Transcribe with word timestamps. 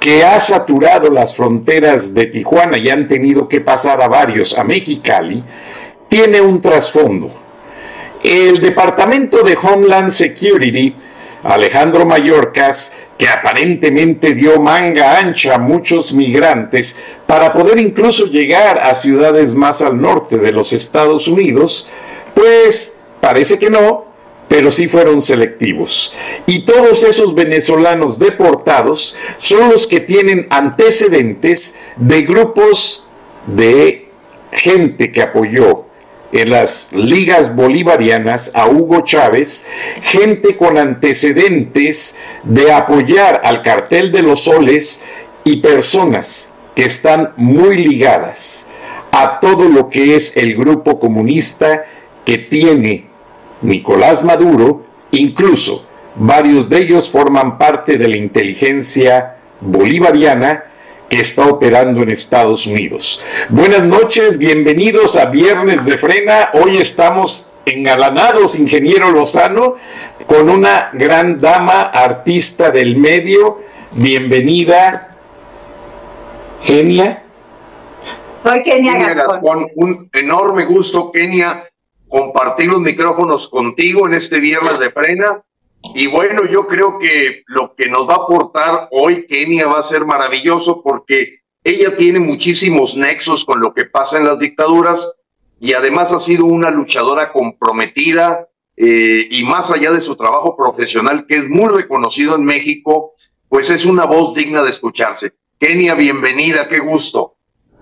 que 0.00 0.24
ha 0.24 0.38
saturado 0.40 1.10
las 1.10 1.34
fronteras 1.34 2.14
de 2.14 2.26
Tijuana 2.26 2.78
y 2.78 2.88
han 2.88 3.08
tenido 3.08 3.48
que 3.48 3.60
pasar 3.60 4.00
a 4.00 4.08
varios 4.08 4.56
a 4.58 4.64
Mexicali, 4.64 5.42
tiene 6.08 6.40
un 6.40 6.60
trasfondo. 6.60 7.32
El 8.22 8.60
Departamento 8.60 9.42
de 9.42 9.56
Homeland 9.56 10.10
Security, 10.10 10.94
Alejandro 11.42 12.04
Mayorkas, 12.04 12.92
que 13.16 13.28
aparentemente 13.28 14.32
dio 14.32 14.60
manga 14.60 15.18
ancha 15.18 15.54
a 15.54 15.58
muchos 15.58 16.12
migrantes 16.12 16.96
para 17.26 17.52
poder 17.52 17.78
incluso 17.78 18.26
llegar 18.26 18.78
a 18.78 18.94
ciudades 18.94 19.54
más 19.54 19.82
al 19.82 20.00
norte 20.00 20.38
de 20.38 20.52
los 20.52 20.72
Estados 20.72 21.28
Unidos, 21.28 21.88
pues 22.34 22.98
parece 23.20 23.58
que 23.58 23.70
no, 23.70 24.05
pero 24.48 24.70
sí 24.70 24.88
fueron 24.88 25.22
selectivos. 25.22 26.14
Y 26.46 26.64
todos 26.64 27.04
esos 27.04 27.34
venezolanos 27.34 28.18
deportados 28.18 29.16
son 29.38 29.70
los 29.70 29.86
que 29.86 30.00
tienen 30.00 30.46
antecedentes 30.50 31.74
de 31.96 32.22
grupos 32.22 33.08
de 33.46 34.08
gente 34.52 35.12
que 35.12 35.22
apoyó 35.22 35.86
en 36.32 36.50
las 36.50 36.92
ligas 36.92 37.54
bolivarianas 37.54 38.50
a 38.54 38.68
Hugo 38.68 39.02
Chávez, 39.02 39.66
gente 40.02 40.56
con 40.56 40.76
antecedentes 40.76 42.16
de 42.42 42.72
apoyar 42.72 43.40
al 43.44 43.62
cartel 43.62 44.12
de 44.12 44.22
los 44.22 44.44
soles 44.44 45.02
y 45.44 45.56
personas 45.58 46.52
que 46.74 46.84
están 46.84 47.32
muy 47.36 47.76
ligadas 47.76 48.68
a 49.12 49.40
todo 49.40 49.68
lo 49.68 49.88
que 49.88 50.16
es 50.16 50.36
el 50.36 50.56
grupo 50.56 50.98
comunista 50.98 51.84
que 52.24 52.38
tiene 52.38 53.06
Nicolás 53.66 54.22
Maduro, 54.22 54.84
incluso 55.10 55.84
varios 56.14 56.68
de 56.68 56.78
ellos 56.78 57.10
forman 57.10 57.58
parte 57.58 57.98
de 57.98 58.06
la 58.06 58.16
inteligencia 58.16 59.38
bolivariana 59.60 60.64
que 61.10 61.18
está 61.18 61.46
operando 61.46 62.02
en 62.02 62.10
Estados 62.10 62.64
Unidos. 62.66 63.20
Buenas 63.48 63.82
noches, 63.82 64.38
bienvenidos 64.38 65.16
a 65.16 65.26
Viernes 65.26 65.84
de 65.84 65.98
Frena. 65.98 66.50
Hoy 66.54 66.76
estamos 66.76 67.52
engalanados, 67.64 68.56
ingeniero 68.56 69.10
Lozano, 69.10 69.74
con 70.26 70.48
una 70.48 70.90
gran 70.92 71.40
dama, 71.40 71.82
artista 71.82 72.70
del 72.70 72.96
medio. 72.96 73.62
Bienvenida, 73.90 75.16
Genia. 76.62 77.24
Soy 78.44 78.62
Kenia, 78.62 79.12
Gascón. 79.12 79.66
Un 79.74 80.08
enorme 80.12 80.66
gusto, 80.66 81.10
Kenia, 81.10 81.65
compartir 82.08 82.68
los 82.68 82.80
micrófonos 82.80 83.48
contigo 83.48 84.06
en 84.06 84.14
este 84.14 84.40
viernes 84.40 84.78
de 84.78 84.90
frena. 84.90 85.42
Y 85.94 86.06
bueno, 86.08 86.44
yo 86.46 86.66
creo 86.66 86.98
que 86.98 87.42
lo 87.46 87.74
que 87.74 87.88
nos 87.88 88.08
va 88.08 88.14
a 88.14 88.24
aportar 88.24 88.88
hoy 88.90 89.26
Kenia 89.26 89.66
va 89.66 89.80
a 89.80 89.84
ser 89.84 90.04
maravilloso 90.04 90.82
porque 90.82 91.40
ella 91.62 91.96
tiene 91.96 92.20
muchísimos 92.20 92.96
nexos 92.96 93.44
con 93.44 93.60
lo 93.60 93.74
que 93.74 93.84
pasa 93.86 94.18
en 94.18 94.24
las 94.24 94.38
dictaduras 94.38 95.12
y 95.60 95.72
además 95.72 96.12
ha 96.12 96.20
sido 96.20 96.44
una 96.44 96.70
luchadora 96.70 97.32
comprometida 97.32 98.48
eh, 98.76 99.26
y 99.30 99.42
más 99.44 99.70
allá 99.70 99.90
de 99.90 100.00
su 100.00 100.16
trabajo 100.16 100.56
profesional, 100.56 101.26
que 101.26 101.36
es 101.36 101.48
muy 101.48 101.68
reconocido 101.74 102.36
en 102.36 102.44
México, 102.44 103.14
pues 103.48 103.70
es 103.70 103.84
una 103.84 104.04
voz 104.04 104.34
digna 104.34 104.62
de 104.62 104.70
escucharse. 104.70 105.32
Kenia, 105.58 105.94
bienvenida, 105.94 106.68
qué 106.68 106.78
gusto. 106.78 107.35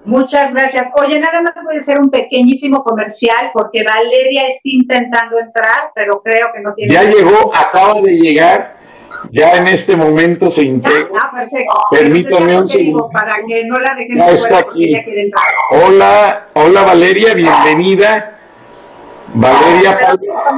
Muchas 0.04 0.52
gracias. 0.52 0.88
Oye, 0.96 1.18
nada 1.18 1.40
más 1.40 1.54
voy 1.64 1.76
a 1.76 1.80
hacer 1.80 1.98
un 1.98 2.10
pequeñísimo 2.10 2.84
comercial 2.84 3.50
porque 3.54 3.82
Valeria 3.82 4.48
está 4.48 4.60
intentando 4.64 5.38
entrar, 5.38 5.92
pero 5.94 6.20
creo 6.22 6.48
que 6.52 6.60
no 6.60 6.74
tiene. 6.74 6.92
Ya 6.92 7.04
llegó, 7.04 7.54
acaba 7.54 8.00
de 8.00 8.12
llegar. 8.12 8.76
Ya 9.30 9.56
en 9.56 9.66
este 9.68 9.96
momento 9.96 10.50
se 10.50 10.64
integra. 10.64 11.08
Ah, 11.18 11.30
perfecto. 11.34 11.74
Permítame 11.90 12.58
un 12.58 12.68
segundo. 12.68 13.08
Para 13.10 13.36
que 13.46 13.64
no 13.64 13.80
la 13.80 13.94
dejen 13.94 14.18
ya 14.18 14.30
está 14.30 14.58
aquí. 14.58 14.94
Hola, 15.70 16.48
hola 16.52 16.82
Valeria, 16.82 17.32
bienvenida. 17.32 18.38
Valeria, 19.32 19.98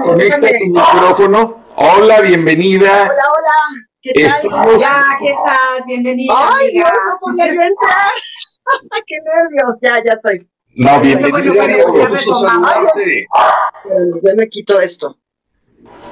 conecta 0.02 0.48
tu 0.58 0.66
micrófono. 0.66 1.64
Hola, 1.76 2.20
bienvenida. 2.22 3.04
Hola, 3.04 3.22
hola. 3.38 3.86
¿Qué 4.02 4.12
tal? 4.28 4.78
Ya, 4.78 5.02
¿qué 5.20 5.28
estás? 5.30 5.86
Bienvenida. 5.86 6.34
Ay, 6.36 6.72
Dios, 6.72 6.90
no 7.06 7.18
podía 7.20 7.46
yo 7.46 7.62
entrar. 7.62 8.10
¡Qué 9.06 9.16
nervios! 9.20 9.76
Ya, 9.80 10.02
ya 10.04 10.12
estoy. 10.12 10.48
No, 10.74 11.00
bienvenida. 11.00 11.66
Yo 14.22 14.36
me 14.36 14.48
quito 14.48 14.80
esto. 14.80 15.16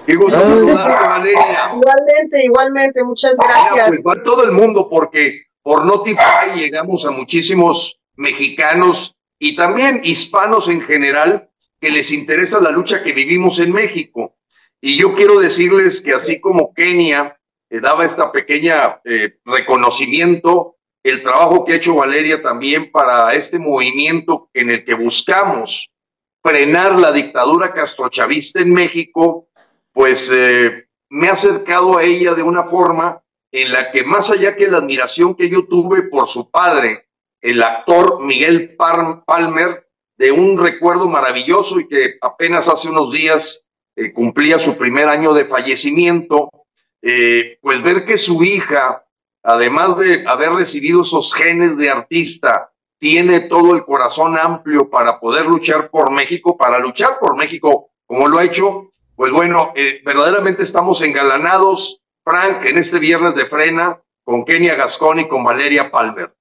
Qué 0.06 0.15
gusto 0.16 0.38
Valeria. 0.38 1.72
Igualmente, 1.75 2.44
igualmente, 2.44 3.04
muchas 3.04 3.37
gracias. 3.38 4.03
pues 4.03 4.22
todo 4.22 4.44
el 4.44 4.53
mundo, 4.53 4.88
porque 4.88 5.43
por 5.62 5.84
Notify 5.84 6.54
llegamos 6.56 7.04
a 7.06 7.10
muchísimos 7.10 7.98
mexicanos 8.16 9.16
y 9.38 9.56
también 9.56 10.00
hispanos 10.04 10.69
en 10.69 10.82
general 10.82 11.50
que 11.81 11.91
les 11.91 12.10
interesa 12.12 12.60
la 12.60 12.70
lucha 12.70 13.03
que 13.03 13.12
vivimos 13.12 13.59
en 13.59 13.72
México. 13.72 14.37
Y 14.81 14.98
yo 14.98 15.14
quiero 15.14 15.38
decirles 15.38 16.00
que 16.00 16.12
así 16.12 16.41
como 16.41 16.72
Kenia 16.75 17.38
eh, 17.70 17.81
daba 17.81 18.04
esta 18.04 18.31
pequeña 18.31 19.00
eh, 19.04 19.38
reconocimiento 19.44 20.74
el 21.04 21.22
trabajo 21.22 21.65
que 21.65 21.75
ha 21.75 21.76
hecho 21.76 21.94
Valeria 21.94 22.42
también 22.42 22.91
para 22.91 23.34
este 23.34 23.59
movimiento 23.59 24.48
en 24.54 24.70
el 24.70 24.84
que 24.84 24.94
buscamos 24.94 25.91
frenar 26.42 26.98
la 26.98 27.12
dictadura 27.12 27.72
castrochavista 27.72 28.60
en 28.60 28.72
México, 28.72 29.48
pues 29.93 30.31
eh, 30.34 30.87
me 31.10 31.28
ha 31.28 31.32
acercado 31.32 31.98
a 31.98 32.03
ella 32.03 32.34
de 32.34 32.43
una 32.43 32.64
forma 32.64 33.22
en 33.53 33.70
la 33.70 33.93
que 33.93 34.03
más 34.03 34.31
allá 34.31 34.56
que 34.56 34.66
la 34.66 34.78
admiración 34.78 35.34
que 35.34 35.50
yo 35.50 35.66
tuve 35.66 36.04
por 36.04 36.26
su 36.26 36.50
padre, 36.50 37.06
el 37.41 37.62
actor 37.62 38.20
Miguel 38.25 38.75
Palmer, 38.76 39.87
de 40.16 40.32
un 40.32 40.59
recuerdo 40.59 41.09
maravilloso 41.09 41.78
y 41.81 41.87
que 41.87 42.14
apenas 42.20 42.69
hace 42.69 42.88
unos 42.88 43.12
días 43.12 43.62
eh, 43.94 44.12
cumplía 44.12 44.59
su 44.59 44.76
primer 44.76 45.09
año 45.09 45.34
de 45.34 45.44
fallecimiento, 45.44 46.48
eh, 47.03 47.59
pues 47.60 47.82
ver 47.82 48.06
que 48.06 48.16
su 48.16 48.43
hija 48.43 49.03
además 49.44 49.99
de 49.99 50.25
haber 50.26 50.52
recibido 50.52 51.02
esos 51.02 51.32
genes 51.35 51.76
de 51.76 51.91
artista, 51.91 52.70
tiene 52.99 53.41
todo 53.41 53.75
el 53.75 53.85
corazón 53.85 54.38
amplio 54.38 54.88
para 54.88 55.20
poder 55.20 55.46
luchar 55.46 55.91
por 55.91 56.11
México, 56.11 56.56
para 56.56 56.79
luchar 56.79 57.19
por 57.20 57.37
México 57.37 57.91
como 58.06 58.29
lo 58.29 58.38
ha 58.38 58.44
hecho, 58.44 58.93
pues 59.14 59.31
bueno, 59.31 59.73
eh, 59.76 60.00
verdaderamente 60.05 60.62
estamos 60.62 61.02
engalanados, 61.02 62.00
Frank, 62.25 62.64
en 62.64 62.79
este 62.79 62.99
viernes 62.99 63.35
de 63.35 63.46
frena, 63.46 64.00
con 64.25 64.44
Kenia 64.44 64.75
Gascón 64.75 65.20
y 65.20 65.29
con 65.29 65.44
Valeria 65.44 65.91
Palmer. 65.91 66.35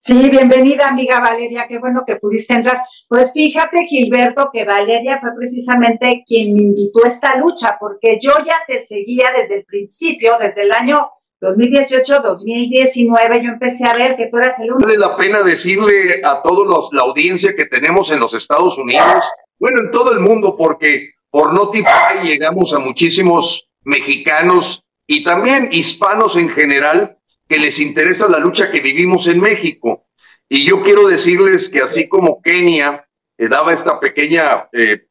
Sí, 0.00 0.30
bienvenida 0.30 0.88
amiga 0.88 1.20
Valeria, 1.20 1.66
qué 1.68 1.78
bueno 1.78 2.04
que 2.06 2.16
pudiste 2.16 2.54
entrar. 2.54 2.78
Pues 3.08 3.32
fíjate, 3.32 3.84
Gilberto, 3.86 4.50
que 4.52 4.64
Valeria 4.64 5.18
fue 5.20 5.30
precisamente 5.36 6.24
quien 6.26 6.54
me 6.54 6.62
invitó 6.62 7.04
a 7.04 7.08
esta 7.08 7.36
lucha, 7.36 7.76
porque 7.78 8.18
yo 8.20 8.32
ya 8.46 8.56
te 8.66 8.86
seguía 8.86 9.26
desde 9.36 9.56
el 9.56 9.64
principio, 9.64 10.38
desde 10.40 10.62
el 10.62 10.72
año 10.72 11.10
2018, 11.40 12.20
2019, 12.20 13.42
yo 13.42 13.50
empecé 13.50 13.84
a 13.84 13.94
ver 13.94 14.16
que 14.16 14.28
tú 14.28 14.38
eras 14.38 14.58
el 14.60 14.72
único. 14.72 14.86
Vale 14.86 14.98
la 14.98 15.16
pena 15.16 15.42
decirle 15.42 16.22
a 16.24 16.42
todos 16.42 16.88
la 16.92 17.02
audiencia 17.02 17.54
que 17.54 17.66
tenemos 17.66 18.10
en 18.10 18.20
los 18.20 18.34
Estados 18.34 18.78
Unidos, 18.78 19.24
bueno, 19.58 19.80
en 19.80 19.90
todo 19.90 20.12
el 20.12 20.20
mundo, 20.20 20.56
porque 20.56 21.10
por 21.30 21.52
Notify 21.52 22.24
llegamos 22.24 22.72
a 22.72 22.78
muchísimos 22.78 23.68
mexicanos 23.82 24.82
y 25.06 25.22
también 25.22 25.68
hispanos 25.70 26.36
en 26.36 26.48
general 26.50 27.17
que 27.48 27.58
les 27.58 27.78
interesa 27.80 28.28
la 28.28 28.38
lucha 28.38 28.70
que 28.70 28.80
vivimos 28.80 29.26
en 29.26 29.40
México. 29.40 30.06
Y 30.48 30.68
yo 30.68 30.82
quiero 30.82 31.06
decirles 31.06 31.68
que 31.68 31.80
así 31.80 32.08
como 32.08 32.40
Kenia 32.42 33.06
eh, 33.36 33.48
daba 33.48 33.72
esta 33.72 33.98
pequeña 33.98 34.68
eh, 34.72 35.06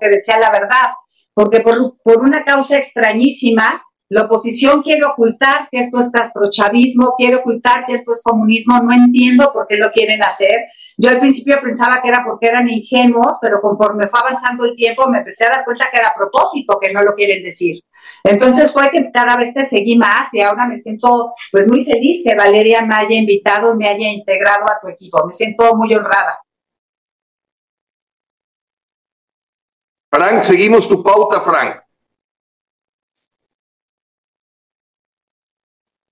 que 0.00 0.08
decía 0.08 0.38
la 0.38 0.50
verdad, 0.50 0.92
porque 1.32 1.60
por, 1.60 1.96
por 2.02 2.18
una 2.20 2.44
causa 2.44 2.78
extrañísima, 2.78 3.82
la 4.10 4.22
oposición 4.22 4.82
quiere 4.82 5.04
ocultar 5.04 5.68
que 5.70 5.80
esto 5.80 5.98
es 5.98 6.10
castrochavismo, 6.10 7.14
quiere 7.16 7.36
ocultar 7.36 7.86
que 7.86 7.94
esto 7.94 8.12
es 8.12 8.22
comunismo, 8.22 8.80
no 8.80 8.92
entiendo 8.92 9.50
por 9.52 9.66
qué 9.66 9.76
lo 9.76 9.90
quieren 9.92 10.22
hacer. 10.22 10.66
Yo 10.96 11.10
al 11.10 11.18
principio 11.18 11.56
pensaba 11.62 12.00
que 12.02 12.08
era 12.08 12.22
porque 12.24 12.46
eran 12.46 12.68
ingenuos, 12.68 13.38
pero 13.40 13.60
conforme 13.60 14.08
fue 14.08 14.20
avanzando 14.20 14.64
el 14.64 14.76
tiempo 14.76 15.08
me 15.08 15.18
empecé 15.18 15.46
a 15.46 15.50
dar 15.50 15.64
cuenta 15.64 15.88
que 15.90 15.98
era 15.98 16.08
a 16.08 16.14
propósito 16.14 16.78
que 16.80 16.92
no 16.92 17.02
lo 17.02 17.14
quieren 17.14 17.42
decir. 17.42 17.82
Entonces 18.26 18.72
fue 18.72 18.90
que 18.90 19.10
cada 19.12 19.36
vez 19.36 19.52
te 19.52 19.66
seguí 19.66 19.98
más 19.98 20.32
y 20.32 20.40
ahora 20.40 20.66
me 20.66 20.78
siento 20.78 21.34
pues 21.52 21.68
muy 21.68 21.84
feliz 21.84 22.22
que 22.24 22.34
Valeria 22.34 22.80
me 22.80 22.94
haya 22.94 23.16
invitado, 23.16 23.74
me 23.74 23.86
haya 23.86 24.08
integrado 24.08 24.64
a 24.64 24.80
tu 24.80 24.88
equipo. 24.88 25.26
Me 25.26 25.32
siento 25.32 25.76
muy 25.76 25.94
honrada. 25.94 26.40
Frank, 30.10 30.42
seguimos 30.42 30.88
tu 30.88 31.02
pauta, 31.02 31.42
Frank. 31.42 31.84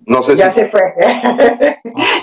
No 0.04 0.22
sé 0.22 0.36
ya 0.36 0.52
se 0.52 0.68
fue. 0.68 0.80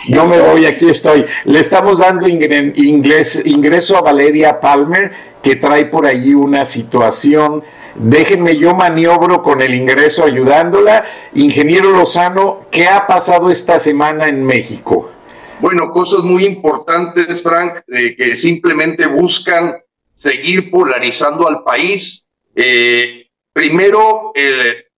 no 0.09 0.27
me 0.27 0.39
voy, 0.39 0.65
aquí 0.65 0.89
estoy. 0.89 1.25
Le 1.45 1.59
estamos 1.59 2.00
dando 2.00 2.27
inglés, 2.27 3.42
ingreso 3.45 3.97
a 3.97 4.01
Valeria 4.01 4.59
Palmer, 4.59 5.12
que 5.42 5.56
trae 5.56 5.85
por 5.85 6.06
allí 6.06 6.33
una 6.33 6.65
situación. 6.65 7.63
Déjenme, 8.00 8.56
yo 8.56 8.75
maniobro 8.75 9.44
con 9.44 9.62
el 9.62 9.75
ingreso 9.75 10.24
ayudándola. 10.24 11.04
Ingeniero 11.34 11.92
Lozano, 11.92 12.68
¿qué 12.72 12.88
ha 12.88 13.06
pasado 13.06 13.51
esta 13.51 13.78
semana 13.78 14.30
en 14.30 14.46
México? 14.46 15.12
Bueno, 15.60 15.92
cosas 15.92 16.22
muy 16.22 16.46
importantes, 16.46 17.44
Frank, 17.44 17.81
eh, 17.88 18.16
que 18.16 18.38
simplemente 18.38 19.06
buscan 19.06 19.75
seguir 20.16 20.72
polarizando 20.72 21.46
al 21.46 21.62
país. 21.63 22.25
Eh, 22.56 23.28
primero, 23.51 24.31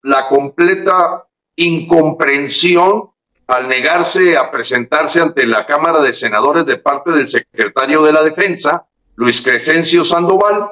la 0.03 0.27
completa 0.29 1.25
incomprensión 1.55 3.09
al 3.47 3.67
negarse 3.67 4.37
a 4.37 4.51
presentarse 4.51 5.19
ante 5.19 5.47
la 5.47 5.65
Cámara 5.65 6.01
de 6.01 6.13
Senadores 6.13 6.67
de 6.67 6.77
parte 6.77 7.11
del 7.11 7.27
secretario 7.27 8.03
de 8.03 8.13
la 8.13 8.23
Defensa, 8.23 8.85
Luis 9.15 9.41
Crescencio 9.41 10.05
Sandoval, 10.05 10.69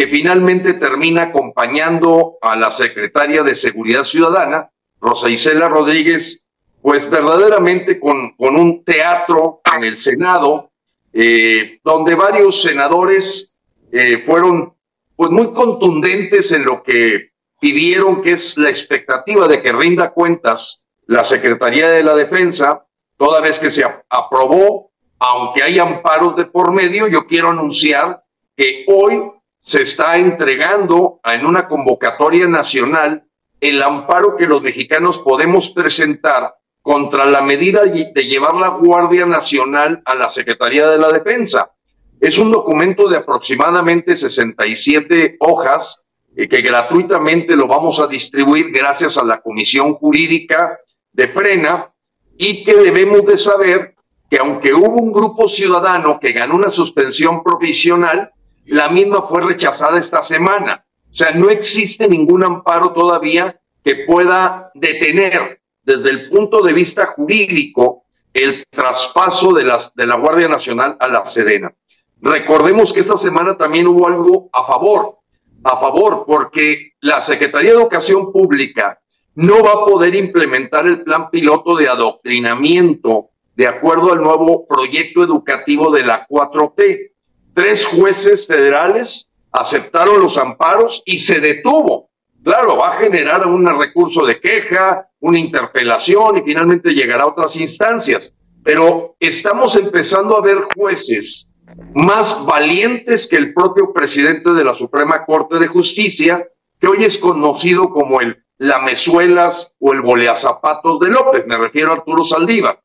que 0.00 0.06
finalmente 0.06 0.72
termina 0.74 1.24
acompañando 1.24 2.38
a 2.40 2.56
la 2.56 2.70
secretaria 2.70 3.42
de 3.42 3.54
Seguridad 3.54 4.04
Ciudadana, 4.04 4.70
Rosa 4.98 5.28
Isela 5.28 5.68
Rodríguez, 5.68 6.42
pues 6.80 7.10
verdaderamente 7.10 8.00
con, 8.00 8.34
con 8.34 8.56
un 8.56 8.82
teatro 8.82 9.60
en 9.76 9.84
el 9.84 9.98
Senado, 9.98 10.70
eh, 11.12 11.80
donde 11.84 12.14
varios 12.14 12.62
senadores 12.62 13.54
eh, 13.92 14.22
fueron 14.24 14.72
pues 15.14 15.30
muy 15.32 15.52
contundentes 15.52 16.50
en 16.52 16.64
lo 16.64 16.82
que 16.82 17.32
pidieron 17.60 18.22
que 18.22 18.30
es 18.30 18.56
la 18.56 18.70
expectativa 18.70 19.46
de 19.48 19.60
que 19.60 19.70
rinda 19.70 20.12
cuentas 20.12 20.86
la 21.08 21.24
Secretaría 21.24 21.90
de 21.90 22.02
la 22.02 22.14
Defensa, 22.14 22.86
toda 23.18 23.42
vez 23.42 23.58
que 23.58 23.70
se 23.70 23.84
aprobó, 24.08 24.92
aunque 25.18 25.62
hay 25.62 25.78
amparos 25.78 26.36
de 26.36 26.46
por 26.46 26.72
medio, 26.72 27.06
yo 27.06 27.26
quiero 27.26 27.50
anunciar 27.50 28.22
que 28.56 28.86
hoy 28.88 29.39
se 29.60 29.82
está 29.82 30.16
entregando 30.16 31.20
en 31.24 31.46
una 31.46 31.68
convocatoria 31.68 32.48
nacional 32.48 33.24
el 33.60 33.82
amparo 33.82 34.36
que 34.36 34.46
los 34.46 34.62
mexicanos 34.62 35.18
podemos 35.18 35.70
presentar 35.70 36.54
contra 36.80 37.26
la 37.26 37.42
medida 37.42 37.82
de 37.84 38.24
llevar 38.24 38.54
la 38.54 38.68
Guardia 38.70 39.26
Nacional 39.26 40.02
a 40.04 40.14
la 40.14 40.30
Secretaría 40.30 40.88
de 40.88 40.98
la 40.98 41.08
Defensa. 41.08 41.70
Es 42.18 42.38
un 42.38 42.50
documento 42.50 43.08
de 43.08 43.18
aproximadamente 43.18 44.16
67 44.16 45.36
hojas 45.40 46.02
que 46.34 46.62
gratuitamente 46.62 47.54
lo 47.54 47.66
vamos 47.66 48.00
a 48.00 48.06
distribuir 48.06 48.70
gracias 48.70 49.18
a 49.18 49.24
la 49.24 49.40
Comisión 49.40 49.94
Jurídica 49.94 50.78
de 51.12 51.28
Frena 51.28 51.92
y 52.38 52.64
que 52.64 52.74
debemos 52.76 53.26
de 53.26 53.36
saber 53.36 53.94
que 54.30 54.38
aunque 54.38 54.72
hubo 54.72 55.02
un 55.02 55.12
grupo 55.12 55.48
ciudadano 55.48 56.18
que 56.20 56.32
ganó 56.32 56.54
una 56.54 56.70
suspensión 56.70 57.42
provisional, 57.42 58.32
la 58.66 58.88
misma 58.88 59.22
fue 59.22 59.42
rechazada 59.42 59.98
esta 59.98 60.22
semana. 60.22 60.84
O 61.10 61.14
sea, 61.14 61.32
no 61.32 61.50
existe 61.50 62.08
ningún 62.08 62.44
amparo 62.44 62.92
todavía 62.92 63.60
que 63.84 64.04
pueda 64.06 64.70
detener 64.74 65.60
desde 65.82 66.10
el 66.10 66.28
punto 66.28 66.62
de 66.62 66.72
vista 66.72 67.06
jurídico 67.06 68.04
el 68.32 68.64
traspaso 68.70 69.52
de, 69.52 69.64
las, 69.64 69.92
de 69.94 70.06
la 70.06 70.16
Guardia 70.16 70.48
Nacional 70.48 70.96
a 71.00 71.08
la 71.08 71.26
Sedena. 71.26 71.72
Recordemos 72.20 72.92
que 72.92 73.00
esta 73.00 73.16
semana 73.16 73.56
también 73.56 73.88
hubo 73.88 74.06
algo 74.06 74.50
a 74.52 74.64
favor 74.66 75.20
a 75.62 75.76
favor 75.76 76.24
porque 76.26 76.92
la 77.00 77.20
Secretaría 77.20 77.72
de 77.72 77.78
Educación 77.78 78.32
Pública 78.32 79.00
no 79.34 79.62
va 79.62 79.72
a 79.72 79.84
poder 79.84 80.14
implementar 80.14 80.86
el 80.86 81.02
plan 81.02 81.30
piloto 81.30 81.76
de 81.76 81.88
adoctrinamiento 81.88 83.30
de 83.54 83.66
acuerdo 83.66 84.12
al 84.12 84.22
nuevo 84.22 84.66
proyecto 84.66 85.22
educativo 85.22 85.90
de 85.90 86.04
la 86.04 86.26
4T. 86.26 87.09
Tres 87.54 87.86
jueces 87.86 88.46
federales 88.46 89.28
aceptaron 89.52 90.20
los 90.20 90.38
amparos 90.38 91.02
y 91.04 91.18
se 91.18 91.40
detuvo. 91.40 92.10
Claro, 92.42 92.76
va 92.76 92.92
a 92.96 92.98
generar 92.98 93.46
un 93.46 93.66
recurso 93.66 94.24
de 94.24 94.40
queja, 94.40 95.08
una 95.20 95.38
interpelación 95.38 96.38
y 96.38 96.42
finalmente 96.42 96.94
llegará 96.94 97.24
a 97.24 97.28
otras 97.28 97.56
instancias. 97.56 98.32
Pero 98.62 99.16
estamos 99.18 99.76
empezando 99.76 100.36
a 100.36 100.42
ver 100.42 100.58
jueces 100.74 101.48
más 101.94 102.44
valientes 102.46 103.26
que 103.26 103.36
el 103.36 103.54
propio 103.54 103.92
presidente 103.92 104.52
de 104.52 104.64
la 104.64 104.74
Suprema 104.74 105.24
Corte 105.24 105.58
de 105.58 105.66
Justicia, 105.66 106.46
que 106.78 106.86
hoy 106.86 107.04
es 107.04 107.18
conocido 107.18 107.90
como 107.90 108.20
el 108.20 108.42
Lamezuelas 108.58 109.74
o 109.78 109.92
el 109.92 110.02
Boleazapatos 110.02 111.00
de 111.00 111.08
López, 111.08 111.46
me 111.46 111.56
refiero 111.56 111.92
a 111.92 111.96
Arturo 111.96 112.22
Saldívar. 112.24 112.78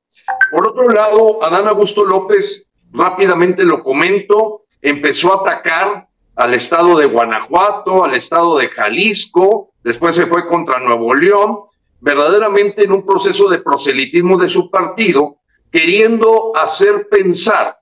Por 0.52 0.70
otro 0.70 0.88
lado, 0.88 1.44
Adán 1.44 1.68
Augusto 1.68 2.06
López, 2.06 2.70
rápidamente 2.96 3.64
lo 3.64 3.84
comento, 3.84 4.64
empezó 4.82 5.34
a 5.34 5.42
atacar 5.42 6.08
al 6.36 6.54
estado 6.54 6.98
de 6.98 7.08
Guanajuato, 7.08 8.04
al 8.04 8.16
estado 8.16 8.58
de 8.58 8.70
Jalisco, 8.70 9.72
después 9.84 10.16
se 10.16 10.26
fue 10.26 10.48
contra 10.48 10.80
Nuevo 10.80 11.14
León, 11.14 11.60
verdaderamente 12.02 12.84
en 12.84 12.92
un 12.92 13.06
proceso 13.06 13.50
de 13.50 13.60
proselitismo 13.60 14.38
de 14.38 14.50
su 14.50 14.70
partido, 14.70 15.38
queriendo 15.72 16.52
hacer 16.56 17.08
pensar 17.10 17.78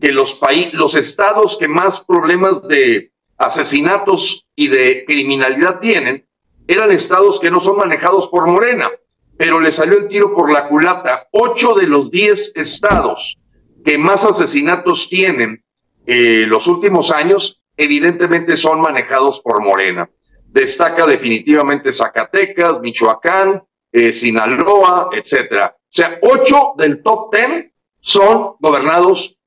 que 0.00 0.12
los, 0.12 0.38
los 0.72 0.94
estados 0.94 1.56
que 1.58 1.68
más 1.68 2.00
problemas 2.04 2.66
de 2.68 3.12
asesinatos 3.38 4.46
y 4.54 4.68
de 4.68 5.04
criminalidad 5.06 5.80
tienen 5.80 6.26
eran 6.68 6.90
estados 6.90 7.38
que 7.38 7.50
no 7.50 7.60
son 7.60 7.76
manejados 7.76 8.26
por 8.28 8.46
Morena, 8.46 8.90
pero 9.36 9.60
le 9.60 9.70
salió 9.70 9.98
el 9.98 10.08
tiro 10.08 10.34
por 10.34 10.50
la 10.50 10.68
culata. 10.68 11.28
Ocho 11.30 11.74
de 11.74 11.86
los 11.86 12.10
diez 12.10 12.52
estados 12.54 13.36
que 13.86 13.96
más 13.98 14.24
asesinatos 14.24 15.08
tienen 15.08 15.62
eh, 16.06 16.44
los 16.44 16.66
últimos 16.66 17.12
años, 17.12 17.62
evidentemente 17.76 18.56
son 18.56 18.80
manejados 18.80 19.38
por 19.40 19.62
Morena. 19.62 20.10
Destaca 20.48 21.06
definitivamente 21.06 21.92
Zacatecas, 21.92 22.80
Michoacán, 22.80 23.62
eh, 23.92 24.12
Sinaloa, 24.12 25.10
etcétera. 25.12 25.76
O 25.78 25.88
sea, 25.88 26.18
ocho 26.20 26.74
del 26.76 27.00
top 27.00 27.30
ten 27.30 27.72
son 28.00 28.54
gobernados 28.58 29.38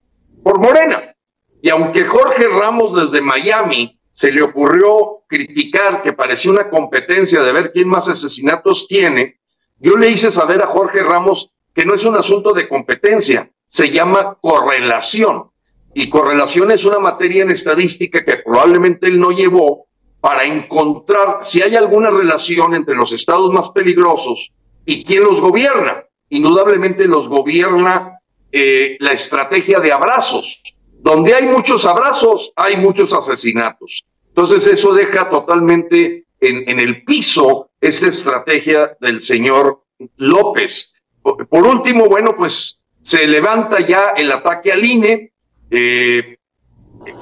por 0.41 0.57
Morena. 0.59 1.13
Y 1.61 1.69
aunque 1.69 2.05
Jorge 2.05 2.47
Ramos 2.47 2.95
desde 2.95 3.21
Miami 3.21 3.99
se 4.09 4.31
le 4.31 4.41
ocurrió 4.41 5.23
criticar 5.27 6.01
que 6.01 6.13
parecía 6.13 6.51
una 6.51 6.69
competencia 6.69 7.43
de 7.43 7.51
ver 7.51 7.71
quién 7.73 7.89
más 7.89 8.07
asesinatos 8.07 8.87
tiene, 8.87 9.41
yo 9.79 9.97
le 9.97 10.09
hice 10.09 10.31
saber 10.31 10.63
a 10.63 10.67
Jorge 10.67 11.03
Ramos 11.03 11.51
que 11.75 11.83
no 11.83 11.93
es 11.93 12.05
un 12.05 12.17
asunto 12.17 12.53
de 12.53 12.69
competencia, 12.69 13.49
se 13.69 13.89
llama 13.91 14.37
correlación. 14.41 15.45
Y 15.93 16.09
correlación 16.09 16.71
es 16.71 16.83
una 16.85 16.99
materia 16.99 17.43
en 17.43 17.51
estadística 17.51 18.23
que 18.23 18.37
probablemente 18.37 19.07
él 19.07 19.19
no 19.19 19.31
llevó 19.31 19.87
para 20.19 20.43
encontrar 20.43 21.39
si 21.41 21.61
hay 21.61 21.75
alguna 21.75 22.11
relación 22.11 22.75
entre 22.75 22.95
los 22.95 23.11
estados 23.13 23.51
más 23.53 23.69
peligrosos 23.69 24.51
y 24.85 25.03
quién 25.05 25.23
los 25.23 25.39
gobierna. 25.39 26.03
Indudablemente 26.29 27.07
los 27.07 27.27
gobierna 27.27 28.19
eh, 28.51 28.97
la 28.99 29.13
estrategia 29.13 29.79
de 29.79 29.91
abrazos. 29.91 30.61
Donde 31.01 31.33
hay 31.33 31.47
muchos 31.47 31.85
abrazos, 31.85 32.51
hay 32.55 32.77
muchos 32.77 33.13
asesinatos. 33.13 34.03
Entonces 34.27 34.67
eso 34.67 34.93
deja 34.93 35.29
totalmente 35.29 36.25
en, 36.39 36.79
el 36.79 37.03
piso 37.03 37.71
esta 37.79 38.07
estrategia 38.07 38.97
del 38.99 39.21
señor 39.21 39.83
López. 40.17 40.93
Por 41.21 41.67
último, 41.67 42.05
bueno, 42.05 42.35
pues 42.37 42.78
se 43.09 43.25
levanta 43.25 43.79
ya 43.87 44.13
el 44.15 44.31
ataque 44.31 44.71
al 44.71 44.85
INE 44.85 45.31
eh, 45.71 46.37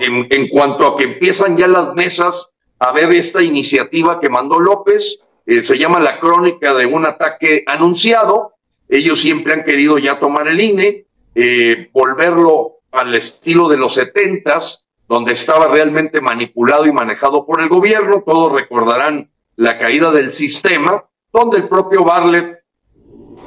en, 0.01 0.49
cuanto 0.49 0.85
a 0.85 0.97
que 0.97 1.05
empiezan 1.05 1.55
ya 1.55 1.65
las 1.65 1.93
mesas 1.93 2.51
a 2.77 2.91
ver 2.91 3.15
esta 3.15 3.41
iniciativa 3.41 4.19
que 4.19 4.29
mandó 4.29 4.59
López, 4.59 5.19
eh, 5.45 5.63
se 5.63 5.77
llama 5.77 6.01
la 6.01 6.19
crónica 6.19 6.73
de 6.73 6.85
un 6.87 7.05
ataque 7.05 7.63
anunciado, 7.65 8.55
Ellos 8.89 9.21
siempre 9.21 9.53
han 9.53 9.63
querido 9.63 9.97
ya 9.97 10.19
tomar 10.19 10.49
el 10.49 10.59
INE, 10.59 11.05
eh, 11.33 11.89
volverlo 11.93 12.79
al 12.91 13.15
estilo 13.15 13.69
de 13.69 13.77
los 13.77 13.93
setentas, 13.93 14.85
donde 15.07 15.31
estaba 15.31 15.69
realmente 15.69 16.19
manipulado 16.19 16.85
y 16.85 16.91
manejado 16.91 17.45
por 17.45 17.61
el 17.61 17.69
gobierno. 17.69 18.23
Todos 18.25 18.51
recordarán 18.51 19.29
la 19.55 19.77
caída 19.77 20.11
del 20.11 20.33
sistema, 20.33 21.05
donde 21.31 21.59
el 21.59 21.69
propio 21.69 22.03
Barlet 22.03 22.59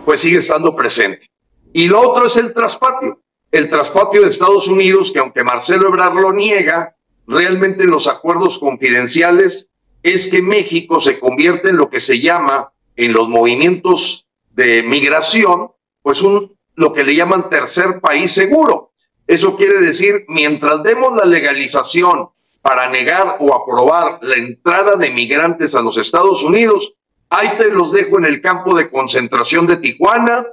pues 0.07 0.21
sigue 0.21 0.39
estando 0.39 0.75
presente. 0.75 1.31
Y 1.73 1.87
lo 1.87 2.00
otro 2.00 2.27
es 2.27 2.37
el 2.37 2.53
traspatio. 2.53 3.21
El 3.50 3.69
traspatio 3.69 4.23
de 4.23 4.29
Estados 4.29 4.69
Unidos, 4.69 5.11
que 5.12 5.19
aunque 5.19 5.43
Marcelo 5.43 5.89
Ebrard 5.89 6.15
lo 6.15 6.33
niega, 6.33 6.95
realmente 7.27 7.85
en 7.85 7.91
los 7.91 8.07
acuerdos 8.07 8.59
confidenciales 8.59 9.71
es 10.03 10.29
que 10.29 10.41
México 10.41 11.00
se 11.00 11.19
convierte 11.19 11.71
en 11.71 11.77
lo 11.77 11.91
que 11.91 12.00
se 12.00 12.21
llama 12.21 12.73
en 12.97 13.12
los 13.12 13.29
movimientos 13.29 14.27
de 14.50 14.83
migración, 14.83 15.71
pues 16.03 16.23
un 16.23 16.57
lo 16.75 16.93
que 16.93 17.05
le 17.05 17.15
llaman 17.15 17.50
tercer 17.50 18.00
país 18.00 18.33
seguro. 18.33 18.93
Eso 19.27 19.57
quiere 19.57 19.81
decir, 19.81 20.25
mientras 20.29 20.83
demos 20.83 21.15
la 21.17 21.25
legalización 21.25 22.31
para 22.62 22.91
negar 22.91 23.37
o 23.41 23.55
aprobar 23.55 24.19
la 24.23 24.37
entrada 24.37 24.97
de 24.97 25.11
migrantes 25.11 25.75
a 25.75 25.83
los 25.83 25.99
Estados 25.99 26.43
Unidos, 26.43 26.95
ahí 27.29 27.57
te 27.59 27.71
los 27.71 27.93
dejo 27.93 28.19
en 28.19 28.27
el 28.27 28.41
campo 28.41 28.75
de 28.75 28.91
concentración 28.91 29.67
de 29.67 29.77
Tijuana, 29.77 30.47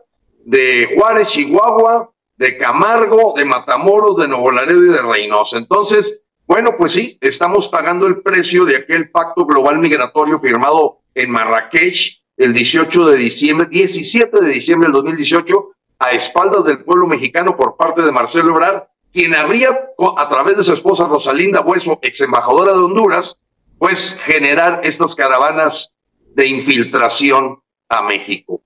de 0.47 0.95
Juárez, 0.95 1.27
Chihuahua, 1.27 2.09
de 2.37 2.57
Camargo, 2.57 3.33
de 3.35 3.43
Matamoros, 3.43 4.15
de 4.15 4.29
Nuevo 4.29 4.49
Laredo 4.49 4.85
y 4.85 4.89
de 4.89 5.01
Reynosa. 5.01 5.57
Entonces, 5.57 6.23
bueno, 6.47 6.75
pues 6.77 6.93
sí, 6.93 7.17
estamos 7.19 7.67
pagando 7.67 8.07
el 8.07 8.21
precio 8.21 8.63
de 8.63 8.77
aquel 8.77 9.11
pacto 9.11 9.45
global 9.45 9.79
migratorio 9.79 10.39
firmado 10.39 10.99
en 11.13 11.31
Marrakech 11.31 12.23
el 12.37 12.53
18 12.53 13.07
de 13.07 13.17
diciembre, 13.17 13.67
17 13.69 14.39
de 14.39 14.49
diciembre 14.49 14.87
del 14.87 14.93
2018, 14.93 15.69
a 15.99 16.11
espaldas 16.11 16.63
del 16.63 16.81
pueblo 16.81 17.07
mexicano 17.07 17.57
por 17.57 17.75
parte 17.75 18.01
de 18.01 18.11
Marcelo 18.13 18.51
Ebrard, 18.51 18.83
quien 19.11 19.35
habría, 19.35 19.77
a 20.17 20.29
través 20.29 20.55
de 20.55 20.63
su 20.63 20.71
esposa 20.71 21.07
Rosalinda 21.07 21.59
Bueso, 21.59 21.99
ex 22.01 22.21
embajadora 22.21 22.71
de 22.71 22.79
Honduras, 22.79 23.35
pues 23.77 24.17
generar 24.23 24.79
estas 24.83 25.13
caravanas 25.13 25.93
de 26.33 26.47
infiltración 26.47 27.59
a 27.89 28.01
México. 28.03 28.61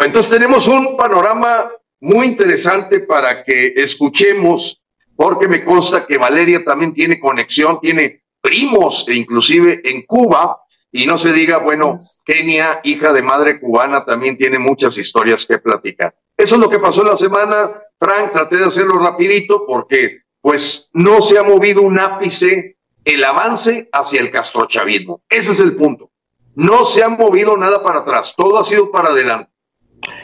Entonces 0.00 0.30
tenemos 0.30 0.66
un 0.68 0.96
panorama 0.96 1.70
muy 2.00 2.26
interesante 2.26 3.00
para 3.00 3.42
que 3.42 3.74
escuchemos, 3.76 4.80
porque 5.16 5.48
me 5.48 5.64
consta 5.64 6.06
que 6.06 6.18
Valeria 6.18 6.64
también 6.64 6.94
tiene 6.94 7.18
conexión, 7.18 7.80
tiene 7.80 8.22
primos 8.40 9.04
e 9.08 9.14
inclusive 9.14 9.80
en 9.84 10.02
Cuba, 10.06 10.60
y 10.90 11.04
no 11.06 11.18
se 11.18 11.32
diga, 11.32 11.58
bueno, 11.58 11.98
Kenia, 12.24 12.80
hija 12.84 13.12
de 13.12 13.22
madre 13.22 13.60
cubana, 13.60 14.04
también 14.04 14.36
tiene 14.36 14.58
muchas 14.58 14.96
historias 14.96 15.44
que 15.44 15.58
platicar. 15.58 16.14
Eso 16.36 16.54
es 16.54 16.60
lo 16.60 16.70
que 16.70 16.78
pasó 16.78 17.02
la 17.02 17.16
semana, 17.16 17.82
Frank, 17.98 18.32
traté 18.32 18.56
de 18.58 18.66
hacerlo 18.66 18.98
rapidito 18.98 19.64
porque 19.66 20.22
pues 20.40 20.88
no 20.94 21.20
se 21.20 21.38
ha 21.38 21.42
movido 21.42 21.82
un 21.82 21.98
ápice 21.98 22.76
el 23.04 23.24
avance 23.24 23.88
hacia 23.92 24.20
el 24.20 24.30
castrochavismo. 24.30 25.22
Ese 25.28 25.52
es 25.52 25.60
el 25.60 25.76
punto. 25.76 26.10
No 26.54 26.84
se 26.84 27.02
ha 27.02 27.08
movido 27.08 27.56
nada 27.56 27.82
para 27.82 28.00
atrás, 28.00 28.34
todo 28.36 28.58
ha 28.58 28.64
sido 28.64 28.90
para 28.90 29.10
adelante. 29.10 29.50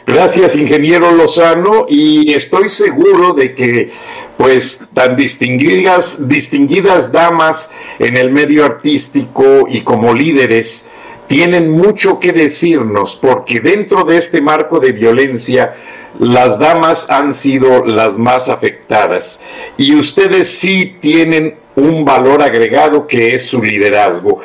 Gracias, 0.05 0.55
ingeniero 0.55 1.11
Lozano, 1.11 1.85
y 1.87 2.33
estoy 2.33 2.69
seguro 2.69 3.33
de 3.33 3.55
que 3.55 3.91
pues 4.37 4.81
tan 4.93 5.15
distinguidas, 5.15 6.27
distinguidas 6.27 7.11
damas 7.11 7.71
en 7.99 8.17
el 8.17 8.31
medio 8.31 8.65
artístico 8.65 9.65
y 9.67 9.81
como 9.81 10.13
líderes 10.13 10.89
tienen 11.27 11.71
mucho 11.71 12.19
que 12.19 12.31
decirnos, 12.31 13.15
porque 13.15 13.59
dentro 13.59 14.03
de 14.03 14.17
este 14.17 14.41
marco 14.41 14.79
de 14.79 14.91
violencia, 14.91 15.73
las 16.19 16.59
damas 16.59 17.09
han 17.09 17.33
sido 17.33 17.83
las 17.83 18.17
más 18.17 18.47
afectadas 18.47 19.41
y 19.77 19.95
ustedes 19.95 20.47
sí 20.47 20.95
tienen 21.01 21.57
un 21.75 22.05
valor 22.05 22.41
agregado 22.41 23.05
que 23.07 23.35
es 23.35 23.47
su 23.47 23.61
liderazgo. 23.61 24.41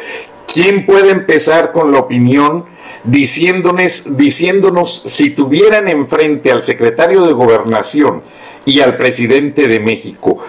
¿Quién 0.53 0.85
puede 0.85 1.11
empezar 1.11 1.71
con 1.71 1.93
la 1.93 1.99
opinión 1.99 2.65
diciéndonos, 3.05 4.17
diciéndonos 4.17 5.03
si 5.07 5.31
tuvieran 5.31 5.89
enfrente 5.89 6.53
al 6.53 6.63
secretario 6.63 7.27
de 7.27 7.33
gobernación 7.33 8.23
y 8.65 8.81
al 8.81 8.97
presidente 8.97 9.67
de 9.67 9.81
México, 9.81 10.45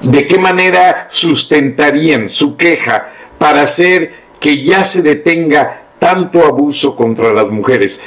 de 0.00 0.26
qué 0.26 0.38
manera 0.38 1.08
sustentarían 1.10 2.28
su 2.28 2.56
queja 2.56 3.08
para 3.38 3.62
hacer 3.62 4.12
que 4.40 4.62
ya 4.62 4.84
se 4.84 5.02
detenga 5.02 5.82
tanto 5.98 6.44
abuso 6.44 6.96
contra 6.96 7.32
las 7.32 7.48
mujeres? 7.48 8.00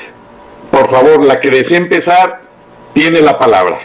Por 0.71 0.87
favor, 0.87 1.23
la 1.23 1.39
que 1.39 1.49
desee 1.49 1.77
empezar 1.77 2.41
tiene 2.93 3.21
la 3.21 3.37
palabra. 3.37 3.79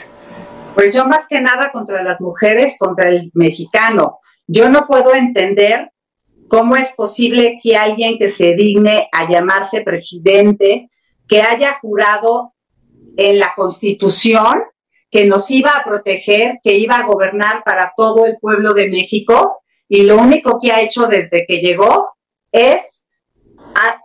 Pues 0.74 0.94
yo 0.94 1.04
más 1.04 1.26
que 1.28 1.40
nada 1.40 1.70
contra 1.72 2.02
las 2.02 2.20
mujeres, 2.20 2.76
contra 2.78 3.10
el 3.10 3.30
mexicano. 3.34 4.20
Yo 4.46 4.70
no 4.70 4.86
puedo 4.86 5.14
entender 5.14 5.90
cómo 6.48 6.76
es 6.76 6.92
posible 6.92 7.60
que 7.62 7.76
alguien 7.76 8.18
que 8.18 8.30
se 8.30 8.54
digne 8.54 9.08
a 9.12 9.28
llamarse 9.28 9.82
presidente, 9.82 10.90
que 11.28 11.42
haya 11.42 11.78
jurado 11.80 12.54
en 13.16 13.38
la 13.38 13.52
constitución 13.54 14.62
que 15.10 15.24
nos 15.24 15.50
iba 15.50 15.70
a 15.70 15.84
proteger, 15.84 16.58
que 16.62 16.76
iba 16.76 16.96
a 16.96 17.06
gobernar 17.06 17.62
para 17.64 17.92
todo 17.96 18.26
el 18.26 18.38
pueblo 18.38 18.74
de 18.74 18.88
México, 18.88 19.62
y 19.88 20.02
lo 20.02 20.18
único 20.18 20.60
que 20.60 20.70
ha 20.70 20.82
hecho 20.82 21.06
desde 21.06 21.46
que 21.46 21.58
llegó 21.58 22.10
es 22.52 23.00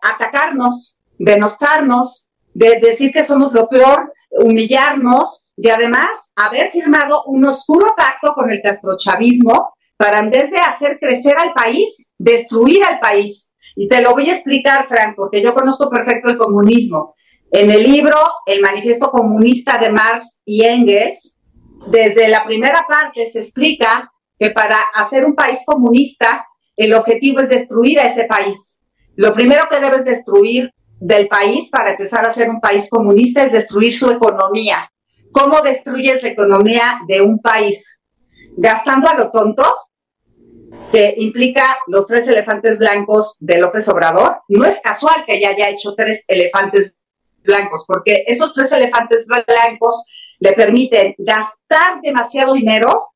atacarnos, 0.01 0.97
denostarnos, 1.17 2.27
de 2.53 2.79
decir 2.79 3.11
que 3.11 3.25
somos 3.25 3.51
lo 3.53 3.67
peor, 3.67 4.13
humillarnos 4.31 5.43
y 5.57 5.69
además 5.69 6.09
haber 6.35 6.71
firmado 6.71 7.23
un 7.25 7.45
oscuro 7.45 7.93
pacto 7.95 8.33
con 8.33 8.49
el 8.49 8.61
castrochavismo 8.61 9.73
para 9.97 10.19
en 10.19 10.29
vez 10.29 10.49
de 10.49 10.57
hacer 10.57 10.99
crecer 10.99 11.37
al 11.37 11.53
país, 11.53 12.02
destruir 12.17 12.83
al 12.83 12.99
país. 12.99 13.51
Y 13.75 13.87
te 13.87 14.01
lo 14.01 14.11
voy 14.11 14.29
a 14.29 14.33
explicar, 14.33 14.87
Frank, 14.87 15.15
porque 15.15 15.41
yo 15.41 15.53
conozco 15.53 15.89
perfecto 15.89 16.29
el 16.29 16.37
comunismo. 16.37 17.15
En 17.51 17.69
el 17.69 17.83
libro 17.83 18.17
El 18.45 18.61
Manifiesto 18.61 19.09
Comunista 19.09 19.77
de 19.77 19.91
Marx 19.91 20.39
y 20.45 20.63
Engels, 20.63 21.35
desde 21.87 22.27
la 22.27 22.45
primera 22.45 22.85
parte 22.87 23.29
se 23.31 23.39
explica 23.39 24.11
que 24.39 24.51
para 24.51 24.77
hacer 24.95 25.25
un 25.25 25.35
país 25.35 25.59
comunista, 25.65 26.45
el 26.75 26.93
objetivo 26.93 27.41
es 27.41 27.49
destruir 27.49 27.99
a 27.99 28.07
ese 28.07 28.25
país. 28.25 28.79
Lo 29.15 29.33
primero 29.33 29.67
que 29.69 29.79
debes 29.79 30.05
destruir 30.05 30.71
del 30.99 31.27
país 31.27 31.69
para 31.69 31.91
empezar 31.91 32.25
a 32.25 32.33
ser 32.33 32.49
un 32.49 32.59
país 32.59 32.89
comunista 32.89 33.43
es 33.43 33.51
destruir 33.51 33.93
su 33.93 34.09
economía. 34.09 34.89
¿Cómo 35.31 35.61
destruyes 35.61 36.23
la 36.23 36.29
economía 36.29 36.99
de 37.07 37.21
un 37.21 37.39
país? 37.39 37.99
Gastando 38.55 39.09
a 39.09 39.15
lo 39.15 39.31
tonto, 39.31 39.63
que 40.93 41.15
implica 41.17 41.75
los 41.87 42.05
tres 42.05 42.27
elefantes 42.27 42.77
blancos 42.77 43.35
de 43.39 43.57
López 43.57 43.87
Obrador. 43.89 44.41
No 44.47 44.63
es 44.63 44.79
casual 44.79 45.25
que 45.25 45.41
ya 45.41 45.49
haya 45.49 45.69
hecho 45.69 45.95
tres 45.95 46.23
elefantes 46.27 46.93
blancos, 47.43 47.83
porque 47.87 48.23
esos 48.27 48.53
tres 48.53 48.71
elefantes 48.71 49.25
blancos 49.25 50.05
le 50.39 50.53
permiten 50.53 51.15
gastar 51.17 51.99
demasiado 52.03 52.53
dinero 52.53 53.07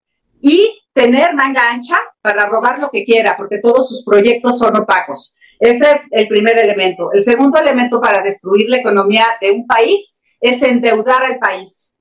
y 0.41 0.81
tener 0.91 1.35
manga 1.35 1.69
ancha 1.69 1.99
para 2.21 2.47
robar 2.47 2.79
lo 2.79 2.89
que 2.89 3.05
quiera, 3.05 3.37
porque 3.37 3.59
todos 3.61 3.87
sus 3.87 4.03
proyectos 4.03 4.57
son 4.57 4.75
opacos. 4.75 5.35
Ese 5.59 5.91
es 5.91 6.01
el 6.09 6.27
primer 6.27 6.57
elemento. 6.57 7.11
El 7.13 7.21
segundo 7.21 7.59
elemento 7.59 8.01
para 8.01 8.23
destruir 8.23 8.67
la 8.69 8.77
economía 8.77 9.27
de 9.39 9.51
un 9.51 9.67
país 9.67 10.17
es 10.41 10.63
endeudar 10.63 11.23
al 11.23 11.37
país. 11.37 11.93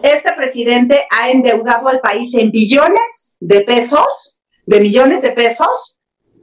Este 0.00 0.32
presidente 0.32 1.06
ha 1.10 1.30
endeudado 1.30 1.88
al 1.88 1.98
país 1.98 2.32
en 2.34 2.52
billones 2.52 3.36
de 3.40 3.62
pesos, 3.62 4.33
de 4.66 4.80
millones 4.80 5.22
de 5.22 5.30
pesos, 5.30 5.96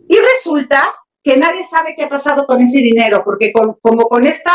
y 0.08 0.18
resulta 0.18 0.84
que 1.24 1.38
nadie 1.38 1.64
sabe 1.70 1.94
qué 1.96 2.04
ha 2.04 2.10
pasado 2.10 2.46
con 2.46 2.62
ese 2.62 2.80
dinero, 2.80 3.24
porque 3.24 3.52
como 3.54 4.08
con 4.08 4.26
esta 4.26 4.54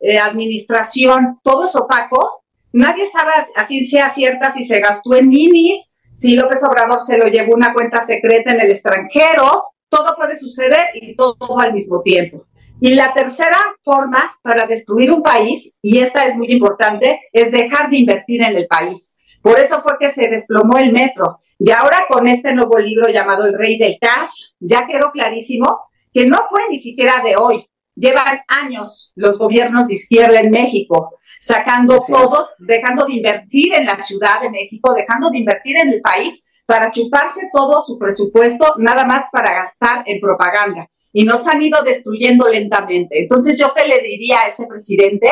eh, 0.00 0.18
administración 0.18 1.38
todo 1.42 1.66
es 1.66 1.76
opaco, 1.76 2.44
nadie 2.72 3.08
sabe 3.10 3.32
a 3.54 3.66
ciencia 3.66 4.10
cierta 4.10 4.52
si 4.52 4.64
se 4.64 4.80
gastó 4.80 5.14
en 5.14 5.28
minis, 5.28 5.92
si 6.14 6.34
López 6.34 6.62
Obrador 6.64 7.04
se 7.04 7.16
lo 7.16 7.26
llevó 7.26 7.54
una 7.54 7.72
cuenta 7.72 8.04
secreta 8.04 8.52
en 8.52 8.60
el 8.60 8.72
extranjero, 8.72 9.64
todo 9.88 10.16
puede 10.16 10.36
suceder 10.36 10.86
y 10.94 11.14
todo 11.14 11.58
al 11.58 11.72
mismo 11.72 12.02
tiempo. 12.02 12.44
Y 12.80 12.94
la 12.94 13.12
tercera 13.12 13.58
forma 13.82 14.36
para 14.42 14.66
destruir 14.66 15.12
un 15.12 15.22
país, 15.22 15.76
y 15.82 15.98
esta 15.98 16.26
es 16.26 16.36
muy 16.36 16.48
importante, 16.50 17.20
es 17.32 17.50
dejar 17.50 17.90
de 17.90 17.98
invertir 17.98 18.42
en 18.42 18.56
el 18.56 18.66
país. 18.66 19.16
Por 19.42 19.58
eso 19.58 19.82
fue 19.82 19.94
que 19.98 20.10
se 20.10 20.28
desplomó 20.28 20.78
el 20.78 20.92
metro. 20.92 21.40
Y 21.58 21.72
ahora 21.72 22.06
con 22.08 22.28
este 22.28 22.54
nuevo 22.54 22.78
libro 22.78 23.08
llamado 23.08 23.46
El 23.46 23.58
Rey 23.58 23.78
del 23.78 23.98
Cash, 24.00 24.52
ya 24.60 24.86
quedó 24.86 25.10
clarísimo 25.10 25.80
que 26.12 26.24
no 26.24 26.44
fue 26.48 26.60
ni 26.70 26.78
siquiera 26.78 27.20
de 27.22 27.36
hoy. 27.36 27.68
Llevan 27.96 28.40
años 28.46 29.12
los 29.16 29.38
gobiernos 29.38 29.88
de 29.88 29.94
izquierda 29.94 30.38
en 30.38 30.50
México, 30.50 31.18
sacando 31.40 31.98
todos, 32.06 32.50
dejando 32.58 33.06
de 33.06 33.14
invertir 33.14 33.74
en 33.74 33.86
la 33.86 33.98
Ciudad 34.04 34.40
de 34.40 34.50
México, 34.50 34.94
dejando 34.94 35.30
de 35.30 35.38
invertir 35.38 35.76
en 35.78 35.88
el 35.88 36.00
país 36.00 36.46
para 36.64 36.92
chuparse 36.92 37.48
todo 37.52 37.82
su 37.82 37.98
presupuesto, 37.98 38.74
nada 38.76 39.04
más 39.04 39.24
para 39.32 39.52
gastar 39.52 40.04
en 40.06 40.20
propaganda. 40.20 40.88
Y 41.12 41.24
nos 41.24 41.44
han 41.48 41.60
ido 41.60 41.82
destruyendo 41.82 42.48
lentamente. 42.48 43.22
Entonces, 43.22 43.58
¿yo 43.58 43.72
qué 43.74 43.84
le 43.88 44.00
diría 44.00 44.42
a 44.42 44.48
ese 44.48 44.66
presidente? 44.66 45.28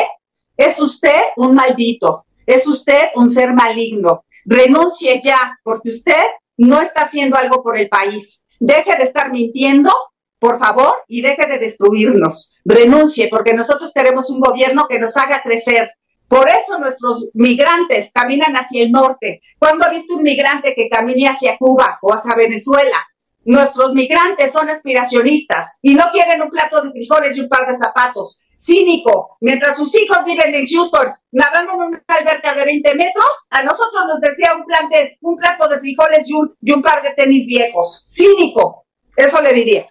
Es 0.57 0.81
usted 0.81 1.21
un 1.37 1.55
maldito, 1.55 2.27
es 2.47 2.67
usted 2.67 3.11
un 3.15 3.31
ser 3.31 3.53
maligno. 3.53 4.25
Renuncie 4.47 5.21
ya, 5.23 5.59
porque 5.65 5.89
usted 5.89 6.23
no 6.57 6.81
está 6.81 7.03
haciendo 7.03 7.37
algo 7.37 7.63
por 7.63 7.77
el 7.77 7.89
país. 7.89 8.41
Deje 8.61 8.97
de 8.97 9.05
estar 9.05 9.31
mintiendo, 9.33 9.93
por 10.39 10.59
favor, 10.59 10.95
y 11.09 11.21
deje 11.21 11.47
de 11.47 11.59
destruirnos. 11.59 12.57
Renuncie, 12.65 13.29
porque 13.29 13.53
nosotros 13.53 13.91
queremos 13.93 14.31
un 14.31 14.41
gobierno 14.41 14.87
que 14.89 15.01
nos 15.01 15.17
haga 15.17 15.43
crecer. 15.43 15.91
Por 16.29 16.49
eso 16.49 16.79
nuestros 16.79 17.29
migrantes 17.35 18.11
caminan 18.13 18.55
hacia 18.55 18.83
el 18.83 18.93
norte. 18.93 19.43
¿Cuándo 19.59 19.85
ha 19.85 19.91
visto 19.91 20.15
un 20.15 20.23
migrante 20.23 20.75
que 20.75 20.89
camine 20.89 21.29
hacia 21.29 21.57
Cuba 21.59 21.99
o 22.03 22.13
hacia 22.13 22.35
Venezuela? 22.35 23.05
Nuestros 23.45 23.95
migrantes 23.95 24.53
son 24.53 24.69
aspiracionistas 24.69 25.79
y 25.83 25.95
no 25.95 26.05
quieren 26.13 26.43
un 26.43 26.51
plato 26.51 26.83
de 26.83 26.91
frijoles 26.91 27.37
y 27.37 27.41
un 27.41 27.49
par 27.49 27.69
de 27.69 27.77
zapatos. 27.77 28.41
Cínico, 28.67 29.37
mientras 29.41 29.77
sus 29.77 29.95
hijos 29.95 30.19
viven 30.25 30.55
en 30.55 30.67
Houston 30.67 31.07
nadando 31.31 31.75
en 31.75 31.81
una 31.83 32.05
alberca 32.09 32.55
de 32.55 32.65
20 32.65 32.95
metros, 32.97 33.27
a 33.51 33.63
nosotros 33.63 34.05
nos 34.09 34.21
decía 34.21 34.55
un, 34.57 34.65
plan 34.65 34.89
de, 34.89 35.17
un 35.21 35.37
plato 35.37 35.69
de 35.69 35.79
frijoles 35.79 36.29
y 36.29 36.33
un, 36.33 36.53
y 36.61 36.73
un 36.73 36.83
par 36.83 37.01
de 37.03 37.11
tenis 37.11 37.47
viejos. 37.47 38.05
Cínico, 38.09 38.87
eso 39.15 39.41
le 39.41 39.53
diría. 39.53 39.87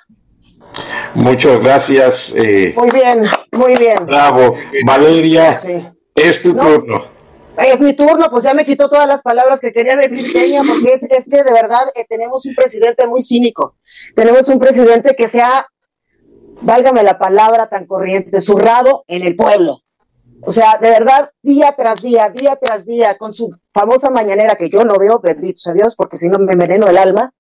Muchas 1.14 1.60
gracias. 1.62 2.36
Eh, 2.36 2.74
muy 2.76 2.92
bien, 2.92 3.24
muy 3.52 3.76
bien. 3.78 4.06
Bravo. 4.06 4.56
Valeria, 4.86 5.62
es 6.14 6.42
tu 6.42 6.54
turno. 6.56 7.16
Es 7.58 7.80
mi 7.80 7.96
turno, 7.96 8.30
pues 8.30 8.44
ya 8.44 8.54
me 8.54 8.66
quitó 8.66 8.90
todas 8.90 9.08
las 9.08 9.22
palabras 9.22 9.62
que 9.62 9.72
quería 9.72 9.96
decir 9.96 10.34
Peña, 10.34 10.62
porque 10.68 10.94
es, 10.94 11.04
es 11.04 11.30
que 11.30 11.42
de 11.42 11.54
verdad 11.54 11.84
eh, 11.96 12.06
tenemos 12.10 12.46
un 12.46 12.54
presidente 12.54 13.08
muy 13.08 13.24
cínico. 13.24 13.78
Tenemos 14.14 14.50
un 14.50 14.60
presidente 14.60 15.16
que 15.16 15.30
se 15.30 15.42
ha, 15.42 15.66
válgame 16.62 17.04
la 17.04 17.18
palabra 17.18 17.68
tan 17.68 17.86
corriente, 17.86 18.42
zurrado 18.42 19.04
en 19.08 19.24
el 19.24 19.36
pueblo. 19.36 19.82
O 20.42 20.52
sea, 20.52 20.78
de 20.80 20.90
verdad, 20.90 21.32
día 21.42 21.74
tras 21.78 22.02
día, 22.02 22.30
día 22.30 22.56
tras 22.56 22.86
día, 22.86 23.18
con 23.18 23.34
su 23.34 23.56
famosa 23.74 24.10
mañanera 24.10 24.56
que 24.56 24.70
yo 24.70 24.84
no 24.84 24.98
veo, 24.98 25.20
bendito 25.20 25.60
sea 25.60 25.74
Dios, 25.74 25.96
porque 25.96 26.18
si 26.18 26.30
no 26.30 26.38
me 26.40 26.54
enveneno 26.54 26.88
el 26.88 26.98
alma. 26.98 27.34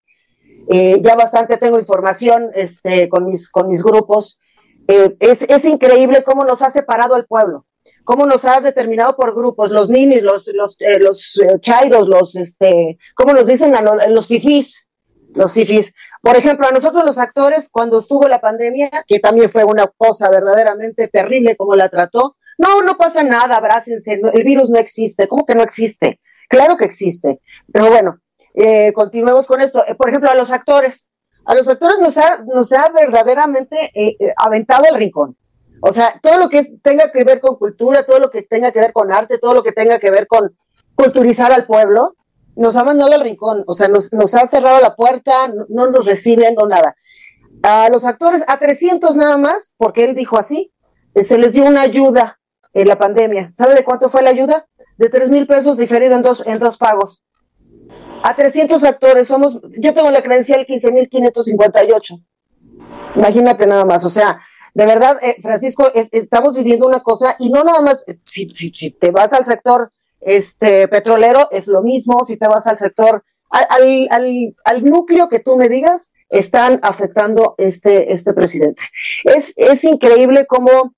Eh, 0.68 1.00
ya 1.04 1.16
bastante 1.16 1.58
tengo 1.58 1.78
información 1.78 2.50
este, 2.56 3.08
con, 3.10 3.28
mis, 3.28 3.50
con 3.52 3.70
mis 3.70 3.84
grupos. 3.84 4.40
Eh, 4.88 5.16
es, 5.20 5.44
es 5.44 5.66
increíble 5.66 6.24
cómo 6.24 6.44
nos 6.44 6.62
ha 6.62 6.70
separado 6.70 7.16
el 7.16 7.26
pueblo 7.26 7.66
cómo 8.06 8.26
nos 8.26 8.46
ha 8.46 8.62
determinado 8.62 9.18
por 9.18 9.36
grupos, 9.36 9.72
los 9.72 9.90
ninis, 9.90 10.22
los, 10.22 10.48
los, 10.54 10.78
eh, 10.80 11.00
los 11.00 11.38
eh, 11.38 11.60
chairos, 11.60 12.08
los, 12.08 12.36
este, 12.36 12.98
¿cómo 13.16 13.34
nos 13.34 13.48
dicen? 13.48 13.74
Los 14.10 14.28
fifís, 14.28 14.88
los 15.34 15.54
fifís. 15.54 15.94
Por 16.26 16.36
ejemplo, 16.38 16.68
a 16.68 16.72
nosotros 16.72 17.06
los 17.06 17.20
actores, 17.20 17.70
cuando 17.70 18.00
estuvo 18.00 18.28
la 18.28 18.42
pandemia, 18.42 18.90
que 19.06 19.20
también 19.20 19.48
fue 19.48 19.64
una 19.64 19.86
cosa 19.96 20.28
verdaderamente 20.32 21.08
terrible 21.08 21.56
como 21.56 21.76
la 21.76 21.88
trató, 21.88 22.36
no, 22.58 22.82
no 22.82 22.98
pasa 22.98 23.22
nada, 23.22 23.58
abrácense, 23.58 24.20
el 24.34 24.44
virus 24.44 24.72
no 24.72 24.80
existe. 24.80 25.28
¿Cómo 25.28 25.46
que 25.46 25.54
no 25.54 25.62
existe? 25.62 26.20
Claro 26.50 26.78
que 26.78 26.86
existe. 26.86 27.42
Pero 27.72 27.90
bueno, 27.90 28.22
eh, 28.56 28.92
continuemos 28.94 29.46
con 29.46 29.62
esto. 29.62 29.86
por 30.00 30.10
ejemplo, 30.10 30.32
a 30.32 30.34
los 30.34 30.50
actores. 30.50 31.12
A 31.46 31.54
los 31.54 31.68
actores 31.68 32.00
nos 32.00 32.18
ha, 32.18 32.38
nos 32.38 32.74
ha 32.74 32.90
verdaderamente 32.90 33.92
aventado 34.36 34.86
el 34.90 34.96
rincón. 34.96 35.38
O 35.80 35.94
sea, 35.94 36.20
todo 36.24 36.40
lo 36.40 36.50
que 36.50 36.64
tenga 36.82 37.12
que 37.12 37.24
ver 37.24 37.40
con 37.40 37.56
cultura, 37.58 38.04
todo 38.04 38.18
lo 38.18 38.32
que 38.32 38.42
tenga 38.42 38.72
que 38.72 38.80
ver 38.80 38.94
con 38.94 39.12
arte, 39.12 39.38
todo 39.38 39.54
lo 39.54 39.62
que 39.62 39.74
tenga 39.74 40.00
que 40.00 40.10
ver 40.10 40.26
con 40.26 40.58
culturizar 40.96 41.52
al 41.52 41.68
pueblo, 41.68 42.16
nos 42.56 42.76
ha 42.76 42.84
mandado 42.84 43.14
al 43.14 43.22
rincón, 43.22 43.64
o 43.68 43.74
sea, 43.74 43.88
nos, 43.88 44.12
nos 44.14 44.34
ha 44.34 44.48
cerrado 44.48 44.80
la 44.80 44.96
puerta, 44.96 45.48
no, 45.70 45.88
nos 45.88 46.06
reciben, 46.06 46.56
no 46.56 46.68
nada. 46.68 46.96
A 47.64 47.90
los 47.90 48.06
actores, 48.06 48.44
a 48.48 48.60
300 48.60 49.16
nada 49.16 49.38
más, 49.38 49.74
porque 49.78 50.06
él 50.06 50.16
dijo 50.16 50.38
así, 50.38 50.72
eh, 51.14 51.24
se 51.24 51.38
les 51.38 51.54
dio 51.54 51.66
una 51.66 51.82
ayuda 51.82 52.40
en 52.74 52.88
la 52.88 52.98
pandemia. 52.98 53.52
¿Sabe 53.56 53.76
de 53.76 53.84
cuánto 53.84 54.10
fue 54.10 54.22
la 54.22 54.30
ayuda? 54.30 54.68
De 54.98 55.10
3 55.10 55.30
mil 55.30 55.48
pesos 55.48 55.78
diferido 55.78 56.16
en 56.16 56.22
dos, 56.22 56.44
en 56.46 56.60
dos 56.60 56.78
pagos. 56.78 57.22
A 58.24 58.36
300 58.36 58.84
actores, 58.84 59.28
somos, 59.28 59.62
yo 59.78 59.94
tengo 59.94 60.10
la 60.12 60.24
credencial 60.24 60.66
15.558. 60.66 62.24
Imagínate 63.16 63.68
nada 63.68 63.86
más, 63.86 64.04
o 64.04 64.10
sea, 64.10 64.42
de 64.76 64.86
verdad, 64.86 65.18
eh, 65.22 65.38
Francisco, 65.42 65.90
estamos 65.94 66.54
viviendo 66.54 66.86
una 66.86 67.00
cosa 67.00 67.38
y 67.40 67.50
no 67.50 67.64
nada 67.64 67.82
más, 67.82 68.06
eh, 68.10 68.20
si, 68.26 68.92
te 68.92 69.10
vas 69.10 69.32
al 69.32 69.46
sector 69.46 69.92
este, 70.26 70.88
petrolero, 70.88 71.48
es 71.52 71.68
lo 71.68 71.84
mismo, 71.84 72.26
si 72.26 72.36
te 72.36 72.48
vas 72.48 72.66
al 72.66 72.78
sector, 72.78 73.24
al, 73.50 74.10
al, 74.66 74.84
núcleo 74.84 75.30
que 75.30 75.40
tú 75.40 75.56
me 75.56 75.70
digas, 75.70 76.12
están 76.30 76.80
afectando 76.82 77.54
este, 77.60 78.12
este 78.12 78.34
presidente. 78.34 78.84
Es, 79.24 79.54
es 79.56 79.84
increíble 79.84 80.48
cómo 80.48 80.94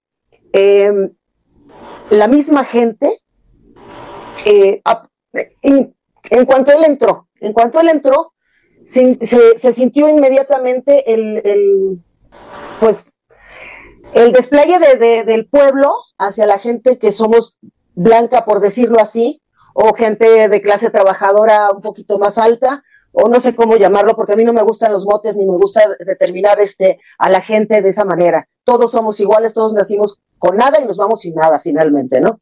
em, 0.54 1.12
la 2.10 2.28
misma 2.30 2.64
gente, 2.64 3.12
eh, 4.46 4.82
en, 5.62 6.46
cuanto 6.46 6.72
él 6.72 6.86
entró, 6.86 7.28
en 7.42 7.52
cuanto 7.52 7.82
él 7.82 7.90
entró, 7.90 8.34
se, 8.86 9.18
se, 9.58 9.74
sintió 9.74 10.08
inmediatamente 10.08 11.14
el, 11.14 11.42
el, 11.44 12.02
pues 12.80 13.18
el 14.14 14.32
despliegue 14.32 14.80
de, 14.80 15.26
del 15.26 15.48
pueblo 15.50 15.94
hacia 16.18 16.46
la 16.46 16.60
gente 16.60 16.98
que 16.98 17.12
somos 17.12 17.58
blanca, 17.98 18.46
por 18.46 18.60
decirlo 18.60 19.00
así, 19.00 19.42
o 19.74 19.94
gente 19.94 20.48
de 20.48 20.62
clase 20.62 20.90
trabajadora 20.92 21.72
un 21.72 21.82
poquito 21.82 22.20
más 22.20 22.38
alta, 22.38 22.84
o 23.12 23.28
no 23.28 23.40
sé 23.40 23.56
cómo 23.56 23.76
llamarlo, 23.76 24.16
porque 24.16 24.34
a 24.34 24.36
mí 24.36 24.44
no 24.44 24.54
me 24.54 24.62
gustan 24.62 24.94
los 24.94 25.06
motes 25.06 25.36
ni 25.36 25.46
me 25.46 25.58
gusta 25.58 25.82
determinar 26.00 26.60
este, 26.60 27.00
a 27.18 27.30
la 27.30 27.42
gente 27.42 27.82
de 27.82 27.90
esa 27.90 28.06
manera. 28.06 28.48
Todos 28.64 28.92
somos 28.92 29.20
iguales, 29.20 29.54
todos 29.54 29.74
nacimos 29.74 30.20
con 30.38 30.58
nada 30.58 30.80
y 30.80 30.86
nos 30.86 30.98
vamos 30.98 31.22
sin 31.22 31.34
nada 31.34 31.60
finalmente, 31.60 32.22
¿no? 32.22 32.40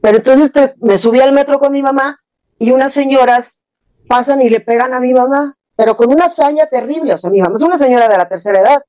Pero 0.00 0.16
entonces 0.18 0.50
me 0.80 0.98
subí 0.98 1.20
al 1.20 1.32
metro 1.32 1.58
con 1.58 1.72
mi 1.72 1.82
mamá 1.82 2.20
y 2.58 2.70
unas 2.70 2.94
señoras 2.94 3.60
pasan 4.08 4.40
y 4.40 4.48
le 4.48 4.60
pegan 4.60 4.94
a 4.94 5.00
mi 5.00 5.12
mamá, 5.12 5.54
pero 5.76 5.96
con 5.96 6.10
una 6.10 6.26
hazaña 6.26 6.66
terrible. 6.66 7.12
O 7.14 7.18
sea, 7.18 7.30
mi 7.30 7.42
mamá 7.42 7.56
es 7.56 7.62
una 7.62 7.76
señora 7.76 8.08
de 8.08 8.16
la 8.16 8.28
tercera 8.28 8.60
edad 8.60 8.82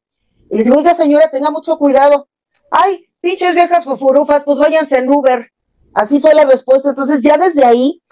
y 0.50 0.58
les 0.58 0.66
digo, 0.66 0.78
oiga 0.78 0.94
señora, 0.94 1.30
tenga 1.30 1.52
mucho 1.52 1.78
cuidado. 1.78 2.30
Ay, 2.72 3.06
pinches 3.20 3.54
viejas 3.54 3.84
fufurufas, 3.84 4.44
pues 4.46 4.58
váyanse 4.60 4.98
en 4.98 5.10
Uber. 5.10 5.52
Así 5.96 6.20
fue 6.20 6.36
la 6.36 6.46
respuesta. 6.46 6.90
Entonces 6.90 7.24
ya 7.24 7.38
desde 7.38 7.66
ahí 7.66 8.04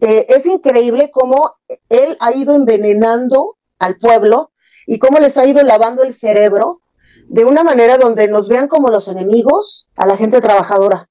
eh, 0.00 0.26
es 0.28 0.46
increíble 0.46 1.10
cómo 1.10 1.56
él 1.88 2.16
ha 2.20 2.32
ido 2.32 2.54
envenenando 2.54 3.56
al 3.80 3.96
pueblo 3.96 4.52
y 4.86 5.00
cómo 5.00 5.18
les 5.18 5.36
ha 5.36 5.46
ido 5.46 5.62
lavando 5.64 6.04
el 6.04 6.14
cerebro 6.14 6.80
de 7.28 7.44
una 7.44 7.64
manera 7.64 7.98
donde 7.98 8.28
nos 8.28 8.48
vean 8.48 8.68
como 8.68 8.90
los 8.90 9.08
enemigos 9.08 9.88
a 9.96 10.06
la 10.06 10.16
gente 10.16 10.40
trabajadora. 10.40 11.08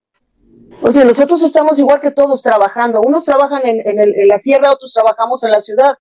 Oye, 0.81 1.03
nosotros 1.03 1.41
estamos 1.41 1.77
igual 1.79 1.99
que 1.99 2.11
todos 2.11 2.41
trabajando. 2.41 3.01
Unos 3.01 3.25
trabajan 3.25 3.65
en, 3.65 3.81
en 3.85 4.27
la 4.27 4.39
sierra, 4.39 4.71
otros 4.71 4.93
trabajamos 4.93 5.43
en 5.43 5.51
la 5.51 5.59
ciudad 5.59 5.97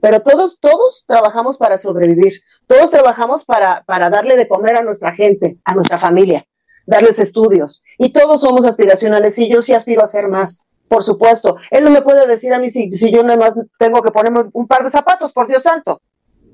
pero 0.00 0.20
todos, 0.20 0.58
todos 0.60 1.04
trabajamos 1.06 1.56
para 1.56 1.78
sobrevivir, 1.78 2.40
todos 2.66 2.90
trabajamos 2.90 3.44
para, 3.44 3.82
para 3.84 4.10
darle 4.10 4.36
de 4.36 4.48
comer 4.48 4.76
a 4.76 4.82
nuestra 4.82 5.12
gente, 5.14 5.58
a 5.64 5.74
nuestra 5.74 5.98
familia, 5.98 6.46
darles 6.86 7.18
estudios, 7.18 7.82
y 7.98 8.12
todos 8.12 8.40
somos 8.40 8.64
aspiracionales, 8.64 9.38
y 9.38 9.50
yo 9.50 9.62
sí 9.62 9.74
aspiro 9.74 10.02
a 10.02 10.06
ser 10.06 10.28
más, 10.28 10.62
por 10.88 11.02
supuesto. 11.02 11.56
Él 11.70 11.84
no 11.84 11.90
me 11.90 12.02
puede 12.02 12.26
decir 12.26 12.54
a 12.54 12.58
mí 12.58 12.70
si, 12.70 12.90
yo 12.90 13.22
nada 13.22 13.36
más 13.36 13.54
tengo 13.78 14.02
que 14.02 14.10
ponerme 14.10 14.44
un 14.52 14.66
par 14.66 14.84
de 14.84 14.90
zapatos, 14.90 15.32
por 15.32 15.48
Dios 15.48 15.62
santo. 15.62 16.00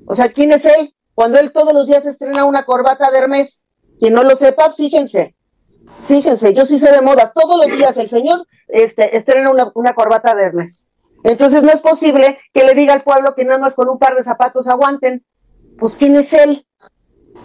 O 0.06 0.14
sea, 0.14 0.28
¿quién 0.30 0.52
es 0.52 0.64
él? 0.64 0.94
Cuando 1.14 1.38
él 1.38 1.52
todos 1.52 1.74
los 1.74 1.86
días 1.86 2.06
estrena 2.06 2.44
una 2.44 2.64
corbata 2.64 3.10
de 3.10 3.18
Hermes, 3.18 3.62
quien 4.00 4.14
no 4.14 4.22
lo 4.22 4.34
sepa, 4.34 4.72
fíjense, 4.72 5.36
fíjense, 6.06 6.54
yo 6.54 6.64
sí 6.64 6.78
sé 6.78 6.90
de 6.90 7.02
modas, 7.02 7.32
todos 7.34 7.64
los 7.64 7.76
días 7.76 7.96
el 7.98 8.08
señor 8.08 8.46
este, 8.68 9.16
estrena 9.16 9.50
una, 9.50 9.70
una 9.74 9.94
corbata 9.94 10.34
de 10.34 10.44
Hermes. 10.44 10.86
Entonces 11.24 11.62
no 11.62 11.70
es 11.70 11.80
posible 11.80 12.38
que 12.52 12.64
le 12.64 12.74
diga 12.74 12.94
al 12.94 13.04
pueblo 13.04 13.34
que 13.34 13.44
nada 13.44 13.58
más 13.58 13.74
con 13.74 13.88
un 13.88 13.98
par 13.98 14.16
de 14.16 14.24
zapatos 14.24 14.66
aguanten. 14.66 15.24
Pues 15.78 15.94
¿quién 15.94 16.16
es 16.16 16.32
él? 16.32 16.66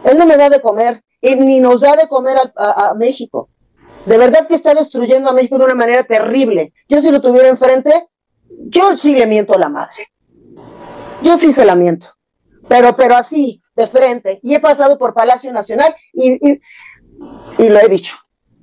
Él 0.04 0.18
no 0.18 0.26
me 0.26 0.38
da 0.38 0.50
de 0.50 0.62
comer, 0.62 1.04
ni 1.22 1.60
nos 1.60 1.82
da 1.82 1.96
de 1.96 2.08
comer 2.08 2.38
a, 2.56 2.94
México. 2.96 3.50
De 4.06 4.18
verdad 4.18 4.48
que 4.48 4.56
está 4.56 4.74
destruyendo 4.74 5.30
a 5.30 5.34
México 5.34 5.58
de 5.58 5.66
una 5.66 5.76
manera 5.76 6.04
terrible. 6.04 6.74
Yo 6.88 7.02
si 7.02 7.12
lo 7.12 7.22
tuviera 7.22 7.50
enfrente, 7.50 8.08
yo 8.50 8.96
sí 8.96 9.14
le 9.16 9.26
miento 9.26 9.54
a 9.54 9.58
la 9.58 9.70
madre. 9.70 10.08
Yo 11.22 11.38
sí 11.38 11.52
se 11.52 11.66
la 11.66 11.76
miento. 11.76 12.08
Pero, 12.70 12.96
pero 12.96 13.16
así, 13.16 13.62
de 13.76 13.88
frente. 13.88 14.40
Y 14.44 14.54
he 14.54 14.60
pasado 14.60 14.98
por 14.98 15.14
Palacio 15.14 15.52
Nacional 15.52 15.96
y, 16.14 16.34
y, 16.34 17.70
lo 17.70 17.80
he 17.80 17.90
dicho. 17.90 18.16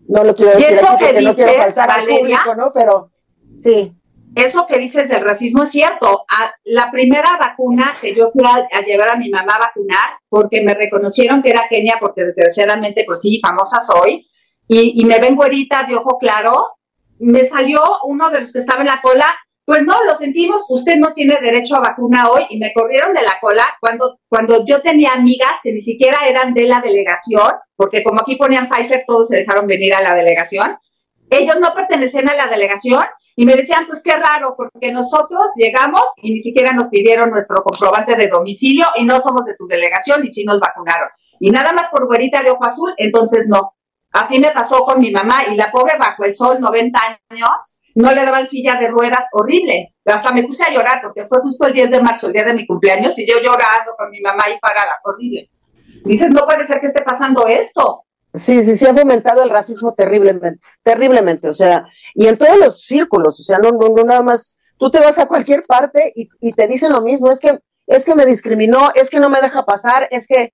No 0.07 0.25
lo 0.25 0.35
quiero 0.35 0.53
decir 0.53 0.79
aquí 0.79 0.87
porque 0.91 1.23
no 1.23 1.35
quiero 1.35 1.55
faltar 1.55 1.91
al 1.91 2.07
público, 2.07 2.55
¿no? 2.55 2.73
Pero 2.73 3.11
sí 3.59 3.95
eso 4.35 4.67
que 4.67 4.79
dices 4.79 5.09
del 5.09 5.25
racismo 5.25 5.63
es 5.63 5.71
cierto. 5.71 6.25
la 6.65 6.91
primera 6.91 7.37
vacuna 7.39 7.91
que 8.01 8.15
yo 8.15 8.31
fui 8.33 8.43
a, 8.45 8.81
llevar 8.83 9.11
a 9.11 9.17
mi 9.17 9.31
mamá 9.31 9.55
a 9.55 9.67
vacunar, 9.67 10.19
porque 10.29 10.63
me 10.63 10.75
reconocieron 10.75 11.43
que 11.43 11.51
era 11.51 11.69
Kenia, 11.69 11.99
porque 12.01 12.25
desgraciadamente, 12.25 13.05
pues 13.07 13.21
sí, 13.21 13.41
famosa 13.41 13.81
soy, 13.81 14.27
y, 14.67 15.05
me 15.05 15.21
ven 15.21 15.37
güerita 15.37 15.85
de 15.85 15.95
ojo 15.95 16.19
claro, 16.19 16.79
me 17.19 17.45
salió 17.45 17.81
uno 18.05 18.31
de 18.31 18.41
los 18.41 18.53
que 18.53 18.59
estaba 18.59 18.81
en 18.81 18.89
la 18.89 19.01
cola, 19.03 19.27
pues 19.65 19.83
no, 19.83 19.95
lo 20.05 20.17
sentimos, 20.17 20.65
usted 20.69 20.97
no 20.97 21.15
tiene 21.15 21.37
derecho 21.41 21.77
a 21.77 21.81
vacuna 21.81 22.29
hoy, 22.29 22.45
y 22.51 22.59
me 22.59 22.73
corrieron 22.73 23.15
de 23.15 23.23
la 23.23 23.39
cola 23.41 23.65
cuando, 23.81 24.19
cuando 24.29 24.65
yo 24.67 24.83
tenía 24.83 25.13
amigas 25.13 25.53
que 25.63 25.73
ni 25.73 25.81
siquiera 25.81 26.27
eran 26.27 26.55
de 26.55 26.67
la 26.67 26.81
delegación, 26.81 27.53
porque 27.77 28.03
como 28.03 28.21
aquí 28.23 28.37
ponían 28.37 28.69
Pfizer, 28.69 29.05
todos 29.07 29.29
se 29.29 29.37
dejaron 29.37 29.67
venir 29.67 29.95
a 29.95 30.03
la 30.03 30.15
delegación, 30.15 30.77
ellos 31.31 31.57
no 31.61 31.73
pertenecían 31.73 32.29
a 32.29 32.35
la 32.35 32.47
delegación 32.47 33.05
y 33.37 33.47
me 33.47 33.57
decían, 33.57 33.87
pues 33.87 34.01
qué 34.03 34.13
raro, 34.13 34.55
porque 34.57 34.93
nosotros 34.93 35.43
llegamos 35.57 36.03
y 36.17 36.33
ni 36.33 36.41
siquiera 36.41 36.73
nos 36.73 36.89
pidieron 36.89 37.31
nuestro 37.31 37.63
comprobante 37.63 38.15
de 38.17 38.29
domicilio 38.29 38.87
y 38.97 39.05
no 39.05 39.21
somos 39.21 39.45
de 39.45 39.55
tu 39.57 39.67
delegación 39.67 40.25
y 40.25 40.31
sí 40.31 40.45
nos 40.45 40.61
vacunaron. 40.61 41.09
Y 41.41 41.51
nada 41.51 41.73
más 41.73 41.89
por 41.91 42.07
güerita 42.07 42.43
de 42.43 42.51
ojo 42.51 42.65
azul, 42.65 42.95
entonces 42.97 43.47
no. 43.49 43.75
Así 44.13 44.39
me 44.39 44.53
pasó 44.53 44.85
con 44.85 45.01
mi 45.01 45.11
mamá 45.11 45.45
y 45.51 45.57
la 45.57 45.73
pobre 45.73 45.99
bajo 45.99 46.25
el 46.25 46.37
sol, 46.37 46.61
90 46.61 47.01
años, 47.29 47.79
no 47.97 48.13
le 48.13 48.25
daban 48.25 48.47
silla 48.49 48.77
de 48.79 48.89
ruedas, 48.89 49.27
horrible. 49.33 49.95
Hasta 50.05 50.33
me 50.33 50.45
puse 50.45 50.65
a 50.65 50.71
llorar 50.71 51.01
porque 51.03 51.27
fue 51.27 51.41
justo 51.41 51.67
el 51.67 51.73
10 51.73 51.91
de 51.91 52.01
marzo, 52.01 52.29
el 52.29 52.33
día 52.33 52.45
de 52.45 52.55
mi 52.55 52.67
cumpleaños, 52.67 53.19
y 53.19 53.29
yo 53.29 53.41
llorando 53.41 53.95
con 53.97 54.11
mi 54.11 54.21
mamá 54.21 54.45
ahí 54.47 54.59
parada, 54.61 54.99
horrible. 55.03 55.51
Dices, 56.05 56.31
no 56.31 56.45
puede 56.45 56.67
ser 56.67 56.81
que 56.81 56.89
esté 56.89 57.03
pasando 57.03 57.47
esto. 57.47 58.05
Sí, 58.35 58.65
sí, 58.65 58.77
sí 58.77 58.85
ha 58.85 58.95
fomentado 58.95 59.43
el 59.45 59.51
racismo 59.51 59.95
terriblemente, 59.95 60.59
terriblemente, 60.83 61.49
o 61.49 61.53
sea, 61.53 61.87
y 62.15 62.27
en 62.27 62.37
todos 62.37 62.59
los 62.59 62.83
círculos, 62.83 63.39
o 63.39 63.43
sea, 63.45 63.59
no, 63.59 63.71
no, 63.71 63.89
no 63.89 64.03
nada 64.03 64.23
más, 64.23 64.59
tú 64.77 64.91
te 64.91 64.99
vas 64.99 65.21
a 65.21 65.27
cualquier 65.27 65.65
parte 65.65 66.13
y, 66.17 66.29
y 66.41 66.53
te 66.53 66.67
dicen 66.67 66.93
lo 66.93 67.01
mismo, 67.01 67.31
es 67.31 67.39
que, 67.39 67.61
es 67.87 68.05
que 68.05 68.17
me 68.17 68.27
discriminó, 68.27 68.91
es 68.95 69.09
que 69.09 69.21
no 69.21 69.31
me 69.31 69.41
deja 69.41 69.65
pasar, 69.65 70.09
es 70.11 70.27
que 70.27 70.53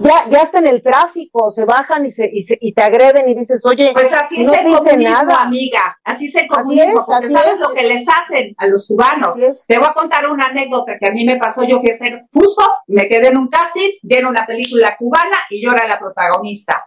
ya, 0.00 0.28
ya 0.28 0.42
está 0.42 0.58
en 0.58 0.66
el 0.66 0.82
tráfico, 0.82 1.50
se 1.50 1.64
bajan 1.64 2.06
y, 2.06 2.10
se, 2.10 2.28
y, 2.32 2.42
se, 2.42 2.56
y 2.60 2.72
te 2.72 2.82
agreden 2.82 3.28
y 3.28 3.34
dices, 3.34 3.64
oye, 3.64 3.90
pues 3.92 4.12
así 4.12 4.44
no 4.44 4.52
dice 4.52 4.96
nada. 4.96 5.42
amiga, 5.42 5.98
así 6.04 6.30
se 6.30 6.46
comunismo, 6.46 7.00
así 7.00 7.10
porque 7.10 7.28
sabes 7.30 7.58
lo 7.58 7.70
que 7.74 7.82
les 7.82 8.06
hacen 8.06 8.54
a 8.58 8.66
los 8.66 8.86
cubanos. 8.86 9.36
Te 9.66 9.78
voy 9.78 9.86
a 9.88 9.94
contar 9.94 10.28
una 10.30 10.46
anécdota 10.46 10.98
que 10.98 11.08
a 11.08 11.12
mí 11.12 11.24
me 11.24 11.36
pasó, 11.36 11.64
yo 11.64 11.80
fui 11.80 11.90
a 11.90 11.96
ser 11.96 12.26
justo, 12.32 12.62
me 12.86 13.08
quedé 13.08 13.28
en 13.28 13.38
un 13.38 13.48
casting, 13.48 13.90
vieron 14.02 14.30
una 14.30 14.46
película 14.46 14.96
cubana 14.96 15.38
y 15.50 15.64
yo 15.64 15.72
era 15.72 15.86
la 15.88 15.98
protagonista. 15.98 16.84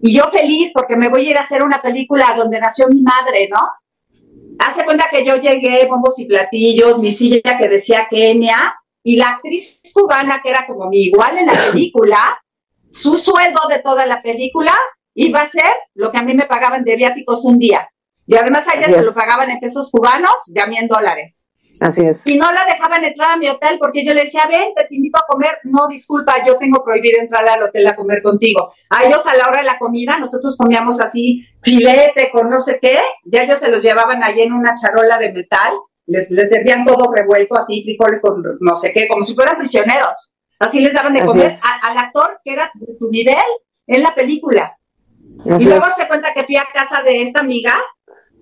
Y 0.00 0.16
yo 0.16 0.24
feliz 0.30 0.70
porque 0.72 0.96
me 0.96 1.08
voy 1.08 1.26
a 1.26 1.30
ir 1.30 1.36
a 1.36 1.42
hacer 1.42 1.62
una 1.62 1.82
película 1.82 2.34
donde 2.36 2.60
nació 2.60 2.88
mi 2.88 3.02
madre, 3.02 3.48
¿no? 3.50 3.60
Hace 4.58 4.84
cuenta 4.84 5.06
que 5.10 5.24
yo 5.24 5.36
llegué, 5.36 5.86
bombos 5.86 6.18
y 6.18 6.26
platillos, 6.26 6.98
mi 6.98 7.12
silla 7.12 7.58
que 7.58 7.68
decía 7.68 8.06
Kenia, 8.10 8.76
y 9.02 9.16
la 9.16 9.30
actriz 9.30 9.80
cubana, 9.92 10.40
que 10.42 10.50
era 10.50 10.66
como 10.66 10.88
mi 10.88 11.04
igual 11.04 11.38
en 11.38 11.46
la 11.46 11.66
película, 11.70 12.38
su 12.90 13.16
sueldo 13.16 13.60
de 13.68 13.80
toda 13.80 14.06
la 14.06 14.22
película 14.22 14.74
iba 15.14 15.40
a 15.40 15.48
ser 15.48 15.72
lo 15.94 16.10
que 16.12 16.18
a 16.18 16.22
mí 16.22 16.34
me 16.34 16.46
pagaban 16.46 16.84
de 16.84 16.96
viáticos 16.96 17.44
un 17.44 17.58
día. 17.58 17.88
Y 18.26 18.36
además 18.36 18.66
a 18.68 18.76
ella 18.76 18.86
se 18.86 19.06
lo 19.06 19.14
pagaban 19.14 19.50
en 19.50 19.58
pesos 19.58 19.90
cubanos 19.90 20.34
y 20.46 20.58
a 20.60 20.66
mí 20.66 20.76
en 20.76 20.86
dólares. 20.86 21.37
Así 21.80 22.04
es. 22.04 22.26
Y 22.26 22.36
no 22.36 22.50
la 22.50 22.64
dejaban 22.64 23.04
entrar 23.04 23.32
a 23.32 23.36
mi 23.36 23.48
hotel 23.48 23.78
porque 23.78 24.04
yo 24.04 24.12
le 24.12 24.24
decía, 24.24 24.42
ven, 24.48 24.72
te 24.74 24.94
invito 24.94 25.18
a 25.18 25.26
comer. 25.28 25.58
No, 25.64 25.86
disculpa, 25.86 26.42
yo 26.44 26.58
tengo 26.58 26.82
prohibido 26.82 27.20
entrar 27.20 27.48
al 27.48 27.62
hotel 27.62 27.86
a 27.86 27.94
comer 27.94 28.22
contigo. 28.22 28.72
A 28.90 29.04
ellos 29.04 29.22
a 29.24 29.36
la 29.36 29.48
hora 29.48 29.60
de 29.60 29.66
la 29.66 29.78
comida, 29.78 30.18
nosotros 30.18 30.56
comíamos 30.56 31.00
así 31.00 31.46
filete 31.62 32.30
con 32.32 32.48
no 32.48 32.58
sé 32.58 32.78
qué, 32.80 32.98
ya 33.24 33.42
ellos 33.42 33.60
se 33.60 33.68
los 33.68 33.82
llevaban 33.82 34.22
ahí 34.22 34.42
en 34.42 34.52
una 34.52 34.74
charola 34.74 35.18
de 35.18 35.32
metal, 35.32 35.74
les, 36.06 36.30
les 36.30 36.48
servían 36.48 36.84
todo 36.84 37.12
revuelto, 37.12 37.56
así, 37.56 37.82
frijoles 37.84 38.20
con 38.20 38.42
no 38.60 38.74
sé 38.74 38.92
qué, 38.92 39.06
como 39.06 39.22
si 39.22 39.34
fueran 39.34 39.58
prisioneros. 39.58 40.32
Así 40.58 40.80
les 40.80 40.92
daban 40.92 41.14
de 41.14 41.24
comer 41.24 41.52
al 41.82 41.98
actor 41.98 42.40
que 42.44 42.52
era 42.52 42.70
de 42.74 42.94
tu 42.98 43.10
nivel 43.10 43.36
en 43.86 44.02
la 44.02 44.14
película. 44.14 44.76
y 45.44 45.64
luego 45.64 45.86
se 45.96 46.08
cuenta 46.08 46.32
que 46.34 46.44
fui 46.44 46.56
a 46.56 46.66
casa 46.72 47.02
de 47.02 47.22
esta 47.22 47.40
amiga 47.40 47.74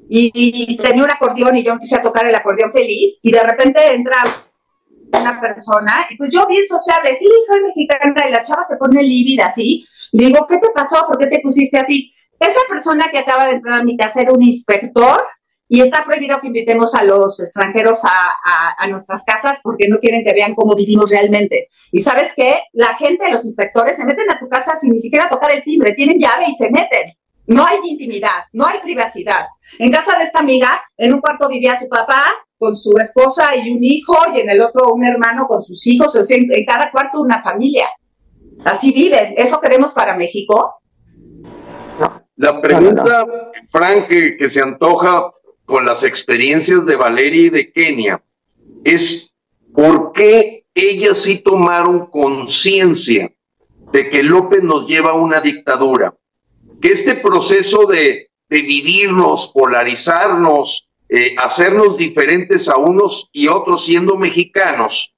y, 0.09 0.77
tenía 0.77 1.05
un 1.05 1.11
acordeón 1.11 1.57
y 1.57 1.65
yo 1.65 1.73
empecé 1.73 1.97
a 1.97 2.03
tocar 2.03 2.27
el 2.27 2.35
acordeón 2.35 2.73
feliz 2.73 3.19
y 3.23 3.33
de 3.33 3.43
repente 3.43 3.81
entra 3.93 4.45
una 5.13 5.41
persona 5.41 6.07
y 6.11 6.17
pues 6.17 6.33
yo 6.33 6.47
bien 6.47 6.67
sociable, 6.67 7.15
sí, 7.19 7.29
soy 7.47 7.61
mexicana 7.63 8.29
y 8.29 8.33
la 8.33 8.43
chava 8.43 8.65
se 8.65 8.77
pone 8.77 9.03
lívida 9.03 9.47
así. 9.47 9.87
Le 10.13 10.27
digo, 10.27 10.47
¿qué 10.47 10.59
te 10.59 10.69
pasó? 10.75 11.07
¿Por 11.07 11.19
qué 11.19 11.27
te 11.27 11.41
pusiste 11.41 11.79
así? 11.79 12.13
Esa 12.39 12.61
persona 12.69 13.09
que 13.11 13.19
acaba 13.19 13.47
de 13.47 13.55
entrar 13.55 13.81
a 13.81 13.85
mi 13.85 13.97
casa 13.97 14.21
era 14.21 14.33
un 14.33 14.43
inspector 14.43 15.23
y 15.69 15.81
está 15.81 16.05
prohibido 16.05 16.41
que 16.41 16.47
invitemos 16.47 16.95
a 16.95 17.03
los 17.03 17.41
extranjeros 17.41 17.99
a, 18.05 18.87
nuestras 18.89 19.25
casas 19.25 19.59
porque 19.63 19.89
no 19.89 19.99
quieren 19.99 20.25
que 20.25 20.33
vean 20.33 20.55
cómo 20.55 20.77
vivimos 20.77 21.11
realmente. 21.11 21.69
Y 21.91 22.01
sabes 22.01 22.33
qué? 22.37 22.61
La 22.73 22.95
gente, 22.97 23.31
los 23.31 23.45
inspectores, 23.45 23.97
se 23.97 24.05
meten 24.05 24.31
a 24.31 24.39
tu 24.39 24.49
casa 24.49 24.77
sin 24.77 24.93
ni 24.93 25.01
siquiera 25.01 25.29
tocar 25.29 25.51
el 25.53 25.65
timbre, 25.65 25.93
tienen 25.95 26.19
llave 26.19 26.45
y 26.49 26.55
se 26.55 26.71
meten. 26.71 27.15
No 27.47 27.65
hay 27.65 27.79
intimidad, 27.85 28.45
no 28.53 28.67
hay 28.67 28.81
privacidad. 28.81 29.47
En 29.79 29.91
casa 29.91 30.19
de 30.19 30.25
esta 30.25 30.41
amiga, 30.41 30.83
en 30.97 31.15
un 31.15 31.21
cuarto 31.21 31.49
vivía 31.49 31.79
su 31.79 31.89
papá 31.89 32.25
con 32.59 32.77
su 32.77 32.93
esposa 32.99 33.55
y 33.55 33.73
un 33.73 33.85
hijo, 33.85 34.17
y 34.35 34.41
en 34.41 34.51
el 34.51 34.61
otro 34.61 34.93
un 34.93 35.05
hermano 35.05 35.47
con 35.47 35.63
sus 35.63 35.87
hijos, 35.87 36.17
o 36.17 36.25
sea, 36.25 36.37
en, 36.37 36.49
cada 36.67 36.91
cuarto 36.91 37.21
una 37.21 37.43
familia. 37.43 37.87
Así 38.65 38.93
viven. 38.93 39.35
¿Eso 39.37 39.61
queremos 39.61 39.93
para 39.93 40.17
México? 40.17 40.81
La 42.37 42.61
pregunta, 42.61 43.27
Frank, 43.71 44.09
que 44.09 44.51
se 44.51 44.61
antoja 44.61 45.31
con 45.65 45.85
las 45.85 46.05
experiencias 46.05 46.87
de 46.87 46.97
Valeria 46.97 47.43
y 47.43 47.51
de 47.51 47.73
Kenia 47.73 48.23
es 48.85 49.33
por 49.75 50.13
qué 50.13 50.65
ellas 50.75 51.19
sí 51.19 51.43
tomaron 51.43 52.07
conciencia 52.07 53.33
de 53.93 54.09
que 54.09 54.23
López 54.23 54.63
nos 54.63 54.87
lleva 54.87 55.11
a 55.11 55.15
una 55.15 55.41
dictadura, 55.41 56.15
que 56.81 56.93
este 56.93 57.17
proceso 57.17 57.87
de 57.87 58.31
dividirnos, 58.49 59.51
polarizarnos, 59.53 60.89
eh, 61.09 61.35
hacernos 61.39 61.97
diferentes 61.97 62.69
a 62.69 62.77
unos 62.77 63.29
y 63.33 63.49
otros 63.49 63.85
siendo 63.85 64.17
mexicanos, 64.17 65.15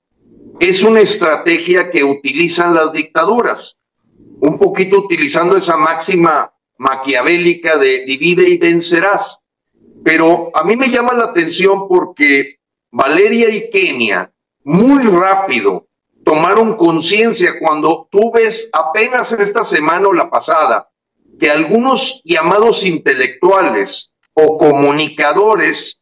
es 0.60 0.82
una 0.82 1.00
estrategia 1.00 1.90
que 1.90 2.04
utilizan 2.04 2.74
las 2.74 2.92
dictaduras, 2.92 3.78
un 4.40 4.58
poquito 4.58 4.98
utilizando 4.98 5.56
esa 5.56 5.76
máxima 5.76 6.52
maquiavélica 6.78 7.76
de 7.76 8.04
divide 8.04 8.48
y 8.48 8.58
vencerás. 8.58 9.40
Pero 10.04 10.50
a 10.54 10.64
mí 10.64 10.76
me 10.76 10.90
llama 10.90 11.12
la 11.12 11.24
atención 11.24 11.88
porque 11.88 12.56
Valeria 12.90 13.50
y 13.50 13.70
Kenia 13.70 14.30
muy 14.64 15.02
rápido 15.04 15.88
tomaron 16.24 16.76
conciencia 16.76 17.58
cuando 17.58 18.08
tú 18.10 18.30
ves 18.32 18.68
apenas 18.72 19.32
en 19.32 19.40
esta 19.40 19.64
semana 19.64 20.08
o 20.08 20.12
la 20.12 20.28
pasada 20.28 20.87
que 21.38 21.50
algunos 21.50 22.20
llamados 22.24 22.84
intelectuales 22.84 24.12
o 24.34 24.58
comunicadores, 24.58 26.00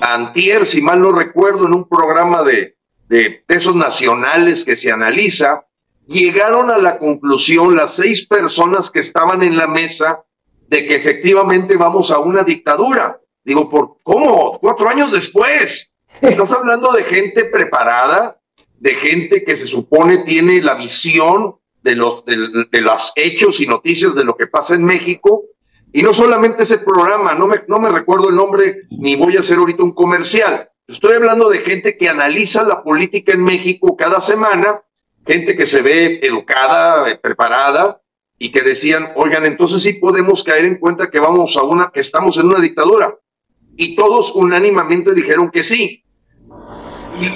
antier, 0.00 0.66
si 0.66 0.82
mal 0.82 1.00
no 1.00 1.12
recuerdo, 1.12 1.66
en 1.66 1.74
un 1.74 1.88
programa 1.88 2.42
de, 2.42 2.76
de 3.08 3.42
pesos 3.46 3.74
nacionales 3.74 4.64
que 4.64 4.76
se 4.76 4.90
analiza, 4.90 5.66
llegaron 6.06 6.70
a 6.70 6.78
la 6.78 6.98
conclusión, 6.98 7.76
las 7.76 7.96
seis 7.96 8.26
personas 8.26 8.90
que 8.90 9.00
estaban 9.00 9.42
en 9.42 9.56
la 9.56 9.66
mesa, 9.66 10.24
de 10.68 10.86
que 10.86 10.96
efectivamente 10.96 11.76
vamos 11.76 12.10
a 12.10 12.18
una 12.18 12.42
dictadura. 12.42 13.20
Digo, 13.44 13.68
¿por 13.68 13.98
cómo? 14.02 14.58
Cuatro 14.58 14.88
años 14.88 15.12
después. 15.12 15.92
Estás 16.20 16.52
hablando 16.52 16.92
de 16.92 17.04
gente 17.04 17.44
preparada, 17.44 18.40
de 18.78 18.94
gente 18.94 19.44
que 19.44 19.56
se 19.56 19.66
supone 19.66 20.18
tiene 20.18 20.62
la 20.62 20.74
visión 20.74 21.56
de 21.84 21.94
los, 21.94 22.24
de, 22.24 22.66
hechos 23.14 23.60
y 23.60 23.66
noticias 23.66 24.14
de 24.14 24.24
lo 24.24 24.34
que 24.36 24.46
pasa 24.46 24.74
en 24.74 24.84
México. 24.84 25.44
Y 25.92 26.02
no 26.02 26.12
solamente 26.12 26.64
ese 26.64 26.78
programa, 26.78 27.34
no 27.34 27.46
me, 27.46 27.62
no 27.68 27.78
me 27.78 27.90
recuerdo 27.90 28.30
el 28.30 28.34
nombre, 28.34 28.82
ni 28.90 29.14
voy 29.14 29.36
a 29.36 29.40
hacer 29.40 29.58
ahorita 29.58 29.84
un 29.84 29.92
comercial. 29.92 30.68
Estoy 30.88 31.14
hablando 31.14 31.48
de 31.48 31.60
gente 31.60 31.96
que 31.96 32.08
analiza 32.08 32.64
la 32.64 32.82
política 32.82 33.32
en 33.32 33.44
México 33.44 33.96
cada 33.96 34.20
semana, 34.20 34.82
gente 35.24 35.56
que 35.56 35.66
se 35.66 35.82
ve 35.82 36.18
educada, 36.22 37.08
eh, 37.08 37.18
preparada, 37.22 38.00
y 38.38 38.50
que 38.50 38.62
decían, 38.62 39.12
oigan, 39.14 39.46
entonces 39.46 39.82
sí 39.82 39.94
podemos 39.94 40.42
caer 40.42 40.64
en 40.64 40.78
cuenta 40.78 41.10
que 41.10 41.20
vamos 41.20 41.56
a 41.56 41.62
una, 41.62 41.90
que 41.92 42.00
estamos 42.00 42.36
en 42.38 42.46
una 42.46 42.60
dictadura 42.60 43.16
y 43.76 43.94
todos 43.96 44.34
unánimemente 44.34 45.14
dijeron 45.14 45.50
que 45.50 45.62
sí. 45.62 46.03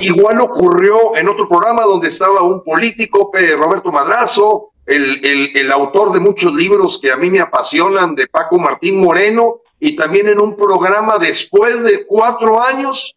Igual 0.01 0.41
ocurrió 0.41 1.17
en 1.17 1.29
otro 1.29 1.49
programa 1.49 1.83
donde 1.83 2.09
estaba 2.09 2.43
un 2.43 2.63
político, 2.63 3.31
Roberto 3.59 3.93
Madrazo, 3.93 4.73
el, 4.87 5.21
el, 5.55 5.73
autor 5.73 6.13
de 6.13 6.21
muchos 6.21 6.53
libros 6.55 6.99
que 7.01 7.13
a 7.13 7.17
mí 7.17 7.31
me 7.31 7.41
apasionan, 7.41 8.15
de 8.15 8.27
Paco 8.27 8.59
Martín 8.59 9.01
Moreno, 9.01 9.61
y 9.79 9.95
también 9.95 10.29
en 10.29 10.41
un 10.41 10.57
programa 10.57 11.19
después 11.19 11.83
de 11.85 12.07
cuatro 12.07 12.63
años 12.63 13.15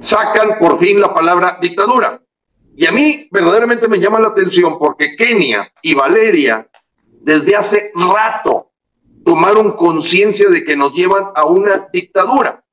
sacan 0.00 0.58
por 0.58 0.78
fin 0.78 1.00
la 1.00 1.12
palabra 1.12 1.58
dictadura. 1.60 2.20
Y 2.76 2.86
a 2.86 2.92
mí 2.92 3.28
verdaderamente 3.30 3.88
me 3.88 3.98
llama 3.98 4.20
la 4.20 4.28
atención 4.28 4.78
porque 4.78 5.16
Kenia 5.16 5.70
y 5.82 5.94
Valeria 5.94 6.66
desde 7.20 7.56
hace 7.56 7.92
rato 7.94 8.70
tomaron 9.24 9.76
conciencia 9.76 10.48
de 10.48 10.64
que 10.64 10.76
nos 10.76 10.92
llevan 10.94 11.24
a 11.34 11.44
una 11.44 11.88
dictadura. 11.92 12.64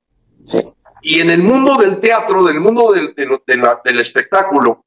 Y 1.02 1.20
en 1.20 1.30
el 1.30 1.42
mundo 1.42 1.76
del 1.76 2.00
teatro, 2.00 2.44
del 2.44 2.60
mundo 2.60 2.92
del, 2.92 3.14
del 3.14 4.00
espectáculo, 4.00 4.84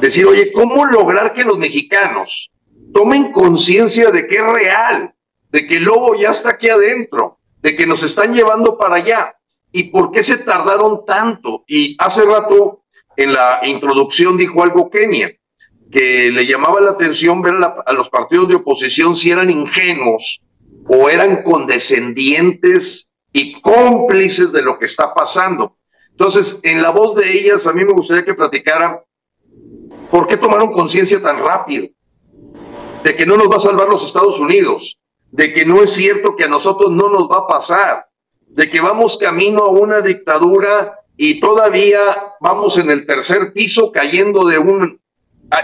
decir, 0.00 0.26
oye, 0.26 0.52
¿cómo 0.52 0.84
lograr 0.84 1.32
que 1.32 1.44
los 1.44 1.58
mexicanos 1.58 2.50
tomen 2.92 3.32
conciencia 3.32 4.10
de 4.10 4.26
que 4.26 4.36
es 4.36 4.42
real, 4.42 5.14
de 5.50 5.66
que 5.66 5.76
el 5.76 5.84
lobo 5.84 6.14
ya 6.14 6.30
está 6.30 6.50
aquí 6.50 6.68
adentro, 6.68 7.38
de 7.62 7.76
que 7.76 7.86
nos 7.86 8.02
están 8.02 8.34
llevando 8.34 8.76
para 8.76 8.96
allá? 8.96 9.34
¿Y 9.72 9.84
por 9.84 10.10
qué 10.10 10.22
se 10.22 10.38
tardaron 10.38 11.04
tanto? 11.04 11.64
Y 11.66 11.96
hace 11.98 12.24
rato 12.24 12.84
en 13.16 13.32
la 13.32 13.60
introducción 13.64 14.36
dijo 14.36 14.62
algo 14.62 14.90
Kenia, 14.90 15.32
que 15.90 16.30
le 16.30 16.46
llamaba 16.46 16.80
la 16.80 16.90
atención 16.92 17.42
ver 17.42 17.54
a 17.84 17.92
los 17.92 18.08
partidos 18.08 18.48
de 18.48 18.56
oposición 18.56 19.16
si 19.16 19.30
eran 19.30 19.50
ingenuos 19.50 20.40
o 20.88 21.08
eran 21.08 21.42
condescendientes 21.42 23.12
y 23.38 23.60
cómplices 23.60 24.50
de 24.50 24.62
lo 24.62 24.78
que 24.78 24.86
está 24.86 25.12
pasando. 25.12 25.76
Entonces, 26.10 26.58
en 26.62 26.80
la 26.80 26.88
voz 26.88 27.16
de 27.16 27.30
ellas, 27.30 27.66
a 27.66 27.74
mí 27.74 27.84
me 27.84 27.92
gustaría 27.92 28.24
que 28.24 28.32
platicaran 28.32 29.00
por 30.10 30.26
qué 30.26 30.38
tomaron 30.38 30.72
conciencia 30.72 31.20
tan 31.20 31.44
rápido 31.44 31.86
de 33.04 33.14
que 33.14 33.26
no 33.26 33.36
nos 33.36 33.50
va 33.50 33.56
a 33.56 33.60
salvar 33.60 33.90
los 33.90 34.02
Estados 34.02 34.40
Unidos, 34.40 34.98
de 35.30 35.52
que 35.52 35.66
no 35.66 35.82
es 35.82 35.90
cierto 35.90 36.34
que 36.34 36.44
a 36.44 36.48
nosotros 36.48 36.90
no 36.92 37.10
nos 37.10 37.24
va 37.30 37.40
a 37.40 37.46
pasar, 37.46 38.06
de 38.46 38.70
que 38.70 38.80
vamos 38.80 39.18
camino 39.18 39.64
a 39.64 39.70
una 39.70 40.00
dictadura 40.00 40.98
y 41.14 41.38
todavía 41.38 42.32
vamos 42.40 42.78
en 42.78 42.90
el 42.90 43.06
tercer 43.06 43.52
piso 43.52 43.92
cayendo 43.92 44.46
de 44.46 44.58
un 44.58 44.98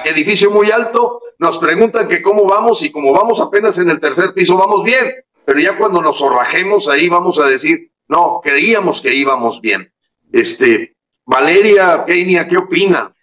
edificio 0.05 0.51
muy 0.51 0.71
alto, 0.71 1.23
nos 1.39 1.57
preguntan 1.57 2.07
que 2.07 2.21
cómo 2.21 2.45
vamos 2.45 2.83
y 2.83 2.93
como 2.93 3.15
vamos 3.15 3.41
apenas 3.41 3.79
en 3.79 3.89
el 3.89 3.99
tercer 3.99 4.35
piso 4.35 4.59
vamos 4.59 4.85
bien, 4.85 5.11
pero 5.45 5.59
ya 5.61 5.77
cuando 5.77 6.01
nos 6.01 6.19
zorrajemos 6.19 6.89
ahí 6.89 7.09
vamos 7.09 7.39
a 7.39 7.47
decir, 7.47 7.91
no, 8.09 8.41
creíamos 8.43 9.01
que 9.01 9.15
íbamos 9.15 9.61
bien. 9.61 9.93
Este, 10.33 10.97
Valeria, 11.25 12.05
Kenia, 12.07 12.47
¿qué 12.49 12.57
opina? 12.57 13.15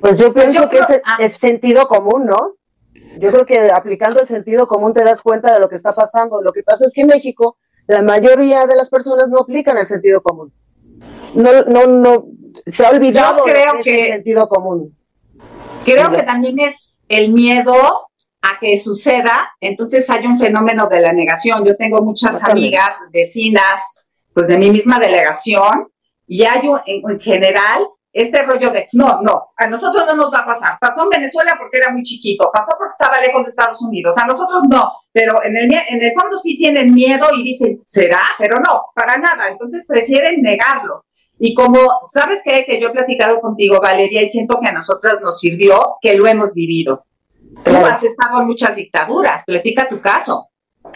Pues 0.00 0.18
yo 0.18 0.32
pues 0.32 0.44
pienso 0.44 0.68
que 0.68 0.78
es, 0.78 1.02
ah. 1.04 1.16
es 1.20 1.36
sentido 1.36 1.86
común, 1.86 2.26
¿no? 2.26 2.54
Yo 3.18 3.30
creo 3.30 3.46
que 3.46 3.70
aplicando 3.70 4.20
el 4.20 4.26
sentido 4.26 4.66
común 4.66 4.92
te 4.92 5.04
das 5.04 5.22
cuenta 5.22 5.52
de 5.52 5.60
lo 5.60 5.68
que 5.68 5.76
está 5.76 5.94
pasando. 5.94 6.42
Lo 6.42 6.52
que 6.52 6.62
pasa 6.62 6.86
es 6.86 6.94
que 6.94 7.02
en 7.02 7.08
México 7.08 7.56
la 7.86 8.02
mayoría 8.02 8.66
de 8.66 8.76
las 8.76 8.88
personas 8.88 9.28
no 9.28 9.38
aplican 9.38 9.76
el 9.76 9.86
sentido 9.86 10.22
común. 10.22 10.52
No, 11.34 11.62
no, 11.62 11.86
no, 11.86 12.26
se 12.66 12.84
ha 12.84 12.90
olvidado 12.90 13.44
creo 13.44 13.74
que, 13.82 14.06
el 14.06 14.12
sentido 14.14 14.48
común. 14.48 14.96
Creo 15.84 16.10
que 16.10 16.22
también 16.22 16.60
es 16.60 16.94
el 17.08 17.32
miedo 17.32 18.08
a 18.42 18.58
que 18.60 18.78
suceda, 18.80 19.50
entonces 19.60 20.08
hay 20.10 20.26
un 20.26 20.38
fenómeno 20.38 20.88
de 20.88 21.00
la 21.00 21.12
negación. 21.12 21.64
Yo 21.64 21.76
tengo 21.76 22.02
muchas 22.02 22.42
amigas, 22.42 22.94
vecinas, 23.12 24.04
pues 24.34 24.48
de 24.48 24.58
mi 24.58 24.70
misma 24.70 24.98
delegación, 24.98 25.88
y 26.26 26.44
hay 26.44 26.60
en 26.86 27.20
general 27.20 27.86
este 28.12 28.42
rollo 28.42 28.70
de, 28.70 28.88
no, 28.92 29.22
no, 29.22 29.52
a 29.56 29.66
nosotros 29.66 30.04
no 30.06 30.14
nos 30.14 30.32
va 30.32 30.40
a 30.40 30.46
pasar. 30.46 30.78
Pasó 30.80 31.04
en 31.04 31.10
Venezuela 31.10 31.56
porque 31.58 31.78
era 31.78 31.90
muy 31.90 32.02
chiquito, 32.02 32.50
pasó 32.52 32.72
porque 32.78 32.92
estaba 32.92 33.20
lejos 33.20 33.44
de 33.44 33.50
Estados 33.50 33.80
Unidos, 33.80 34.16
a 34.18 34.26
nosotros 34.26 34.62
no, 34.68 34.92
pero 35.12 35.42
en 35.44 35.56
el, 35.56 35.72
en 35.72 36.02
el 36.02 36.12
fondo 36.12 36.36
sí 36.42 36.58
tienen 36.58 36.92
miedo 36.92 37.26
y 37.34 37.42
dicen, 37.42 37.80
será, 37.86 38.20
pero 38.38 38.60
no, 38.60 38.86
para 38.94 39.16
nada, 39.16 39.48
entonces 39.48 39.84
prefieren 39.86 40.42
negarlo. 40.42 41.04
Y 41.38 41.54
como, 41.54 41.78
¿sabes 42.12 42.40
qué? 42.44 42.64
Que 42.64 42.80
yo 42.80 42.88
he 42.88 42.92
platicado 42.92 43.40
contigo, 43.40 43.80
Valeria, 43.80 44.22
y 44.22 44.28
siento 44.28 44.60
que 44.60 44.68
a 44.68 44.72
nosotros 44.72 45.14
nos 45.20 45.40
sirvió 45.40 45.96
que 46.00 46.14
lo 46.14 46.26
hemos 46.26 46.54
vivido. 46.54 47.06
Tú 47.64 47.76
has 47.76 48.02
estado 48.02 48.40
en 48.40 48.46
muchas 48.46 48.76
dictaduras, 48.76 49.44
platica 49.44 49.88
tu 49.88 50.00
caso. 50.00 50.48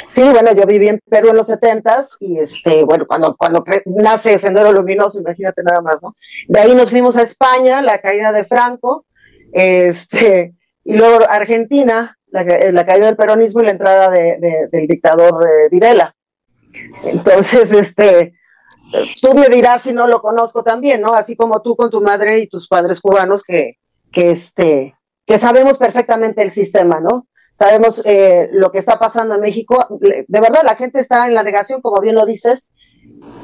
Sí, 0.09 0.23
bueno, 0.23 0.53
yo 0.53 0.67
viví 0.67 0.89
en 0.89 1.01
Perú 1.09 1.31
en 1.31 1.37
los 1.37 1.47
setentas 1.47 2.17
y 2.21 2.39
este, 2.39 2.85
bueno, 2.85 3.07
cuando, 3.07 3.37
cuando 3.37 3.65
nace 3.87 4.39
Sendero 4.39 4.73
Luminoso, 4.73 5.21
imagínate 5.21 5.63
nada 5.63 5.81
más, 5.81 6.03
¿no? 6.03 6.17
De 6.49 6.61
ahí 6.61 6.75
nos 6.75 6.91
fuimos 6.91 7.17
a 7.17 7.23
España, 7.23 7.81
la 7.83 8.01
caída 8.01 8.33
de 8.33 8.45
Franco, 8.45 9.07
este, 9.53 10.55
y 10.85 10.97
luego 10.97 11.25
Argentina, 11.29 12.19
la, 12.27 12.43
la 12.45 12.85
caída 12.85 13.07
del 13.07 13.17
peronismo 13.17 13.61
y 13.61 13.67
la 13.67 13.71
entrada 13.71 14.11
de, 14.11 14.69
del 14.71 14.87
dictador 14.87 15.47
eh, 15.47 15.69
Videla. 15.71 16.15
Entonces, 17.05 17.73
este, 17.73 18.35
tú 19.23 19.35
me 19.35 19.49
dirás 19.49 19.83
si 19.83 19.93
no 19.93 20.09
lo 20.09 20.21
conozco 20.21 20.63
también, 20.63 21.01
¿no? 21.01 21.15
Así 21.15 21.37
como 21.37 21.63
tú 21.63 21.77
con 21.77 21.91
tu 21.91 22.01
madre 22.01 22.41
y 22.41 22.49
tus 22.49 22.67
padres 22.69 23.01
cubanos 23.01 23.45
que, 23.45 23.79
que 24.11 24.33
este, 24.33 24.96
que 25.27 25.39
sabemos 25.39 25.77
perfectamente 25.79 26.43
el 26.43 26.51
sistema, 26.51 27.01
¿no? 27.01 27.27
sabemos 27.57 28.03
eh, 28.05 28.49
lo 28.53 28.71
que 28.71 28.79
está 28.79 28.99
pasando 28.99 29.35
en 29.35 29.41
México. 29.41 29.87
De 29.99 30.41
verdad, 30.41 30.63
la 30.63 30.77
gente 30.77 31.01
está 31.01 31.27
en 31.27 31.35
la 31.35 31.43
negación, 31.43 31.81
como 31.81 32.01
bien 32.01 32.15
lo 32.15 32.27
dices. 32.27 32.71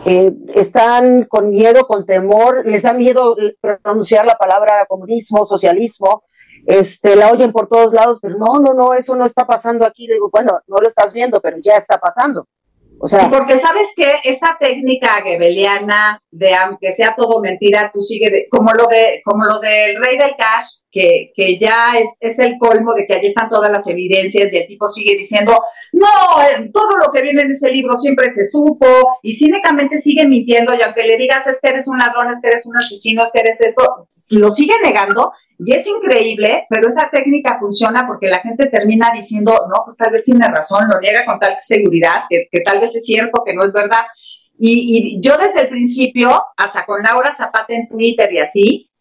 Eh, 0.05 0.33
están 0.55 1.25
con 1.25 1.51
miedo, 1.51 1.87
con 1.87 2.05
temor, 2.05 2.66
les 2.66 2.83
da 2.83 2.92
miedo 2.92 3.37
pronunciar 3.83 4.27
la 4.27 4.37
palabra 4.37 4.85
comunismo, 4.87 5.45
socialismo, 5.45 6.25
este, 6.66 7.16
la 7.16 7.31
oyen 7.31 7.53
por 7.53 7.68
todos 7.68 7.92
lados, 7.92 8.18
pero 8.21 8.37
no, 8.37 8.59
no, 8.61 8.75
no, 8.75 8.95
eso 8.95 9.16
no 9.16 9.25
está 9.25 9.47
pasando 9.47 9.87
aquí. 9.87 10.07
Le 10.07 10.14
digo, 10.14 10.29
bueno, 10.31 10.61
no 10.66 10.77
lo 10.77 10.87
estás 10.87 11.12
viendo, 11.12 11.40
pero 11.40 11.57
ya 11.62 11.77
está 11.77 11.99
pasando. 11.99 12.47
O 13.01 13.07
sea, 13.07 13.31
porque 13.31 13.59
sabes 13.59 13.88
que 13.97 14.18
esta 14.25 14.57
técnica 14.61 15.23
gebeliana 15.23 16.21
de 16.31 16.55
aunque 16.55 16.92
sea 16.92 17.14
todo 17.16 17.40
mentira, 17.40 17.90
tú 17.92 18.01
sigue 18.01 18.47
como 18.51 18.73
lo 18.75 18.87
de 18.87 19.23
como 19.25 19.45
lo 19.45 19.59
del 19.59 19.97
rey 19.97 20.18
del 20.18 20.37
cash, 20.37 20.82
que, 20.92 21.33
que 21.35 21.59
ya 21.59 21.94
es, 21.98 22.11
es, 22.20 22.38
el 22.38 22.59
colmo 22.59 22.92
de 22.92 23.07
que 23.07 23.14
allí 23.14 23.28
están 23.28 23.48
todas 23.48 23.72
las 23.72 23.87
evidencias 23.87 24.52
y 24.52 24.59
el 24.59 24.66
tipo 24.66 24.88
sigue 24.88 25.16
diciendo, 25.16 25.59
no, 25.92 26.07
eh, 26.42 26.70
todo 26.72 26.98
lo 26.98 27.11
que 27.11 27.22
viene 27.22 27.42
en 27.42 27.50
ese 27.50 27.70
libro 27.70 27.96
siempre 27.96 28.33
se 28.33 28.46
supo 28.46 28.87
y 29.22 29.35
cínicamente 29.35 29.98
sigue 29.98 30.28
mintiendo 30.28 30.74
y 30.74 30.83
aunque 30.83 31.07
le 31.07 31.16
digas 31.16 31.46
es 31.46 31.59
que 31.61 31.70
eres 31.70 31.88
un 31.88 31.98
ladrón, 31.98 32.31
es 32.31 32.40
que 32.40 32.48
eres 32.48 32.66
un 32.66 32.76
asesino, 32.76 33.24
es 33.24 33.31
que 33.33 33.40
eres 33.40 33.61
esto, 33.61 34.09
lo 34.33 34.50
sigue 34.50 34.74
negando 34.85 35.33
y 35.64 35.74
es 35.74 35.87
increíble, 35.87 36.66
pero 36.68 36.88
esa 36.88 37.09
técnica 37.11 37.59
funciona 37.59 38.07
porque 38.07 38.26
la 38.26 38.40
gente 38.40 38.66
termina 38.66 39.12
diciendo, 39.14 39.52
no, 39.68 39.83
pues 39.85 39.96
tal 39.96 40.11
vez 40.11 40.24
tiene 40.24 40.48
razón, 40.48 40.88
lo 40.92 41.00
niega 41.00 41.24
con 41.24 41.38
tal 41.38 41.57
seguridad, 41.61 42.24
que, 42.28 42.48
tal 42.64 42.81
vez 42.81 42.94
es 42.94 43.05
cierto, 43.05 43.42
que 43.44 43.55
no 43.55 43.64
es 43.64 43.72
verdad. 43.72 44.02
Y, 44.59 45.20
yo 45.20 45.37
desde 45.38 45.62
el 45.62 45.68
principio, 45.68 46.42
hasta 46.57 46.85
con 46.85 47.02
Laura 47.02 47.35
Zapata 47.37 47.74
en 47.74 47.88
Twitter 47.88 48.33
y 48.33 48.38
así, 48.38 48.91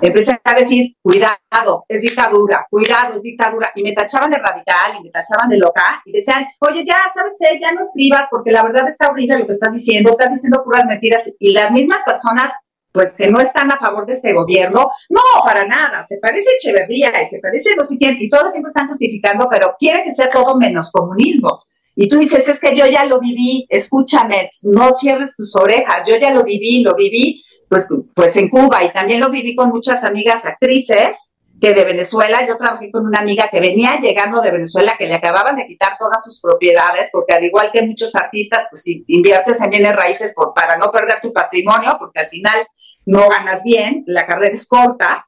empecé 0.00 0.38
a 0.42 0.54
decir, 0.54 0.96
cuidado, 1.02 1.84
es 1.88 2.02
dictadura, 2.02 2.66
cuidado, 2.70 3.14
es 3.14 3.22
dictadura. 3.22 3.70
Y 3.74 3.82
me 3.82 3.92
tachaban 3.92 4.30
de 4.30 4.38
radical 4.38 4.96
y 4.98 5.04
me 5.04 5.10
tachaban 5.10 5.48
de 5.48 5.58
loca 5.58 6.02
y 6.04 6.12
decían, 6.12 6.46
oye, 6.60 6.84
ya, 6.84 6.98
¿sabes 7.14 7.34
qué? 7.38 7.58
Ya 7.60 7.72
no 7.72 7.82
escribas 7.82 8.26
porque 8.30 8.52
la 8.52 8.62
verdad 8.62 8.88
está 8.88 9.10
horrible 9.10 9.38
lo 9.38 9.46
que 9.46 9.52
estás 9.52 9.74
diciendo, 9.74 10.10
estás 10.10 10.32
diciendo 10.32 10.62
puras 10.64 10.84
mentiras. 10.86 11.22
Y 11.38 11.52
las 11.52 11.70
mismas 11.70 12.02
personas 12.04 12.52
pues 12.94 13.12
que 13.14 13.26
no 13.26 13.40
están 13.40 13.72
a 13.72 13.76
favor 13.76 14.06
de 14.06 14.12
este 14.12 14.32
gobierno. 14.32 14.88
No, 15.08 15.20
para 15.44 15.66
nada. 15.66 16.06
Se 16.06 16.18
parece 16.18 16.48
Echeverría 16.58 17.10
y 17.24 17.26
se 17.26 17.40
parece 17.40 17.70
sé 17.70 17.98
quién, 17.98 18.16
y 18.20 18.28
todo 18.28 18.46
el 18.46 18.52
tiempo 18.52 18.68
están 18.68 18.86
justificando, 18.86 19.48
pero 19.50 19.74
quiere 19.76 20.04
que 20.04 20.14
sea 20.14 20.30
todo 20.30 20.56
menos 20.56 20.92
comunismo. 20.92 21.64
Y 21.96 22.08
tú 22.08 22.18
dices, 22.18 22.46
es 22.48 22.60
que 22.60 22.74
yo 22.76 22.86
ya 22.86 23.04
lo 23.04 23.18
viví, 23.18 23.66
escúchame, 23.68 24.50
no 24.62 24.92
cierres 24.94 25.34
tus 25.36 25.54
orejas, 25.56 26.08
yo 26.08 26.16
ya 26.16 26.32
lo 26.32 26.44
viví, 26.44 26.82
lo 26.82 26.94
viví, 26.94 27.43
pues, 27.68 27.88
pues 28.14 28.36
en 28.36 28.48
Cuba 28.48 28.84
y 28.84 28.92
también 28.92 29.20
lo 29.20 29.30
viví 29.30 29.54
con 29.54 29.70
muchas 29.70 30.04
amigas 30.04 30.44
actrices 30.44 31.32
que 31.60 31.72
de 31.72 31.84
Venezuela, 31.84 32.46
yo 32.46 32.58
trabajé 32.58 32.90
con 32.90 33.06
una 33.06 33.20
amiga 33.20 33.48
que 33.48 33.60
venía 33.60 33.98
llegando 34.00 34.40
de 34.40 34.50
Venezuela, 34.50 34.96
que 34.98 35.06
le 35.06 35.14
acababan 35.14 35.56
de 35.56 35.66
quitar 35.66 35.96
todas 35.98 36.22
sus 36.22 36.40
propiedades, 36.40 37.08
porque 37.12 37.32
al 37.32 37.44
igual 37.44 37.70
que 37.72 37.82
muchos 37.82 38.14
artistas, 38.14 38.66
pues 38.70 38.84
inviertes 38.86 39.60
en 39.60 39.70
bienes 39.70 39.94
raíces 39.94 40.34
por, 40.34 40.52
para 40.52 40.76
no 40.76 40.90
perder 40.90 41.20
tu 41.22 41.32
patrimonio, 41.32 41.96
porque 41.98 42.20
al 42.20 42.28
final 42.28 42.66
no 43.06 43.28
ganas 43.28 43.62
bien, 43.62 44.02
la 44.06 44.26
carrera 44.26 44.54
es 44.54 44.66
corta. 44.66 45.26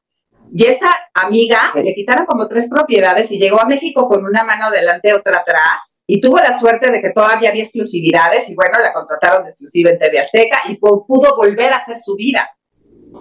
Y 0.53 0.65
esta 0.65 0.89
amiga 1.13 1.73
le 1.75 1.93
quitaron 1.93 2.25
como 2.25 2.47
tres 2.47 2.69
propiedades 2.69 3.31
y 3.31 3.37
llegó 3.37 3.59
a 3.61 3.65
México 3.65 4.07
con 4.07 4.25
una 4.25 4.43
mano 4.43 4.71
delante, 4.71 5.13
otra 5.13 5.39
atrás, 5.39 5.97
y 6.05 6.21
tuvo 6.21 6.37
la 6.37 6.57
suerte 6.57 6.91
de 6.91 7.01
que 7.01 7.11
todavía 7.11 7.49
había 7.49 7.63
exclusividades, 7.63 8.49
y 8.49 8.55
bueno, 8.55 8.77
la 8.81 8.93
contrataron 8.93 9.43
de 9.43 9.49
exclusiva 9.49 9.89
en 9.89 9.99
TV 9.99 10.19
Azteca 10.19 10.59
y 10.69 10.75
pudo 10.75 11.35
volver 11.35 11.73
a 11.73 11.77
hacer 11.77 11.99
su 11.99 12.15
vida. 12.15 12.49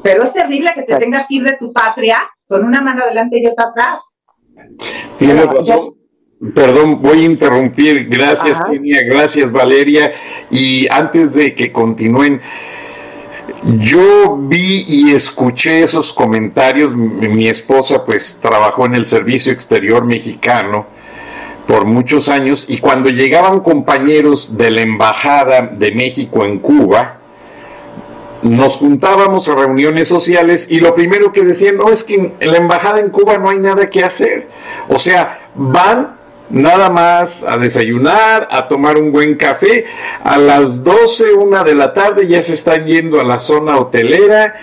Pero 0.02 0.24
es 0.24 0.32
terrible 0.32 0.72
que 0.74 0.82
te 0.82 0.96
tengas 0.96 1.26
que 1.26 1.36
ir 1.36 1.42
de 1.44 1.56
tu 1.56 1.72
patria 1.72 2.18
con 2.46 2.64
una 2.64 2.80
mano 2.80 3.06
delante 3.06 3.40
y 3.40 3.46
otra 3.46 3.66
atrás. 3.66 4.14
Tiene 5.18 5.44
razón. 5.44 5.94
Perdón, 6.54 7.00
voy 7.00 7.22
a 7.22 7.24
interrumpir. 7.24 8.08
Gracias, 8.08 8.60
Kenia. 8.70 9.02
Gracias, 9.04 9.50
Valeria. 9.50 10.12
Y 10.50 10.86
antes 10.90 11.34
de 11.34 11.54
que 11.54 11.72
continúen, 11.72 12.40
yo 13.78 14.37
vi 14.37 14.85
y 14.88 15.12
escuché 15.14 15.82
esos 15.82 16.12
comentarios. 16.12 16.94
Mi, 16.94 17.48
esposa 17.48 18.04
pues 18.04 18.38
trabajó 18.40 18.87
en 18.87 18.94
el 18.94 19.06
Servicio 19.06 19.52
Exterior 19.52 20.04
Mexicano 20.04 20.87
por 21.66 21.85
muchos 21.85 22.28
años 22.28 22.64
y 22.68 22.78
cuando 22.78 23.11
llegaban 23.11 23.61
compañeros 23.61 24.56
de 24.56 24.70
la 24.70 24.82
Embajada 24.82 25.62
de 25.62 25.92
México 25.92 26.44
en 26.44 26.59
Cuba, 26.59 27.18
nos 28.42 28.76
juntábamos 28.76 29.48
a 29.48 29.56
reuniones 29.56 30.06
sociales 30.09 30.68
y 30.70 30.78
lo 30.80 30.94
primero 30.94 31.32
que 31.32 31.42
decían, 31.42 31.76
no, 31.76 31.90
es 31.90 32.04
que 32.04 32.35
en 32.38 32.50
la 32.52 32.59
Embajada 32.59 33.00
en 33.00 33.11
Cuba 33.11 33.38
no 33.38 33.50
hay 33.50 33.59
nada 33.59 33.88
que 33.90 34.04
hacer. 34.04 34.48
O 34.88 34.98
sea, 34.98 35.50
van 35.54 36.15
nada 36.50 36.90
más 36.90 37.44
a 37.44 37.59
desayunar, 37.59 38.48
a 38.50 38.68
tomar 38.68 38.98
un 38.98 39.12
buen 39.12 39.37
café. 39.37 39.85
A 40.22 40.38
las 40.38 40.82
12, 40.82 41.35
una 41.35 41.64
de 41.64 41.74
la 41.74 41.92
tarde 41.92 42.26
ya 42.26 42.42
se 42.42 42.54
están 42.54 42.87
yendo 42.87 43.20
a 43.20 43.24
la 43.24 43.38
zona 43.38 43.76
hotelera 43.78 44.54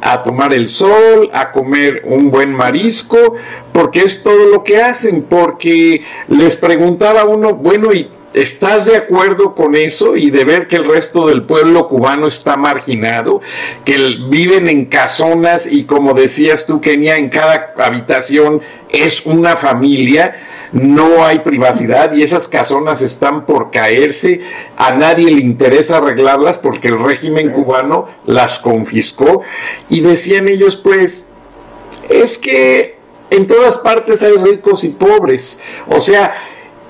a 0.00 0.22
tomar 0.22 0.52
el 0.52 0.68
sol, 0.68 1.30
a 1.32 1.50
comer 1.50 2.02
un 2.04 2.30
buen 2.30 2.52
marisco, 2.52 3.36
porque 3.72 4.00
es 4.00 4.22
todo 4.22 4.50
lo 4.50 4.62
que 4.62 4.82
hacen, 4.82 5.22
porque 5.22 6.02
les 6.28 6.56
preguntaba 6.56 7.24
uno, 7.24 7.54
bueno, 7.54 7.90
¿y 7.92 8.10
¿Estás 8.34 8.84
de 8.84 8.96
acuerdo 8.96 9.54
con 9.54 9.76
eso 9.76 10.16
y 10.16 10.28
de 10.28 10.44
ver 10.44 10.66
que 10.66 10.74
el 10.74 10.90
resto 10.90 11.28
del 11.28 11.44
pueblo 11.44 11.86
cubano 11.86 12.26
está 12.26 12.56
marginado, 12.56 13.40
que 13.84 13.96
viven 14.28 14.68
en 14.68 14.86
casonas 14.86 15.70
y 15.70 15.84
como 15.84 16.14
decías 16.14 16.66
tú, 16.66 16.80
Kenia, 16.80 17.14
en 17.14 17.28
cada 17.28 17.72
habitación 17.78 18.60
es 18.88 19.24
una 19.24 19.56
familia, 19.56 20.34
no 20.74 21.24
hay 21.24 21.38
privacidad 21.38 22.12
y 22.14 22.24
esas 22.24 22.48
casonas 22.48 23.00
están 23.00 23.46
por 23.46 23.70
caerse, 23.70 24.40
a 24.76 24.92
nadie 24.92 25.30
le 25.30 25.40
interesa 25.40 25.98
arreglarlas 25.98 26.58
porque 26.58 26.88
el 26.88 26.98
régimen 26.98 27.50
cubano 27.50 28.08
las 28.26 28.58
confiscó. 28.58 29.42
Y 29.88 30.00
decían 30.00 30.48
ellos 30.48 30.76
pues, 30.76 31.26
es 32.08 32.38
que 32.38 32.98
en 33.30 33.46
todas 33.46 33.78
partes 33.78 34.24
hay 34.24 34.34
ricos 34.34 34.82
y 34.82 34.90
pobres, 34.90 35.60
o 35.86 36.00
sea, 36.00 36.34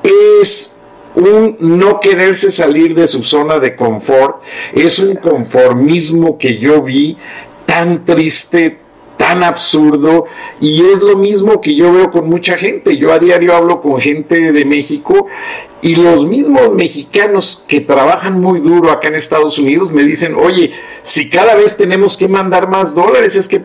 es 0.02 0.74
un 1.14 1.56
no 1.60 2.00
quererse 2.00 2.50
salir 2.50 2.94
de 2.94 3.06
su 3.06 3.22
zona 3.22 3.58
de 3.58 3.76
confort, 3.76 4.42
es 4.72 4.98
un 4.98 5.14
conformismo 5.16 6.38
que 6.38 6.58
yo 6.58 6.82
vi 6.82 7.18
tan 7.66 8.04
triste, 8.06 8.78
tan 9.16 9.42
absurdo 9.42 10.24
y 10.60 10.82
es 10.92 10.98
lo 11.00 11.16
mismo 11.16 11.60
que 11.60 11.74
yo 11.74 11.92
veo 11.92 12.10
con 12.10 12.28
mucha 12.28 12.56
gente. 12.56 12.96
Yo 12.96 13.12
a 13.12 13.18
diario 13.18 13.54
hablo 13.54 13.80
con 13.80 14.00
gente 14.00 14.52
de 14.52 14.64
México 14.64 15.26
y 15.82 15.96
los 15.96 16.26
mismos 16.26 16.70
mexicanos 16.72 17.64
que 17.68 17.80
trabajan 17.80 18.40
muy 18.40 18.60
duro 18.60 18.90
acá 18.90 19.08
en 19.08 19.16
Estados 19.16 19.58
Unidos 19.58 19.92
me 19.92 20.02
dicen, 20.02 20.34
oye, 20.34 20.72
si 21.02 21.28
cada 21.28 21.54
vez 21.54 21.76
tenemos 21.76 22.16
que 22.16 22.28
mandar 22.28 22.68
más 22.68 22.94
dólares, 22.94 23.36
es 23.36 23.48
que 23.48 23.62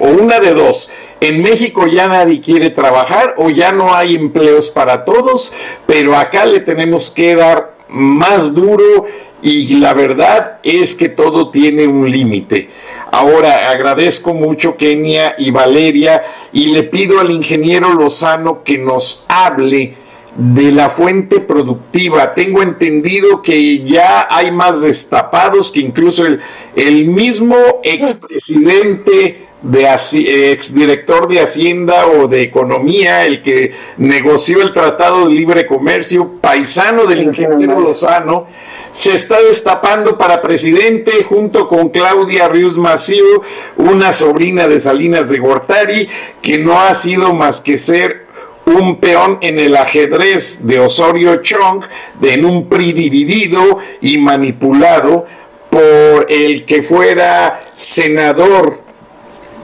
o 0.00 0.08
una 0.08 0.40
de 0.40 0.54
dos, 0.54 0.88
en 1.20 1.42
México 1.42 1.86
ya 1.86 2.08
nadie 2.08 2.40
quiere 2.40 2.70
trabajar 2.70 3.34
o 3.36 3.50
ya 3.50 3.70
no 3.70 3.94
hay 3.94 4.14
empleos 4.14 4.70
para 4.70 5.04
todos, 5.04 5.52
pero 5.86 6.16
acá 6.16 6.46
le 6.46 6.60
tenemos 6.60 7.10
que 7.10 7.34
dar 7.34 7.69
más 7.90 8.54
duro 8.54 9.06
y 9.42 9.74
la 9.76 9.94
verdad 9.94 10.58
es 10.62 10.94
que 10.94 11.08
todo 11.08 11.50
tiene 11.50 11.86
un 11.86 12.10
límite. 12.10 12.68
Ahora 13.12 13.70
agradezco 13.70 14.34
mucho 14.34 14.76
Kenia 14.76 15.34
y 15.38 15.50
Valeria 15.50 16.22
y 16.52 16.66
le 16.66 16.84
pido 16.84 17.20
al 17.20 17.30
ingeniero 17.30 17.92
Lozano 17.94 18.62
que 18.62 18.78
nos 18.78 19.24
hable 19.28 19.94
de 20.36 20.70
la 20.70 20.90
fuente 20.90 21.40
productiva. 21.40 22.34
Tengo 22.34 22.62
entendido 22.62 23.42
que 23.42 23.84
ya 23.84 24.28
hay 24.30 24.52
más 24.52 24.80
destapados 24.80 25.72
que 25.72 25.80
incluso 25.80 26.24
el, 26.24 26.40
el 26.76 27.06
mismo 27.06 27.56
expresidente 27.82 29.48
de 29.62 30.52
exdirector 30.52 31.28
de 31.28 31.40
Hacienda 31.40 32.06
o 32.06 32.28
de 32.28 32.42
Economía, 32.42 33.26
el 33.26 33.42
que 33.42 33.72
negoció 33.98 34.62
el 34.62 34.72
Tratado 34.72 35.28
de 35.28 35.34
Libre 35.34 35.66
Comercio, 35.66 36.40
paisano 36.40 37.04
del 37.04 37.22
ingeniero 37.22 37.78
Lozano, 37.80 38.46
se 38.92 39.12
está 39.12 39.40
destapando 39.40 40.18
para 40.18 40.42
presidente 40.42 41.24
junto 41.24 41.68
con 41.68 41.90
Claudia 41.90 42.48
Rius 42.48 42.76
Maciú, 42.76 43.42
una 43.76 44.12
sobrina 44.12 44.66
de 44.66 44.80
Salinas 44.80 45.30
de 45.30 45.38
Gortari, 45.38 46.08
que 46.42 46.58
no 46.58 46.80
ha 46.80 46.94
sido 46.94 47.32
más 47.34 47.60
que 47.60 47.78
ser 47.78 48.26
un 48.66 48.98
peón 48.98 49.38
en 49.40 49.58
el 49.58 49.76
ajedrez 49.76 50.66
de 50.66 50.80
Osorio 50.80 51.36
Chong, 51.42 51.84
de 52.20 52.34
en 52.34 52.44
un 52.44 52.68
PRI 52.68 52.92
dividido 52.92 53.78
y 54.00 54.18
manipulado 54.18 55.26
por 55.70 56.26
el 56.28 56.64
que 56.64 56.82
fuera 56.82 57.60
senador 57.76 58.89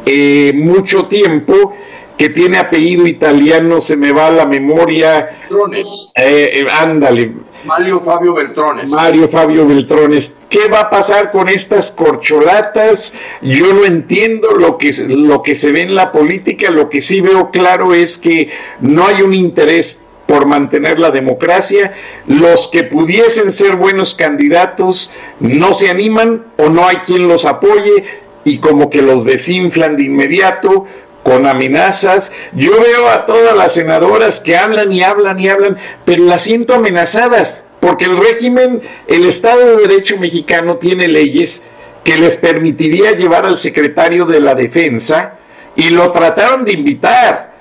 eh, 0.07 0.53
mucho 0.55 1.07
tiempo, 1.07 1.75
que 2.17 2.31
tiene 2.31 2.59
apellido 2.59 3.07
italiano, 3.07 3.81
se 3.81 3.97
me 3.97 4.13
va 4.13 4.29
a 4.29 4.31
la 4.31 4.47
memoria. 4.47 5.39
Beltrones. 5.41 6.11
Eh, 6.15 6.51
eh, 6.61 6.67
ándale. 6.71 7.33
Mario 7.65 8.01
Fabio 8.05 8.35
Beltrones. 8.35 8.89
Mario 8.89 9.29
Fabio 9.29 9.67
Beltrones. 9.67 10.37
¿Qué 10.49 10.69
va 10.69 10.83
a 10.83 10.91
pasar 10.91 11.33
con 11.33 11.49
estas 11.49 11.91
corcholatas? 11.91 13.13
Yo 13.43 13.75
no 13.75 13.85
entiendo 13.85 14.51
lo 14.53 14.79
que, 14.79 14.93
lo 15.09 15.43
que 15.43 15.55
se 15.55 15.73
ve 15.73 15.83
en 15.83 15.95
la 15.95 16.13
política, 16.13 16.71
lo 16.71 16.89
que 16.89 17.01
sí 17.01 17.21
veo 17.21 17.51
claro 17.51 17.93
es 17.93 18.17
que 18.17 18.51
no 18.81 19.07
hay 19.07 19.23
un 19.23 19.35
interés 19.35 20.01
por 20.27 20.47
mantener 20.47 20.99
la 20.99 21.11
democracia, 21.11 21.93
los 22.27 22.69
que 22.69 22.83
pudiesen 22.83 23.53
ser 23.53 23.77
buenos 23.77 24.15
candidatos 24.15 25.13
no 25.39 25.73
se 25.73 25.89
animan 25.89 26.47
o 26.57 26.69
no 26.69 26.87
hay 26.87 26.97
quien 26.97 27.29
los 27.29 27.45
apoye, 27.45 28.05
y 28.47 28.59
como 28.59 28.91
que 28.91 29.03
los 29.03 29.25
desinflan 29.25 29.97
de 29.97 30.05
inmediato 30.05 30.87
con 31.25 31.49
amenazas. 31.49 32.31
Yo 32.53 32.81
veo 32.81 33.09
a 33.09 33.27
todas 33.27 33.57
las 33.57 33.73
senadoras 33.73 34.39
que 34.39 34.57
hablan 34.57 34.93
y 34.93 35.03
hablan 35.03 35.41
y 35.41 35.49
hablan, 35.49 35.77
pero 36.05 36.23
las 36.25 36.43
siento 36.43 36.73
amenazadas, 36.73 37.67
porque 37.81 38.05
el 38.05 38.17
régimen, 38.17 38.83
el 39.09 39.27
Estado 39.27 39.77
de 39.77 39.89
Derecho 39.89 40.17
mexicano 40.19 40.77
tiene 40.77 41.09
leyes 41.09 41.65
que 42.05 42.17
les 42.17 42.37
permitiría 42.37 43.17
llevar 43.17 43.47
al 43.47 43.57
secretario 43.57 44.27
de 44.27 44.39
la 44.39 44.55
Defensa 44.55 45.39
y 45.75 45.91
lo 45.91 46.13
trataron 46.13 46.65
de 46.65 46.75
invitar 46.75 47.53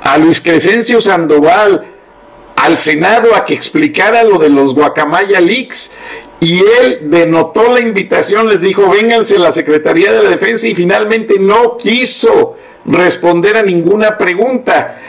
a 0.00 0.16
Luis 0.16 0.40
Crescencio 0.40 1.02
Sandoval 1.02 1.84
al 2.56 2.78
Senado 2.78 3.36
a 3.36 3.44
que 3.44 3.52
explicara 3.52 4.24
lo 4.24 4.38
de 4.38 4.48
los 4.48 4.74
Guacamaya 4.74 5.38
Leaks 5.38 5.92
y 6.40 6.58
él 6.58 7.10
denotó 7.10 7.72
la 7.72 7.80
invitación, 7.80 8.48
les 8.48 8.62
dijo, 8.62 8.88
vénganse 8.88 9.36
a 9.36 9.40
la 9.40 9.52
Secretaría 9.52 10.12
de 10.12 10.22
la 10.22 10.30
Defensa 10.30 10.68
y 10.68 10.74
finalmente 10.74 11.38
no 11.38 11.76
quiso 11.76 12.56
responder 12.84 13.56
a 13.56 13.62
ninguna 13.62 14.16
pregunta. 14.16 15.00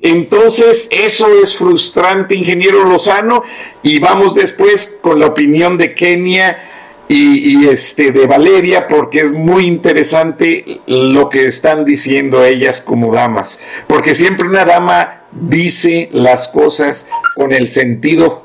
entonces, 0.00 0.88
eso 0.90 1.26
es 1.42 1.56
frustrante, 1.56 2.34
ingeniero 2.34 2.84
Lozano, 2.84 3.42
y 3.82 3.98
vamos 3.98 4.34
después 4.34 4.98
con 5.00 5.18
la 5.18 5.26
opinión 5.26 5.78
de 5.78 5.94
Kenia 5.94 6.70
y, 7.08 7.66
este 7.68 8.12
de 8.12 8.26
Valeria, 8.26 8.86
porque 8.86 9.20
es 9.20 9.32
muy 9.32 9.66
interesante 9.66 10.80
lo 10.86 11.28
que 11.28 11.46
están 11.46 11.84
diciendo 11.84 12.44
ellas 12.44 12.80
como 12.80 13.14
damas, 13.14 13.60
porque 13.86 14.14
siempre 14.14 14.48
una 14.48 14.64
dama 14.64 15.22
dice 15.32 16.08
las 16.12 16.48
cosas 16.48 17.06
con 17.34 17.52
el 17.52 17.68
sentido 17.68 18.43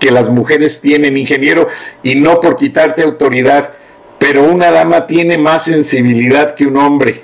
que 0.00 0.10
las 0.10 0.28
mujeres 0.28 0.80
tienen, 0.80 1.16
ingeniero, 1.16 1.68
y 2.02 2.16
no 2.16 2.40
por 2.40 2.56
quitarte 2.56 3.02
autoridad, 3.02 3.74
pero 4.18 4.42
una 4.44 4.70
dama 4.70 5.06
tiene 5.06 5.38
más 5.38 5.64
sensibilidad 5.64 6.54
que 6.54 6.66
un 6.66 6.78
hombre. 6.78 7.22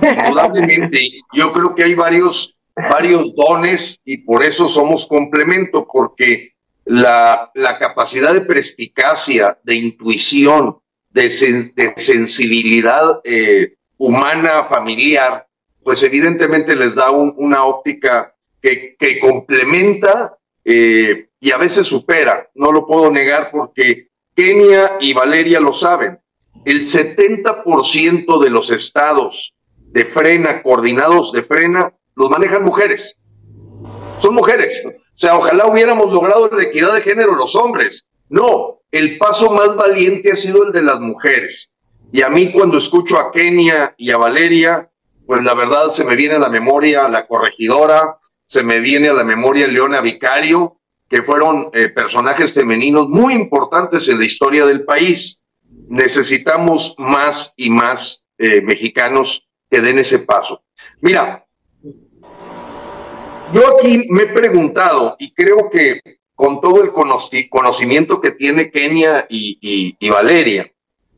Indudablemente, 0.00 1.00
yo 1.32 1.52
creo 1.52 1.74
que 1.74 1.84
hay 1.84 1.94
varios, 1.94 2.56
varios 2.76 3.34
dones 3.34 4.00
y 4.04 4.18
por 4.18 4.44
eso 4.44 4.68
somos 4.68 5.06
complemento, 5.06 5.88
porque 5.90 6.52
la, 6.84 7.50
la 7.54 7.78
capacidad 7.78 8.32
de 8.32 8.42
perspicacia, 8.42 9.58
de 9.62 9.74
intuición, 9.74 10.78
de, 11.10 11.72
de 11.74 11.94
sensibilidad 11.96 13.20
eh, 13.24 13.74
humana, 13.98 14.64
familiar, 14.68 15.46
pues 15.82 16.02
evidentemente 16.02 16.76
les 16.76 16.94
da 16.94 17.10
una 17.10 17.64
óptica 17.64 18.34
que, 18.62 18.94
que 18.98 19.18
complementa 19.18 20.36
eh, 20.64 21.28
y 21.40 21.50
a 21.52 21.56
veces 21.56 21.86
supera, 21.86 22.48
no 22.54 22.72
lo 22.72 22.86
puedo 22.86 23.10
negar 23.10 23.50
porque 23.50 24.08
Kenia 24.34 24.96
y 25.00 25.12
Valeria 25.12 25.60
lo 25.60 25.72
saben. 25.72 26.18
El 26.64 26.82
70% 26.82 28.42
de 28.42 28.50
los 28.50 28.70
estados 28.70 29.54
de 29.76 30.04
frena, 30.04 30.62
coordinados 30.62 31.32
de 31.32 31.42
frena, 31.42 31.92
los 32.14 32.30
manejan 32.30 32.62
mujeres. 32.62 33.16
Son 34.18 34.34
mujeres. 34.34 34.82
O 34.86 35.18
sea, 35.18 35.36
ojalá 35.36 35.66
hubiéramos 35.66 36.12
logrado 36.12 36.48
la 36.48 36.62
equidad 36.62 36.94
de 36.94 37.02
género 37.02 37.34
los 37.34 37.54
hombres. 37.56 38.06
No, 38.28 38.80
el 38.90 39.18
paso 39.18 39.50
más 39.50 39.74
valiente 39.74 40.32
ha 40.32 40.36
sido 40.36 40.66
el 40.66 40.72
de 40.72 40.82
las 40.82 41.00
mujeres. 41.00 41.70
Y 42.12 42.22
a 42.22 42.28
mí 42.28 42.52
cuando 42.52 42.78
escucho 42.78 43.18
a 43.18 43.30
Kenia 43.30 43.94
y 43.96 44.10
a 44.10 44.16
Valeria, 44.16 44.90
pues 45.26 45.42
la 45.42 45.54
verdad 45.54 45.90
se 45.90 46.04
me 46.04 46.16
viene 46.16 46.34
a 46.34 46.40
la 46.40 46.48
memoria 46.48 47.08
la 47.08 47.26
corregidora, 47.26 48.18
se 48.50 48.64
me 48.64 48.80
viene 48.80 49.08
a 49.08 49.12
la 49.12 49.22
memoria 49.22 49.68
Leona 49.68 50.00
Vicario, 50.00 50.80
que 51.08 51.22
fueron 51.22 51.70
eh, 51.72 51.88
personajes 51.88 52.52
femeninos 52.52 53.08
muy 53.08 53.32
importantes 53.32 54.08
en 54.08 54.18
la 54.18 54.24
historia 54.24 54.66
del 54.66 54.84
país. 54.84 55.44
Necesitamos 55.88 56.96
más 56.98 57.54
y 57.56 57.70
más 57.70 58.24
eh, 58.38 58.60
mexicanos 58.60 59.46
que 59.70 59.80
den 59.80 60.00
ese 60.00 60.20
paso. 60.20 60.64
Mira, 61.00 61.46
yo 63.52 63.78
aquí 63.78 64.08
me 64.10 64.22
he 64.22 64.32
preguntado 64.32 65.14
y 65.20 65.32
creo 65.32 65.70
que 65.70 66.00
con 66.34 66.60
todo 66.60 66.82
el 66.82 66.90
conocimiento 66.90 68.20
que 68.20 68.32
tiene 68.32 68.72
Kenia 68.72 69.26
y, 69.30 69.96
y 69.96 70.08
Valeria 70.08 70.68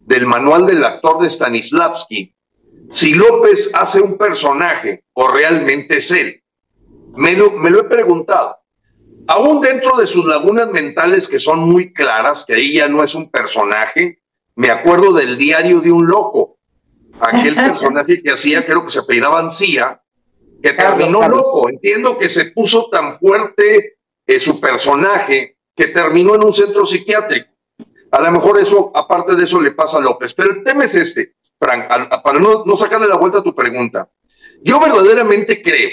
del 0.00 0.26
manual 0.26 0.66
del 0.66 0.84
actor 0.84 1.22
de 1.22 1.30
Stanislavski, 1.30 2.34
si 2.90 3.14
López 3.14 3.70
hace 3.72 4.02
un 4.02 4.18
personaje 4.18 5.04
o 5.14 5.28
realmente 5.28 5.96
es 5.96 6.10
él. 6.10 6.41
Me 7.14 7.32
lo, 7.32 7.50
me 7.52 7.70
lo 7.70 7.80
he 7.80 7.84
preguntado 7.84 8.62
aún 9.26 9.60
dentro 9.60 9.96
de 9.96 10.06
sus 10.06 10.24
lagunas 10.24 10.70
mentales 10.70 11.28
que 11.28 11.38
son 11.38 11.60
muy 11.60 11.92
claras, 11.92 12.44
que 12.44 12.54
ahí 12.54 12.74
ya 12.74 12.88
no 12.88 13.02
es 13.02 13.14
un 13.14 13.30
personaje, 13.30 14.20
me 14.56 14.70
acuerdo 14.70 15.12
del 15.12 15.38
diario 15.38 15.80
de 15.80 15.92
un 15.92 16.06
loco, 16.06 16.58
aquel 17.20 17.54
personaje 17.54 18.22
que 18.22 18.32
hacía, 18.32 18.64
creo 18.64 18.84
que 18.84 18.90
se 18.90 19.00
apellidaba 19.00 19.40
Ancía, 19.40 20.00
que 20.62 20.72
terminó 20.74 21.28
loco. 21.28 21.68
Entiendo 21.68 22.18
que 22.18 22.28
se 22.28 22.46
puso 22.46 22.88
tan 22.88 23.18
fuerte 23.18 23.96
eh, 24.26 24.38
su 24.38 24.60
personaje 24.60 25.56
que 25.74 25.88
terminó 25.88 26.36
en 26.36 26.44
un 26.44 26.54
centro 26.54 26.86
psiquiátrico. 26.86 27.50
A 28.12 28.20
lo 28.20 28.30
mejor 28.30 28.60
eso, 28.60 28.92
aparte 28.94 29.34
de 29.34 29.44
eso, 29.44 29.60
le 29.60 29.72
pasa 29.72 29.98
a 29.98 30.00
López. 30.00 30.34
Pero 30.34 30.52
el 30.52 30.62
tema 30.62 30.84
es 30.84 30.94
este, 30.94 31.34
Frank, 31.58 31.88
para 32.22 32.38
no, 32.38 32.64
no 32.64 32.76
sacarle 32.76 33.08
la 33.08 33.16
vuelta 33.16 33.38
a 33.38 33.42
tu 33.42 33.54
pregunta. 33.54 34.08
Yo 34.62 34.78
verdaderamente 34.78 35.62
creo 35.62 35.90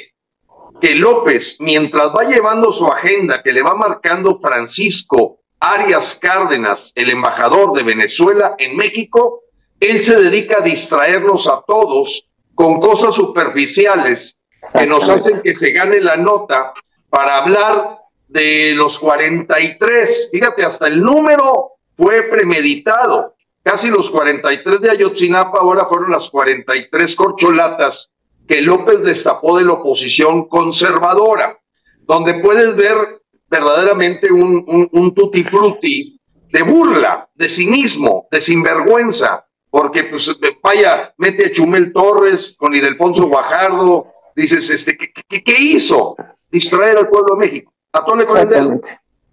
que 0.80 0.96
López, 0.96 1.58
mientras 1.60 2.10
va 2.10 2.24
llevando 2.24 2.72
su 2.72 2.86
agenda 2.88 3.42
que 3.44 3.52
le 3.52 3.62
va 3.62 3.76
marcando 3.76 4.40
Francisco 4.40 5.40
Arias 5.60 6.18
Cárdenas, 6.22 6.94
el 6.96 7.12
embajador 7.12 7.74
de 7.74 7.84
Venezuela 7.84 8.56
en 8.58 8.78
México, 8.78 9.44
él 9.80 10.02
se 10.02 10.20
dedica 10.22 10.60
a 10.60 10.64
distraernos 10.64 11.48
a 11.48 11.62
todos 11.68 12.28
con 12.56 12.80
cosas 12.80 13.16
superficiales 13.16 14.38
que 14.78 14.86
nos 14.86 15.08
hacen 15.08 15.42
que 15.42 15.54
se 15.54 15.72
gane 15.72 16.02
la 16.02 16.18
nota 16.18 16.74
para 17.10 17.38
hablar 17.38 18.00
de 18.28 18.74
los 18.74 19.00
43. 19.00 20.30
Fíjate, 20.32 20.66
hasta 20.66 20.88
el 20.88 21.02
número 21.02 21.74
fue 21.98 22.24
premeditado. 22.24 23.36
Casi 23.64 23.90
los 23.90 24.10
43 24.10 24.82
de 24.82 24.92
Ayotzinapa 24.92 25.60
ahora 25.60 25.86
fueron 25.86 26.12
las 26.12 26.30
43 26.30 27.16
corcholatas 27.16 28.12
que 28.50 28.62
López 28.62 29.04
destapó 29.04 29.60
de 29.60 29.66
la 29.66 29.74
oposición 29.74 30.50
conservadora, 30.50 31.60
donde 32.00 32.40
puedes 32.40 32.76
ver 32.76 33.22
verdaderamente 33.48 34.34
un, 34.34 34.66
un, 34.68 34.90
un 34.92 35.14
tutti 35.14 35.44
frutti 35.44 36.20
de 36.52 36.64
burla, 36.64 37.30
de 37.36 37.48
cinismo, 37.48 38.28
de 38.32 38.42
sinvergüenza, 38.42 39.46
porque 39.70 40.06
pues 40.06 40.36
vaya, 40.64 41.14
mete 41.20 41.46
a 41.46 41.52
Chumel 41.52 41.94
Torres 41.94 42.56
con 42.58 42.74
Ildefonso 42.74 43.28
Guajardo, 43.28 44.08
dices, 44.36 44.68
este, 44.72 44.98
¿qué, 44.98 45.44
qué, 45.44 45.62
hizo? 45.62 46.16
Distraer 46.50 46.98
al 46.98 47.08
pueblo 47.08 47.36
de 47.36 47.46
México, 47.46 47.72
a 47.94 48.04
con 48.04 48.20
el 48.20 48.82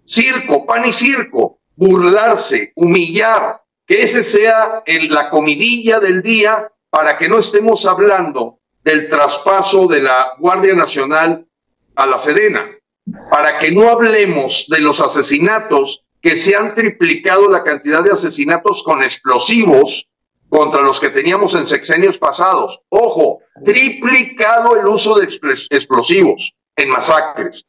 Circo, 0.05 0.65
pan 0.67 0.85
y 0.85 0.93
circo, 0.93 1.59
burlarse, 1.75 2.71
humillar, 2.75 3.61
que 3.87 4.03
ese 4.03 4.23
sea 4.23 4.83
el, 4.85 5.09
la 5.09 5.31
comidilla 5.31 5.99
del 5.99 6.21
día 6.21 6.71
para 6.91 7.17
que 7.17 7.27
no 7.27 7.39
estemos 7.39 7.85
hablando 7.87 8.56
del 8.87 9.09
traspaso 9.09 9.85
de 9.85 9.99
la 9.99 10.31
Guardia 10.39 10.73
Nacional 10.73 11.45
a 11.93 12.05
la 12.05 12.17
Sedena, 12.17 12.71
para 13.29 13.59
que 13.59 13.69
no 13.69 13.89
hablemos 13.89 14.65
de 14.69 14.79
los 14.79 15.01
asesinatos 15.01 16.05
que 16.21 16.37
se 16.37 16.55
han 16.55 16.73
triplicado 16.73 17.49
la 17.49 17.65
cantidad 17.65 18.01
de 18.01 18.13
asesinatos 18.13 18.83
con 18.83 19.03
explosivos 19.03 20.07
contra 20.47 20.83
los 20.83 21.01
que 21.01 21.09
teníamos 21.09 21.53
en 21.55 21.67
sexenios 21.67 22.17
pasados. 22.17 22.79
Ojo, 22.87 23.41
triplicado 23.65 24.77
el 24.77 24.87
uso 24.87 25.15
de 25.15 25.25
explosivos 25.25 26.55
en 26.77 26.89
masacres. 26.89 27.65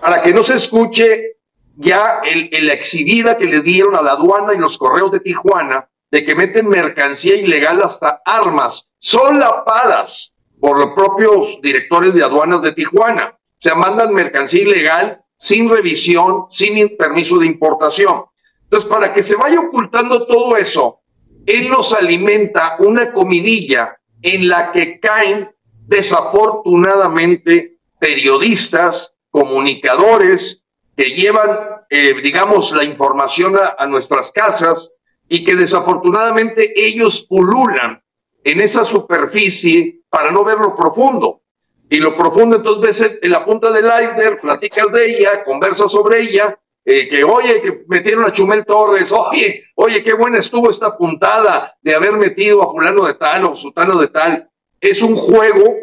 Para 0.00 0.22
que 0.22 0.32
no 0.32 0.44
se 0.44 0.54
escuche 0.54 1.38
ya 1.74 2.20
el, 2.22 2.50
la 2.66 2.74
exhibida 2.74 3.36
que 3.36 3.46
le 3.46 3.62
dieron 3.62 3.96
a 3.96 4.02
la 4.02 4.12
aduana 4.12 4.54
y 4.54 4.58
los 4.58 4.78
correos 4.78 5.10
de 5.10 5.18
Tijuana 5.18 5.89
de 6.10 6.24
que 6.24 6.34
meten 6.34 6.68
mercancía 6.68 7.36
ilegal 7.36 7.80
hasta 7.82 8.20
armas 8.24 8.90
solapadas 8.98 10.34
por 10.60 10.78
los 10.78 10.94
propios 10.94 11.60
directores 11.62 12.14
de 12.14 12.24
aduanas 12.24 12.62
de 12.62 12.72
Tijuana. 12.72 13.36
O 13.36 13.62
sea, 13.62 13.74
mandan 13.74 14.12
mercancía 14.12 14.62
ilegal 14.62 15.22
sin 15.36 15.70
revisión, 15.70 16.46
sin 16.50 16.96
permiso 16.96 17.38
de 17.38 17.46
importación. 17.46 18.24
Entonces, 18.64 18.90
para 18.90 19.12
que 19.12 19.22
se 19.22 19.36
vaya 19.36 19.60
ocultando 19.60 20.26
todo 20.26 20.56
eso, 20.56 21.00
él 21.46 21.70
nos 21.70 21.92
alimenta 21.92 22.76
una 22.78 23.12
comidilla 23.12 23.96
en 24.22 24.48
la 24.48 24.70
que 24.72 25.00
caen 25.00 25.50
desafortunadamente 25.86 27.78
periodistas, 27.98 29.12
comunicadores 29.30 30.62
que 30.96 31.06
llevan, 31.14 31.58
eh, 31.88 32.14
digamos, 32.22 32.72
la 32.72 32.84
información 32.84 33.54
a, 33.56 33.86
nuestras 33.86 34.30
casas 34.32 34.92
y 35.32 35.44
que 35.44 35.54
desafortunadamente 35.54 36.72
ellos 36.74 37.24
pululan 37.28 38.02
en 38.42 38.60
esa 38.60 38.84
superficie 38.84 40.00
para 40.10 40.32
no 40.32 40.42
ver 40.44 40.58
lo 40.58 40.74
profundo. 40.74 41.42
Y 41.88 41.98
lo 41.98 42.16
profundo 42.16 42.56
entonces 42.56 43.00
ves 43.00 43.18
en 43.22 43.30
la 43.30 43.44
punta 43.44 43.70
del 43.70 43.84
iceberg, 43.84 44.40
platicas 44.40 44.90
de 44.92 45.06
ella, 45.06 45.44
conversas 45.44 45.92
sobre 45.92 46.20
ella 46.20 46.58
eh, 46.84 47.08
que 47.08 47.22
oye, 47.22 47.62
que 47.62 47.84
metieron 47.86 48.24
a 48.24 48.32
Chumel 48.32 48.64
Torres, 48.66 49.12
oye, 49.16 49.66
oye, 49.76 50.02
qué 50.02 50.14
buena 50.14 50.40
estuvo 50.40 50.68
esta 50.68 50.96
puntada 50.96 51.76
de 51.80 51.94
haber 51.94 52.12
metido 52.14 52.64
a 52.64 52.72
fulano 52.72 53.04
de 53.06 53.14
tal 53.14 53.44
o 53.44 53.54
sutano 53.54 53.98
de 53.98 54.08
tal. 54.08 54.50
Es 54.80 55.00
un 55.00 55.14
juego 55.14 55.76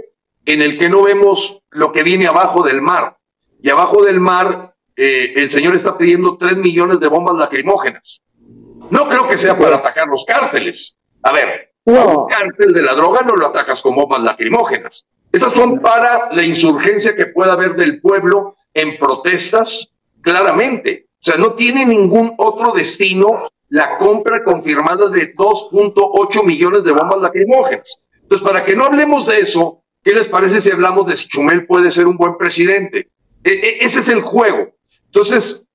en 0.46 0.62
el 0.62 0.78
que 0.78 0.90
no 0.90 1.04
vemos 1.04 1.64
lo 1.70 1.94
que 1.94 2.04
viene 2.04 2.28
abajo 2.28 2.64
del 2.64 2.82
mar. 2.82 3.16
Y 3.62 3.70
abajo 3.70 4.04
del 4.04 4.20
mar, 4.20 4.76
eh, 4.98 5.32
el 5.38 5.50
señor 5.50 5.74
está 5.74 5.98
pidiendo 5.98 6.38
tres 6.38 6.58
millones 6.58 7.00
de 7.00 7.08
bombas 7.08 7.36
lacrimógenas. 7.36 8.22
No 8.90 9.10
creo 9.10 9.28
que 9.28 9.38
sea 9.38 9.54
para 9.56 9.76
atacar 9.76 10.08
los 10.08 10.26
cárteles. 10.26 10.98
A 11.24 11.34
ver, 11.34 11.74
un 11.86 12.28
cártel 12.28 12.74
de 12.74 12.82
la 12.82 12.94
droga 12.94 13.22
no 13.22 13.36
lo 13.36 13.48
atacas 13.48 13.82
con 13.82 13.96
bombas 13.96 14.22
lacrimógenas. 14.22 15.06
Esas 15.32 15.54
son 15.54 15.80
para 15.80 16.30
la 16.32 16.44
insurgencia 16.44 17.16
que 17.16 17.28
pueda 17.28 17.54
haber 17.54 17.76
del 17.76 18.02
pueblo 18.02 18.56
en 18.74 18.98
protestas 18.98 19.88
claramente. 20.22 21.08
O 21.22 21.24
sea, 21.24 21.38
no 21.38 21.54
tiene 21.54 21.86
ningún 21.86 22.34
otro 22.38 22.74
destino 22.74 23.50
la 23.70 23.98
compra 23.98 24.44
confirmada 24.44 25.10
de 25.10 25.36
2.8 25.36 26.44
millones 26.46 26.84
de 26.84 26.92
bombas 26.92 27.22
lacrimógenas. 27.22 28.02
Entonces, 28.22 28.48
para 28.48 28.64
que 28.64 28.76
no 28.76 28.86
hablemos 28.86 29.26
de 29.26 29.40
eso, 29.40 29.84
¿qué 30.04 30.14
les 30.14 30.28
parece 30.28 30.62
si 30.62 30.72
hablamos 30.72 31.06
de 31.08 31.18
si 31.18 31.28
Chumel 31.28 31.66
puede 31.66 31.92
ser 31.92 32.08
un 32.08 32.18
buen 32.18 32.38
presidente? 32.38 33.10
E, 33.44 33.52
e, 33.52 33.78
ese 33.82 34.00
es 34.00 34.10
el 34.10 34.22
juego. 34.22 34.76
Entonces, 35.06 35.67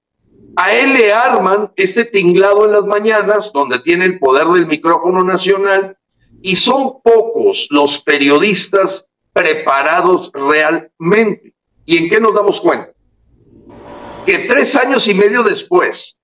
a 0.57 0.73
él 0.73 0.95
le 0.95 1.13
arman 1.13 1.73
este 1.77 2.05
tinglado 2.05 2.67
en 2.67 2.73
las 2.73 2.85
mañanas, 2.85 3.53
donde 3.53 3.81
tiene 3.81 4.05
el 4.05 4.19
poder 4.19 4.47
del 4.49 4.67
micrófono 4.67 5.25
nacional, 5.25 5.97
y 6.41 6.57
son 6.57 7.01
pocos 7.03 7.69
los 7.71 8.01
periodistas 8.01 9.07
preparados 9.33 10.31
realmente. 10.35 11.55
¿Y 11.87 11.99
en 11.99 12.11
qué 12.11 12.21
nos 12.21 12.35
damos 12.35 12.61
cuenta? 12.61 12.93
que 14.27 14.39
tres 14.41 14.77
años 14.77 15.07
y 15.09 15.15
medio 15.15 15.43
después, 15.43 16.17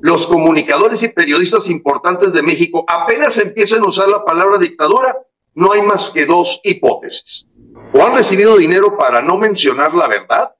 los 0.00 0.26
comunicadores 0.26 1.02
y 1.02 1.08
periodistas 1.08 1.68
importantes 1.68 2.32
de 2.32 2.42
México 2.42 2.84
apenas 2.88 3.36
empiezan 3.38 3.80
a 3.80 3.88
usar 3.88 4.08
la 4.08 4.24
palabra 4.24 4.58
dictadura, 4.58 5.16
no 5.54 5.72
hay 5.72 5.82
más 5.82 6.10
que 6.10 6.26
dos 6.26 6.60
hipótesis. 6.64 7.46
O 7.92 8.02
han 8.02 8.14
recibido 8.14 8.56
dinero 8.56 8.96
para 8.96 9.20
no 9.20 9.36
mencionar 9.36 9.94
la 9.94 10.08
verdad, 10.08 10.52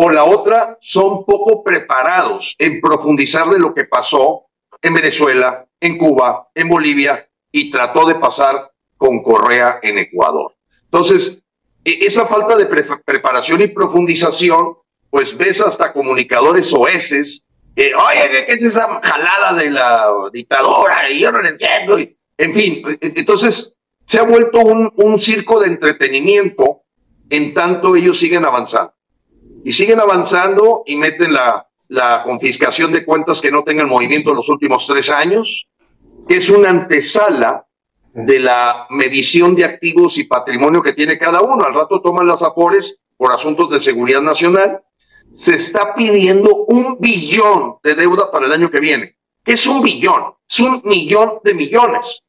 o 0.00 0.10
la 0.10 0.24
otra 0.24 0.78
son 0.80 1.24
poco 1.24 1.64
preparados 1.64 2.54
en 2.56 2.80
profundizar 2.80 3.48
de 3.48 3.58
lo 3.58 3.74
que 3.74 3.84
pasó 3.84 4.44
en 4.80 4.94
Venezuela, 4.94 5.66
en 5.80 5.98
Cuba, 5.98 6.50
en 6.54 6.68
Bolivia 6.68 7.28
y 7.50 7.68
trató 7.72 8.06
de 8.06 8.14
pasar 8.14 8.70
con 8.96 9.24
Correa 9.24 9.80
en 9.82 9.98
Ecuador. 9.98 10.54
Entonces, 10.84 11.42
e-, 11.84 11.98
esa 12.06 12.26
falta 12.26 12.54
de 12.54 12.66
preparación 13.04 13.60
y 13.60 13.68
profundización 13.68 14.76
pues 15.10 15.36
ves 15.36 15.60
hasta 15.60 15.92
comunicadores 15.92 16.72
oeces, 16.72 17.44
que, 17.74 17.90
oye, 17.92 18.44
¿qué 18.46 18.52
es 18.52 18.62
esa 18.62 19.00
jalada 19.02 19.58
de 19.58 19.68
la 19.68 20.06
dictadura? 20.32 21.10
Y 21.10 21.18
yo 21.18 21.32
no 21.32 21.42
lo 21.42 21.48
entiendo. 21.48 21.98
en 21.98 22.54
fin, 22.54 22.84
entonces 23.00 23.76
se 24.06 24.20
ha 24.20 24.22
vuelto 24.22 24.60
un 24.60 25.20
circo 25.20 25.58
de 25.58 25.66
entretenimiento 25.66 26.82
en 27.30 27.52
tanto 27.52 27.96
ellos 27.96 28.20
siguen 28.20 28.44
avanzando. 28.44 28.92
Y 29.64 29.72
siguen 29.72 30.00
avanzando 30.00 30.82
y 30.86 30.96
meten 30.96 31.32
la, 31.32 31.64
confiscación 32.24 32.92
de 32.92 33.04
cuentas 33.04 33.40
que 33.40 33.50
no 33.50 33.64
tengan 33.64 33.88
movimiento 33.88 34.30
en 34.30 34.36
los 34.36 34.48
últimos 34.50 34.86
tres 34.86 35.08
años, 35.08 35.66
que 36.28 36.36
es 36.36 36.48
una 36.50 36.68
antesala 36.68 37.66
de 38.12 38.38
la 38.40 38.86
medición 38.90 39.54
de 39.54 39.64
activos 39.64 40.18
y 40.18 40.24
patrimonio 40.24 40.82
que 40.82 40.92
tiene 40.92 41.18
cada 41.18 41.40
uno. 41.40 41.64
Al 41.64 41.74
rato 41.74 42.02
toman 42.02 42.26
las 42.26 42.42
afores 42.42 43.00
por 43.16 43.32
asuntos 43.32 43.70
de 43.70 43.80
seguridad 43.80 44.20
nacional 44.20 44.82
se 45.34 45.54
está 45.54 45.94
pidiendo 45.94 46.64
un 46.66 46.98
billón 46.98 47.76
de 47.82 47.94
deuda 47.94 48.30
para 48.30 48.46
el 48.46 48.52
año 48.52 48.70
que 48.70 48.80
viene. 48.80 49.16
¿Qué 49.44 49.52
es 49.54 49.66
un 49.66 49.82
billón? 49.82 50.34
Es 50.48 50.60
un 50.60 50.82
millón 50.84 51.38
de 51.44 51.54
millones. 51.54 52.22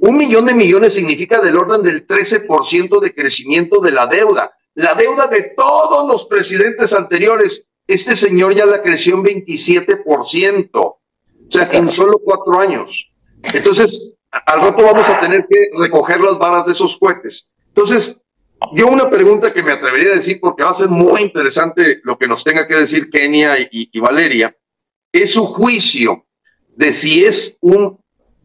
Un 0.00 0.16
millón 0.16 0.46
de 0.46 0.54
millones 0.54 0.94
significa 0.94 1.40
del 1.40 1.56
orden 1.56 1.82
del 1.82 2.06
13% 2.06 3.00
de 3.00 3.14
crecimiento 3.14 3.80
de 3.80 3.90
la 3.90 4.06
deuda. 4.06 4.52
La 4.78 4.94
deuda 4.94 5.26
de 5.26 5.54
todos 5.56 6.06
los 6.06 6.26
presidentes 6.26 6.94
anteriores, 6.94 7.66
este 7.84 8.14
señor 8.14 8.54
ya 8.54 8.64
la 8.64 8.80
creció 8.80 9.16
en 9.16 9.24
27%. 9.24 10.70
O 10.72 11.00
sea, 11.50 11.68
en 11.72 11.90
solo 11.90 12.20
cuatro 12.22 12.60
años. 12.60 13.10
Entonces, 13.42 14.16
al 14.30 14.60
rato 14.60 14.84
vamos 14.84 15.08
a 15.08 15.18
tener 15.18 15.48
que 15.50 15.70
recoger 15.76 16.20
las 16.20 16.38
varas 16.38 16.64
de 16.64 16.74
esos 16.74 16.96
cohetes. 16.96 17.50
Entonces, 17.66 18.20
yo 18.72 18.86
una 18.86 19.10
pregunta 19.10 19.52
que 19.52 19.64
me 19.64 19.72
atrevería 19.72 20.12
a 20.12 20.16
decir, 20.16 20.38
porque 20.40 20.62
va 20.62 20.70
a 20.70 20.74
ser 20.74 20.88
muy 20.90 21.22
interesante 21.22 22.00
lo 22.04 22.16
que 22.16 22.28
nos 22.28 22.44
tenga 22.44 22.68
que 22.68 22.76
decir 22.76 23.10
Kenia 23.10 23.56
y, 23.58 23.98
Valeria, 23.98 24.56
es 25.10 25.32
su 25.32 25.44
juicio 25.44 26.24
de 26.76 26.92
si 26.92 27.24
es 27.24 27.58
un 27.62 27.98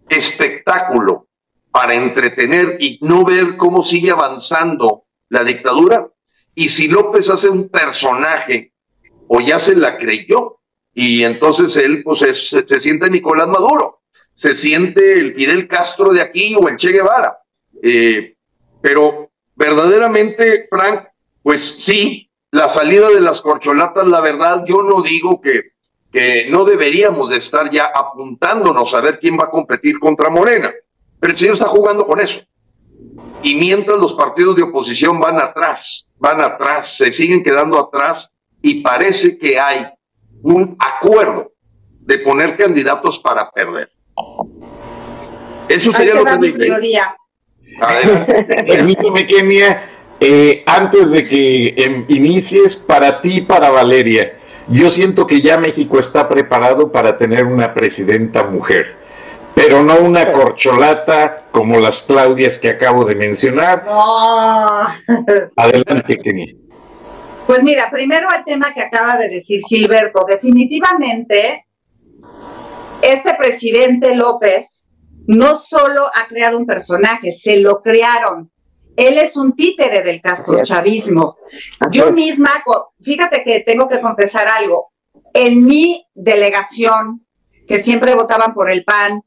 espectáculo 0.09 1.27
para 1.69 1.93
entretener 1.93 2.77
y 2.79 2.97
no 3.03 3.23
ver 3.23 3.55
cómo 3.55 3.83
sigue 3.83 4.09
avanzando 4.09 5.03
la 5.29 5.43
dictadura, 5.43 6.07
y 6.55 6.69
si 6.69 6.87
López 6.87 7.29
hace 7.29 7.49
un 7.49 7.69
personaje 7.69 8.73
o 9.27 9.39
ya 9.41 9.59
se 9.59 9.75
la 9.75 9.97
creyó. 9.97 10.59
Y 10.93 11.23
entonces 11.23 11.75
él 11.77 12.03
pues 12.03 12.19
se, 12.19 12.79
siente 12.79 13.09
Nicolás 13.09 13.47
Maduro, 13.47 14.01
se 14.35 14.53
siente 14.53 15.13
el 15.13 15.33
Fidel 15.33 15.67
Castro 15.67 16.13
de 16.13 16.21
aquí 16.21 16.55
o 16.55 16.67
el 16.67 16.77
Che 16.77 16.91
Guevara. 16.91 17.39
Eh, 17.81 18.35
pero 18.79 19.31
verdaderamente, 19.55 20.67
Frank, 20.69 21.07
pues 21.41 21.77
sí, 21.79 22.29
la 22.51 22.69
salida 22.69 23.09
de 23.09 23.21
las 23.21 23.41
corcholatas, 23.41 24.07
la 24.07 24.21
verdad, 24.21 24.63
yo 24.67 24.83
no 24.83 25.01
digo 25.01 25.41
que, 25.41 25.71
que 26.11 26.47
no 26.51 26.63
deberíamos 26.63 27.31
de 27.31 27.37
estar 27.37 27.71
ya 27.71 27.85
apuntándonos 27.85 28.93
a 28.93 29.01
ver 29.01 29.17
quién 29.17 29.35
va 29.35 29.45
a 29.45 29.49
competir 29.49 29.97
contra 29.97 30.29
Morena, 30.29 30.71
pero 31.19 31.33
el 31.33 31.39
señor 31.39 31.55
está 31.55 31.67
jugando 31.69 32.05
con 32.05 32.19
eso. 32.19 32.39
Y 33.41 33.55
mientras 33.55 33.97
los 33.97 34.13
partidos 34.13 34.55
de 34.55 34.63
oposición 34.63 35.19
van 35.19 35.41
atrás, 35.41 36.07
van 36.17 36.41
atrás, 36.41 36.97
se 36.97 37.11
siguen 37.11 37.43
quedando 37.43 37.79
atrás 37.79 38.31
y 38.61 38.81
parece 38.81 39.37
que 39.37 39.59
hay 39.59 39.85
un 40.41 40.77
acuerdo 40.79 41.51
de 41.99 42.19
poner 42.19 42.57
candidatos 42.57 43.19
para 43.19 43.49
perder. 43.51 43.89
Eso 45.67 45.91
sería 45.91 46.15
lo 46.15 46.25
que 46.25 46.37
me 46.37 46.51
teoría. 46.53 47.15
Permíteme, 48.67 49.25
Kenia, 49.25 49.89
eh, 50.19 50.63
antes 50.65 51.11
de 51.11 51.27
que 51.27 51.73
em, 51.77 52.05
inicies, 52.07 52.75
para 52.77 53.21
ti, 53.21 53.41
para 53.41 53.69
Valeria, 53.69 54.37
yo 54.69 54.89
siento 54.89 55.27
que 55.27 55.41
ya 55.41 55.57
México 55.57 55.99
está 55.99 56.29
preparado 56.29 56.91
para 56.91 57.17
tener 57.17 57.45
una 57.45 57.73
presidenta 57.73 58.43
mujer, 58.43 58.95
pero 59.55 59.83
no 59.83 59.99
una 59.99 60.31
corcholata 60.31 61.45
como 61.51 61.79
las 61.79 62.03
Claudias 62.03 62.59
que 62.59 62.69
acabo 62.69 63.05
de 63.05 63.15
mencionar. 63.15 63.85
Adelante, 65.55 66.19
Kenia. 66.19 66.53
Pues 67.45 67.61
mira, 67.61 67.89
primero 67.91 68.29
el 68.35 68.43
tema 68.45 68.73
que 68.73 68.81
acaba 68.81 69.17
de 69.17 69.29
decir 69.29 69.61
Gilberto. 69.67 70.25
Definitivamente, 70.25 71.65
este 73.01 73.33
presidente 73.35 74.15
López 74.15 74.87
no 75.27 75.57
solo 75.57 76.07
ha 76.07 76.27
creado 76.27 76.57
un 76.57 76.65
personaje, 76.65 77.31
se 77.31 77.57
lo 77.57 77.81
crearon. 77.81 78.49
Él 78.95 79.17
es 79.17 79.35
un 79.35 79.55
títere 79.55 80.03
del 80.03 80.21
castrochavismo. 80.21 81.37
Yo 81.91 82.11
misma, 82.11 82.63
fíjate 83.01 83.43
que 83.43 83.61
tengo 83.61 83.89
que 83.89 83.99
confesar 83.99 84.47
algo. 84.47 84.91
En 85.33 85.65
mi 85.65 86.07
delegación, 86.13 87.25
que 87.67 87.79
siempre 87.79 88.13
votaban 88.13 88.53
por 88.53 88.69
el 88.69 88.83
PAN, 88.83 89.23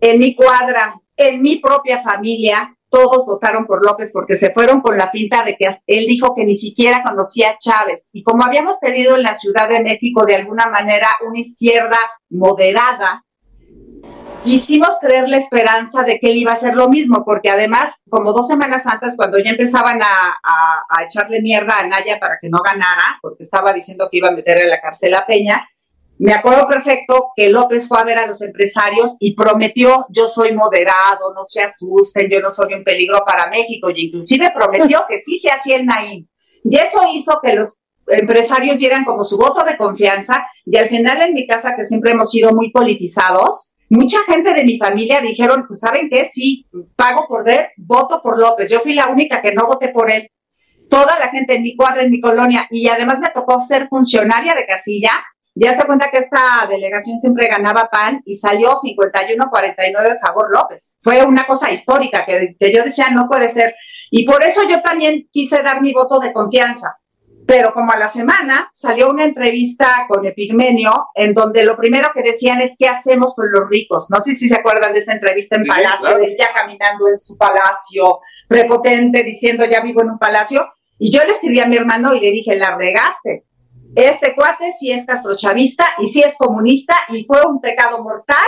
en 0.00 0.18
mi 0.18 0.34
cuadra, 0.34 1.00
en 1.16 1.42
mi 1.42 1.56
propia 1.56 2.02
familia, 2.02 2.74
todos 2.94 3.26
votaron 3.26 3.66
por 3.66 3.84
López 3.84 4.10
porque 4.12 4.36
se 4.36 4.52
fueron 4.52 4.80
con 4.80 4.96
la 4.96 5.10
finta 5.10 5.42
de 5.42 5.56
que 5.56 5.66
él 5.88 6.06
dijo 6.06 6.32
que 6.32 6.44
ni 6.44 6.54
siquiera 6.54 7.02
conocía 7.02 7.50
a 7.50 7.58
Chávez. 7.58 8.08
Y 8.12 8.22
como 8.22 8.44
habíamos 8.44 8.78
tenido 8.78 9.16
en 9.16 9.24
la 9.24 9.36
Ciudad 9.36 9.68
de 9.68 9.82
México 9.82 10.24
de 10.24 10.36
alguna 10.36 10.66
manera 10.66 11.08
una 11.26 11.40
izquierda 11.40 11.98
moderada, 12.30 13.24
quisimos 14.44 14.90
creer 15.00 15.28
la 15.28 15.38
esperanza 15.38 16.04
de 16.04 16.20
que 16.20 16.30
él 16.30 16.36
iba 16.36 16.52
a 16.52 16.54
hacer 16.54 16.76
lo 16.76 16.88
mismo, 16.88 17.24
porque 17.24 17.50
además, 17.50 17.92
como 18.08 18.32
dos 18.32 18.46
semanas 18.46 18.86
antes, 18.86 19.16
cuando 19.16 19.38
ya 19.38 19.50
empezaban 19.50 20.00
a, 20.00 20.36
a 20.88 21.02
echarle 21.02 21.40
mierda 21.40 21.80
a 21.80 21.86
Naya 21.88 22.20
para 22.20 22.38
que 22.40 22.48
no 22.48 22.58
ganara, 22.64 23.18
porque 23.20 23.42
estaba 23.42 23.72
diciendo 23.72 24.08
que 24.08 24.18
iba 24.18 24.28
a 24.28 24.32
meter 24.32 24.60
en 24.60 24.70
la 24.70 24.80
cárcel 24.80 25.14
a 25.14 25.26
Peña, 25.26 25.66
me 26.24 26.32
acuerdo 26.32 26.66
perfecto 26.66 27.32
que 27.36 27.50
López 27.50 27.86
fue 27.86 28.00
a 28.00 28.04
ver 28.04 28.16
a 28.16 28.26
los 28.26 28.40
empresarios 28.40 29.14
y 29.20 29.34
prometió, 29.34 30.06
yo 30.08 30.26
soy 30.26 30.54
moderado, 30.54 31.34
no 31.34 31.44
se 31.44 31.60
asusten, 31.60 32.30
yo 32.32 32.40
no 32.40 32.48
soy 32.48 32.72
un 32.72 32.82
peligro 32.82 33.22
para 33.26 33.50
México, 33.50 33.90
y 33.90 34.06
inclusive 34.06 34.50
prometió 34.54 35.04
que 35.06 35.18
sí 35.18 35.38
se 35.38 35.50
hacía 35.50 35.76
el 35.76 35.84
Naim. 35.84 36.26
Y 36.64 36.76
eso 36.76 37.02
hizo 37.12 37.40
que 37.42 37.52
los 37.52 37.76
empresarios 38.06 38.78
dieran 38.78 39.04
como 39.04 39.22
su 39.22 39.36
voto 39.36 39.64
de 39.64 39.76
confianza, 39.76 40.46
y 40.64 40.78
al 40.78 40.88
final 40.88 41.20
en 41.20 41.34
mi 41.34 41.46
casa, 41.46 41.76
que 41.76 41.84
siempre 41.84 42.12
hemos 42.12 42.30
sido 42.30 42.54
muy 42.54 42.70
politizados, 42.70 43.74
mucha 43.90 44.16
gente 44.26 44.54
de 44.54 44.64
mi 44.64 44.78
familia 44.78 45.20
dijeron, 45.20 45.66
pues 45.68 45.80
saben 45.80 46.08
qué, 46.08 46.30
sí, 46.32 46.66
pago 46.96 47.26
por 47.28 47.44
ver, 47.44 47.72
voto 47.76 48.22
por 48.22 48.38
López. 48.38 48.70
Yo 48.70 48.80
fui 48.80 48.94
la 48.94 49.08
única 49.08 49.42
que 49.42 49.52
no 49.52 49.66
voté 49.66 49.90
por 49.90 50.10
él. 50.10 50.30
Toda 50.88 51.18
la 51.18 51.28
gente 51.28 51.56
en 51.56 51.64
mi 51.64 51.76
cuadra, 51.76 52.02
en 52.02 52.10
mi 52.10 52.22
colonia, 52.22 52.66
y 52.70 52.88
además 52.88 53.20
me 53.20 53.28
tocó 53.28 53.60
ser 53.60 53.88
funcionaria 53.88 54.54
de 54.54 54.64
casilla, 54.64 55.12
ya 55.54 55.78
se 55.78 55.86
cuenta 55.86 56.10
que 56.10 56.18
esta 56.18 56.66
delegación 56.68 57.18
siempre 57.18 57.46
ganaba 57.46 57.88
PAN 57.90 58.22
y 58.24 58.34
salió 58.34 58.74
51-49 58.74 60.16
a 60.16 60.26
favor 60.26 60.46
López. 60.50 60.96
Fue 61.02 61.24
una 61.24 61.46
cosa 61.46 61.70
histórica 61.70 62.24
que, 62.26 62.56
que, 62.58 62.72
yo 62.74 62.82
decía, 62.82 63.10
no 63.10 63.28
puede 63.28 63.48
ser. 63.48 63.74
Y 64.10 64.26
por 64.26 64.42
eso 64.42 64.62
yo 64.68 64.82
también 64.82 65.28
quise 65.30 65.62
dar 65.62 65.80
mi 65.80 65.92
voto 65.92 66.18
de 66.18 66.32
confianza. 66.32 66.96
Pero 67.46 67.74
como 67.74 67.92
a 67.92 67.98
la 67.98 68.10
semana 68.10 68.70
salió 68.74 69.10
una 69.10 69.24
entrevista 69.24 70.06
con 70.08 70.26
Epigmenio 70.26 71.08
en 71.14 71.34
donde 71.34 71.62
lo 71.62 71.76
primero 71.76 72.08
que 72.14 72.22
decían 72.22 72.60
es 72.60 72.74
qué 72.78 72.88
hacemos 72.88 73.34
con 73.34 73.52
los 73.52 73.68
ricos. 73.68 74.06
No 74.08 74.20
sé 74.20 74.34
si 74.34 74.48
se 74.48 74.56
acuerdan 74.56 74.94
de 74.94 75.00
esa 75.00 75.12
entrevista 75.12 75.56
en 75.56 75.66
Palacio, 75.66 76.16
de 76.16 76.24
él 76.24 76.36
ya 76.38 76.52
caminando 76.54 77.06
en 77.08 77.18
su 77.18 77.36
palacio, 77.36 78.20
prepotente, 78.48 79.22
diciendo 79.22 79.66
ya 79.66 79.82
vivo 79.82 80.00
en 80.02 80.10
un 80.12 80.18
palacio. 80.18 80.66
Y 80.98 81.12
yo 81.12 81.22
le 81.24 81.32
escribí 81.32 81.60
a 81.60 81.66
mi 81.66 81.76
hermano 81.76 82.14
y 82.14 82.20
le 82.20 82.30
dije, 82.30 82.56
la 82.56 82.76
regaste 82.76 83.44
este 83.96 84.34
cuate 84.34 84.72
sí 84.78 84.90
es 84.90 85.06
castrochavista 85.06 85.84
y 85.98 86.08
sí 86.08 86.22
es 86.22 86.36
comunista 86.36 86.94
y 87.08 87.24
fue 87.24 87.40
un 87.46 87.60
pecado 87.60 88.02
mortal 88.02 88.44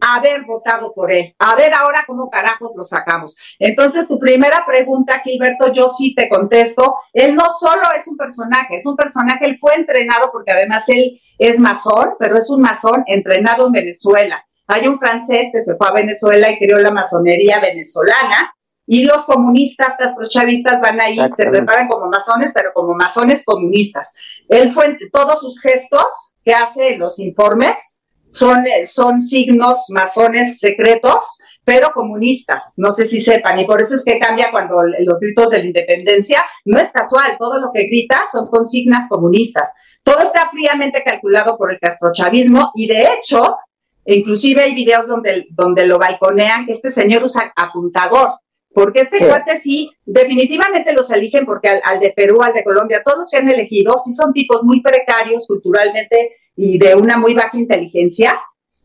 haber 0.00 0.44
votado 0.44 0.92
por 0.94 1.10
él. 1.10 1.34
A 1.38 1.56
ver 1.56 1.72
ahora 1.74 2.04
cómo 2.06 2.30
carajos 2.30 2.72
lo 2.76 2.84
sacamos. 2.84 3.36
Entonces, 3.58 4.06
tu 4.06 4.18
primera 4.18 4.64
pregunta, 4.66 5.20
Gilberto, 5.20 5.72
yo 5.72 5.88
sí 5.88 6.14
te 6.14 6.28
contesto. 6.28 6.96
Él 7.12 7.34
no 7.34 7.46
solo 7.58 7.82
es 7.96 8.06
un 8.06 8.16
personaje, 8.16 8.76
es 8.76 8.86
un 8.86 8.96
personaje, 8.96 9.44
él 9.44 9.58
fue 9.60 9.74
entrenado 9.74 10.30
porque 10.32 10.52
además 10.52 10.88
él 10.88 11.20
es 11.38 11.58
masón, 11.58 12.10
pero 12.18 12.36
es 12.36 12.48
un 12.50 12.60
masón 12.60 13.02
entrenado 13.06 13.66
en 13.66 13.72
Venezuela. 13.72 14.44
Hay 14.66 14.86
un 14.86 14.98
francés 14.98 15.48
que 15.52 15.62
se 15.62 15.76
fue 15.76 15.88
a 15.88 15.92
Venezuela 15.92 16.50
y 16.50 16.58
creó 16.58 16.78
la 16.78 16.90
masonería 16.90 17.58
venezolana 17.58 18.52
y 18.90 19.04
los 19.04 19.26
comunistas 19.26 19.96
castrochavistas 19.98 20.80
van 20.80 20.98
ahí, 20.98 21.14
se 21.14 21.46
preparan 21.46 21.88
como 21.88 22.08
masones, 22.08 22.52
pero 22.54 22.72
como 22.72 22.94
masones 22.94 23.44
comunistas. 23.44 24.14
Él 24.48 24.72
fue, 24.72 24.96
todos 25.12 25.40
sus 25.40 25.60
gestos 25.60 26.06
que 26.42 26.54
hace 26.54 26.94
en 26.94 27.00
los 27.00 27.18
informes 27.18 27.98
son, 28.30 28.64
son 28.86 29.20
signos 29.22 29.84
masones 29.90 30.58
secretos, 30.58 31.38
pero 31.64 31.92
comunistas, 31.92 32.72
no 32.76 32.92
sé 32.92 33.04
si 33.04 33.20
sepan, 33.20 33.58
y 33.58 33.66
por 33.66 33.82
eso 33.82 33.94
es 33.94 34.02
que 34.02 34.18
cambia 34.18 34.50
cuando 34.50 34.82
los 35.00 35.20
gritos 35.20 35.50
de 35.50 35.58
la 35.58 35.66
independencia, 35.66 36.42
no 36.64 36.78
es 36.78 36.90
casual, 36.90 37.36
todo 37.38 37.60
lo 37.60 37.70
que 37.74 37.82
grita 37.82 38.22
son 38.32 38.48
consignas 38.48 39.06
comunistas. 39.06 39.70
Todo 40.02 40.20
está 40.20 40.48
fríamente 40.48 41.02
calculado 41.04 41.58
por 41.58 41.70
el 41.70 41.78
castrochavismo 41.78 42.70
y 42.74 42.86
de 42.86 43.02
hecho, 43.02 43.58
inclusive 44.06 44.62
hay 44.62 44.74
videos 44.74 45.06
donde, 45.08 45.46
donde 45.50 45.84
lo 45.84 45.98
balconean 45.98 46.64
que 46.64 46.72
este 46.72 46.90
señor 46.90 47.24
usa 47.24 47.52
apuntador 47.54 48.30
porque 48.72 49.00
este 49.00 49.26
cuate 49.26 49.60
sí, 49.60 49.90
definitivamente 50.04 50.92
los 50.92 51.10
eligen 51.10 51.44
porque 51.46 51.68
al, 51.68 52.00
de 52.00 52.12
Perú, 52.14 52.42
al 52.42 52.52
de 52.52 52.64
Colombia, 52.64 53.02
todos 53.04 53.28
se 53.28 53.36
han 53.36 53.50
elegido, 53.50 53.98
sí 53.98 54.12
son 54.12 54.32
tipos 54.32 54.62
muy 54.64 54.80
precarios 54.82 55.46
culturalmente 55.46 56.36
y 56.54 56.78
de 56.78 56.94
una 56.94 57.16
muy 57.16 57.34
baja 57.34 57.56
inteligencia, 57.56 58.40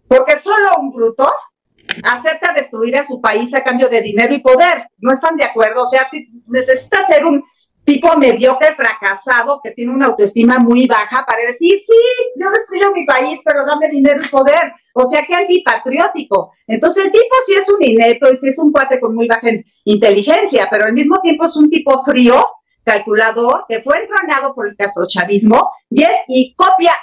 porque 0.07 0.39
solo 0.41 0.69
un 0.79 0.91
bruto 0.91 1.29
acepta 2.03 2.53
destruir 2.53 2.97
a 2.97 3.05
su 3.05 3.19
país 3.21 3.53
a 3.53 3.63
cambio 3.63 3.89
de 3.89 4.01
dinero 4.01 4.34
y 4.34 4.39
poder. 4.39 4.88
No 4.99 5.11
están 5.11 5.36
de 5.36 5.43
acuerdo, 5.43 5.84
o 5.84 5.89
sea, 5.89 6.09
necesita 6.47 7.05
ser 7.07 7.25
un 7.25 7.43
tipo 7.84 8.15
mediocre, 8.17 8.75
fracasado, 8.75 9.59
que 9.63 9.71
tiene 9.71 9.91
una 9.91 10.07
autoestima 10.07 10.57
muy 10.57 10.88
baja 10.88 11.25
para 11.25 11.43
decir, 11.43 11.79
sí, 11.86 11.93
yo 12.36 12.49
destruyo 12.49 12.93
mi 12.93 13.05
país, 13.05 13.39
pero 13.43 13.65
dame 13.65 13.89
dinero 13.89 14.21
y 14.23 14.29
poder. 14.29 14.73
O 14.93 15.05
sea, 15.05 15.25
que 15.25 15.34
antipatriótico. 15.34 16.53
Entonces, 16.67 17.05
el 17.05 17.11
tipo 17.11 17.36
sí 17.45 17.53
es 17.55 17.69
un 17.69 17.84
inepto 17.84 18.31
y 18.31 18.36
sí 18.36 18.49
es 18.49 18.59
un 18.59 18.71
cuate 18.71 18.99
con 18.99 19.15
muy 19.15 19.27
baja 19.27 19.47
inteligencia, 19.84 20.67
pero 20.71 20.86
al 20.86 20.93
mismo 20.93 21.19
tiempo 21.21 21.45
es 21.45 21.55
un 21.57 21.69
tipo 21.69 22.03
frío, 22.03 22.45
calculador, 22.84 23.65
que 23.67 23.81
fue 23.81 23.99
entrenado 23.99 24.53
por 24.53 24.67
el 24.67 24.75
castrochavismo 24.75 25.71
y 25.89 26.03
es 26.03 26.15
y 26.27 26.53
copia 26.55 26.93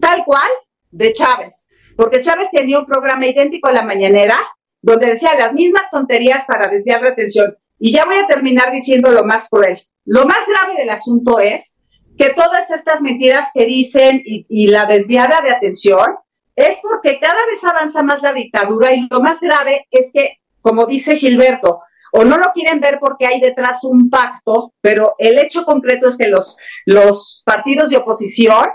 tal 0.00 0.24
cual 0.24 0.50
de 0.90 1.12
Chávez. 1.12 1.66
Porque 1.96 2.22
Chávez 2.22 2.48
tenía 2.50 2.78
un 2.78 2.86
programa 2.86 3.26
idéntico 3.26 3.68
a 3.68 3.72
la 3.72 3.82
mañanera, 3.82 4.38
donde 4.80 5.08
decía 5.08 5.34
las 5.38 5.52
mismas 5.52 5.90
tonterías 5.90 6.44
para 6.46 6.68
desviar 6.68 7.02
la 7.02 7.10
atención. 7.10 7.56
Y 7.80 7.92
ya 7.92 8.04
voy 8.04 8.16
a 8.16 8.26
terminar 8.26 8.70
diciendo 8.70 9.10
lo 9.10 9.24
más 9.24 9.48
cruel. 9.48 9.80
Lo 10.04 10.26
más 10.26 10.38
grave 10.46 10.76
del 10.76 10.90
asunto 10.90 11.40
es 11.40 11.74
que 12.18 12.28
todas 12.30 12.70
estas 12.70 13.00
mentiras 13.00 13.48
que 13.54 13.64
dicen 13.64 14.22
y, 14.24 14.66
la 14.66 14.84
desviada 14.84 15.40
de 15.40 15.50
atención 15.50 16.16
es 16.54 16.76
porque 16.82 17.18
cada 17.18 17.40
vez 17.46 17.64
avanza 17.64 18.02
más 18.02 18.20
la 18.20 18.34
dictadura 18.34 18.94
y 18.94 19.08
lo 19.10 19.20
más 19.20 19.40
grave 19.40 19.86
es 19.90 20.10
que, 20.12 20.40
como 20.60 20.84
dice 20.84 21.16
Gilberto, 21.16 21.80
o 22.12 22.24
no 22.24 22.36
lo 22.36 22.52
quieren 22.52 22.80
ver 22.80 22.98
porque 23.00 23.26
hay 23.26 23.40
detrás 23.40 23.82
un 23.84 24.10
pacto, 24.10 24.74
pero 24.82 25.14
el 25.18 25.38
hecho 25.38 25.64
concreto 25.64 26.08
es 26.08 26.18
que 26.18 26.28
los, 26.28 26.58
los 26.84 27.42
partidos 27.46 27.88
de 27.88 27.96
oposición, 27.96 28.66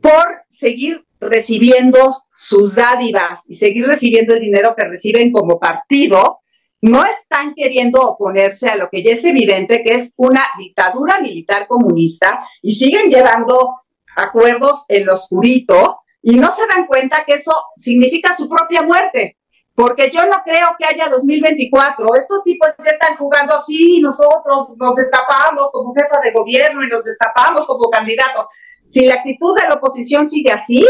por 0.00 0.44
seguir 0.50 1.04
recibiendo 1.20 2.22
sus 2.38 2.74
dádivas 2.74 3.40
y 3.48 3.56
seguir 3.56 3.86
recibiendo 3.86 4.32
el 4.32 4.40
dinero 4.40 4.74
que 4.74 4.86
reciben 4.86 5.30
como 5.30 5.58
partido, 5.58 6.38
no 6.82 7.04
están 7.04 7.54
queriendo 7.54 8.00
oponerse 8.00 8.68
a 8.68 8.76
lo 8.76 8.88
que 8.88 9.02
ya 9.02 9.12
es 9.12 9.24
evidente 9.24 9.82
que 9.84 9.94
es 9.94 10.12
una 10.16 10.44
dictadura 10.58 11.20
militar 11.20 11.66
comunista 11.66 12.44
y 12.62 12.74
siguen 12.74 13.10
llevando 13.10 13.80
acuerdos 14.16 14.84
en 14.88 15.06
lo 15.06 15.14
oscurito 15.14 16.00
y 16.22 16.36
no 16.36 16.54
se 16.54 16.66
dan 16.66 16.86
cuenta 16.86 17.24
que 17.26 17.34
eso 17.34 17.52
significa 17.76 18.36
su 18.36 18.48
propia 18.48 18.82
muerte. 18.82 19.36
Porque 19.74 20.10
yo 20.10 20.26
no 20.26 20.42
creo 20.44 20.74
que 20.78 20.84
haya 20.84 21.08
2024. 21.08 22.14
Estos 22.14 22.44
tipos 22.44 22.68
ya 22.84 22.90
están 22.90 23.16
jugando 23.16 23.54
así, 23.54 24.00
nosotros 24.00 24.76
nos 24.76 24.94
destapamos 24.94 25.72
como 25.72 25.94
jefa 25.94 26.20
de 26.22 26.32
gobierno 26.32 26.84
y 26.84 26.88
nos 26.88 27.02
destapamos 27.02 27.66
como 27.66 27.88
candidato. 27.88 28.46
Si 28.88 29.06
la 29.06 29.14
actitud 29.14 29.56
de 29.58 29.68
la 29.68 29.76
oposición 29.76 30.28
sigue 30.28 30.52
así, 30.52 30.86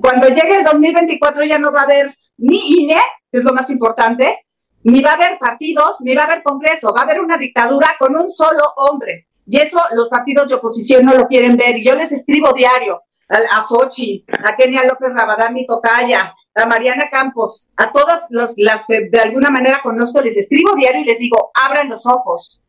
cuando 0.00 0.28
llegue 0.28 0.58
el 0.58 0.64
2024 0.64 1.44
ya 1.44 1.58
no 1.58 1.72
va 1.72 1.80
a 1.80 1.84
haber 1.84 2.14
ni 2.36 2.82
INE, 2.82 3.00
que 3.32 3.38
es 3.38 3.44
lo 3.44 3.52
más 3.52 3.70
importante, 3.70 4.45
ni 4.86 5.02
va 5.02 5.10
a 5.10 5.14
haber 5.14 5.38
partidos, 5.38 5.96
ni 6.00 6.14
va 6.14 6.22
a 6.22 6.26
haber 6.26 6.42
congreso, 6.44 6.94
va 6.94 7.00
a 7.00 7.04
haber 7.04 7.20
una 7.20 7.36
dictadura 7.36 7.96
con 7.98 8.14
un 8.14 8.30
solo 8.30 8.62
hombre. 8.76 9.26
Y 9.44 9.58
eso 9.58 9.80
los 9.92 10.08
partidos 10.08 10.48
de 10.48 10.54
oposición 10.54 11.04
no 11.04 11.14
lo 11.14 11.26
quieren 11.26 11.56
ver. 11.56 11.82
Yo 11.82 11.96
les 11.96 12.12
escribo 12.12 12.52
diario 12.52 13.02
a, 13.28 13.66
Sochi, 13.66 14.24
a 14.44 14.54
Kenia 14.54 14.84
López 14.84 15.10
Rabadán, 15.12 15.54
mi 15.54 15.66
tocaya, 15.66 16.32
a 16.54 16.66
Mariana 16.66 17.10
Campos, 17.10 17.66
a 17.76 17.90
todas 17.90 18.26
las 18.30 18.86
que 18.86 19.08
de 19.10 19.18
alguna 19.18 19.50
manera 19.50 19.80
conozco, 19.82 20.22
les 20.22 20.36
escribo 20.36 20.76
diario 20.76 21.00
y 21.00 21.04
les 21.04 21.18
digo, 21.18 21.50
abran 21.52 21.88
los 21.88 22.06
ojos, 22.06 22.62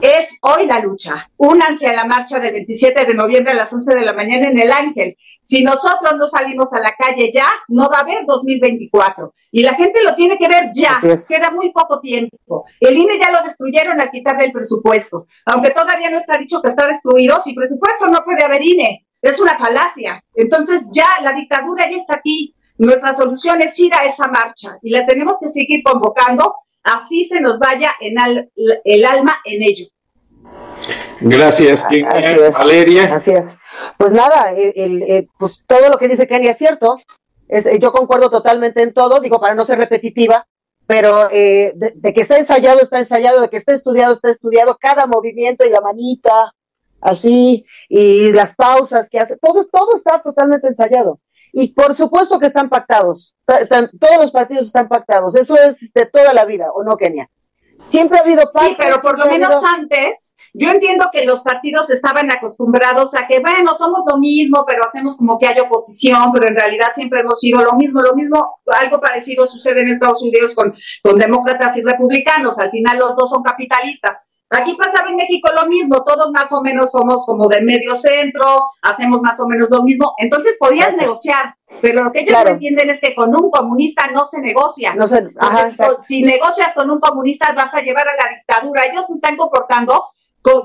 es 0.00 0.28
hoy 0.42 0.66
la 0.66 0.80
lucha. 0.80 1.30
Únanse 1.36 1.86
a 1.86 1.92
la 1.92 2.04
marcha 2.04 2.38
del 2.38 2.52
27 2.52 3.04
de 3.06 3.14
noviembre 3.14 3.52
a 3.52 3.56
las 3.56 3.72
11 3.72 3.94
de 3.94 4.04
la 4.04 4.12
mañana 4.12 4.48
en 4.48 4.58
el 4.58 4.70
Ángel. 4.70 5.16
Si 5.44 5.62
nosotros 5.62 6.16
no 6.16 6.26
salimos 6.26 6.72
a 6.72 6.80
la 6.80 6.94
calle 6.96 7.30
ya, 7.32 7.46
no 7.68 7.88
va 7.88 7.98
a 7.98 8.00
haber 8.00 8.24
2024. 8.26 9.34
Y 9.50 9.62
la 9.62 9.74
gente 9.74 10.02
lo 10.02 10.14
tiene 10.14 10.36
que 10.38 10.48
ver 10.48 10.70
ya. 10.74 10.98
Queda 11.00 11.50
muy 11.50 11.70
poco 11.72 12.00
tiempo. 12.00 12.64
El 12.80 12.96
INE 12.96 13.18
ya 13.18 13.30
lo 13.30 13.42
destruyeron 13.42 14.00
al 14.00 14.10
quitarle 14.10 14.46
el 14.46 14.52
presupuesto. 14.52 15.26
Aunque 15.46 15.70
todavía 15.70 16.10
no 16.10 16.18
está 16.18 16.38
dicho 16.38 16.60
que 16.60 16.70
está 16.70 16.86
destruido, 16.86 17.40
si 17.42 17.54
presupuesto 17.54 18.08
no 18.08 18.24
puede 18.24 18.42
haber 18.42 18.62
INE. 18.62 19.06
Es 19.22 19.38
una 19.40 19.56
falacia. 19.58 20.22
Entonces 20.34 20.82
ya 20.92 21.08
la 21.22 21.32
dictadura 21.32 21.90
ya 21.90 21.96
está 21.96 22.16
aquí. 22.16 22.54
Nuestra 22.76 23.14
solución 23.14 23.62
es 23.62 23.78
ir 23.78 23.94
a 23.94 24.04
esa 24.04 24.26
marcha 24.28 24.78
y 24.82 24.90
la 24.90 25.06
tenemos 25.06 25.38
que 25.40 25.48
seguir 25.48 25.82
convocando 25.84 26.56
así 26.84 27.24
se 27.24 27.40
nos 27.40 27.58
vaya 27.58 27.92
en 28.00 28.14
el 28.84 29.04
alma 29.04 29.36
en 29.44 29.62
ello. 29.62 29.86
Gracias, 31.20 31.86
Valeria. 32.58 33.14
Así 33.14 33.32
es. 33.32 33.58
Pues 33.98 34.12
nada, 34.12 34.52
el, 34.52 35.28
pues 35.38 35.62
todo 35.66 35.88
lo 35.88 35.98
que 35.98 36.08
dice 36.08 36.26
Kenia 36.26 36.52
es 36.52 36.58
cierto. 36.58 36.98
Es, 37.48 37.68
yo 37.78 37.92
concuerdo 37.92 38.30
totalmente 38.30 38.82
en 38.82 38.92
todo, 38.92 39.20
digo, 39.20 39.40
para 39.40 39.54
no 39.54 39.64
ser 39.64 39.78
repetitiva, 39.78 40.46
pero 40.86 41.28
eh, 41.30 41.72
de, 41.74 42.14
que 42.14 42.20
está 42.20 42.38
ensayado, 42.38 42.80
está 42.80 42.98
ensayado, 42.98 43.40
de 43.40 43.48
que 43.48 43.56
está 43.56 43.72
estudiado, 43.72 44.14
está 44.14 44.30
estudiado, 44.30 44.76
cada 44.80 45.06
movimiento 45.06 45.64
y 45.64 45.70
la 45.70 45.80
manita, 45.80 46.52
así, 47.00 47.64
y 47.88 48.32
las 48.32 48.54
pausas 48.54 49.08
que 49.10 49.20
hace, 49.20 49.36
todo, 49.36 49.64
todo 49.64 49.94
está 49.94 50.22
totalmente 50.22 50.68
ensayado. 50.68 51.20
Y 51.56 51.72
por 51.72 51.94
supuesto 51.94 52.40
que 52.40 52.46
están 52.46 52.68
pactados. 52.68 53.36
Todos 53.46 54.16
los 54.18 54.32
partidos 54.32 54.66
están 54.66 54.88
pactados. 54.88 55.36
Eso 55.36 55.54
es 55.56 55.92
de 55.92 56.06
toda 56.06 56.34
la 56.34 56.44
vida, 56.44 56.66
¿o 56.74 56.82
no, 56.82 56.96
Kenia? 56.96 57.30
Siempre 57.84 58.18
ha 58.18 58.22
habido 58.22 58.50
pactos. 58.52 58.70
Sí, 58.70 58.76
pero 58.76 59.00
por 59.00 59.16
lo 59.20 59.26
menos 59.26 59.62
antes, 59.64 60.32
yo 60.52 60.70
entiendo 60.70 61.10
que 61.12 61.24
los 61.24 61.42
partidos 61.42 61.88
estaban 61.90 62.28
acostumbrados 62.32 63.14
a 63.14 63.28
que, 63.28 63.38
bueno, 63.38 63.76
somos 63.78 64.02
lo 64.04 64.18
mismo, 64.18 64.64
pero 64.66 64.84
hacemos 64.84 65.16
como 65.16 65.38
que 65.38 65.46
hay 65.46 65.60
oposición, 65.60 66.32
pero 66.32 66.48
en 66.48 66.56
realidad 66.56 66.88
siempre 66.92 67.20
hemos 67.20 67.38
sido 67.38 67.62
lo 67.62 67.74
mismo. 67.74 68.02
Lo 68.02 68.16
mismo, 68.16 68.56
algo 68.66 69.00
parecido 69.00 69.46
sucede 69.46 69.82
en 69.82 69.92
Estados 69.92 70.22
Unidos 70.22 70.56
con, 70.56 70.74
con 71.04 71.18
demócratas 71.20 71.76
y 71.76 71.82
republicanos. 71.82 72.58
Al 72.58 72.72
final 72.72 72.98
los 72.98 73.14
dos 73.14 73.30
son 73.30 73.44
capitalistas. 73.44 74.16
Aquí 74.54 74.76
pasaba 74.76 75.08
en 75.08 75.16
México 75.16 75.50
lo 75.54 75.66
mismo, 75.66 76.04
todos 76.04 76.30
más 76.30 76.50
o 76.52 76.62
menos 76.62 76.90
somos 76.90 77.26
como 77.26 77.48
del 77.48 77.64
medio 77.64 77.96
centro, 77.96 78.70
hacemos 78.82 79.20
más 79.20 79.38
o 79.40 79.48
menos 79.48 79.68
lo 79.68 79.82
mismo, 79.82 80.14
entonces 80.18 80.56
podías 80.60 80.94
negociar, 80.96 81.56
pero 81.80 82.04
lo 82.04 82.12
que 82.12 82.20
ellos 82.20 82.38
no 82.44 82.50
entienden 82.50 82.90
es 82.90 83.00
que 83.00 83.14
con 83.14 83.34
un 83.34 83.50
comunista 83.50 84.06
no 84.12 84.26
se 84.26 84.40
negocia. 84.40 84.94
No 84.94 85.08
se, 85.08 85.28
si 86.02 86.22
negocias 86.22 86.72
con 86.74 86.88
un 86.90 87.00
comunista 87.00 87.52
vas 87.52 87.74
a 87.74 87.80
llevar 87.80 88.06
a 88.06 88.12
la 88.12 88.36
dictadura. 88.36 88.86
Ellos 88.86 89.06
se 89.06 89.14
están 89.14 89.36
comportando 89.36 90.04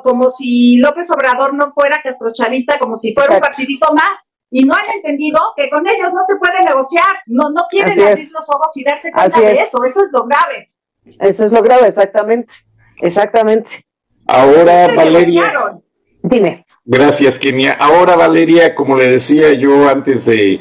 como 0.04 0.30
si 0.30 0.78
López 0.78 1.10
Obrador 1.10 1.54
no 1.54 1.72
fuera 1.72 2.02
castrochavista, 2.02 2.78
como 2.78 2.96
si 2.96 3.14
fuera 3.14 3.36
un 3.36 3.40
partidito 3.40 3.94
más. 3.94 4.20
Y 4.52 4.66
no 4.66 4.74
han 4.74 4.90
entendido 4.96 5.40
que 5.56 5.70
con 5.70 5.88
ellos 5.88 6.12
no 6.12 6.22
se 6.28 6.36
puede 6.38 6.64
negociar, 6.64 7.18
no, 7.28 7.52
no 7.52 7.66
quieren 7.70 7.92
abrir 8.02 8.32
los 8.32 8.50
ojos 8.50 8.72
y 8.76 8.84
darse 8.84 9.12
cuenta 9.12 9.40
de 9.40 9.54
eso, 9.54 9.84
eso 9.84 10.04
es 10.04 10.12
lo 10.12 10.26
grave. 10.26 10.72
Eso 11.20 11.46
es 11.46 11.52
lo 11.52 11.62
grave, 11.62 11.88
exactamente. 11.88 12.52
Exactamente. 13.00 13.86
Ahora, 14.28 14.88
Valeria. 14.94 15.80
Dime. 16.22 16.66
Gracias, 16.86 17.40
Kenia. 17.40 17.74
Ahora, 17.74 18.16
Valeria, 18.16 18.76
como 18.76 18.96
le 18.96 19.08
decía 19.08 19.54
yo 19.54 19.88
antes 19.90 20.26
de, 20.26 20.60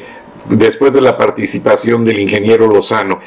después 0.49 0.93
de 0.93 1.01
la 1.01 1.17
participación 1.17 2.05
del 2.05 2.21
ingeniero 2.21 2.67
Lozano, 2.67 3.21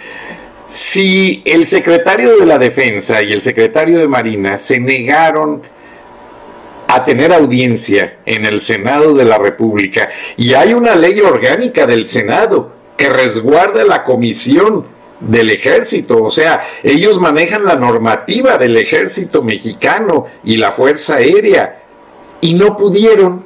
si 0.67 1.41
el 1.45 1.65
secretario 1.65 2.37
de 2.37 2.45
la 2.45 2.57
Defensa 2.57 3.21
y 3.21 3.31
el 3.33 3.41
secretario 3.41 3.99
de 3.99 4.07
Marina 4.07 4.57
se 4.57 4.79
negaron 4.79 5.63
a 6.87 7.03
tener 7.03 7.33
audiencia 7.33 8.19
en 8.25 8.45
el 8.45 8.61
Senado 8.61 9.13
de 9.13 9.25
la 9.25 9.37
República 9.37 10.09
y 10.37 10.53
hay 10.53 10.73
una 10.73 10.95
ley 10.95 11.19
orgánica 11.21 11.85
del 11.85 12.07
Senado 12.07 12.73
que 12.97 13.09
resguarda 13.09 13.83
la 13.83 14.03
comisión 14.03 14.87
del 15.21 15.51
ejército, 15.51 16.23
o 16.23 16.31
sea, 16.31 16.61
ellos 16.83 17.19
manejan 17.19 17.63
la 17.63 17.75
normativa 17.75 18.57
del 18.57 18.75
ejército 18.75 19.43
mexicano 19.43 20.25
y 20.43 20.57
la 20.57 20.71
Fuerza 20.71 21.15
Aérea 21.15 21.83
y 22.41 22.53
no 22.55 22.75
pudieron. 22.75 23.45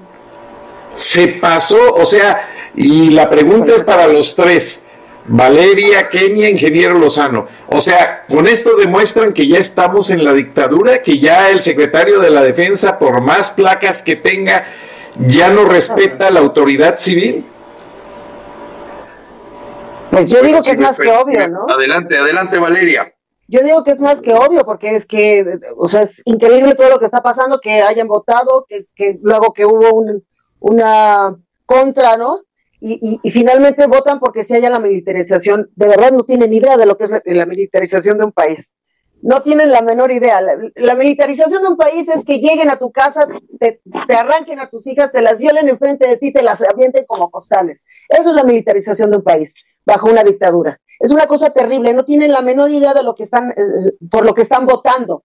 Se 0.95 1.27
pasó, 1.27 1.93
o 1.93 2.05
sea, 2.05 2.71
y 2.73 3.09
la 3.09 3.29
pregunta 3.29 3.75
es 3.75 3.83
para 3.83 4.07
los 4.07 4.35
tres, 4.35 4.85
Valeria, 5.27 6.07
Kenia, 6.09 6.49
Ingeniero 6.49 6.97
Lozano. 6.97 7.47
O 7.67 7.81
sea, 7.81 8.25
con 8.27 8.47
esto 8.47 8.77
demuestran 8.77 9.33
que 9.33 9.47
ya 9.47 9.59
estamos 9.59 10.11
en 10.11 10.23
la 10.23 10.33
dictadura, 10.33 11.01
que 11.01 11.19
ya 11.19 11.49
el 11.49 11.61
secretario 11.61 12.19
de 12.19 12.29
la 12.29 12.43
Defensa, 12.43 12.97
por 12.97 13.21
más 13.21 13.49
placas 13.49 14.01
que 14.01 14.15
tenga, 14.15 14.65
ya 15.27 15.49
no 15.49 15.65
respeta 15.65 16.31
la 16.31 16.39
autoridad 16.39 16.97
civil. 16.97 17.45
Pues 20.15 20.29
yo 20.29 20.41
digo 20.41 20.61
que 20.61 20.71
es 20.71 20.79
más 20.79 20.97
que 20.97 21.11
obvio, 21.11 21.47
¿no? 21.49 21.65
Adelante, 21.69 22.17
adelante, 22.17 22.57
Valeria. 22.57 23.13
Yo 23.47 23.61
digo 23.61 23.83
que 23.83 23.91
es 23.91 23.99
más 23.99 24.21
que 24.21 24.33
obvio, 24.33 24.65
porque 24.65 24.95
es 24.95 25.05
que, 25.05 25.59
o 25.75 25.89
sea, 25.89 26.03
es 26.03 26.21
increíble 26.25 26.73
todo 26.73 26.89
lo 26.89 26.99
que 26.99 27.05
está 27.05 27.21
pasando, 27.21 27.59
que 27.61 27.81
hayan 27.81 28.07
votado, 28.07 28.65
que, 28.67 28.79
que 28.95 29.19
luego 29.21 29.51
que 29.53 29.65
hubo 29.65 30.01
una 30.59 31.35
contra, 31.65 32.15
¿no? 32.15 32.39
Y, 32.79 33.19
finalmente 33.29 33.87
votan 33.87 34.19
porque 34.19 34.43
se 34.43 34.55
haya 34.55 34.69
la 34.69 34.79
militarización. 34.79 35.69
De 35.75 35.87
verdad 35.87 36.11
no 36.11 36.23
tienen 36.23 36.53
idea 36.53 36.77
de 36.77 36.85
lo 36.85 36.97
que 36.97 37.05
es 37.05 37.11
la, 37.25 37.45
militarización 37.45 38.17
de 38.17 38.25
un 38.25 38.31
país. 38.31 38.71
No 39.25 39.41
tienen 39.41 39.71
la 39.71 39.81
menor 39.81 40.11
idea. 40.11 40.39
La, 40.75 40.93
militarización 40.93 41.63
de 41.63 41.69
un 41.69 41.77
país 41.77 42.07
es 42.09 42.23
que 42.23 42.37
lleguen 42.37 42.69
a 42.69 42.77
tu 42.77 42.91
casa, 42.91 43.27
te, 43.59 43.81
arranquen 44.15 44.59
a 44.59 44.69
tus 44.69 44.85
hijas, 44.85 45.11
te 45.11 45.19
las 45.19 45.39
violen 45.39 45.67
enfrente 45.67 46.07
de 46.07 46.17
ti, 46.17 46.31
te 46.31 46.43
las 46.43 46.61
avienten 46.61 47.05
como 47.07 47.31
postales. 47.31 47.87
Eso 48.07 48.29
es 48.29 48.35
la 48.35 48.43
militarización 48.43 49.09
de 49.09 49.17
un 49.17 49.23
país 49.23 49.55
bajo 49.83 50.11
una 50.11 50.23
dictadura. 50.23 50.79
Es 50.99 51.11
una 51.11 51.25
cosa 51.25 51.49
terrible, 51.49 51.91
no 51.91 52.05
tienen 52.05 52.31
la 52.31 52.41
menor 52.41 52.69
idea 52.69 52.93
de 52.93 53.01
lo 53.01 53.15
que 53.15 53.23
están, 53.23 53.49
eh, 53.49 53.93
por 54.11 54.25
lo 54.25 54.35
que 54.35 54.43
están 54.43 54.67
votando, 54.67 55.23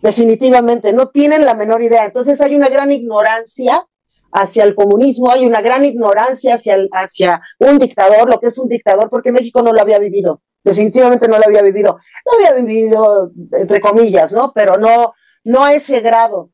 definitivamente, 0.00 0.92
no 0.92 1.08
tienen 1.08 1.44
la 1.44 1.54
menor 1.54 1.82
idea. 1.82 2.04
Entonces 2.04 2.40
hay 2.40 2.54
una 2.54 2.68
gran 2.68 2.92
ignorancia 2.92 3.84
hacia 4.30 4.62
el 4.62 4.76
comunismo, 4.76 5.28
hay 5.28 5.44
una 5.44 5.60
gran 5.60 5.84
ignorancia 5.84 6.54
hacia, 6.54 6.76
hacia 6.92 7.40
un 7.58 7.80
dictador, 7.80 8.30
lo 8.30 8.38
que 8.38 8.46
es 8.46 8.58
un 8.58 8.68
dictador, 8.68 9.10
porque 9.10 9.32
México 9.32 9.60
no 9.60 9.72
lo 9.72 9.80
había 9.80 9.98
vivido, 9.98 10.40
definitivamente 10.64 11.28
no 11.28 11.38
lo 11.38 11.44
había 11.44 11.62
vivido. 11.62 11.98
No 12.26 12.32
había 12.34 12.52
vivido, 12.60 13.32
entre 13.52 13.80
comillas, 13.80 14.32
¿no? 14.32 14.52
Pero 14.52 14.74
no, 14.74 15.14
no 15.44 15.64
a 15.64 15.74
ese 15.74 16.00
grado, 16.00 16.50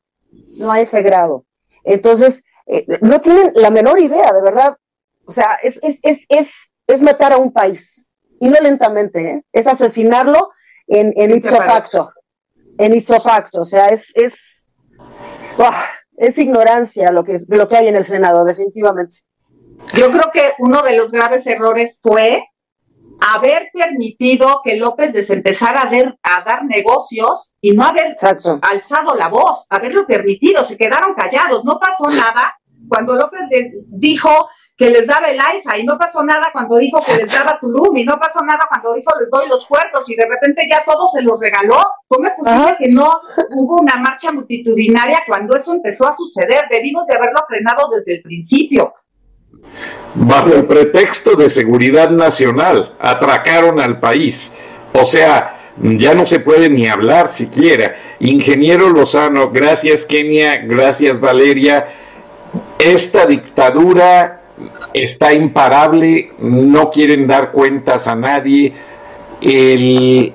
no 0.57 0.71
a 0.71 0.81
ese 0.81 1.03
grado. 1.03 1.45
Entonces, 1.85 2.45
eh, 2.67 2.87
no 3.03 3.21
tienen 3.21 3.53
la 3.55 3.71
menor 3.71 4.01
idea, 4.01 4.33
de 4.33 4.43
verdad. 4.43 4.77
O 5.27 5.33
sea, 5.33 5.59
es, 5.63 5.83
es, 5.83 6.01
es, 6.03 6.25
es 6.29 6.71
es 6.87 7.03
matar 7.03 7.33
a 7.33 7.39
un 7.39 7.53
país. 7.53 8.09
Y 8.39 8.49
no 8.49 8.61
lentamente, 8.61 9.31
¿eh? 9.31 9.45
es 9.53 9.67
asesinarlo 9.67 10.51
en, 10.87 11.13
en 11.17 11.35
ipso 11.35 11.57
facto. 11.57 12.11
En 12.79 12.95
ipso 12.95 13.21
facto. 13.21 13.63
O 13.63 13.65
sea, 13.65 13.89
es, 13.89 14.15
es, 14.17 14.67
es 16.17 16.39
ignorancia 16.39 17.11
lo 17.11 17.25
que, 17.25 17.35
es, 17.35 17.47
lo 17.49 17.67
que 17.67 17.77
hay 17.77 17.89
en 17.89 17.97
el 17.97 18.05
Senado, 18.05 18.45
definitivamente. 18.45 19.19
Yo 19.95 20.11
creo 20.11 20.31
que 20.33 20.53
uno 20.59 20.83
de 20.83 20.97
los 20.97 21.13
graves 21.13 21.47
errores 21.47 21.99
fue 22.03 22.45
haber 23.21 23.71
permitido 23.73 24.61
que 24.65 24.77
López 24.77 25.13
les 25.13 25.31
empezara 25.31 25.83
a, 25.83 25.91
a 26.23 26.43
dar 26.43 26.65
negocios 26.65 27.53
y 27.61 27.73
no 27.73 27.85
haber 27.85 28.17
alzado 28.63 29.15
la 29.15 29.29
voz, 29.29 29.67
haberlo 29.71 30.07
permitido, 30.07 30.65
se 30.65 30.77
quedaron 30.77 31.15
callados, 31.15 31.65
no 31.65 31.79
pasó 31.79 32.09
nada 32.09 32.57
cuando 32.89 33.15
López 33.15 33.41
dijo 33.89 34.31
que 34.77 34.91
les 34.91 35.07
daba 35.07 35.29
el 35.29 35.41
AIFA 35.41 35.79
y 35.79 35.85
no 35.85 35.97
pasó 35.99 36.23
nada 36.23 36.49
cuando 36.53 36.77
dijo 36.77 37.01
que 37.05 37.17
les 37.17 37.33
daba 37.33 37.59
Tulum 37.59 37.97
y 37.97 38.05
no 38.05 38.19
pasó 38.19 38.43
nada 38.43 38.67
cuando 38.69 38.93
dijo 38.95 39.11
les 39.19 39.31
doy 39.31 39.49
los 39.49 39.67
puertos 39.67 40.09
y 40.09 40.15
de 40.15 40.27
repente 40.27 40.67
ya 40.69 40.85
todo 40.85 41.09
se 41.09 41.23
los 41.23 41.41
regaló. 41.41 41.83
¿Cómo 42.07 42.27
es 42.27 42.35
posible 42.35 42.77
que 42.79 42.89
no 42.89 43.21
hubo 43.57 43.81
una 43.81 43.97
marcha 43.97 44.33
multitudinaria 44.33 45.21
cuando 45.27 45.57
eso 45.57 45.73
empezó 45.73 46.07
a 46.07 46.15
suceder? 46.15 46.67
Debimos 46.71 47.07
de 47.07 47.15
haberlo 47.15 47.41
frenado 47.49 47.89
desde 47.89 48.17
el 48.17 48.23
principio. 48.23 48.93
Bajo 50.15 50.55
el 50.55 50.67
pretexto 50.67 51.37
de 51.37 51.51
seguridad 51.51 52.11
nacional, 52.11 52.95
atracaron 52.99 53.81
al 53.81 54.01
país. 54.01 54.59
O 54.95 55.05
sea, 55.05 55.57
ya 55.77 56.15
no 56.15 56.25
se 56.25 56.41
puede 56.41 56.71
ni 56.71 56.87
hablar 56.87 57.29
siquiera. 57.29 57.97
Ingeniero 58.21 58.89
Lozano, 58.89 59.51
gracias 59.51 60.07
Kenia, 60.07 60.63
gracias 60.65 61.21
Valeria. 61.21 61.87
Esta 62.79 63.27
dictadura 63.27 64.43
está 64.95 65.35
imparable, 65.35 66.31
no 66.39 66.91
quieren 66.91 67.27
dar 67.27 67.53
cuentas 67.53 68.09
a 68.09 68.17
nadie. 68.17 68.73
El 69.43 70.33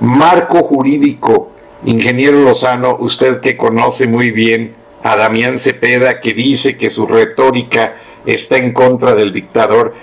marco 0.00 0.64
jurídico, 0.64 1.52
ingeniero 1.84 2.40
Lozano, 2.42 2.96
usted 2.98 3.40
que 3.40 3.56
conoce 3.56 4.08
muy 4.08 4.32
bien 4.32 4.74
a 5.04 5.16
Damián 5.16 5.58
Cepeda, 5.58 6.20
que 6.20 6.34
dice 6.34 6.76
que 6.76 6.90
su 6.90 7.06
retórica 7.06 7.94
está 8.26 8.56
en 8.56 8.72
contra 8.72 9.14
del 9.14 9.32
dictador, 9.32 9.94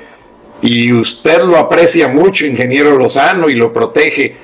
y 0.62 0.92
usted 0.92 1.44
lo 1.44 1.58
aprecia 1.58 2.08
mucho, 2.08 2.46
ingeniero 2.46 2.98
Lozano, 2.98 3.50
y 3.50 3.56
lo 3.56 3.72
protege. 3.72 4.36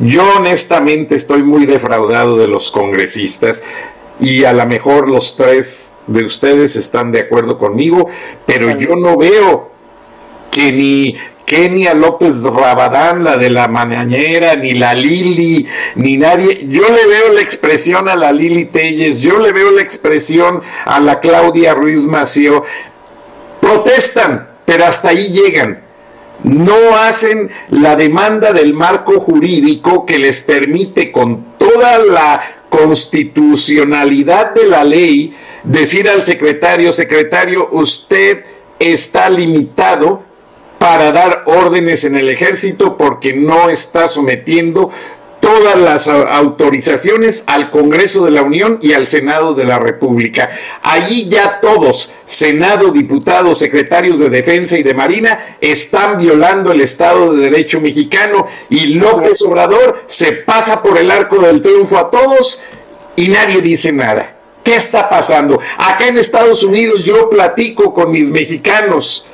Yo 0.00 0.24
honestamente 0.38 1.14
estoy 1.14 1.42
muy 1.42 1.66
defraudado 1.66 2.36
de 2.36 2.48
los 2.48 2.70
congresistas 2.70 3.62
y 4.18 4.44
a 4.44 4.52
lo 4.52 4.66
mejor 4.66 5.08
los 5.08 5.36
tres 5.36 5.94
de 6.06 6.24
ustedes 6.24 6.76
están 6.76 7.12
de 7.12 7.20
acuerdo 7.20 7.58
conmigo, 7.58 8.08
pero 8.46 8.76
yo 8.78 8.96
no 8.96 9.16
veo 9.16 9.70
que 10.50 10.72
ni 10.72 11.16
Kenia 11.44 11.94
López 11.94 12.42
Rabadán, 12.42 13.22
la 13.22 13.36
de 13.36 13.50
la 13.50 13.68
mañanera, 13.68 14.56
ni 14.56 14.72
la 14.72 14.94
Lili, 14.94 15.66
ni 15.94 16.16
nadie. 16.16 16.66
Yo 16.68 16.88
le 16.88 17.06
veo 17.06 17.32
la 17.34 17.40
expresión 17.40 18.08
a 18.08 18.16
la 18.16 18.32
Lili 18.32 18.66
Telles, 18.66 19.20
yo 19.20 19.38
le 19.38 19.52
veo 19.52 19.70
la 19.72 19.82
expresión 19.82 20.62
a 20.86 21.00
la 21.00 21.20
Claudia 21.20 21.74
Ruiz 21.74 22.06
Mació. 22.06 22.64
Protestan, 23.64 24.46
pero 24.66 24.84
hasta 24.84 25.08
ahí 25.08 25.28
llegan. 25.28 25.82
No 26.42 26.94
hacen 26.98 27.50
la 27.70 27.96
demanda 27.96 28.52
del 28.52 28.74
marco 28.74 29.18
jurídico 29.18 30.04
que 30.04 30.18
les 30.18 30.42
permite 30.42 31.10
con 31.10 31.56
toda 31.56 31.98
la 31.98 32.66
constitucionalidad 32.68 34.52
de 34.52 34.68
la 34.68 34.84
ley 34.84 35.34
decir 35.62 36.10
al 36.10 36.20
secretario, 36.20 36.92
secretario, 36.92 37.70
usted 37.72 38.44
está 38.78 39.30
limitado 39.30 40.22
para 40.78 41.10
dar 41.10 41.44
órdenes 41.46 42.04
en 42.04 42.16
el 42.16 42.28
ejército 42.28 42.98
porque 42.98 43.32
no 43.32 43.70
está 43.70 44.08
sometiendo 44.08 44.90
todas 45.44 45.76
las 45.76 46.08
autorizaciones 46.08 47.44
al 47.46 47.70
Congreso 47.70 48.24
de 48.24 48.30
la 48.30 48.40
Unión 48.40 48.78
y 48.80 48.94
al 48.94 49.06
Senado 49.06 49.54
de 49.54 49.64
la 49.64 49.78
República. 49.78 50.48
Allí 50.82 51.28
ya 51.28 51.60
todos, 51.60 52.14
Senado, 52.24 52.90
diputados, 52.90 53.58
secretarios 53.58 54.18
de 54.20 54.30
Defensa 54.30 54.78
y 54.78 54.82
de 54.82 54.94
Marina, 54.94 55.58
están 55.60 56.16
violando 56.16 56.72
el 56.72 56.80
Estado 56.80 57.34
de 57.34 57.42
Derecho 57.42 57.78
mexicano 57.78 58.46
y 58.70 58.94
López 58.94 59.42
Obrador 59.42 60.04
se 60.06 60.32
pasa 60.32 60.82
por 60.82 60.96
el 60.96 61.10
arco 61.10 61.36
del 61.36 61.60
triunfo 61.60 61.98
a 61.98 62.10
todos 62.10 62.62
y 63.14 63.28
nadie 63.28 63.60
dice 63.60 63.92
nada. 63.92 64.36
¿Qué 64.62 64.76
está 64.76 65.10
pasando? 65.10 65.60
Acá 65.76 66.08
en 66.08 66.16
Estados 66.16 66.64
Unidos 66.64 67.04
yo 67.04 67.28
platico 67.28 67.92
con 67.92 68.10
mis 68.10 68.30
mexicanos 68.30 69.28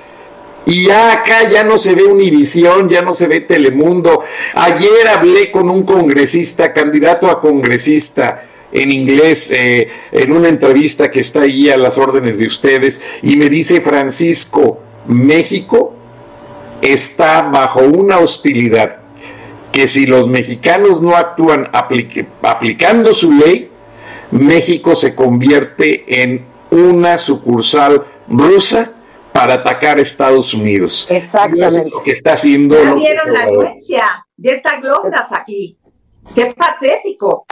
y 0.67 0.87
ya 0.87 1.13
acá 1.13 1.49
ya 1.49 1.65
no 1.65 1.79
se 1.79 1.95
ve 1.95 2.05
Univisión, 2.05 2.89
ya 2.89 3.03
no 3.03 3.15
se 3.15 3.27
ve 3.27 3.41
Telemundo. 3.41 4.23
Ayer 4.55 5.09
hablé 5.09 5.51
con 5.51 5.71
un 5.71 5.85
congresista, 5.85 6.73
candidato 6.73 7.29
a 7.29 7.41
congresista 7.41 8.45
en 8.73 8.93
inglés, 8.93 9.51
eh, 9.51 9.89
en 10.13 10.33
una 10.33 10.49
entrevista 10.49 11.11
que 11.11 11.21
está 11.21 11.43
ahí 11.43 11.71
a 11.71 11.77
las 11.77 11.99
órdenes 11.99 12.39
de 12.39 12.47
ustedes, 12.47 13.01
y 13.23 13.37
me 13.37 13.49
dice 13.49 13.81
Francisco, 13.81 14.81
México 15.07 15.95
está 16.83 17.43
bajo 17.43 17.81
una 17.81 18.19
hostilidad 18.19 18.99
que 19.73 19.89
si 19.89 20.07
los 20.07 20.27
mexicanos 20.27 21.01
no 21.01 21.17
actúan 21.17 21.69
aplicando 21.73 23.15
su 23.15 23.33
ley, 23.33 23.71
México 24.31 24.95
se 24.95 25.15
convierte 25.15 26.23
en 26.23 26.45
una 26.71 27.19
sucursal 27.19 28.05
rusa 28.29 28.93
para 29.33 29.55
atacar 29.55 29.99
a 29.99 30.03
Estados 30.03 30.55
Unidos. 30.55 31.07
Exactamente. 31.11 31.91
lo 31.91 32.03
que 32.03 32.13
está 32.13 32.35
haciendo. 32.35 32.77
Ya 32.83 32.95
vieron 32.95 33.33
la 33.33 33.41
anuencia, 33.43 34.27
ya 34.37 34.53
está 34.53 34.81
Glondas 34.81 35.27
aquí. 35.31 35.79
Qué 36.35 36.55
patético. 36.57 37.47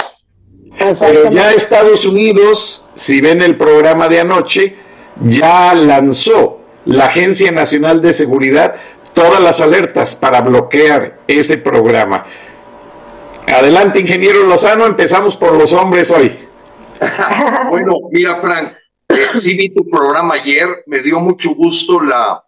Pero 0.79 1.31
ya 1.31 1.53
Estados 1.53 2.05
Unidos, 2.05 2.87
si 2.95 3.21
ven 3.21 3.43
el 3.43 3.57
programa 3.57 4.09
de 4.09 4.21
anoche, 4.21 4.77
ya 5.23 5.75
lanzó 5.75 6.61
la 6.85 7.07
Agencia 7.07 7.51
Nacional 7.51 8.01
de 8.01 8.13
Seguridad 8.13 8.75
todas 9.15 9.43
las 9.43 9.61
alertas 9.61 10.15
para 10.15 10.41
bloquear 10.41 11.21
ese 11.27 11.59
programa. 11.59 12.25
Adelante, 13.53 14.01
ingeniero 14.01 14.45
Lozano, 14.45 14.87
empezamos 14.87 15.37
por 15.37 15.55
los 15.55 15.73
hombres 15.73 16.11
hoy. 16.11 16.39
bueno, 17.71 17.95
mira, 18.13 18.41
Frank, 18.41 18.73
sí 19.41 19.57
vi 19.57 19.71
tu 19.71 19.89
programa 19.89 20.35
ayer, 20.35 20.85
me 20.87 21.01
dio 21.01 21.21
mucho 21.21 21.55
gusto 21.55 22.01
la, 22.01 22.43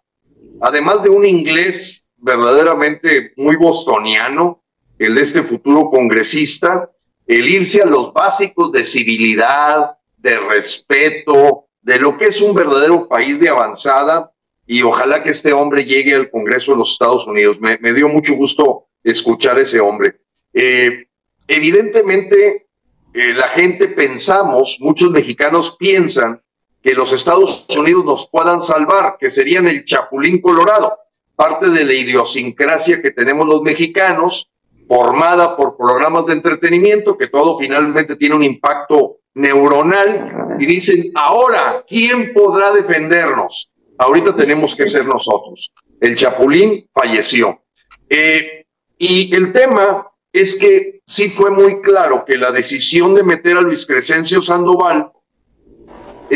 además 0.61 1.03
de 1.03 1.09
un 1.09 1.25
inglés 1.25 2.11
verdaderamente 2.17 3.33
muy 3.37 3.55
bostoniano, 3.55 4.63
el 4.99 5.15
de 5.15 5.21
este 5.21 5.43
futuro 5.43 5.89
congresista, 5.89 6.89
el 7.25 7.49
irse 7.49 7.81
a 7.81 7.85
los 7.85 8.13
básicos 8.13 8.71
de 8.71 8.83
civilidad, 8.83 9.97
de 10.17 10.37
respeto, 10.37 11.65
de 11.81 11.97
lo 11.97 12.17
que 12.17 12.25
es 12.25 12.39
un 12.41 12.53
verdadero 12.53 13.07
país 13.07 13.39
de 13.39 13.49
avanzada, 13.49 14.31
y 14.67 14.83
ojalá 14.83 15.23
que 15.23 15.31
este 15.31 15.51
hombre 15.51 15.85
llegue 15.85 16.13
al 16.13 16.29
Congreso 16.29 16.71
de 16.71 16.77
los 16.77 16.91
Estados 16.93 17.25
Unidos. 17.25 17.59
Me, 17.59 17.93
dio 17.93 18.07
mucho 18.07 18.35
gusto 18.35 18.85
escuchar 19.03 19.57
a 19.57 19.61
ese 19.61 19.79
hombre. 19.79 20.21
Eh, 20.53 21.07
evidentemente, 21.47 22.67
eh, 23.13 23.33
la 23.33 23.49
gente 23.49 23.87
pensamos, 23.89 24.77
muchos 24.79 25.09
mexicanos 25.09 25.75
piensan 25.77 26.41
que 26.81 26.93
los 26.93 27.11
Estados 27.13 27.65
Unidos 27.77 28.05
nos 28.05 28.27
puedan 28.29 28.63
salvar, 28.63 29.17
que 29.19 29.29
serían 29.29 29.67
el 29.67 29.85
chapulín 29.85 30.41
colorado, 30.41 30.97
parte 31.35 31.69
de 31.69 31.83
la 31.83 31.93
idiosincrasia 31.93 33.01
que 33.01 33.11
tenemos 33.11 33.47
los 33.47 33.61
mexicanos, 33.61 34.49
formada 34.87 35.55
por 35.55 35.77
programas 35.77 36.25
de 36.25 36.33
entretenimiento, 36.33 37.17
que 37.17 37.27
todo 37.27 37.57
finalmente 37.57 38.15
tiene 38.15 38.35
un 38.35 38.43
impacto 38.43 39.17
neuronal, 39.35 40.57
y 40.59 40.65
dicen, 40.65 41.11
ahora, 41.15 41.83
¿quién 41.87 42.33
podrá 42.33 42.71
defendernos? 42.71 43.69
Ahorita 43.97 44.35
tenemos 44.35 44.75
que 44.75 44.87
ser 44.87 45.05
nosotros. 45.05 45.71
El 45.99 46.15
chapulín 46.15 46.89
falleció. 46.93 47.61
Eh, 48.09 48.65
y 48.97 49.33
el 49.35 49.53
tema 49.53 50.07
es 50.33 50.55
que 50.55 51.01
sí 51.05 51.29
fue 51.29 51.51
muy 51.51 51.81
claro 51.81 52.25
que 52.25 52.37
la 52.37 52.51
decisión 52.51 53.13
de 53.15 53.23
meter 53.23 53.57
a 53.57 53.61
Luis 53.61 53.85
Crescencio 53.85 54.41
Sandoval 54.41 55.11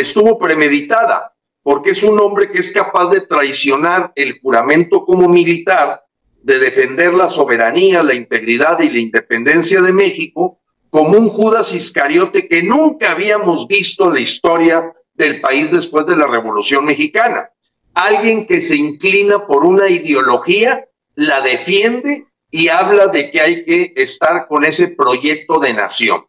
estuvo 0.01 0.37
premeditada, 0.37 1.33
porque 1.63 1.91
es 1.91 2.03
un 2.03 2.19
hombre 2.19 2.51
que 2.51 2.59
es 2.59 2.71
capaz 2.71 3.09
de 3.09 3.21
traicionar 3.21 4.11
el 4.15 4.39
juramento 4.39 5.03
como 5.05 5.27
militar, 5.27 6.03
de 6.43 6.59
defender 6.59 7.13
la 7.13 7.29
soberanía, 7.29 8.03
la 8.03 8.13
integridad 8.13 8.79
y 8.81 8.89
la 8.89 8.99
independencia 8.99 9.81
de 9.81 9.91
México, 9.91 10.59
como 10.89 11.17
un 11.17 11.29
Judas 11.29 11.73
Iscariote 11.73 12.47
que 12.47 12.61
nunca 12.61 13.11
habíamos 13.11 13.67
visto 13.67 14.07
en 14.07 14.13
la 14.13 14.19
historia 14.19 14.93
del 15.13 15.41
país 15.41 15.71
después 15.71 16.05
de 16.05 16.15
la 16.15 16.27
Revolución 16.27 16.85
Mexicana. 16.85 17.49
Alguien 17.93 18.45
que 18.45 18.61
se 18.61 18.75
inclina 18.75 19.47
por 19.47 19.65
una 19.65 19.89
ideología, 19.89 20.85
la 21.15 21.41
defiende 21.41 22.25
y 22.51 22.67
habla 22.67 23.07
de 23.07 23.31
que 23.31 23.41
hay 23.41 23.65
que 23.65 23.93
estar 23.95 24.47
con 24.47 24.65
ese 24.65 24.89
proyecto 24.89 25.59
de 25.59 25.73
nación. 25.73 26.25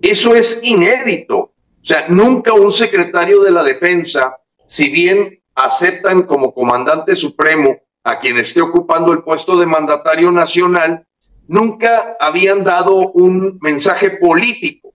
Eso 0.00 0.34
es 0.34 0.58
inédito. 0.62 1.52
O 1.88 1.90
sea, 1.90 2.04
nunca 2.06 2.52
un 2.52 2.70
secretario 2.70 3.40
de 3.40 3.50
la 3.50 3.64
defensa, 3.64 4.36
si 4.66 4.90
bien 4.90 5.40
aceptan 5.54 6.24
como 6.24 6.52
comandante 6.52 7.16
supremo 7.16 7.78
a 8.04 8.20
quien 8.20 8.36
esté 8.36 8.60
ocupando 8.60 9.10
el 9.10 9.22
puesto 9.22 9.56
de 9.56 9.64
mandatario 9.64 10.30
nacional, 10.30 11.06
nunca 11.46 12.18
habían 12.20 12.62
dado 12.62 13.12
un 13.12 13.58
mensaje 13.62 14.10
político. 14.10 14.92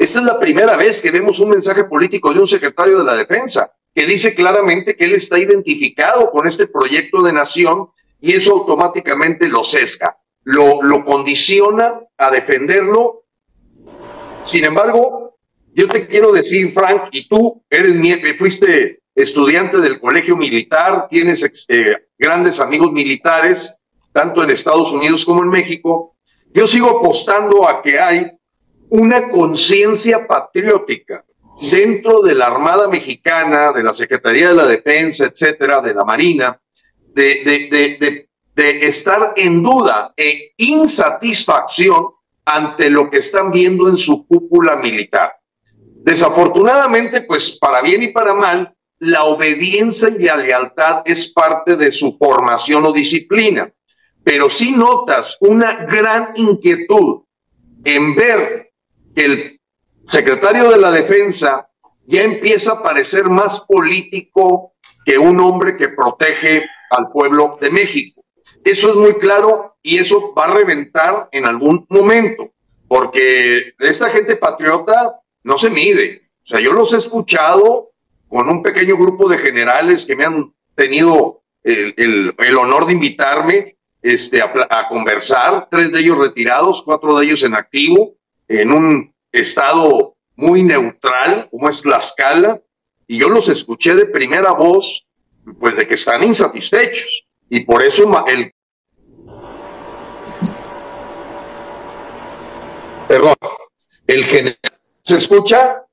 Esta 0.00 0.18
es 0.18 0.24
la 0.24 0.40
primera 0.40 0.74
vez 0.74 1.00
que 1.00 1.12
vemos 1.12 1.38
un 1.38 1.50
mensaje 1.50 1.84
político 1.84 2.34
de 2.34 2.40
un 2.40 2.48
secretario 2.48 2.98
de 2.98 3.04
la 3.04 3.14
defensa, 3.14 3.70
que 3.94 4.04
dice 4.04 4.34
claramente 4.34 4.96
que 4.96 5.04
él 5.04 5.14
está 5.14 5.38
identificado 5.38 6.32
con 6.32 6.48
este 6.48 6.66
proyecto 6.66 7.22
de 7.22 7.32
nación 7.32 7.90
y 8.20 8.32
eso 8.32 8.54
automáticamente 8.54 9.48
lo 9.48 9.62
sesga, 9.62 10.18
lo, 10.42 10.82
lo 10.82 11.04
condiciona 11.04 12.00
a 12.18 12.30
defenderlo. 12.32 13.22
Sin 14.46 14.64
embargo, 14.64 15.23
yo 15.74 15.88
te 15.88 16.06
quiero 16.06 16.32
decir, 16.32 16.72
Frank, 16.72 17.08
y 17.10 17.28
tú 17.28 17.64
eres 17.68 18.38
fuiste 18.38 19.00
estudiante 19.14 19.78
del 19.78 20.00
colegio 20.00 20.36
militar, 20.36 21.08
tienes 21.10 21.44
eh, 21.68 21.96
grandes 22.16 22.60
amigos 22.60 22.92
militares, 22.92 23.76
tanto 24.12 24.42
en 24.42 24.50
Estados 24.50 24.92
Unidos 24.92 25.24
como 25.24 25.42
en 25.42 25.48
México. 25.48 26.16
Yo 26.52 26.66
sigo 26.66 26.98
apostando 26.98 27.68
a 27.68 27.82
que 27.82 27.98
hay 27.98 28.30
una 28.90 29.28
conciencia 29.28 30.26
patriótica 30.26 31.24
dentro 31.70 32.20
de 32.20 32.34
la 32.34 32.46
Armada 32.46 32.86
Mexicana, 32.88 33.72
de 33.72 33.82
la 33.82 33.94
Secretaría 33.94 34.50
de 34.50 34.54
la 34.54 34.66
Defensa, 34.66 35.26
etcétera, 35.26 35.80
de 35.80 35.94
la 35.94 36.04
Marina, 36.04 36.60
de, 37.14 38.28
de 38.54 38.80
estar 38.86 39.32
en 39.36 39.62
duda 39.62 40.12
e 40.16 40.52
insatisfacción 40.56 42.10
ante 42.44 42.90
lo 42.90 43.10
que 43.10 43.18
están 43.18 43.50
viendo 43.50 43.88
en 43.88 43.96
su 43.96 44.26
cúpula 44.26 44.76
militar. 44.76 45.32
Desafortunadamente, 46.04 47.22
pues 47.22 47.58
para 47.58 47.80
bien 47.80 48.02
y 48.02 48.08
para 48.08 48.34
mal, 48.34 48.74
la 48.98 49.24
obediencia 49.24 50.10
y 50.10 50.22
la 50.22 50.36
lealtad 50.36 51.02
es 51.06 51.32
parte 51.32 51.76
de 51.76 51.90
su 51.90 52.18
formación 52.18 52.84
o 52.84 52.92
disciplina. 52.92 53.72
Pero 54.22 54.50
si 54.50 54.72
notas 54.72 55.38
una 55.40 55.86
gran 55.86 56.32
inquietud 56.34 57.22
en 57.84 58.14
ver 58.14 58.70
que 59.16 59.24
el 59.24 59.60
secretario 60.06 60.68
de 60.68 60.78
la 60.78 60.90
defensa 60.90 61.68
ya 62.06 62.20
empieza 62.20 62.72
a 62.72 62.82
parecer 62.82 63.30
más 63.30 63.60
político 63.60 64.74
que 65.06 65.16
un 65.16 65.40
hombre 65.40 65.74
que 65.74 65.88
protege 65.88 66.66
al 66.90 67.10
pueblo 67.12 67.56
de 67.58 67.70
México. 67.70 68.22
Eso 68.62 68.90
es 68.90 68.94
muy 68.94 69.14
claro 69.14 69.76
y 69.82 69.98
eso 69.98 70.34
va 70.34 70.44
a 70.44 70.54
reventar 70.54 71.30
en 71.32 71.46
algún 71.46 71.86
momento, 71.88 72.50
porque 72.88 73.72
esta 73.78 74.10
gente 74.10 74.36
patriota 74.36 75.18
no 75.44 75.56
se 75.58 75.70
mide. 75.70 76.28
O 76.44 76.46
sea, 76.46 76.60
yo 76.60 76.72
los 76.72 76.92
he 76.92 76.96
escuchado 76.96 77.92
con 78.28 78.48
un 78.48 78.62
pequeño 78.62 78.96
grupo 78.96 79.28
de 79.28 79.38
generales 79.38 80.04
que 80.04 80.16
me 80.16 80.24
han 80.24 80.52
tenido 80.74 81.42
el, 81.62 82.34
honor 82.58 82.86
de 82.86 82.92
invitarme 82.92 83.76
este, 84.02 84.42
a, 84.42 84.52
a, 84.70 84.88
conversar, 84.88 85.68
tres 85.70 85.92
de 85.92 86.00
ellos 86.00 86.18
retirados, 86.18 86.82
cuatro 86.82 87.16
de 87.16 87.24
ellos 87.24 87.42
en 87.42 87.54
activo, 87.54 88.16
en 88.48 88.72
un 88.72 89.14
estado 89.32 90.16
muy 90.36 90.62
neutral, 90.62 91.48
como 91.50 91.68
es 91.68 91.84
la 91.86 91.96
escala, 91.96 92.60
y 93.06 93.18
yo 93.18 93.28
los 93.28 93.48
escuché 93.48 93.94
de 93.94 94.06
primera 94.06 94.52
voz, 94.52 95.06
pues 95.58 95.76
de 95.76 95.86
que 95.86 95.94
están 95.94 96.24
insatisfechos. 96.24 97.26
Y 97.48 97.64
por 97.64 97.82
eso 97.84 98.04
el... 98.26 98.52
Perdón, 103.08 103.34
el 104.06 104.24
general... 104.24 104.73
¿Se 105.04 105.18
escucha? 105.18 105.84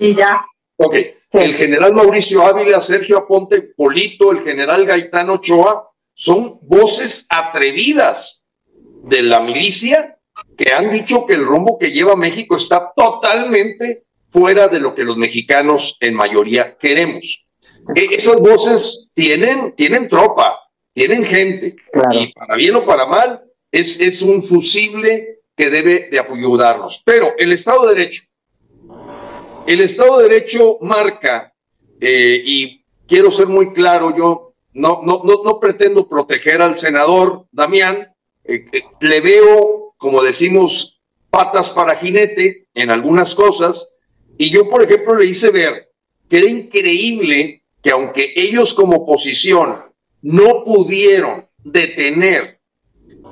Y 0.00 0.14
ya. 0.14 0.44
Ok. 0.76 0.96
El 1.30 1.54
general 1.54 1.94
Mauricio 1.94 2.44
Ávila, 2.44 2.80
Sergio 2.80 3.18
Aponte, 3.18 3.62
Polito, 3.62 4.32
el 4.32 4.42
general 4.42 4.84
Gaitán 4.86 5.30
Ochoa, 5.30 5.90
son 6.14 6.58
voces 6.62 7.26
atrevidas 7.28 8.42
de 9.04 9.22
la 9.22 9.40
milicia 9.40 10.18
que 10.56 10.72
han 10.72 10.90
dicho 10.90 11.26
que 11.26 11.34
el 11.34 11.44
rumbo 11.44 11.78
que 11.78 11.90
lleva 11.92 12.16
México 12.16 12.56
está 12.56 12.92
totalmente 12.94 14.04
fuera 14.30 14.68
de 14.68 14.80
lo 14.80 14.94
que 14.94 15.04
los 15.04 15.16
mexicanos 15.16 15.96
en 16.00 16.14
mayoría 16.14 16.76
queremos. 16.76 17.46
E, 17.94 18.14
esas 18.14 18.40
voces 18.40 19.10
tienen, 19.14 19.74
tienen 19.76 20.08
tropa, 20.08 20.58
tienen 20.92 21.24
gente, 21.24 21.76
y 22.12 22.32
para 22.32 22.56
bien 22.56 22.76
o 22.76 22.84
para 22.84 23.06
mal, 23.06 23.44
es, 23.70 24.00
es 24.00 24.22
un 24.22 24.46
fusible 24.46 25.40
que 25.56 25.70
debe 25.70 26.08
de 26.10 26.18
ayudarnos. 26.18 27.02
Pero 27.04 27.34
el 27.38 27.52
Estado 27.52 27.86
de 27.86 27.94
Derecho, 27.94 28.22
el 29.66 29.80
Estado 29.80 30.18
de 30.18 30.28
Derecho 30.28 30.78
marca, 30.80 31.52
eh, 32.00 32.42
y 32.44 32.84
quiero 33.06 33.30
ser 33.30 33.46
muy 33.46 33.72
claro, 33.72 34.14
yo 34.16 34.54
no, 34.74 35.00
no, 35.02 35.22
no, 35.24 35.42
no 35.44 35.60
pretendo 35.60 36.08
proteger 36.08 36.62
al 36.62 36.78
senador 36.78 37.46
Damián, 37.50 38.14
eh, 38.44 38.66
eh, 38.72 38.82
le 39.00 39.20
veo, 39.20 39.94
como 39.96 40.22
decimos, 40.22 41.00
patas 41.30 41.70
para 41.70 41.96
jinete 41.96 42.68
en 42.74 42.90
algunas 42.90 43.34
cosas, 43.34 43.88
y 44.38 44.50
yo, 44.50 44.68
por 44.68 44.82
ejemplo, 44.82 45.16
le 45.16 45.26
hice 45.26 45.50
ver 45.50 45.90
que 46.28 46.38
era 46.38 46.48
increíble 46.48 47.62
que 47.82 47.90
aunque 47.90 48.32
ellos 48.36 48.74
como 48.74 48.96
oposición 48.96 49.74
no 50.22 50.64
pudieron 50.64 51.46
detener 51.58 52.60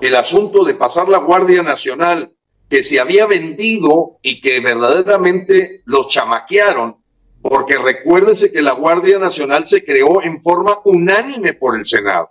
el 0.01 0.17
asunto 0.17 0.65
de 0.65 0.75
pasar 0.75 1.09
la 1.09 1.19
Guardia 1.19 1.63
Nacional 1.63 2.34
que 2.75 2.83
se 2.83 2.99
había 2.99 3.25
vendido 3.29 4.19
y 4.21 4.41
que 4.41 4.59
verdaderamente 4.59 5.83
los 5.85 6.09
chamaquearon, 6.09 6.97
porque 7.41 7.79
recuérdese 7.79 8.51
que 8.51 8.63
la 8.63 8.73
Guardia 8.73 9.17
Nacional 9.21 9.69
se 9.69 9.85
creó 9.85 10.21
en 10.25 10.43
forma 10.43 10.81
unánime 10.85 11.53
por 11.53 11.79
el 11.79 11.87
Senado. 11.87 12.31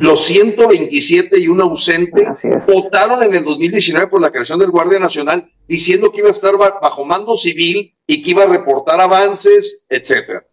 Los 0.00 0.26
127 0.26 1.40
y 1.40 1.48
un 1.48 1.62
ausente 1.62 2.26
votaron 2.66 3.22
en 3.22 3.36
el 3.36 3.44
2019 3.46 4.08
por 4.08 4.20
la 4.20 4.30
creación 4.30 4.58
del 4.58 4.70
Guardia 4.70 4.98
Nacional 4.98 5.50
diciendo 5.66 6.12
que 6.12 6.18
iba 6.18 6.28
a 6.28 6.32
estar 6.32 6.54
bajo 6.58 7.06
mando 7.06 7.34
civil 7.34 7.96
y 8.06 8.22
que 8.22 8.32
iba 8.32 8.42
a 8.42 8.48
reportar 8.48 9.00
avances, 9.00 9.82
etcétera. 9.88 10.44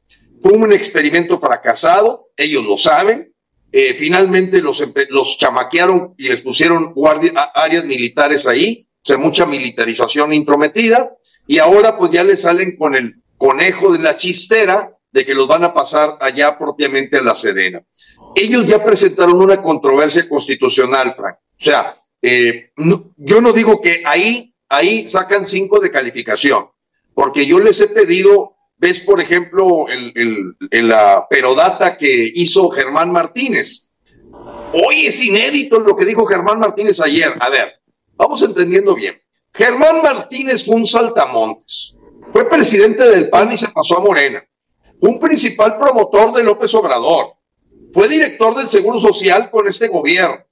Fue 0.41 0.53
un 0.53 0.71
experimento 0.71 1.37
fracasado, 1.37 2.29
ellos 2.37 2.63
lo 2.63 2.77
saben, 2.77 3.35
eh, 3.77 3.93
finalmente 3.93 4.61
los, 4.61 4.81
los 5.09 5.37
chamaquearon 5.37 6.13
y 6.17 6.29
les 6.29 6.41
pusieron 6.41 6.93
áreas 7.53 7.83
militares 7.83 8.47
ahí, 8.47 8.84
o 9.05 9.07
sea, 9.07 9.17
mucha 9.17 9.45
militarización 9.45 10.33
intrometida, 10.33 11.15
y 11.45 11.59
ahora 11.59 11.95
pues 11.95 12.11
ya 12.11 12.23
le 12.23 12.35
salen 12.35 12.75
con 12.75 12.95
el 12.95 13.21
conejo 13.37 13.93
de 13.93 13.99
la 13.99 14.17
chistera 14.17 14.97
de 15.11 15.23
que 15.23 15.35
los 15.35 15.47
van 15.47 15.63
a 15.63 15.71
pasar 15.71 16.17
allá 16.19 16.57
propiamente 16.57 17.17
a 17.17 17.21
la 17.21 17.35
Sedena. 17.35 17.83
Ellos 18.33 18.65
ya 18.65 18.83
presentaron 18.83 19.39
una 19.39 19.61
controversia 19.61 20.27
constitucional, 20.27 21.13
Frank. 21.15 21.35
O 21.35 21.63
sea, 21.63 22.01
eh, 22.19 22.71
yo 23.17 23.41
no 23.41 23.53
digo 23.53 23.79
que 23.79 24.01
ahí, 24.03 24.55
ahí 24.69 25.07
sacan 25.07 25.45
cinco 25.45 25.79
de 25.79 25.91
calificación, 25.91 26.65
porque 27.13 27.45
yo 27.45 27.59
les 27.59 27.79
he 27.81 27.87
pedido 27.87 28.55
ves, 28.77 29.01
por 29.01 29.21
ejemplo, 29.21 29.85
el, 29.87 30.55
la 30.71 31.27
perodata 31.29 31.95
que 31.95 32.31
hizo 32.33 32.69
Germán 32.69 33.11
Martínez. 33.11 33.89
Hoy 34.73 35.05
es 35.05 35.23
inédito 35.23 35.79
lo 35.79 35.95
que 35.95 36.05
dijo 36.05 36.25
Germán 36.25 36.59
Martínez 36.59 36.99
ayer. 36.99 37.33
A 37.39 37.49
ver, 37.49 37.79
vamos 38.15 38.41
entendiendo 38.41 38.95
bien. 38.95 39.21
Germán 39.53 40.01
Martínez 40.01 40.65
fue 40.65 40.75
un 40.75 40.87
saltamontes. 40.87 41.93
Fue 42.31 42.49
presidente 42.49 43.03
del 43.09 43.29
PAN 43.29 43.51
y 43.51 43.57
se 43.57 43.69
pasó 43.69 43.97
a 43.97 44.01
Morena. 44.01 44.43
Fue 44.99 45.09
un 45.09 45.19
principal 45.19 45.77
promotor 45.77 46.33
de 46.33 46.43
López 46.43 46.73
Obrador. 46.73 47.33
Fue 47.93 48.07
director 48.07 48.55
del 48.55 48.67
Seguro 48.67 48.99
Social 48.99 49.49
con 49.49 49.67
este 49.67 49.87
gobierno. 49.87 50.43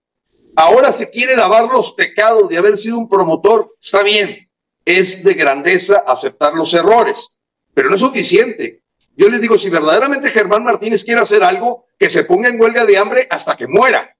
Ahora 0.56 0.94
se 0.94 1.10
quiere 1.10 1.36
lavar 1.36 1.66
los 1.66 1.92
pecados 1.94 2.48
de 2.48 2.58
haber 2.58 2.78
sido 2.78 2.98
un 2.98 3.10
promotor. 3.10 3.76
Está 3.82 4.04
bien. 4.04 4.50
Es 4.86 5.24
de 5.24 5.34
grandeza 5.34 6.04
aceptar 6.06 6.54
los 6.54 6.74
errores 6.74 7.34
pero 7.74 7.90
no 7.90 7.96
es 7.96 8.02
suficiente. 8.02 8.82
Yo 9.16 9.30
les 9.30 9.42
digo, 9.42 9.58
si 9.58 9.70
verdaderamente 9.70 10.30
Germán 10.30 10.64
Martínez 10.64 11.04
quiere 11.04 11.22
hacer 11.22 11.44
algo, 11.44 11.86
que 11.98 12.10
se 12.10 12.24
ponga 12.24 12.50
en 12.50 12.60
huelga 12.60 12.86
de 12.86 12.98
hambre 12.98 13.28
hasta 13.30 13.56
que 13.56 13.68
muera, 13.68 14.13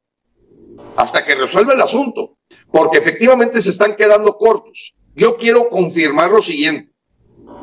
hasta 0.96 1.26
que 1.26 1.36
resuelva 1.36 1.74
el 1.74 1.82
asunto, 1.82 2.38
porque 2.72 2.98
efectivamente 2.98 3.62
se 3.62 3.72
están 3.72 3.96
quedando 3.96 4.38
cortos. 4.38 4.94
Yo 5.16 5.38
quiero 5.38 5.70
confirmar 5.70 6.32
lo 6.32 6.42
siguiente. 6.42 6.92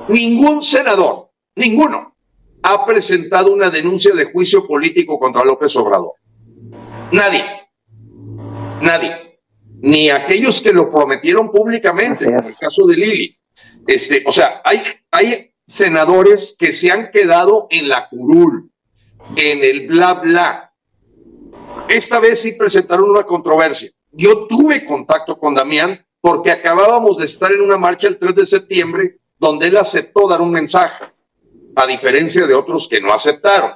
Ningún 0.09 0.63
senador, 0.63 1.31
ninguno, 1.57 2.17
ha 2.63 2.85
presentado 2.85 3.53
una 3.53 3.71
denuncia 3.71 4.15
de 4.15 4.31
juicio 4.31 4.67
político 4.67 5.19
contra 5.19 5.45
López 5.45 5.75
Obrador. 5.77 6.13
Nadie. 7.13 7.45
Nadie. 8.81 9.41
Ni 9.83 10.11
aquellos 10.11 10.61
que 10.61 10.73
lo 10.73 10.91
prometieron 10.91 11.51
públicamente, 11.51 12.25
en 12.25 12.35
el 12.35 12.41
caso 12.41 12.87
de 12.87 12.97
Lili. 12.97 13.37
Este, 13.87 14.23
o 14.27 14.33
sea, 14.33 14.61
hay, 14.65 14.83
hay 15.11 15.53
senadores 15.67 16.55
que 16.59 16.73
se 16.73 16.91
han 16.91 17.11
quedado 17.11 17.67
en 17.71 17.89
la 17.89 18.09
curul, 18.09 18.71
en 19.37 19.65
el 19.65 19.89
bla 19.89 20.15
bla. 20.15 20.70
Esta 21.91 22.21
vez 22.21 22.41
sí 22.41 22.53
presentaron 22.53 23.11
una 23.11 23.25
controversia. 23.25 23.91
Yo 24.13 24.47
tuve 24.47 24.85
contacto 24.85 25.37
con 25.37 25.57
Damián 25.57 26.01
porque 26.21 26.53
acabábamos 26.53 27.19
de 27.19 27.25
estar 27.25 27.51
en 27.51 27.63
una 27.63 27.79
marcha 27.79 28.07
el 28.07 28.17
3 28.17 28.33
de 28.33 28.47
septiembre 28.47 29.19
donde 29.37 29.67
él 29.67 29.77
aceptó 29.77 30.29
dar 30.29 30.41
un 30.41 30.53
mensaje, 30.53 31.07
a 31.75 31.87
diferencia 31.89 32.47
de 32.47 32.55
otros 32.55 32.87
que 32.87 33.01
no 33.01 33.13
aceptaron. 33.13 33.73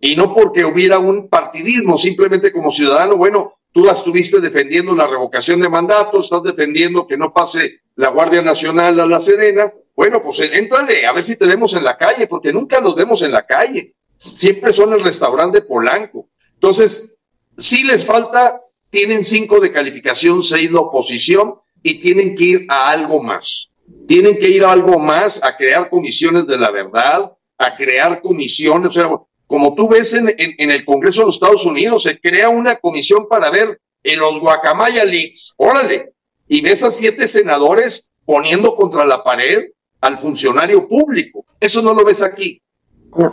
Y 0.00 0.16
no 0.16 0.34
porque 0.34 0.64
hubiera 0.64 0.98
un 0.98 1.28
partidismo, 1.28 1.98
simplemente 1.98 2.50
como 2.50 2.70
ciudadano, 2.70 3.18
bueno, 3.18 3.58
tú 3.72 3.90
estuviste 3.90 4.40
defendiendo 4.40 4.96
la 4.96 5.06
revocación 5.06 5.60
de 5.60 5.68
mandato, 5.68 6.20
estás 6.20 6.42
defendiendo 6.42 7.06
que 7.06 7.18
no 7.18 7.30
pase 7.30 7.82
la 7.96 8.08
Guardia 8.08 8.40
Nacional 8.40 8.98
a 9.00 9.06
la 9.06 9.20
Sedena, 9.20 9.70
bueno, 9.94 10.22
pues 10.22 10.40
éntrale, 10.40 11.04
a 11.04 11.12
ver 11.12 11.26
si 11.26 11.36
te 11.36 11.46
vemos 11.46 11.74
en 11.74 11.84
la 11.84 11.98
calle, 11.98 12.26
porque 12.26 12.54
nunca 12.54 12.80
nos 12.80 12.94
vemos 12.94 13.20
en 13.20 13.32
la 13.32 13.44
calle. 13.44 13.96
Siempre 14.16 14.72
son 14.72 14.94
el 14.94 15.04
restaurante 15.04 15.60
Polanco. 15.60 16.30
Entonces, 16.54 17.16
si 17.58 17.84
les 17.84 18.04
falta, 18.04 18.60
tienen 18.90 19.24
cinco 19.24 19.60
de 19.60 19.72
calificación, 19.72 20.42
seis 20.42 20.70
de 20.70 20.76
oposición 20.76 21.54
y 21.82 22.00
tienen 22.00 22.34
que 22.34 22.44
ir 22.44 22.66
a 22.68 22.90
algo 22.90 23.22
más. 23.22 23.68
Tienen 24.06 24.38
que 24.38 24.48
ir 24.48 24.64
a 24.64 24.72
algo 24.72 24.98
más, 24.98 25.42
a 25.42 25.56
crear 25.56 25.88
comisiones 25.88 26.46
de 26.46 26.58
la 26.58 26.70
verdad, 26.70 27.32
a 27.58 27.76
crear 27.76 28.20
comisiones, 28.20 28.88
o 28.88 28.92
sea, 28.92 29.10
como 29.46 29.74
tú 29.74 29.88
ves 29.88 30.14
en, 30.14 30.32
el 30.38 30.84
Congreso 30.84 31.22
de 31.22 31.26
los 31.26 31.34
Estados 31.34 31.66
Unidos, 31.66 32.04
se 32.04 32.20
crea 32.20 32.48
una 32.48 32.76
comisión 32.76 33.26
para 33.28 33.50
ver 33.50 33.80
en 34.04 34.20
los 34.20 34.38
Guacamaya 34.38 35.04
Leaks, 35.04 35.54
órale, 35.56 36.12
y 36.46 36.60
ves 36.60 36.84
a 36.84 36.92
siete 36.92 37.26
senadores 37.26 38.12
poniendo 38.24 38.76
contra 38.76 39.04
la 39.04 39.24
pared 39.24 39.70
al 40.00 40.18
funcionario 40.18 40.88
público. 40.88 41.44
Eso 41.58 41.82
no 41.82 41.92
lo 41.92 42.04
ves 42.04 42.22
aquí. 42.22 42.62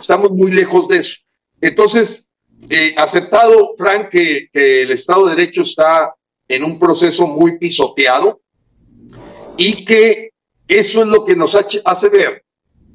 Estamos 0.00 0.32
muy 0.32 0.50
lejos 0.50 0.88
de 0.88 0.98
eso. 0.98 1.18
Entonces, 1.60 2.27
eh, 2.68 2.94
aceptado, 2.96 3.74
Frank, 3.76 4.08
que, 4.10 4.48
que 4.52 4.82
el 4.82 4.90
Estado 4.92 5.26
de 5.26 5.36
Derecho 5.36 5.62
está 5.62 6.14
en 6.46 6.64
un 6.64 6.78
proceso 6.78 7.26
muy 7.26 7.58
pisoteado 7.58 8.40
y 9.56 9.84
que 9.84 10.30
eso 10.66 11.02
es 11.02 11.08
lo 11.08 11.24
que 11.24 11.36
nos 11.36 11.54
hace 11.54 12.08
ver 12.08 12.44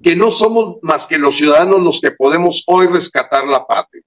que 0.04 0.16
no 0.18 0.30
somos 0.30 0.78
más 0.82 1.08
que 1.08 1.18
los 1.18 1.38
ciudadanos 1.38 1.80
los 1.80 2.02
que 2.02 2.12
podemos 2.12 2.64
hoy 2.68 2.88
rescatar 2.88 3.48
la 3.48 3.66
patria. 3.66 4.04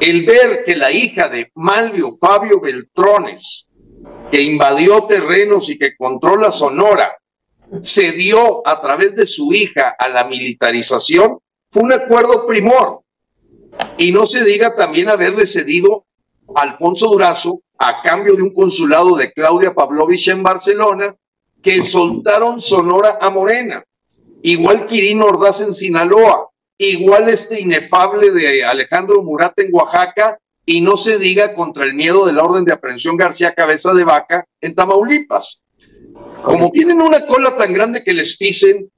El 0.00 0.24
ver 0.24 0.64
que 0.64 0.74
la 0.74 0.90
hija 0.90 1.28
de 1.28 1.52
Malvio 1.54 2.16
Fabio 2.18 2.58
Beltrones, 2.58 3.66
que 4.32 4.40
invadió 4.40 5.04
terrenos 5.04 5.68
y 5.68 5.78
que 5.78 5.94
controla 5.94 6.50
Sonora, 6.50 7.16
se 7.82 8.12
dio 8.12 8.66
a 8.66 8.80
través 8.80 9.14
de 9.14 9.26
su 9.26 9.52
hija 9.52 9.94
a 9.98 10.08
la 10.08 10.24
militarización, 10.24 11.38
fue 11.70 11.82
un 11.82 11.92
acuerdo 11.92 12.46
primor. 12.46 13.02
Y 13.98 14.12
no 14.12 14.26
se 14.26 14.44
diga 14.44 14.74
también 14.74 15.08
haberle 15.08 15.46
cedido 15.46 16.06
Alfonso 16.54 17.08
Durazo 17.08 17.62
a 17.78 18.02
cambio 18.02 18.34
de 18.34 18.42
un 18.42 18.54
consulado 18.54 19.16
de 19.16 19.32
Claudia 19.32 19.74
Pavlovich 19.74 20.28
en 20.28 20.42
Barcelona, 20.42 21.14
que 21.62 21.82
soltaron 21.82 22.60
Sonora 22.60 23.18
a 23.20 23.30
Morena. 23.30 23.84
Igual 24.42 24.86
Quirino 24.86 25.26
Ordaz 25.26 25.60
en 25.62 25.74
Sinaloa, 25.74 26.50
igual 26.76 27.28
este 27.28 27.60
inefable 27.60 28.30
de 28.30 28.64
Alejandro 28.64 29.22
Murat 29.22 29.58
en 29.58 29.70
Oaxaca, 29.72 30.38
y 30.66 30.80
no 30.80 30.96
se 30.96 31.18
diga 31.18 31.54
contra 31.54 31.84
el 31.84 31.94
miedo 31.94 32.26
de 32.26 32.32
la 32.32 32.42
orden 32.42 32.64
de 32.64 32.72
aprehensión 32.72 33.16
García 33.16 33.54
Cabeza 33.54 33.92
de 33.92 34.04
Vaca 34.04 34.46
en 34.60 34.74
Tamaulipas. 34.74 35.62
Como 36.42 36.70
tienen 36.70 37.02
una 37.02 37.26
cola 37.26 37.56
tan 37.56 37.72
grande 37.72 38.02
que 38.02 38.14
les 38.14 38.36
pisen, 38.36 38.90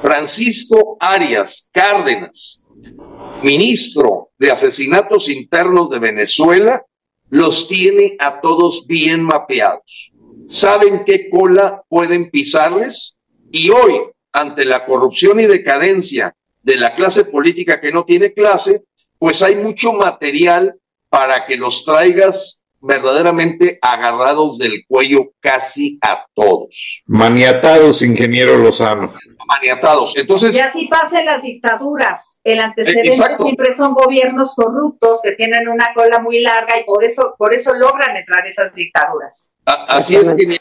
Francisco 0.00 0.96
Arias 0.98 1.68
Cárdenas, 1.72 2.63
ministro 3.42 4.30
de 4.38 4.50
Asesinatos 4.50 5.28
Internos 5.28 5.90
de 5.90 5.98
Venezuela, 5.98 6.82
los 7.30 7.68
tiene 7.68 8.16
a 8.18 8.40
todos 8.40 8.86
bien 8.86 9.22
mapeados. 9.22 10.12
Saben 10.46 11.04
qué 11.04 11.28
cola 11.30 11.82
pueden 11.88 12.30
pisarles 12.30 13.16
y 13.50 13.70
hoy 13.70 13.94
ante 14.32 14.64
la 14.64 14.84
corrupción 14.84 15.40
y 15.40 15.46
decadencia 15.46 16.34
de 16.62 16.76
la 16.76 16.94
clase 16.94 17.24
política 17.24 17.80
que 17.80 17.92
no 17.92 18.04
tiene 18.04 18.32
clase, 18.32 18.82
pues 19.18 19.42
hay 19.42 19.56
mucho 19.56 19.92
material 19.92 20.74
para 21.08 21.46
que 21.46 21.56
los 21.56 21.84
traigas 21.84 22.64
verdaderamente 22.80 23.78
agarrados 23.80 24.58
del 24.58 24.84
cuello 24.86 25.32
casi 25.40 25.98
a 26.02 26.24
todos. 26.34 27.02
Maniatados, 27.06 28.02
ingeniero 28.02 28.58
Lozano. 28.58 29.12
Maniatados. 29.46 30.14
Entonces. 30.16 30.54
Y 30.54 30.60
así 30.60 30.86
pasan 30.88 31.24
las 31.24 31.42
dictaduras. 31.42 32.40
El 32.44 32.60
antecedente 32.60 33.16
siempre 33.38 33.74
son 33.76 33.94
gobiernos 33.94 34.54
corruptos 34.54 35.20
que 35.22 35.32
tienen 35.32 35.68
una 35.68 35.94
cola 35.94 36.18
muy 36.18 36.40
larga 36.40 36.78
y 36.78 36.84
por 36.84 37.02
eso, 37.02 37.34
por 37.38 37.54
eso 37.54 37.74
logran 37.74 38.16
entrar 38.16 38.46
esas 38.46 38.74
dictaduras. 38.74 39.52
así 39.64 40.16
es, 40.16 40.32
que 40.34 40.58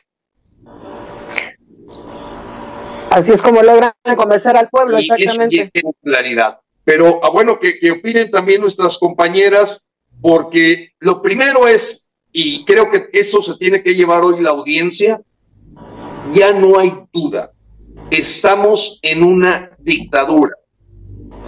Así 3.10 3.32
es 3.32 3.42
como 3.42 3.62
logran 3.62 3.94
convencer 4.16 4.58
al 4.58 4.70
pueblo, 4.70 4.98
exactamente. 4.98 5.72
claridad. 6.02 6.60
Pero 6.84 7.20
ah, 7.24 7.30
bueno, 7.30 7.60
que, 7.60 7.78
que 7.80 7.92
opinen 7.92 8.32
también 8.32 8.62
nuestras 8.62 8.98
compañeras, 8.98 9.88
porque 10.22 10.94
lo 11.00 11.22
primero 11.22 11.68
es, 11.68 12.12
y 12.32 12.66
creo 12.66 12.90
que 12.90 13.10
eso 13.14 13.42
se 13.42 13.56
tiene 13.58 13.84
que 13.84 13.94
llevar 13.94 14.24
hoy 14.24 14.42
la 14.42 14.50
audiencia, 14.50 15.22
ya 16.34 16.52
no 16.54 16.80
hay 16.80 16.94
duda, 17.12 17.53
estamos 18.18 19.00
en 19.02 19.24
una 19.24 19.72
dictadura. 19.80 20.54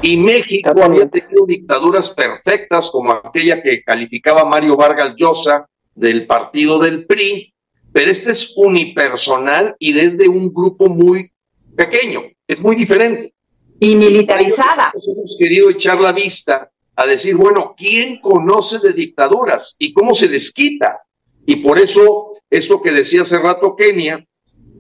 Y 0.01 0.17
México 0.17 0.71
había 0.83 1.07
tenido 1.07 1.45
dictaduras 1.45 2.09
perfectas 2.09 2.89
como 2.89 3.11
aquella 3.11 3.61
que 3.61 3.83
calificaba 3.83 4.45
Mario 4.45 4.75
Vargas 4.75 5.15
Llosa 5.15 5.67
del 5.93 6.27
partido 6.27 6.79
del 6.79 7.05
PRI, 7.05 7.53
pero 7.91 8.11
este 8.11 8.31
es 8.31 8.53
unipersonal 8.55 9.75
y 9.79 9.93
desde 9.93 10.27
un 10.27 10.53
grupo 10.53 10.89
muy 10.89 11.31
pequeño, 11.75 12.23
es 12.47 12.59
muy 12.61 12.75
diferente. 12.75 13.33
Y 13.79 13.95
militarizada. 13.95 14.91
Hemos 14.93 15.37
querido 15.39 15.69
echar 15.69 15.99
la 15.99 16.11
vista 16.11 16.69
a 16.95 17.05
decir, 17.05 17.35
bueno, 17.35 17.73
¿quién 17.77 18.19
conoce 18.19 18.79
de 18.79 18.93
dictaduras 18.93 19.75
y 19.79 19.93
cómo 19.93 20.13
se 20.13 20.27
les 20.27 20.51
quita? 20.51 21.01
Y 21.45 21.57
por 21.57 21.79
eso, 21.79 22.31
esto 22.49 22.81
que 22.81 22.91
decía 22.91 23.21
hace 23.21 23.37
rato 23.37 23.75
Kenia, 23.75 24.25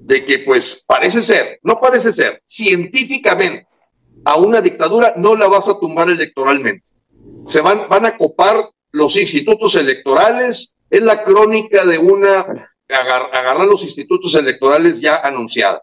de 0.05 0.23
que 0.23 0.39
pues 0.39 0.83
parece 0.85 1.23
ser, 1.23 1.59
no 1.63 1.79
parece 1.81 2.13
ser, 2.13 2.41
científicamente, 2.45 3.67
a 4.23 4.37
una 4.37 4.61
dictadura 4.61 5.13
no 5.17 5.35
la 5.35 5.47
vas 5.47 5.67
a 5.67 5.79
tumbar 5.79 6.09
electoralmente. 6.09 6.87
Se 7.47 7.59
van, 7.59 7.89
van 7.89 8.05
a 8.05 8.15
copar 8.15 8.69
los 8.91 9.17
institutos 9.17 9.75
electorales, 9.75 10.75
es 10.91 11.01
la 11.01 11.23
crónica 11.23 11.85
de 11.85 11.97
una, 11.97 12.45
agarrar 12.87 13.65
los 13.65 13.81
institutos 13.83 14.35
electorales 14.35 15.01
ya 15.01 15.17
anunciada. 15.17 15.81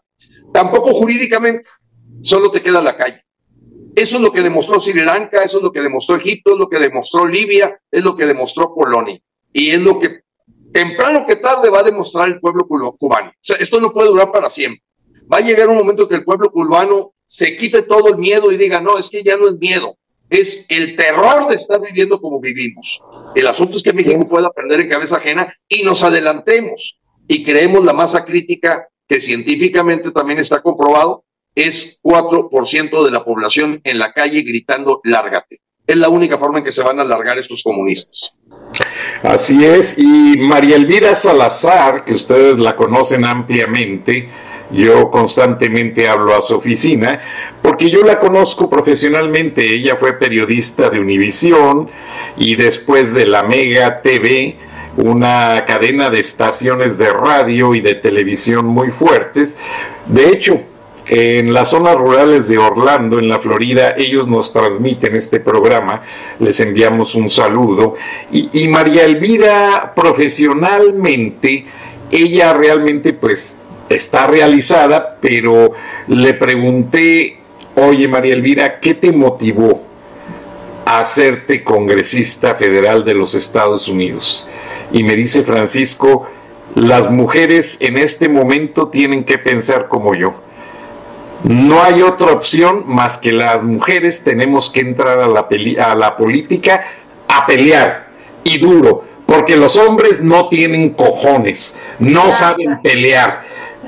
Tampoco 0.53 0.93
jurídicamente, 0.93 1.67
solo 2.21 2.49
te 2.49 2.61
queda 2.61 2.81
la 2.81 2.95
calle. 2.95 3.23
Eso 3.93 4.15
es 4.15 4.21
lo 4.23 4.31
que 4.31 4.41
demostró 4.41 4.79
Sri 4.79 5.03
Lanka, 5.03 5.43
eso 5.43 5.57
es 5.57 5.63
lo 5.63 5.71
que 5.71 5.81
demostró 5.81 6.15
Egipto, 6.15 6.53
es 6.53 6.57
lo 6.57 6.69
que 6.69 6.79
demostró 6.79 7.27
Libia, 7.27 7.77
es 7.91 8.03
lo 8.03 8.15
que 8.15 8.25
demostró 8.25 8.73
Polonia. 8.73 9.19
Y 9.51 9.71
es 9.71 9.81
lo 9.81 9.99
que 9.99 10.22
temprano 10.73 11.25
que 11.25 11.37
tarde 11.37 11.69
va 11.69 11.79
a 11.79 11.83
demostrar 11.83 12.27
el 12.27 12.39
pueblo 12.39 12.65
cubano. 12.67 13.29
O 13.29 13.33
sea, 13.39 13.55
esto 13.57 13.79
no 13.79 13.93
puede 13.93 14.09
durar 14.09 14.31
para 14.31 14.49
siempre. 14.49 14.83
Va 15.31 15.37
a 15.37 15.41
llegar 15.41 15.69
un 15.69 15.77
momento 15.77 16.09
que 16.09 16.15
el 16.15 16.25
pueblo 16.25 16.51
cubano 16.51 17.13
se 17.25 17.55
quite 17.55 17.83
todo 17.83 18.09
el 18.09 18.17
miedo 18.17 18.51
y 18.51 18.57
diga, 18.57 18.81
no, 18.81 18.97
es 18.97 19.09
que 19.09 19.23
ya 19.23 19.37
no 19.37 19.47
es 19.47 19.57
miedo, 19.59 19.97
es 20.29 20.65
el 20.69 20.95
terror 20.95 21.47
de 21.47 21.55
estar 21.55 21.79
viviendo 21.79 22.19
como 22.19 22.39
vivimos. 22.39 23.01
El 23.35 23.47
asunto 23.47 23.77
es 23.77 23.83
que 23.83 23.93
México 23.93 24.23
pueda 24.29 24.47
aprender 24.47 24.81
en 24.81 24.89
cabeza 24.89 25.17
ajena 25.17 25.53
y 25.67 25.83
nos 25.83 26.03
adelantemos 26.03 26.99
y 27.27 27.43
creemos 27.43 27.83
la 27.83 27.93
masa 27.93 28.25
crítica 28.25 28.87
que 29.07 29.19
científicamente 29.19 30.11
también 30.11 30.39
está 30.39 30.61
comprobado, 30.61 31.25
es 31.55 32.01
4% 32.03 33.05
de 33.05 33.11
la 33.11 33.23
población 33.23 33.79
en 33.83 33.99
la 33.99 34.11
calle 34.11 34.41
gritando 34.41 35.01
lárgate. 35.03 35.62
Es 35.85 35.97
la 35.97 36.09
única 36.09 36.37
forma 36.37 36.59
en 36.59 36.63
que 36.63 36.71
se 36.71 36.81
van 36.81 36.99
a 36.99 37.03
largar 37.03 37.37
estos 37.37 37.61
comunistas. 37.61 38.33
Así 39.21 39.63
es, 39.63 39.97
y 39.97 40.37
María 40.39 40.75
Elvira 40.75 41.13
Salazar, 41.15 42.03
que 42.05 42.13
ustedes 42.13 42.57
la 42.57 42.75
conocen 42.75 43.25
ampliamente, 43.25 44.29
yo 44.71 45.11
constantemente 45.11 46.09
hablo 46.09 46.35
a 46.35 46.41
su 46.41 46.55
oficina, 46.55 47.19
porque 47.61 47.89
yo 47.89 48.01
la 48.03 48.19
conozco 48.19 48.69
profesionalmente, 48.69 49.73
ella 49.73 49.97
fue 49.97 50.13
periodista 50.13 50.89
de 50.89 50.99
Univisión 50.99 51.89
y 52.37 52.55
después 52.55 53.13
de 53.13 53.27
la 53.27 53.43
Mega 53.43 54.01
TV, 54.01 54.57
una 54.97 55.63
cadena 55.65 56.09
de 56.09 56.19
estaciones 56.19 56.97
de 56.97 57.11
radio 57.11 57.75
y 57.75 57.81
de 57.81 57.95
televisión 57.95 58.65
muy 58.65 58.91
fuertes. 58.91 59.57
De 60.05 60.29
hecho, 60.29 60.61
en 61.07 61.53
las 61.53 61.69
zonas 61.69 61.95
rurales 61.95 62.47
de 62.47 62.57
Orlando, 62.57 63.19
en 63.19 63.27
la 63.27 63.39
Florida, 63.39 63.95
ellos 63.97 64.27
nos 64.27 64.53
transmiten 64.53 65.15
este 65.15 65.39
programa, 65.39 66.01
les 66.39 66.59
enviamos 66.61 67.15
un 67.15 67.29
saludo. 67.29 67.95
Y, 68.31 68.67
María 68.69 69.03
Elvira, 69.03 69.93
profesionalmente, 69.95 71.65
ella 72.09 72.53
realmente 72.53 73.13
pues 73.13 73.57
está 73.89 74.27
realizada, 74.27 75.17
pero 75.19 75.73
le 76.07 76.33
pregunté, 76.35 77.37
oye 77.75 78.07
María 78.07 78.33
Elvira, 78.33 78.79
¿qué 78.79 78.93
te 78.93 79.11
motivó 79.11 79.83
a 80.85 80.99
hacerte 80.99 81.63
congresista 81.63 82.55
federal 82.55 83.03
de 83.03 83.13
los 83.13 83.35
Estados 83.35 83.89
Unidos? 83.89 84.49
Y 84.93 85.03
me 85.03 85.15
dice 85.15 85.43
Francisco, 85.43 86.27
las 86.75 87.09
mujeres 87.11 87.77
en 87.81 87.97
este 87.97 88.29
momento 88.29 88.87
tienen 88.87 89.25
que 89.25 89.37
pensar 89.37 89.89
como 89.89 90.15
yo. 90.15 90.33
No 91.43 91.83
hay 91.83 92.01
otra 92.01 92.31
opción 92.31 92.83
más 92.85 93.17
que 93.17 93.31
las 93.31 93.61
mujeres 93.63 94.23
tenemos 94.23 94.69
que 94.69 94.79
entrar 94.79 95.19
a 95.19 95.27
la, 95.27 95.47
a 95.85 95.95
la 95.95 96.15
política 96.15 96.83
a 97.27 97.45
pelear 97.45 98.07
y 98.43 98.57
duro, 98.57 99.03
porque 99.25 99.57
los 99.57 99.75
hombres 99.75 100.21
no 100.21 100.47
tienen 100.47 100.91
cojones, 100.91 101.77
no 101.99 102.31
saben 102.31 102.81
pelear. 102.81 103.41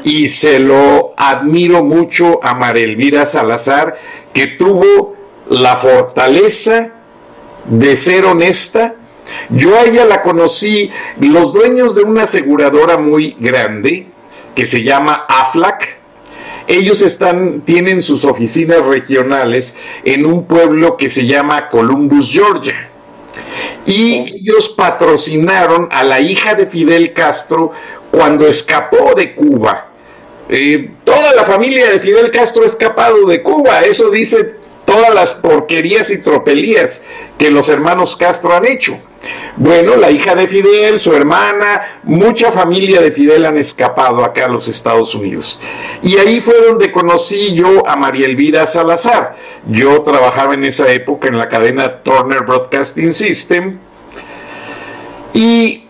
Y 0.03 0.27
se 0.27 0.59
lo 0.59 1.13
admiro 1.17 1.83
mucho 1.83 2.39
a 2.43 2.53
María 2.53 2.83
Elvira 2.83 3.25
Salazar, 3.25 3.95
que 4.33 4.47
tuvo 4.47 5.15
la 5.49 5.77
fortaleza 5.77 6.91
de 7.65 7.95
ser 7.95 8.25
honesta, 8.25 8.95
yo 9.49 9.75
a 9.75 9.83
ella 9.83 10.05
la 10.05 10.21
conocí, 10.21 10.91
los 11.19 11.53
dueños 11.53 11.95
de 11.95 12.03
una 12.03 12.23
aseguradora 12.23 12.97
muy 12.97 13.35
grande 13.39 14.07
que 14.53 14.65
se 14.65 14.83
llama 14.83 15.25
AFLAC, 15.27 15.99
Ellos 16.67 17.01
están, 17.01 17.61
tienen 17.61 18.01
sus 18.01 18.25
oficinas 18.25 18.81
regionales 18.81 19.79
en 20.03 20.25
un 20.25 20.45
pueblo 20.45 20.97
que 20.97 21.09
se 21.09 21.25
llama 21.25 21.69
Columbus, 21.69 22.31
Georgia. 22.31 22.89
Y 23.85 24.41
ellos 24.41 24.69
patrocinaron 24.69 25.89
a 25.91 26.03
la 26.03 26.19
hija 26.19 26.55
de 26.55 26.65
Fidel 26.65 27.13
Castro 27.13 27.71
cuando 28.11 28.47
escapó 28.47 29.13
de 29.15 29.35
Cuba. 29.35 29.91
Eh, 30.49 30.91
toda 31.03 31.33
la 31.33 31.43
familia 31.43 31.91
de 31.91 31.99
Fidel 31.99 32.31
Castro 32.31 32.63
ha 32.63 32.67
escapado 32.67 33.25
de 33.25 33.41
Cuba, 33.41 33.81
eso 33.81 34.09
dice 34.09 34.54
todas 34.85 35.13
las 35.13 35.33
porquerías 35.33 36.09
y 36.11 36.19
tropelías 36.19 37.03
que 37.37 37.51
los 37.51 37.69
hermanos 37.69 38.15
Castro 38.15 38.53
han 38.53 38.65
hecho. 38.65 38.97
Bueno, 39.57 39.95
la 39.95 40.11
hija 40.11 40.35
de 40.35 40.47
Fidel, 40.47 40.99
su 40.99 41.13
hermana, 41.13 41.99
mucha 42.03 42.51
familia 42.51 43.01
de 43.01 43.11
Fidel 43.11 43.45
han 43.45 43.57
escapado 43.57 44.23
acá 44.23 44.45
a 44.45 44.49
los 44.49 44.67
Estados 44.67 45.15
Unidos. 45.15 45.61
Y 46.03 46.17
ahí 46.17 46.41
fue 46.41 46.61
donde 46.61 46.91
conocí 46.91 47.53
yo 47.53 47.87
a 47.87 47.95
María 47.95 48.27
Elvira 48.27 48.67
Salazar. 48.67 49.35
Yo 49.67 50.01
trabajaba 50.03 50.53
en 50.53 50.65
esa 50.65 50.91
época 50.91 51.27
en 51.27 51.37
la 51.37 51.49
cadena 51.49 52.03
Turner 52.03 52.41
Broadcasting 52.41 53.13
System. 53.13 53.79
Y 55.33 55.85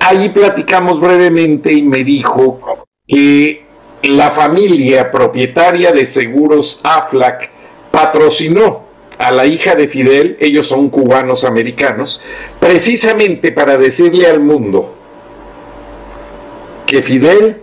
ahí 0.00 0.28
platicamos 0.28 1.00
brevemente 1.00 1.72
y 1.72 1.82
me 1.82 2.04
dijo 2.04 2.84
que 3.06 3.64
la 4.02 4.30
familia 4.30 5.10
propietaria 5.10 5.92
de 5.92 6.04
seguros 6.06 6.80
AFLAC 6.82 7.55
patrocinó 7.96 8.84
a 9.16 9.30
la 9.30 9.46
hija 9.46 9.74
de 9.74 9.88
Fidel, 9.88 10.36
ellos 10.38 10.66
son 10.66 10.90
cubanos 10.90 11.46
americanos, 11.46 12.20
precisamente 12.60 13.52
para 13.52 13.78
decirle 13.78 14.26
al 14.26 14.38
mundo 14.38 14.94
que 16.84 17.02
Fidel 17.02 17.62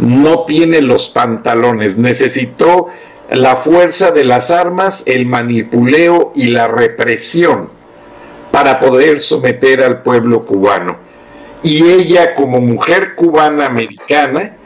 no 0.00 0.46
tiene 0.46 0.82
los 0.82 1.10
pantalones, 1.10 1.96
necesitó 1.96 2.88
la 3.30 3.54
fuerza 3.54 4.10
de 4.10 4.24
las 4.24 4.50
armas, 4.50 5.04
el 5.06 5.26
manipuleo 5.26 6.32
y 6.34 6.48
la 6.48 6.66
represión 6.66 7.70
para 8.50 8.80
poder 8.80 9.20
someter 9.20 9.80
al 9.84 10.02
pueblo 10.02 10.42
cubano. 10.42 10.96
Y 11.62 11.84
ella 11.88 12.34
como 12.34 12.60
mujer 12.60 13.14
cubana 13.14 13.66
americana 13.66 14.56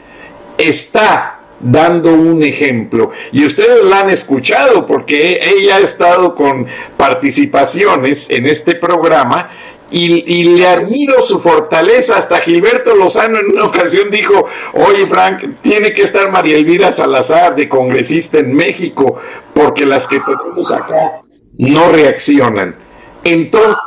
está 0.57 1.34
dando 1.65 2.13
un 2.13 2.43
ejemplo. 2.43 3.11
Y 3.31 3.45
ustedes 3.45 3.83
la 3.83 4.01
han 4.01 4.09
escuchado 4.09 4.85
porque 4.85 5.39
ella 5.41 5.77
ha 5.77 5.79
estado 5.79 6.35
con 6.35 6.67
participaciones 6.95 8.29
en 8.29 8.45
este 8.45 8.75
programa 8.75 9.49
y, 9.91 10.43
le 10.55 10.67
admiro 10.67 11.21
su 11.21 11.39
fortaleza. 11.39 12.17
Hasta 12.17 12.39
Gilberto 12.39 12.95
Lozano 12.95 13.39
en 13.39 13.51
una 13.51 13.65
ocasión 13.65 14.11
dijo, 14.11 14.45
oye 14.73 15.07
Frank, 15.07 15.61
tiene 15.61 15.93
que 15.93 16.03
estar 16.03 16.31
María 16.31 16.57
Elvira 16.57 16.91
Salazar 16.91 17.55
de 17.55 17.67
congresista 17.67 18.39
en 18.39 18.53
México 18.53 19.17
porque 19.53 19.85
las 19.85 20.07
que 20.07 20.19
tenemos 20.19 20.71
acá 20.71 21.21
no 21.57 21.91
reaccionan. 21.91 22.75
Entonces, 23.23 23.77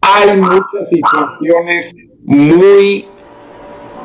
hay 0.00 0.36
muchas 0.36 0.88
situaciones 0.88 1.94
muy 2.22 3.08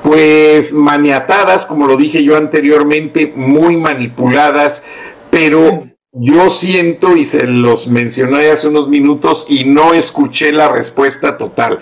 pues 0.05 0.71
maniatadas, 0.71 1.65
como 1.65 1.87
lo 1.87 1.97
dije 1.97 2.23
yo 2.23 2.37
anteriormente, 2.37 3.33
muy 3.35 3.75
manipuladas, 3.75 4.83
pero 5.31 5.85
yo 6.11 6.51
siento, 6.51 7.17
y 7.17 7.25
se 7.25 7.47
los 7.47 7.87
mencioné 7.87 8.51
hace 8.51 8.67
unos 8.67 8.87
minutos, 8.87 9.47
y 9.49 9.65
no 9.65 9.95
escuché 9.95 10.51
la 10.51 10.69
respuesta 10.69 11.37
total, 11.37 11.79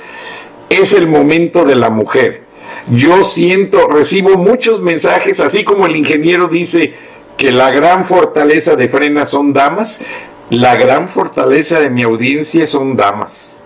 es 0.70 0.94
el 0.94 1.08
momento 1.08 1.66
de 1.66 1.76
la 1.76 1.90
mujer. 1.90 2.44
Yo 2.90 3.26
siento, 3.26 3.88
recibo 3.88 4.38
muchos 4.38 4.80
mensajes, 4.80 5.42
así 5.42 5.66
como 5.66 5.86
el 5.86 5.98
ingeniero 5.98 6.48
dice 6.48 6.94
que 7.36 7.52
la 7.52 7.72
gran 7.72 8.06
fortaleza 8.06 8.78
de 8.78 8.88
Frena 8.88 9.26
son 9.26 9.52
damas, 9.52 10.02
la 10.50 10.78
gran 10.78 11.10
fortaleza 11.10 11.82
de 11.82 11.90
mi 11.90 12.04
audiencia 12.04 12.68
son 12.68 12.96
damas. 12.96 13.63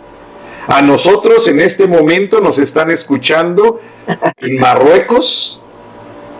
A 0.68 0.82
nosotros 0.82 1.48
en 1.48 1.62
este 1.62 1.88
momento 1.88 2.42
nos 2.42 2.60
están 2.60 2.92
escuchando 2.92 3.80
en 4.38 4.58
Marruecos, 4.58 5.62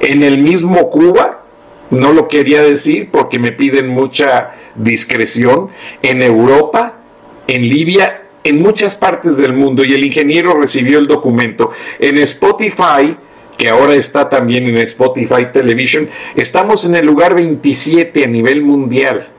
en 0.02 0.22
el 0.22 0.42
mismo 0.42 0.90
Cuba, 0.90 1.46
no 1.92 2.12
lo 2.12 2.28
quería 2.28 2.62
decir 2.62 3.10
porque 3.10 3.40
me 3.40 3.54
piden 3.54 3.88
mucha 3.88 4.52
discreción, 4.76 5.70
en 6.02 6.22
Europa, 6.22 7.00
en 7.48 7.70
Libia, 7.70 8.24
en 8.44 8.62
muchas 8.62 8.98
partes 8.98 9.38
del 9.38 9.54
mundo 9.54 9.86
y 9.86 9.94
el 9.94 10.06
ingeniero 10.06 10.56
recibió 10.56 11.00
el 11.00 11.08
documento. 11.08 11.72
En 11.98 12.18
Spotify, 12.18 13.16
que 13.58 13.70
ahora 13.70 13.94
está 13.94 14.28
también 14.28 14.68
en 14.68 14.76
Spotify 14.80 15.54
Television, 15.54 16.10
estamos 16.36 16.84
en 16.84 16.96
el 16.96 17.06
lugar 17.06 17.34
27 17.34 18.26
a 18.26 18.28
nivel 18.28 18.62
mundial 18.62 19.37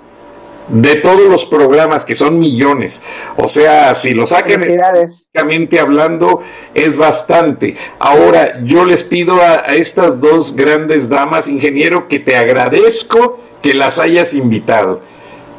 de 0.68 0.96
todos 0.96 1.22
los 1.22 1.46
programas, 1.46 2.04
que 2.04 2.14
son 2.14 2.38
millones. 2.38 3.02
O 3.36 3.48
sea, 3.48 3.94
si 3.94 4.14
lo 4.14 4.26
sacan 4.26 4.62
específicamente 4.62 5.80
hablando, 5.80 6.42
es 6.74 6.96
bastante. 6.96 7.76
Ahora, 7.98 8.60
yo 8.64 8.84
les 8.84 9.02
pido 9.02 9.36
a, 9.40 9.56
estas 9.74 10.20
dos 10.20 10.54
grandes 10.54 11.08
damas, 11.08 11.48
ingeniero, 11.48 12.08
que 12.08 12.18
te 12.18 12.36
agradezco 12.36 13.40
que 13.62 13.74
las 13.74 13.98
hayas 13.98 14.34
invitado. 14.34 15.00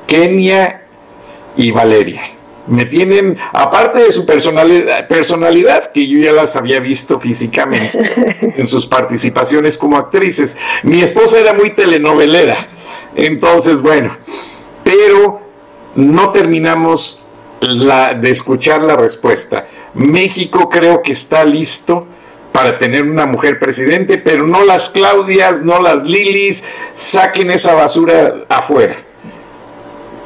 Kenia 0.07 0.85
y 1.55 1.71
Valeria. 1.71 2.21
Me 2.67 2.85
tienen, 2.85 3.35
aparte 3.51 3.99
de 3.99 4.11
su 4.11 4.27
personalidad, 4.27 5.07
personalidad, 5.07 5.91
que 5.91 6.07
yo 6.07 6.19
ya 6.19 6.31
las 6.31 6.55
había 6.55 6.79
visto 6.79 7.19
físicamente 7.19 8.53
en 8.57 8.67
sus 8.67 8.85
participaciones 8.85 9.75
como 9.75 9.97
actrices, 9.97 10.55
mi 10.83 11.01
esposa 11.01 11.39
era 11.39 11.53
muy 11.53 11.71
telenovelera. 11.71 12.67
Entonces, 13.15 13.81
bueno, 13.81 14.15
pero 14.89 15.39
no 15.93 16.31
terminamos 16.31 17.23
de 17.61 18.31
escuchar 18.31 18.81
la 18.81 18.95
respuesta. 18.95 19.67
México 19.93 20.67
creo 20.67 21.03
que 21.03 21.11
está 21.11 21.43
listo 21.43 22.07
para 22.51 22.79
tener 22.79 23.03
una 23.03 23.27
mujer 23.27 23.59
presidente, 23.59 24.17
pero 24.17 24.47
no 24.47 24.65
las 24.65 24.89
Claudias, 24.89 25.61
no 25.61 25.79
las 25.79 26.03
Lilis, 26.03 26.65
saquen 26.95 27.51
esa 27.51 27.75
basura 27.75 28.45
afuera. 28.49 28.97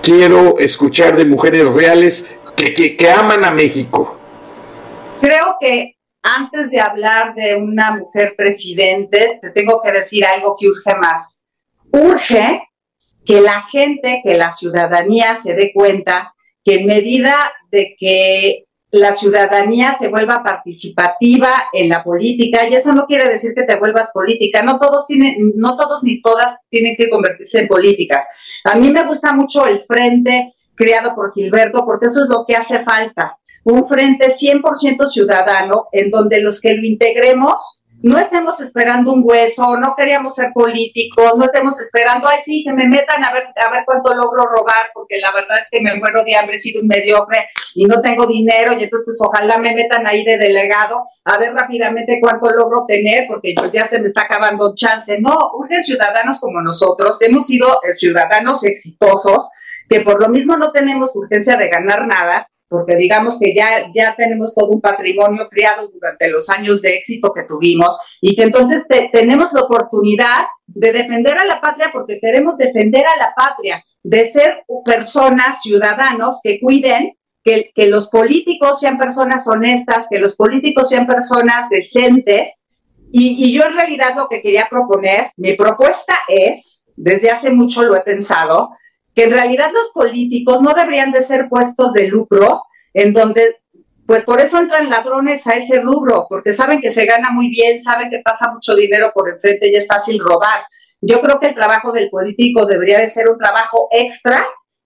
Quiero 0.01 0.57
escuchar 0.59 1.17
de 1.17 1.25
mujeres 1.25 1.67
reales 1.67 2.37
que, 2.55 2.73
que 2.73 3.11
aman 3.11 3.43
a 3.43 3.51
México. 3.51 4.17
Creo 5.19 5.57
que 5.59 5.97
antes 6.21 6.69
de 6.71 6.79
hablar 6.79 7.35
de 7.35 7.55
una 7.55 7.97
mujer 7.97 8.35
presidente, 8.37 9.39
te 9.41 9.49
tengo 9.49 9.81
que 9.81 9.91
decir 9.91 10.25
algo 10.25 10.55
que 10.57 10.69
urge 10.69 10.95
más. 10.95 11.41
Urge 11.91 12.61
que 13.25 13.41
la 13.41 13.63
gente, 13.71 14.21
que 14.23 14.35
la 14.35 14.51
ciudadanía 14.51 15.39
se 15.41 15.53
dé 15.53 15.71
cuenta 15.73 16.33
que 16.63 16.75
en 16.75 16.87
medida 16.87 17.51
de 17.71 17.95
que 17.97 18.65
la 18.91 19.13
ciudadanía 19.13 19.97
se 19.97 20.07
vuelva 20.07 20.43
participativa 20.43 21.63
en 21.73 21.89
la 21.89 22.03
política, 22.03 22.67
y 22.67 22.75
eso 22.75 22.93
no 22.93 23.07
quiere 23.07 23.27
decir 23.27 23.53
que 23.55 23.63
te 23.63 23.75
vuelvas 23.77 24.11
política, 24.13 24.61
no 24.61 24.77
todos 24.77 25.07
tienen, 25.07 25.53
no 25.55 25.75
todos 25.75 26.03
ni 26.03 26.21
todas 26.21 26.57
tienen 26.69 26.95
que 26.95 27.09
convertirse 27.09 27.61
en 27.61 27.67
políticas. 27.67 28.25
A 28.63 28.75
mí 28.75 28.91
me 28.91 29.03
gusta 29.03 29.33
mucho 29.33 29.65
el 29.65 29.81
frente 29.81 30.53
creado 30.75 31.15
por 31.15 31.33
Gilberto, 31.33 31.85
porque 31.85 32.05
eso 32.05 32.23
es 32.23 32.29
lo 32.29 32.45
que 32.45 32.55
hace 32.55 32.83
falta, 32.83 33.37
un 33.63 33.85
frente 33.87 34.35
100% 34.35 35.07
ciudadano 35.07 35.87
en 35.91 36.11
donde 36.11 36.39
los 36.41 36.61
que 36.61 36.75
lo 36.75 36.85
integremos 36.85 37.81
no 38.03 38.17
estemos 38.17 38.59
esperando 38.59 39.13
un 39.13 39.21
hueso, 39.23 39.77
no 39.77 39.95
queríamos 39.95 40.35
ser 40.35 40.51
políticos, 40.53 41.35
no 41.37 41.45
estemos 41.45 41.79
esperando, 41.79 42.27
ay 42.27 42.39
sí, 42.43 42.61
que 42.65 42.73
me 42.73 42.85
metan 42.85 43.23
a 43.23 43.31
ver, 43.31 43.45
a 43.55 43.71
ver 43.71 43.83
cuánto 43.85 44.13
logro 44.13 44.43
robar, 44.43 44.91
porque 44.93 45.19
la 45.21 45.31
verdad 45.31 45.59
es 45.61 45.69
que 45.71 45.79
me 45.79 45.97
muero 45.97 46.21
de 46.25 46.35
hambre, 46.35 46.57
he 46.57 46.59
sido 46.59 46.81
un 46.81 46.87
mediocre 46.87 47.47
y 47.73 47.85
no 47.85 48.01
tengo 48.01 48.27
dinero, 48.27 48.73
y 48.73 48.83
entonces 48.83 49.05
pues 49.05 49.17
ojalá 49.21 49.57
me 49.57 49.73
metan 49.73 50.05
ahí 50.05 50.25
de 50.25 50.37
delegado 50.37 51.05
a 51.23 51.37
ver 51.37 51.53
rápidamente 51.53 52.19
cuánto 52.21 52.49
logro 52.49 52.85
tener, 52.85 53.25
porque 53.25 53.53
pues 53.57 53.71
ya 53.71 53.87
se 53.87 53.99
me 53.99 54.07
está 54.07 54.23
acabando 54.23 54.75
chance. 54.75 55.17
No, 55.21 55.51
urgen 55.53 55.81
ciudadanos 55.81 56.41
como 56.41 56.61
nosotros, 56.61 57.15
hemos 57.21 57.47
sido 57.47 57.79
eh, 57.83 57.93
ciudadanos 57.93 58.65
exitosos, 58.65 59.49
que 59.87 60.01
por 60.01 60.21
lo 60.21 60.27
mismo 60.27 60.57
no 60.57 60.73
tenemos 60.73 61.15
urgencia 61.15 61.55
de 61.55 61.69
ganar 61.69 62.05
nada, 62.05 62.49
porque 62.73 62.95
digamos 62.95 63.37
que 63.39 63.53
ya, 63.53 63.91
ya 63.93 64.15
tenemos 64.15 64.55
todo 64.55 64.69
un 64.69 64.81
patrimonio 64.81 65.47
creado 65.47 65.89
durante 65.89 66.27
los 66.27 66.49
años 66.49 66.81
de 66.81 66.95
éxito 66.95 67.31
que 67.31 67.43
tuvimos 67.43 67.95
y 68.19 68.35
que 68.35 68.41
entonces 68.41 68.83
tenemos 69.11 69.53
la 69.53 69.61
oportunidad 69.61 70.45
de 70.65 70.91
defender 70.91 71.37
a 71.37 71.45
la 71.45 71.61
patria 71.61 71.91
porque 71.93 72.19
queremos 72.19 72.57
defender 72.57 73.05
a 73.05 73.15
la 73.19 73.31
patria, 73.35 73.85
de 74.01 74.31
ser 74.31 74.63
personas, 74.83 75.61
ciudadanos 75.61 76.39
que 76.41 76.59
cuiden 76.59 77.13
que, 77.43 77.69
que 77.75 77.85
los 77.85 78.09
políticos 78.09 78.79
sean 78.79 78.97
personas 78.97 79.47
honestas, 79.47 80.07
que 80.09 80.17
los 80.17 80.35
políticos 80.35 80.89
sean 80.89 81.05
personas 81.05 81.69
decentes. 81.69 82.49
Y, 83.11 83.35
y 83.45 83.53
yo 83.53 83.65
en 83.67 83.75
realidad 83.75 84.15
lo 84.15 84.27
que 84.27 84.41
quería 84.41 84.65
proponer, 84.67 85.29
mi 85.37 85.53
propuesta 85.53 86.15
es, 86.27 86.81
desde 86.95 87.29
hace 87.29 87.51
mucho 87.51 87.83
lo 87.83 87.95
he 87.95 88.01
pensado, 88.01 88.71
que 89.15 89.23
en 89.23 89.31
realidad 89.31 89.71
los 89.71 89.89
políticos 89.93 90.61
no 90.61 90.73
deberían 90.73 91.11
de 91.11 91.21
ser 91.21 91.47
puestos 91.49 91.93
de 91.93 92.07
lucro, 92.07 92.63
en 92.93 93.13
donde, 93.13 93.61
pues 94.05 94.23
por 94.23 94.39
eso 94.39 94.57
entran 94.57 94.89
ladrones 94.89 95.45
a 95.47 95.51
ese 95.51 95.79
rubro, 95.79 96.25
porque 96.29 96.53
saben 96.53 96.81
que 96.81 96.91
se 96.91 97.05
gana 97.05 97.29
muy 97.31 97.49
bien, 97.49 97.81
saben 97.81 98.09
que 98.09 98.21
pasa 98.23 98.51
mucho 98.51 98.75
dinero 98.75 99.11
por 99.13 99.29
enfrente 99.29 99.69
y 99.69 99.75
es 99.75 99.87
fácil 99.87 100.19
robar. 100.19 100.63
yo 101.01 101.19
creo 101.21 101.39
que 101.39 101.47
el 101.47 101.55
trabajo 101.55 101.91
del 101.91 102.09
político 102.09 102.65
debería 102.65 102.99
de 102.99 103.09
ser 103.09 103.29
un 103.29 103.37
trabajo 103.37 103.89
extra 103.91 104.45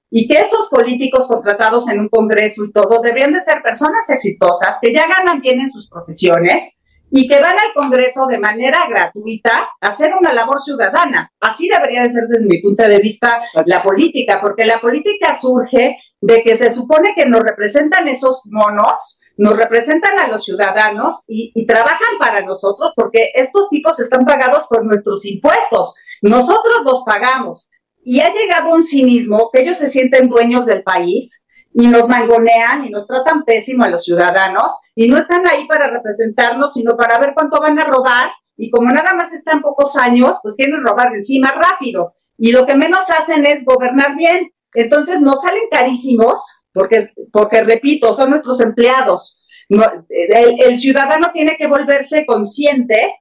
y 0.09 0.27
que 0.27 0.39
esos 0.39 0.67
políticos 0.69 1.27
contratados 1.27 1.87
en 1.89 1.99
un 1.99 2.09
congreso 2.09 2.63
y 2.63 2.71
todo 2.71 3.01
deberían 3.01 3.33
de 3.33 3.43
ser 3.43 3.61
personas 3.61 4.09
exitosas 4.09 4.77
que 4.81 4.93
ya 4.93 5.05
ganan 5.07 5.41
bien 5.41 5.59
en 5.59 5.71
sus 5.71 5.89
profesiones 5.89 6.77
y 7.09 7.27
que 7.27 7.39
van 7.39 7.57
al 7.57 7.73
congreso 7.73 8.27
de 8.27 8.37
manera 8.37 8.87
gratuita 8.89 9.69
a 9.79 9.87
hacer 9.87 10.13
una 10.19 10.33
labor 10.33 10.59
ciudadana. 10.61 11.31
Así 11.39 11.67
debería 11.67 12.03
de 12.03 12.11
ser 12.11 12.27
desde 12.27 12.45
mi 12.45 12.61
punto 12.61 12.83
de 12.83 12.99
vista 12.99 13.41
la 13.65 13.81
política, 13.81 14.39
porque 14.41 14.65
la 14.65 14.79
política 14.79 15.37
surge 15.39 15.97
de 16.19 16.43
que 16.43 16.57
se 16.57 16.73
supone 16.73 17.13
que 17.15 17.25
nos 17.25 17.41
representan 17.41 18.07
esos 18.07 18.41
monos, 18.45 19.19
nos 19.37 19.55
representan 19.55 20.19
a 20.19 20.27
los 20.27 20.43
ciudadanos 20.43 21.21
y, 21.27 21.51
y, 21.53 21.65
trabajan 21.67 22.17
para 22.19 22.41
nosotros 22.41 22.91
porque 22.95 23.31
estos 23.35 23.69
tipos 23.69 23.99
están 23.99 24.25
pagados 24.25 24.67
por 24.67 24.83
nuestros 24.83 25.25
impuestos. 25.25 25.95
Nosotros 26.21 26.81
los 26.83 27.03
pagamos. 27.05 27.67
Y 28.03 28.21
ha 28.21 28.33
llegado 28.33 28.73
un 28.73 28.83
cinismo 28.83 29.49
que 29.51 29.61
ellos 29.61 29.77
se 29.77 29.89
sienten 29.89 30.29
dueños 30.29 30.65
del 30.65 30.81
país 30.81 31.41
y 31.79 31.85
nos 31.85 32.09
mangonean 32.09 32.85
y 32.87 32.89
nos 32.89 33.05
tratan 33.05 33.45
pésimo 33.45 33.83
a 33.83 33.89
los 33.89 34.03
ciudadanos 34.03 34.71
y 34.95 35.07
no 35.07 35.15
están 35.15 35.45
ahí 35.45 35.67
para 35.67 35.87
representarnos, 35.87 36.73
sino 36.73 36.97
para 36.97 37.19
ver 37.19 37.33
cuánto 37.35 37.59
van 37.59 37.77
a 37.77 37.83
robar. 37.83 38.31
Y 38.55 38.71
como 38.71 38.91
nada 38.91 39.13
más 39.13 39.31
están 39.31 39.61
pocos 39.61 39.95
años, 39.95 40.37
pues 40.41 40.55
quieren 40.55 40.83
robar 40.83 41.13
encima 41.13 41.51
rápido. 41.51 42.15
Y 42.35 42.51
lo 42.51 42.65
que 42.65 42.73
menos 42.73 43.01
hacen 43.07 43.45
es 43.45 43.63
gobernar 43.63 44.15
bien. 44.15 44.51
Entonces 44.73 45.21
nos 45.21 45.39
salen 45.41 45.65
carísimos, 45.69 46.43
porque, 46.73 47.09
porque 47.31 47.61
repito, 47.61 48.11
son 48.15 48.31
nuestros 48.31 48.59
empleados. 48.59 49.39
el, 49.69 50.55
el, 50.59 50.79
ciudadano 50.79 51.29
tiene 51.31 51.57
que 51.57 51.67
volverse 51.67 52.25
consciente 52.25 53.19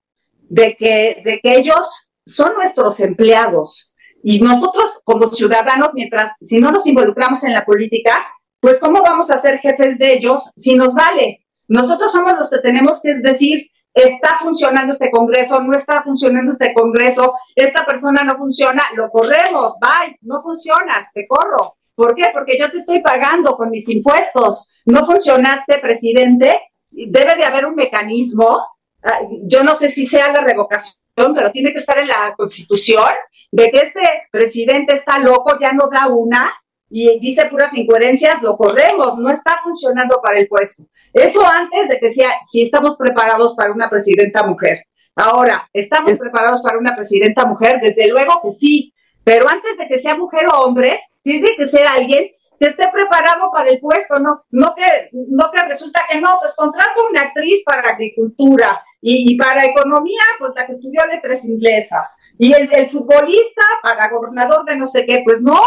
de 0.48 0.76
que, 0.76 1.20
de 1.22 1.40
que 1.42 1.56
ellos 1.56 1.86
son 2.24 2.54
nuestros 2.54 3.00
empleados. 3.00 3.92
Y 4.22 4.40
nosotros 4.40 5.02
como 5.04 5.26
ciudadanos, 5.26 5.90
mientras, 5.92 6.32
si 6.40 6.58
no 6.58 6.70
nos 6.70 6.86
involucramos 6.86 7.44
en 7.44 7.52
la 7.52 7.66
política, 7.66 8.26
pues 8.60 8.80
¿cómo 8.80 9.02
vamos 9.02 9.30
a 9.30 9.40
ser 9.40 9.58
jefes 9.58 9.98
de 9.98 10.14
ellos 10.14 10.50
si 10.56 10.74
nos 10.74 10.94
vale? 10.94 11.46
Nosotros 11.68 12.12
somos 12.12 12.38
los 12.38 12.48
que 12.50 12.58
tenemos 12.58 13.00
que 13.02 13.14
decir, 13.14 13.70
está 13.92 14.38
funcionando 14.40 14.92
este 14.92 15.10
Congreso, 15.10 15.60
no 15.62 15.76
está 15.76 16.02
funcionando 16.02 16.52
este 16.52 16.72
Congreso, 16.72 17.34
esta 17.54 17.84
persona 17.84 18.22
no 18.22 18.36
funciona, 18.36 18.82
lo 18.94 19.10
corremos, 19.10 19.74
bye, 19.80 20.16
no 20.22 20.42
funcionas, 20.42 21.06
te 21.12 21.26
corro. 21.26 21.76
¿Por 21.94 22.14
qué? 22.14 22.26
Porque 22.32 22.58
yo 22.58 22.70
te 22.70 22.78
estoy 22.78 23.00
pagando 23.00 23.56
con 23.56 23.70
mis 23.70 23.88
impuestos. 23.88 24.82
No 24.84 25.06
funcionaste, 25.06 25.78
presidente. 25.78 26.60
Debe 26.90 27.36
de 27.36 27.44
haber 27.44 27.64
un 27.64 27.74
mecanismo. 27.74 28.58
Ah, 29.02 29.20
yo 29.44 29.64
no 29.64 29.76
sé 29.76 29.88
si 29.88 30.06
sea 30.06 30.30
la 30.30 30.42
revocación 30.42 30.94
pero 31.34 31.50
tiene 31.50 31.72
que 31.72 31.78
estar 31.78 31.98
en 31.98 32.08
la 32.08 32.34
constitución 32.36 33.08
de 33.50 33.70
que 33.70 33.78
este 33.78 34.28
presidente 34.30 34.94
está 34.94 35.18
loco, 35.18 35.58
ya 35.58 35.72
no 35.72 35.88
da 35.88 36.08
una 36.08 36.52
y 36.88 37.18
dice 37.20 37.46
puras 37.46 37.72
incoherencias, 37.74 38.42
lo 38.42 38.56
corremos, 38.56 39.18
no 39.18 39.30
está 39.30 39.58
funcionando 39.62 40.20
para 40.22 40.38
el 40.38 40.48
puesto. 40.48 40.84
Eso 41.12 41.44
antes 41.44 41.88
de 41.88 41.98
que 41.98 42.12
sea, 42.14 42.30
si 42.46 42.62
estamos 42.62 42.96
preparados 42.96 43.54
para 43.56 43.72
una 43.72 43.90
presidenta 43.90 44.44
mujer. 44.44 44.84
Ahora, 45.14 45.68
¿estamos 45.72 46.18
preparados 46.18 46.62
para 46.62 46.78
una 46.78 46.94
presidenta 46.94 47.46
mujer? 47.46 47.80
Desde 47.80 48.08
luego 48.08 48.40
que 48.42 48.52
sí, 48.52 48.92
pero 49.24 49.48
antes 49.48 49.76
de 49.78 49.88
que 49.88 49.98
sea 49.98 50.14
mujer 50.14 50.46
o 50.46 50.60
hombre, 50.60 51.00
tiene 51.22 51.56
que 51.56 51.66
ser 51.66 51.86
alguien 51.86 52.30
que 52.60 52.68
esté 52.68 52.88
preparado 52.88 53.50
para 53.50 53.70
el 53.70 53.80
puesto, 53.80 54.18
no, 54.18 54.44
no 54.50 54.74
que, 54.74 54.84
no 55.12 55.50
que 55.50 55.62
resulta 55.62 56.02
que 56.08 56.20
no, 56.20 56.38
pues 56.40 56.54
contrato 56.54 57.08
una 57.10 57.22
actriz 57.22 57.62
para 57.64 57.90
agricultura 57.90 58.82
y, 59.00 59.36
para 59.36 59.66
economía, 59.66 60.22
pues 60.38 60.52
la 60.54 60.66
que 60.66 60.72
estudió 60.72 61.06
letras 61.06 61.44
inglesas 61.44 62.08
y 62.38 62.52
el, 62.52 62.68
el, 62.72 62.90
futbolista 62.90 63.62
para 63.82 64.08
gobernador 64.08 64.64
de 64.64 64.76
no 64.76 64.86
sé 64.86 65.06
qué, 65.06 65.22
pues 65.24 65.40
no, 65.40 65.60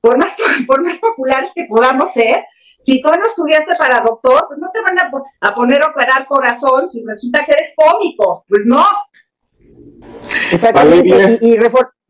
por 0.00 0.18
más, 0.18 0.30
por 0.66 0.82
más 0.82 0.98
populares 0.98 1.50
que 1.54 1.66
podamos 1.68 2.12
ser, 2.12 2.44
si 2.84 3.02
tú 3.02 3.10
no 3.10 3.26
estudiaste 3.26 3.76
para 3.76 4.00
doctor, 4.00 4.46
pues 4.48 4.58
no 4.58 4.70
te 4.72 4.80
van 4.80 4.98
a, 4.98 5.10
a 5.40 5.54
poner 5.54 5.82
a 5.82 5.88
operar 5.88 6.26
corazón 6.26 6.88
si 6.88 7.04
resulta 7.06 7.44
que 7.44 7.52
eres 7.52 7.74
cómico, 7.76 8.44
pues 8.48 8.62
no. 8.64 8.84
Exactamente, 10.50 11.38
y, 11.42 11.54
y, 11.54 11.58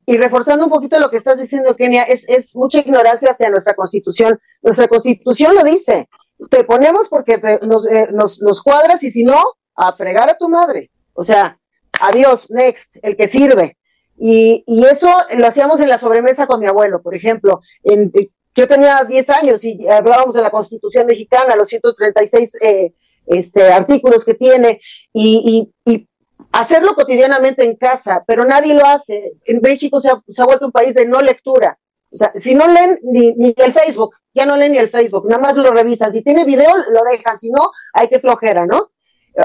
y 0.06 0.16
reforzando 0.16 0.64
un 0.64 0.70
poquito 0.70 0.98
lo 0.98 1.10
que 1.10 1.16
estás 1.16 1.38
diciendo, 1.38 1.76
Kenia, 1.76 2.02
es, 2.02 2.28
es 2.28 2.56
mucha 2.56 2.78
ignorancia 2.78 3.30
hacia 3.30 3.50
nuestra 3.50 3.74
constitución. 3.74 4.40
Nuestra 4.62 4.88
constitución 4.88 5.54
lo 5.54 5.62
dice. 5.62 6.08
Te 6.50 6.64
ponemos 6.64 7.08
porque 7.08 7.38
te, 7.38 7.60
nos, 7.62 7.86
eh, 7.86 8.08
nos, 8.12 8.40
nos 8.40 8.62
cuadras 8.62 9.02
y 9.02 9.10
si 9.10 9.24
no, 9.24 9.40
a 9.76 9.92
fregar 9.92 10.28
a 10.28 10.36
tu 10.36 10.48
madre. 10.48 10.90
O 11.12 11.22
sea, 11.22 11.58
adiós, 12.00 12.50
next, 12.50 12.96
el 13.02 13.16
que 13.16 13.28
sirve. 13.28 13.76
Y, 14.22 14.62
y, 14.66 14.84
eso 14.84 15.08
lo 15.34 15.46
hacíamos 15.46 15.80
en 15.80 15.88
la 15.88 15.98
sobremesa 15.98 16.46
con 16.46 16.60
mi 16.60 16.66
abuelo, 16.66 17.00
por 17.00 17.14
ejemplo. 17.14 17.60
En, 17.82 18.12
eh, 18.14 18.28
yo 18.54 18.68
tenía 18.68 19.02
10 19.04 19.30
años 19.30 19.64
y 19.64 19.88
hablábamos 19.88 20.34
de 20.34 20.42
la 20.42 20.50
Constitución 20.50 21.06
mexicana, 21.06 21.56
los 21.56 21.68
136 21.68 22.62
eh, 22.62 22.92
este, 23.26 23.72
artículos 23.72 24.24
que 24.26 24.34
tiene, 24.34 24.82
y, 25.14 25.72
y, 25.86 25.90
y, 25.90 26.08
hacerlo 26.52 26.94
cotidianamente 26.94 27.64
en 27.64 27.76
casa, 27.76 28.22
pero 28.26 28.44
nadie 28.44 28.74
lo 28.74 28.84
hace. 28.84 29.32
En 29.46 29.62
México 29.62 30.02
se 30.02 30.10
ha, 30.10 30.22
se 30.28 30.42
ha 30.42 30.44
vuelto 30.44 30.66
un 30.66 30.72
país 30.72 30.94
de 30.94 31.06
no 31.06 31.22
lectura. 31.22 31.78
O 32.12 32.16
sea, 32.16 32.32
si 32.34 32.54
no 32.54 32.68
leen 32.68 32.98
ni, 33.02 33.32
ni, 33.34 33.54
el 33.56 33.72
Facebook, 33.72 34.14
ya 34.34 34.44
no 34.44 34.56
leen 34.56 34.72
ni 34.72 34.78
el 34.78 34.90
Facebook, 34.90 35.26
nada 35.28 35.40
más 35.40 35.56
lo 35.56 35.70
revisan. 35.70 36.12
Si 36.12 36.22
tiene 36.22 36.44
video, 36.44 36.76
lo 36.92 37.04
dejan, 37.04 37.38
si 37.38 37.50
no, 37.50 37.70
hay 37.94 38.08
que 38.08 38.20
flojera, 38.20 38.66
¿no? 38.66 38.90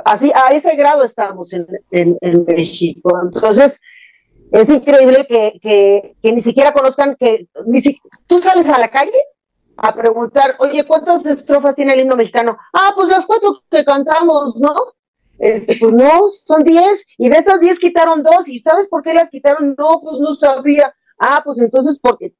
Así, 0.03 0.33
a 0.35 0.51
ese 0.51 0.75
grado 0.75 1.05
estamos 1.05 1.53
en, 1.53 1.65
en, 1.91 2.17
en 2.19 2.43
México. 2.43 3.17
Entonces, 3.23 3.79
es 4.51 4.69
increíble 4.69 5.25
que, 5.27 5.59
que, 6.21 6.31
ni 6.31 6.41
siquiera 6.41 6.73
conozcan 6.73 7.15
que 7.15 7.47
ni 7.65 7.81
si, 7.81 7.99
tú 8.27 8.41
sales 8.41 8.69
a 8.69 8.79
la 8.79 8.89
calle 8.89 9.19
a 9.77 9.93
preguntar, 9.93 10.55
oye, 10.59 10.85
¿cuántas 10.85 11.25
estrofas 11.25 11.75
tiene 11.75 11.93
el 11.93 12.01
himno 12.01 12.15
mexicano? 12.15 12.57
Ah, 12.73 12.93
pues 12.95 13.09
las 13.09 13.25
cuatro 13.25 13.61
que 13.69 13.83
cantamos, 13.83 14.55
¿no? 14.57 14.73
Este, 15.37 15.75
pues 15.77 15.93
no, 15.93 16.29
son 16.29 16.63
10 16.63 17.05
y 17.17 17.29
de 17.29 17.37
esas 17.37 17.59
10 17.59 17.79
quitaron 17.79 18.23
dos 18.23 18.47
y 18.47 18.61
¿sabes 18.61 18.87
por 18.87 19.01
qué 19.01 19.13
las 19.13 19.29
quitaron? 19.29 19.75
No, 19.77 19.99
pues 20.01 20.19
no 20.19 20.33
sabía. 20.35 20.95
Ah, 21.19 21.41
pues 21.43 21.59
entonces, 21.59 21.99
porque, 21.99 22.33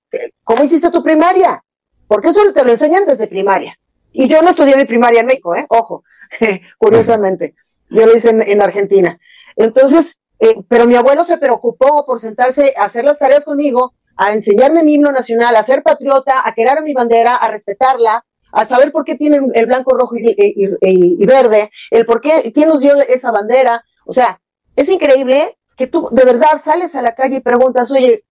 ¿cómo 0.43 0.63
hiciste 0.63 0.89
tu 0.91 1.03
primaria? 1.03 1.63
Porque 2.07 2.29
eso 2.29 2.41
te 2.53 2.63
lo 2.63 2.71
enseñan 2.71 3.05
desde 3.05 3.27
primaria. 3.27 3.77
Y 4.13 4.29
yo 4.29 4.41
no 4.41 4.51
estudié 4.51 4.77
mi 4.77 4.85
primaria 4.85 5.21
en 5.21 5.25
México, 5.25 5.55
¿eh? 5.55 5.65
Ojo, 5.67 6.03
curiosamente. 6.77 7.55
Yo 7.89 8.05
lo 8.05 8.15
hice 8.15 8.29
en, 8.29 8.41
en 8.41 8.61
Argentina. 8.61 9.19
Entonces, 9.57 10.15
eh, 10.39 10.55
pero 10.67 10.85
mi 10.85 10.95
abuelo 10.95 11.25
se 11.25 11.37
preocupó 11.37 12.05
por 12.05 12.19
sentarse 12.19 12.73
a 12.77 12.85
hacer 12.85 13.05
las 13.05 13.19
tareas 13.19 13.45
conmigo, 13.45 13.93
a 14.17 14.33
enseñarme 14.33 14.83
mi 14.83 14.93
himno 14.93 15.11
nacional, 15.11 15.55
a 15.55 15.63
ser 15.63 15.83
patriota, 15.83 16.41
a 16.43 16.53
querer 16.53 16.81
mi 16.81 16.93
bandera, 16.93 17.35
a 17.35 17.49
respetarla, 17.49 18.25
a 18.51 18.65
saber 18.65 18.91
por 18.91 19.03
qué 19.03 19.15
tienen 19.15 19.51
el 19.53 19.65
blanco, 19.65 19.97
rojo 19.97 20.15
y, 20.15 20.29
y, 20.29 20.65
y, 20.81 21.23
y, 21.23 21.25
verde, 21.25 21.71
el 21.91 22.05
por 22.05 22.21
qué, 22.21 22.51
quién 22.53 22.69
nos 22.69 22.79
dio 22.79 22.95
esa 22.95 23.31
bandera. 23.31 23.83
O 24.05 24.13
sea, 24.13 24.39
es 24.75 24.89
increíble 24.89 25.57
que 25.77 25.87
tú 25.87 26.07
de 26.11 26.23
verdad 26.23 26.61
sales 26.63 26.95
a 26.95 27.01
la 27.01 27.15
calle 27.15 27.37
y 27.37 27.41
preguntas, 27.41 27.91
oye, 27.91 28.23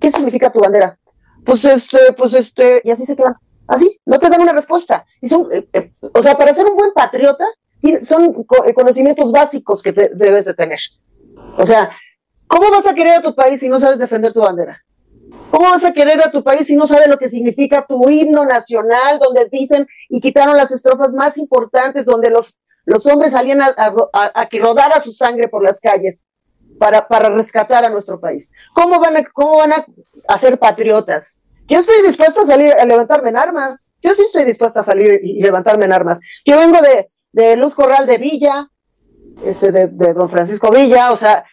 ¿qué, 0.00 0.10
significa 0.10 0.50
tu 0.50 0.60
bandera? 0.60 0.98
Pues 1.44 1.64
este, 1.64 1.98
pues 2.16 2.32
este, 2.32 2.80
y 2.84 2.90
así 2.90 3.04
se 3.04 3.16
quedan. 3.16 3.34
Así, 3.68 4.00
no 4.06 4.18
te 4.18 4.30
dan 4.30 4.40
una 4.40 4.52
respuesta. 4.52 5.04
Y 5.20 5.28
son, 5.28 5.48
eh, 5.52 5.68
eh, 5.72 5.92
o 6.00 6.22
sea, 6.22 6.38
para 6.38 6.54
ser 6.54 6.66
un 6.66 6.76
buen 6.76 6.92
patriota, 6.92 7.44
son 8.02 8.44
conocimientos 8.74 9.30
básicos 9.30 9.82
que 9.82 9.92
debes 9.92 10.46
de 10.46 10.54
tener. 10.54 10.78
O 11.58 11.66
sea, 11.66 11.90
¿cómo 12.46 12.70
vas 12.70 12.86
a 12.86 12.94
querer 12.94 13.14
a 13.14 13.22
tu 13.22 13.34
país 13.34 13.60
si 13.60 13.68
no 13.68 13.80
sabes 13.80 13.98
defender 13.98 14.32
tu 14.32 14.40
bandera? 14.40 14.82
¿Cómo 15.50 15.70
vas 15.70 15.84
a 15.84 15.92
querer 15.92 16.20
a 16.22 16.30
tu 16.30 16.42
país 16.42 16.66
si 16.66 16.76
no 16.76 16.86
sabes 16.86 17.08
lo 17.08 17.18
que 17.18 17.28
significa 17.28 17.86
tu 17.86 18.08
himno 18.10 18.44
nacional, 18.44 19.18
donde 19.18 19.48
dicen 19.50 19.86
y 20.08 20.20
quitaron 20.20 20.56
las 20.56 20.70
estrofas 20.70 21.12
más 21.12 21.38
importantes, 21.38 22.04
donde 22.04 22.30
los, 22.30 22.58
los 22.84 23.06
hombres 23.06 23.32
salían 23.32 23.62
a, 23.62 23.74
a, 23.76 23.94
a 24.34 24.48
que 24.48 24.58
rodara 24.58 25.00
su 25.00 25.12
sangre 25.12 25.48
por 25.48 25.62
las 25.62 25.80
calles 25.80 26.24
para, 26.78 27.08
para 27.08 27.30
rescatar 27.30 27.84
a 27.84 27.90
nuestro 27.90 28.20
país? 28.20 28.52
¿Cómo 28.74 28.98
van 28.98 29.16
a, 29.16 29.24
cómo 29.32 29.58
van 29.58 29.72
a, 29.72 30.38
ser 30.38 30.58
patriotas? 30.58 31.40
Yo 31.68 31.78
estoy 31.80 32.02
dispuesta 32.06 32.42
a 32.42 32.46
salir 32.46 32.72
a 32.72 32.84
levantarme 32.84 33.30
en 33.30 33.36
armas. 33.36 33.90
Yo 34.02 34.14
sí 34.14 34.22
estoy 34.22 34.44
dispuesta 34.44 34.80
a 34.80 34.84
salir 34.84 35.20
y 35.22 35.42
levantarme 35.42 35.84
en 35.86 35.92
armas. 35.92 36.20
Yo 36.44 36.58
vengo 36.58 36.80
de, 36.80 37.06
de 37.32 37.56
Luz 37.56 37.74
Corral 37.74 38.06
de 38.06 38.18
Villa, 38.18 38.68
este, 39.44 39.72
de, 39.72 39.88
de, 39.88 40.14
don 40.14 40.28
Francisco 40.28 40.70
Villa, 40.70 41.12
o 41.12 41.16
sea, 41.16 41.44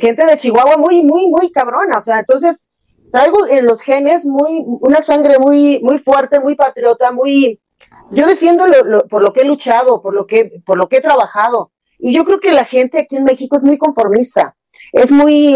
gente 0.00 0.24
de 0.24 0.36
Chihuahua 0.36 0.76
muy, 0.76 1.02
muy, 1.02 1.28
muy 1.28 1.50
cabrona, 1.50 1.98
o 1.98 2.00
sea, 2.00 2.20
entonces 2.20 2.66
traigo 3.12 3.46
en 3.46 3.66
los 3.66 3.82
genes 3.82 4.24
muy, 4.24 4.64
una 4.80 5.02
sangre 5.02 5.38
muy, 5.38 5.80
muy 5.82 5.98
fuerte, 5.98 6.40
muy 6.40 6.54
patriota, 6.54 7.12
muy, 7.12 7.60
yo 8.10 8.26
defiendo 8.26 8.64
por 9.08 9.22
lo 9.22 9.32
que 9.32 9.42
he 9.42 9.44
luchado, 9.44 10.02
por 10.02 10.14
lo 10.14 10.26
que, 10.26 10.62
por 10.64 10.78
lo 10.78 10.88
que 10.88 10.96
he 10.96 11.00
trabajado. 11.00 11.72
Y 11.98 12.14
yo 12.14 12.24
creo 12.24 12.40
que 12.40 12.52
la 12.52 12.64
gente 12.64 12.98
aquí 12.98 13.16
en 13.16 13.24
México 13.24 13.54
es 13.54 13.62
muy 13.62 13.78
conformista, 13.78 14.56
es 14.92 15.10
muy, 15.12 15.54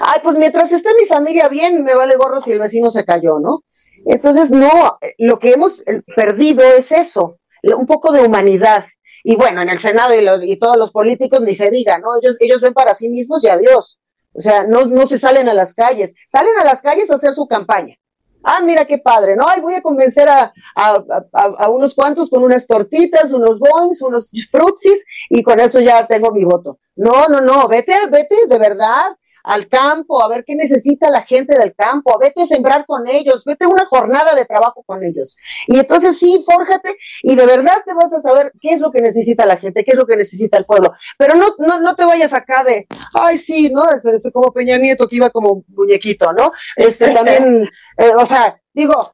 ay, 0.00 0.20
pues 0.22 0.36
mientras 0.36 0.72
esté 0.72 0.90
mi 1.00 1.06
familia 1.06 1.48
bien, 1.48 1.84
me 1.84 1.94
vale 1.94 2.16
gorro 2.16 2.40
si 2.40 2.52
el 2.52 2.60
vecino 2.60 2.90
se 2.90 3.04
cayó, 3.04 3.38
¿no? 3.38 3.64
Entonces, 4.04 4.50
no, 4.50 4.98
lo 5.18 5.38
que 5.38 5.52
hemos 5.52 5.82
perdido 6.14 6.62
es 6.62 6.92
eso, 6.92 7.38
un 7.62 7.86
poco 7.86 8.12
de 8.12 8.22
humanidad. 8.22 8.84
Y 9.28 9.34
bueno, 9.34 9.60
en 9.60 9.68
el 9.68 9.80
Senado 9.80 10.14
y, 10.14 10.20
lo, 10.22 10.40
y 10.40 10.56
todos 10.56 10.76
los 10.76 10.92
políticos 10.92 11.40
ni 11.40 11.56
se 11.56 11.68
diga, 11.68 11.98
¿no? 11.98 12.10
Ellos, 12.22 12.36
ellos 12.38 12.60
ven 12.60 12.72
para 12.72 12.94
sí 12.94 13.08
mismos 13.08 13.42
y 13.42 13.48
adiós. 13.48 13.98
O 14.32 14.40
sea, 14.40 14.62
no, 14.62 14.86
no 14.86 15.08
se 15.08 15.18
salen 15.18 15.48
a 15.48 15.52
las 15.52 15.74
calles, 15.74 16.14
salen 16.28 16.52
a 16.60 16.64
las 16.64 16.80
calles 16.80 17.10
a 17.10 17.16
hacer 17.16 17.34
su 17.34 17.48
campaña. 17.48 17.96
Ah, 18.44 18.60
mira 18.62 18.84
qué 18.84 18.98
padre, 18.98 19.34
¿no? 19.34 19.48
Ay, 19.48 19.60
voy 19.60 19.74
a 19.74 19.82
convencer 19.82 20.28
a, 20.28 20.52
a, 20.76 21.68
unos 21.68 21.96
cuantos 21.96 22.30
con 22.30 22.44
unas 22.44 22.68
tortitas, 22.68 23.32
unos 23.32 23.58
boings, 23.58 24.00
unos 24.00 24.30
frutsis, 24.48 25.04
y 25.28 25.42
con 25.42 25.58
eso 25.58 25.80
ya 25.80 26.06
tengo 26.06 26.30
mi 26.30 26.44
voto. 26.44 26.78
No, 26.94 27.26
no, 27.26 27.40
no, 27.40 27.66
vete, 27.66 27.94
vete 28.08 28.36
de 28.48 28.58
verdad 28.60 29.16
al 29.46 29.68
campo, 29.68 30.22
a 30.22 30.28
ver 30.28 30.44
qué 30.44 30.56
necesita 30.56 31.08
la 31.08 31.22
gente 31.22 31.56
del 31.56 31.72
campo, 31.74 32.18
vete 32.20 32.42
a 32.42 32.46
sembrar 32.46 32.84
con 32.84 33.06
ellos, 33.08 33.44
vete 33.44 33.64
a 33.64 33.68
una 33.68 33.86
jornada 33.86 34.34
de 34.34 34.44
trabajo 34.44 34.82
con 34.84 35.04
ellos. 35.04 35.36
Y 35.68 35.78
entonces 35.78 36.18
sí, 36.18 36.42
fórjate 36.44 36.96
y 37.22 37.36
de 37.36 37.46
verdad 37.46 37.76
te 37.84 37.94
vas 37.94 38.12
a 38.12 38.20
saber 38.20 38.52
qué 38.60 38.70
es 38.70 38.80
lo 38.80 38.90
que 38.90 39.00
necesita 39.00 39.46
la 39.46 39.56
gente, 39.56 39.84
qué 39.84 39.92
es 39.92 39.96
lo 39.96 40.04
que 40.04 40.16
necesita 40.16 40.58
el 40.58 40.64
pueblo. 40.64 40.92
Pero 41.16 41.36
no, 41.36 41.54
no, 41.58 41.80
no 41.80 41.94
te 41.94 42.04
vayas 42.04 42.32
acá 42.32 42.64
de, 42.64 42.88
ay, 43.14 43.38
sí, 43.38 43.70
¿no? 43.70 43.88
Es, 43.90 44.04
como 44.32 44.52
Peña 44.52 44.78
Nieto 44.78 45.06
que 45.06 45.16
iba 45.16 45.30
como 45.30 45.62
muñequito, 45.68 46.32
¿no? 46.32 46.50
Este 46.74 47.10
también, 47.14 47.68
eh, 47.98 48.12
o 48.16 48.26
sea, 48.26 48.60
digo, 48.74 49.12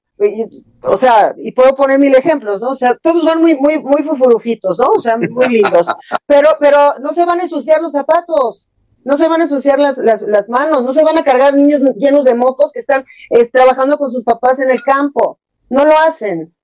o 0.82 0.96
sea, 0.96 1.34
y 1.36 1.52
puedo 1.52 1.76
poner 1.76 1.98
mil 1.98 2.14
ejemplos, 2.14 2.62
¿no? 2.62 2.70
O 2.70 2.76
sea, 2.76 2.96
todos 2.96 3.22
van 3.22 3.40
muy, 3.40 3.54
muy, 3.56 3.82
muy 3.82 4.02
fufurufitos, 4.02 4.78
¿no? 4.78 4.86
O 4.96 5.00
sea, 5.00 5.18
muy 5.18 5.48
lindos. 5.48 5.88
Pero, 6.26 6.56
pero 6.58 6.94
no 7.00 7.12
se 7.12 7.24
van 7.24 7.40
a 7.40 7.42
ensuciar 7.42 7.82
los 7.82 7.92
zapatos 7.92 8.70
no 9.04 9.16
se 9.16 9.28
van 9.28 9.40
a 9.40 9.44
ensuciar 9.44 9.78
las, 9.78 9.98
las, 9.98 10.48
manos, 10.48 10.82
no 10.82 10.92
se 10.92 11.04
van 11.04 11.18
a 11.18 11.24
cargar 11.24 11.54
niños 11.54 11.80
llenos 11.96 12.24
de 12.24 12.34
mocos 12.34 12.72
que 12.72 12.80
están 12.80 13.04
trabajando 13.52 13.98
con 13.98 14.10
sus 14.10 14.24
papás 14.24 14.60
en 14.60 14.70
el 14.70 14.82
campo. 14.82 15.38
No 15.68 15.84
lo 15.84 15.98
hacen. 15.98 16.54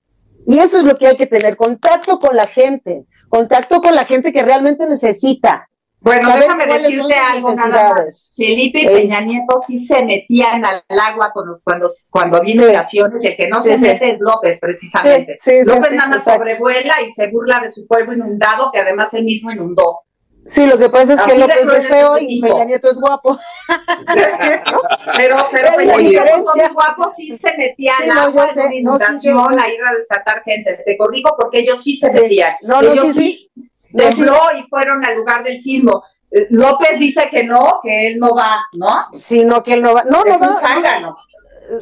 Y 0.45 0.59
eso 0.59 0.79
es 0.79 0.85
lo 0.85 0.97
que 0.97 1.07
hay 1.07 1.17
que 1.17 1.27
tener, 1.27 1.57
contacto 1.57 2.19
con 2.19 2.35
la 2.35 2.47
gente, 2.47 3.05
contacto 3.27 3.81
con 3.81 3.93
la 3.93 4.05
gente 4.05 4.31
que 4.31 4.41
realmente 4.41 4.87
necesita. 4.87 5.69
Bueno, 6.01 6.29
déjame 6.33 6.65
decirte 6.65 7.13
algo 7.15 7.53
nada 7.53 7.93
más. 7.93 8.31
Felipe 8.35 8.83
y 8.83 8.85
Peña 8.85 9.19
Nieto 9.19 9.57
sí 9.67 9.85
se 9.85 10.05
metían 10.05 10.63
al 10.63 10.81
agua 10.87 11.31
cuando, 11.33 11.57
cuando, 11.63 11.89
cuando 12.09 12.41
vino 12.41 12.63
sí. 12.87 12.99
el 12.99 13.35
que 13.35 13.49
no 13.49 13.61
se 13.61 13.77
mete 13.77 14.13
es 14.13 14.17
López, 14.19 14.59
precisamente. 14.59 15.35
López 15.65 15.91
nada 15.91 16.09
más 16.09 16.23
sobrevuela 16.23 17.01
y 17.05 17.11
se 17.11 17.27
burla 17.27 17.59
de 17.59 17.71
su 17.71 17.85
pueblo 17.85 18.13
inundado, 18.13 18.71
que 18.71 18.79
además 18.79 19.13
él 19.13 19.25
mismo 19.25 19.51
inundó. 19.51 20.03
Sí, 20.45 20.65
lo 20.65 20.77
que 20.77 20.89
pasa 20.89 21.13
es 21.13 21.21
que 21.21 21.37
López 21.37 21.67
es 21.77 21.87
feo 21.87 22.17
y 22.19 22.41
Peña 22.41 22.65
Nieto 22.65 22.89
es 22.89 22.99
guapo. 22.99 23.37
pero 25.17 25.37
pero 25.51 25.75
Peña 25.75 25.97
Nieto 25.97 26.55
es 26.55 26.73
guapo 26.73 27.13
sí 27.15 27.37
se 27.37 27.57
metía 27.57 27.93
sí, 28.01 28.09
no, 28.09 28.21
agua 28.21 28.49
en 28.55 28.73
inundación 28.73 29.59
a 29.59 29.69
ir 29.69 29.79
a 29.83 29.93
rescatar 29.93 30.43
gente. 30.43 30.81
Te 30.85 30.97
corrijo 30.97 31.35
porque 31.39 31.59
ellos 31.59 31.83
sí 31.83 31.93
se 31.93 32.11
metían. 32.11 32.53
No, 32.63 32.81
no, 32.81 32.93
ellos 32.93 33.15
sí, 33.15 33.51
tembló 33.93 34.39
y 34.57 34.67
fueron 34.69 35.05
al 35.05 35.17
lugar 35.17 35.43
del 35.43 35.61
sismo. 35.61 36.03
Eh, 36.31 36.47
López 36.49 36.99
dice 36.99 37.27
que 37.29 37.43
no, 37.43 37.79
que 37.83 38.07
él 38.07 38.19
no 38.19 38.35
va, 38.35 38.61
¿no? 38.73 39.07
Sí, 39.19 39.43
no, 39.43 39.63
que 39.63 39.73
él 39.73 39.81
no 39.81 39.93
va. 39.93 40.03
No, 40.03 40.23
no 40.23 40.39
va. 40.39 40.61
No, 40.99 41.15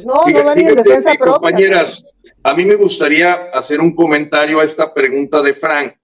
no, 0.04 0.26
no 0.26 0.44
va 0.44 0.54
ni 0.54 0.66
en 0.66 0.74
defensa 0.74 1.12
propia. 1.12 1.32
Compañeras, 1.32 2.04
a 2.42 2.54
mí 2.54 2.64
me 2.64 2.74
gustaría 2.74 3.32
hacer 3.52 3.80
un 3.80 3.94
comentario 3.94 4.60
a 4.60 4.64
esta 4.64 4.92
pregunta 4.92 5.40
de 5.40 5.54
Frank. 5.54 5.94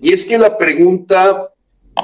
Y 0.00 0.12
es 0.12 0.24
que 0.24 0.38
la 0.38 0.56
pregunta 0.56 1.48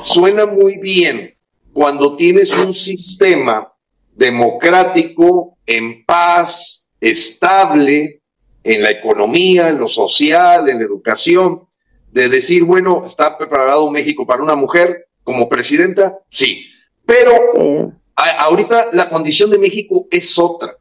suena 0.00 0.46
muy 0.46 0.78
bien 0.78 1.34
cuando 1.72 2.16
tienes 2.16 2.56
un 2.56 2.74
sistema 2.74 3.72
democrático, 4.14 5.58
en 5.64 6.04
paz, 6.04 6.88
estable, 7.00 8.22
en 8.64 8.82
la 8.82 8.90
economía, 8.90 9.68
en 9.68 9.78
lo 9.78 9.88
social, 9.88 10.68
en 10.68 10.78
la 10.78 10.84
educación, 10.84 11.62
de 12.10 12.28
decir, 12.28 12.64
bueno, 12.64 13.04
¿está 13.06 13.38
preparado 13.38 13.90
México 13.90 14.26
para 14.26 14.42
una 14.42 14.56
mujer 14.56 15.06
como 15.22 15.48
presidenta? 15.48 16.18
Sí, 16.30 16.66
pero 17.06 17.92
ahorita 18.16 18.88
la 18.92 19.08
condición 19.08 19.50
de 19.50 19.58
México 19.58 20.08
es 20.10 20.38
otra. 20.38 20.76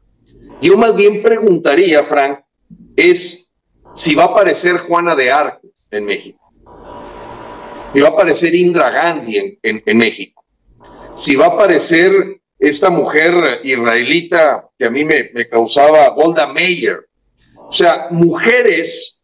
Yo 0.60 0.76
más 0.76 0.96
bien 0.96 1.22
preguntaría, 1.22 2.02
Frank, 2.04 2.40
es 2.96 3.52
si 3.94 4.14
va 4.14 4.24
a 4.24 4.26
aparecer 4.26 4.78
Juana 4.78 5.14
de 5.14 5.30
Arco 5.30 5.68
en 5.90 6.04
México 6.04 6.47
si 7.92 8.00
va 8.00 8.08
a 8.08 8.10
aparecer 8.10 8.54
Indra 8.54 8.90
Gandhi 8.90 9.58
en, 9.62 9.98
México, 9.98 10.44
si 11.14 11.36
va 11.36 11.46
a 11.46 11.48
aparecer 11.48 12.40
esta 12.58 12.90
mujer 12.90 13.60
israelita 13.64 14.68
que 14.78 14.86
a 14.86 14.90
mí 14.90 15.04
me, 15.04 15.30
me 15.32 15.48
causaba 15.48 16.08
Golda 16.10 16.52
Meir, 16.52 17.06
o 17.56 17.72
sea, 17.72 18.08
mujeres 18.10 19.22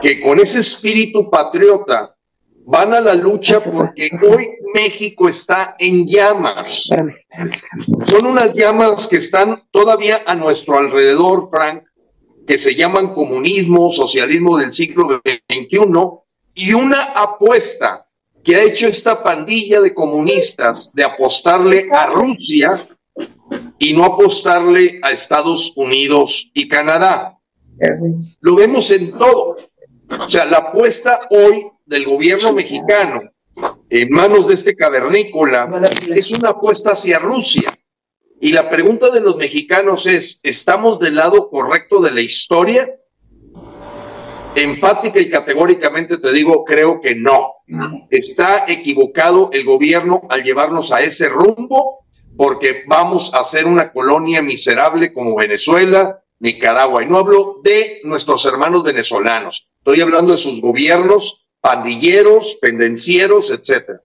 que 0.00 0.20
con 0.20 0.40
ese 0.40 0.60
espíritu 0.60 1.30
patriota 1.30 2.16
van 2.66 2.92
a 2.92 3.00
la 3.00 3.14
lucha 3.14 3.60
porque 3.60 4.10
hoy 4.28 4.48
México 4.74 5.28
está 5.28 5.76
en 5.78 6.06
llamas. 6.06 6.88
Son 8.06 8.26
unas 8.26 8.52
llamas 8.52 9.06
que 9.06 9.16
están 9.16 9.62
todavía 9.70 10.22
a 10.26 10.34
nuestro 10.34 10.78
alrededor, 10.78 11.48
Frank, 11.48 11.84
que 12.46 12.58
se 12.58 12.74
llaman 12.74 13.14
comunismo, 13.14 13.90
socialismo 13.90 14.58
del 14.58 14.72
siglo 14.72 15.20
XXI, 15.24 15.78
y 16.56 16.72
una 16.72 17.12
apuesta 17.12 18.08
que 18.42 18.56
ha 18.56 18.62
hecho 18.62 18.88
esta 18.88 19.22
pandilla 19.22 19.80
de 19.80 19.94
comunistas 19.94 20.90
de 20.94 21.04
apostarle 21.04 21.88
a 21.92 22.06
Rusia 22.06 22.88
y 23.78 23.92
no 23.92 24.04
apostarle 24.04 24.98
a 25.02 25.12
Estados 25.12 25.72
Unidos 25.76 26.50
y 26.54 26.66
Canadá. 26.66 27.38
Lo 28.40 28.56
vemos 28.56 28.90
en 28.90 29.12
todo. 29.18 29.58
O 30.08 30.28
sea, 30.28 30.46
la 30.46 30.58
apuesta 30.58 31.20
hoy 31.30 31.66
del 31.84 32.06
gobierno 32.06 32.52
mexicano 32.52 33.20
en 33.90 34.10
manos 34.10 34.48
de 34.48 34.54
este 34.54 34.74
cavernícola 34.74 35.68
es 36.08 36.30
una 36.30 36.50
apuesta 36.50 36.92
hacia 36.92 37.18
Rusia. 37.18 37.78
Y 38.40 38.52
la 38.52 38.70
pregunta 38.70 39.10
de 39.10 39.20
los 39.20 39.36
mexicanos 39.36 40.06
es, 40.06 40.40
¿estamos 40.42 40.98
del 41.00 41.16
lado 41.16 41.50
correcto 41.50 42.00
de 42.00 42.12
la 42.12 42.20
historia? 42.22 42.88
Enfática 44.56 45.20
y 45.20 45.28
categóricamente 45.28 46.18
te 46.18 46.32
digo, 46.32 46.64
creo 46.64 47.00
que 47.00 47.14
no. 47.14 47.52
Está 48.10 48.64
equivocado 48.66 49.50
el 49.52 49.64
gobierno 49.64 50.22
al 50.30 50.42
llevarnos 50.42 50.92
a 50.92 51.02
ese 51.02 51.28
rumbo 51.28 52.06
porque 52.36 52.84
vamos 52.86 53.32
a 53.34 53.44
ser 53.44 53.66
una 53.66 53.92
colonia 53.92 54.42
miserable 54.42 55.12
como 55.12 55.36
Venezuela, 55.36 56.22
Nicaragua. 56.38 57.02
Y 57.02 57.06
no 57.06 57.18
hablo 57.18 57.60
de 57.62 58.00
nuestros 58.04 58.44
hermanos 58.46 58.82
venezolanos, 58.82 59.68
estoy 59.78 60.00
hablando 60.00 60.32
de 60.32 60.38
sus 60.38 60.60
gobiernos 60.60 61.46
pandilleros, 61.60 62.58
pendencieros, 62.60 63.50
etcétera. 63.50 64.00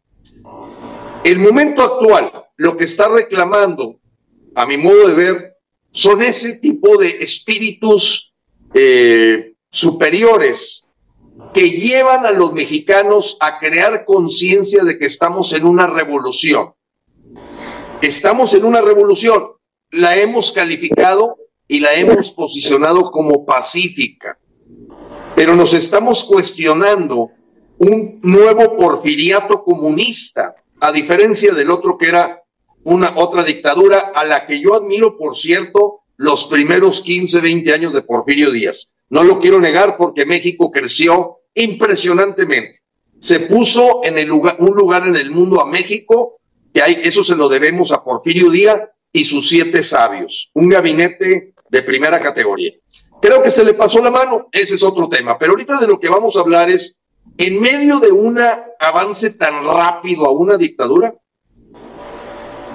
El 1.23 1.40
momento 1.40 1.84
actual, 1.84 2.32
lo 2.57 2.76
que 2.76 2.86
está 2.86 3.07
reclamando, 3.07 3.99
a 4.56 4.65
mi 4.65 4.78
modo 4.78 5.07
de 5.07 5.14
ver, 5.14 5.57
son 5.91 6.22
ese 6.23 6.57
tipo 6.57 6.98
de 6.98 7.10
espíritus 7.22 8.34
eh, 8.73 9.51
superiores 9.72 10.85
que 11.53 11.72
llevan 11.72 12.26
a 12.26 12.31
los 12.31 12.53
mexicanos 12.53 13.38
a 13.39 13.57
crear 13.57 14.06
conciencia 14.06 14.84
de 14.84 14.98
que 14.98 15.06
estamos 15.06 15.53
en 15.53 15.65
una 15.65 15.88
revolución. 15.88 16.73
Estamos 18.02 18.53
en 18.53 18.65
una 18.65 18.81
revolución. 18.81 19.48
La 19.91 20.18
hemos 20.18 20.52
calificado 20.52 21.38
y 21.68 21.80
la 21.80 21.93
hemos 21.93 22.31
posicionado 22.31 23.11
como 23.11 23.45
pacífica. 23.45 24.38
Pero 25.35 25.56
nos 25.56 25.73
estamos 25.73 26.23
cuestionando 26.23 27.31
un 27.77 28.19
nuevo 28.22 28.77
porfiriato 28.77 29.64
comunista, 29.64 30.56
a 30.80 30.91
diferencia 30.91 31.53
del 31.53 31.72
otro 31.72 31.98
que 31.98 32.10
era 32.10 32.43
una 32.84 33.14
otra 33.18 33.43
dictadura 33.43 34.11
a 34.14 34.26
la 34.26 34.45
que 34.45 34.60
yo 34.60 34.76
admiro, 34.76 35.18
por 35.18 35.35
cierto, 35.35 36.02
los 36.18 36.45
primeros 36.45 37.02
15, 37.02 37.39
20 37.39 37.73
años 37.73 37.93
de 37.93 38.02
Porfirio 38.02 38.52
Díaz. 38.52 38.93
No 39.11 39.25
lo 39.25 39.39
quiero 39.39 39.59
negar 39.59 39.97
porque 39.97 40.25
México 40.25 40.71
creció 40.71 41.39
impresionantemente. 41.53 42.79
Se 43.19 43.41
puso 43.41 43.99
en 44.05 44.17
el 44.17 44.29
lugar, 44.29 44.55
un 44.59 44.73
lugar 44.73 45.05
en 45.05 45.17
el 45.17 45.31
mundo 45.31 45.61
a 45.61 45.65
México, 45.65 46.39
que 46.73 46.81
hay, 46.81 47.01
eso 47.03 47.21
se 47.21 47.35
lo 47.35 47.49
debemos 47.49 47.91
a 47.91 48.03
Porfirio 48.03 48.49
Díaz 48.49 48.79
y 49.11 49.25
sus 49.25 49.49
siete 49.49 49.83
sabios, 49.83 50.49
un 50.53 50.69
gabinete 50.69 51.53
de 51.69 51.81
primera 51.81 52.21
categoría. 52.21 52.71
Creo 53.21 53.43
que 53.43 53.51
se 53.51 53.65
le 53.65 53.73
pasó 53.73 54.01
la 54.01 54.11
mano, 54.11 54.47
ese 54.49 54.75
es 54.75 54.83
otro 54.83 55.09
tema, 55.09 55.38
pero 55.38 55.51
ahorita 55.51 55.77
de 55.77 55.88
lo 55.88 55.99
que 55.99 56.07
vamos 56.07 56.38
a 56.38 56.39
hablar 56.39 56.69
es, 56.69 56.95
en 57.38 57.59
medio 57.59 57.99
de 57.99 58.13
un 58.13 58.39
avance 58.79 59.31
tan 59.31 59.65
rápido 59.65 60.25
a 60.25 60.31
una 60.31 60.55
dictadura, 60.55 61.13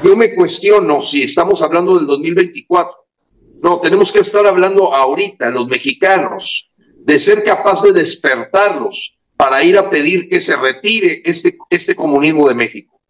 yo 0.05 0.15
me 0.15 0.35
cuestiono 0.35 1.01
si 1.01 1.23
estamos 1.23 1.63
hablando 1.63 1.97
del 1.97 2.07
2024 2.07 3.06
no, 3.63 3.81
tenemos 3.81 4.13
que 4.13 4.21
estar 4.21 4.47
hablando 4.47 4.95
ahorita, 4.95 5.51
los 5.51 5.67
mexicanos, 5.67 6.71
de 6.95 7.19
ser 7.19 7.45
capaz 7.45 7.83
de 7.83 7.93
despertarlos 7.93 9.17
para 9.37 9.63
ir 9.63 9.79
a 9.79 9.91
pedir 9.91 10.29
que 10.29 10.41
se 10.41 10.57
retire 10.57 11.23
este, 11.25 11.57
este 11.71 11.95
comunismo 11.95 12.49
de 12.49 12.55
México, 12.55 13.01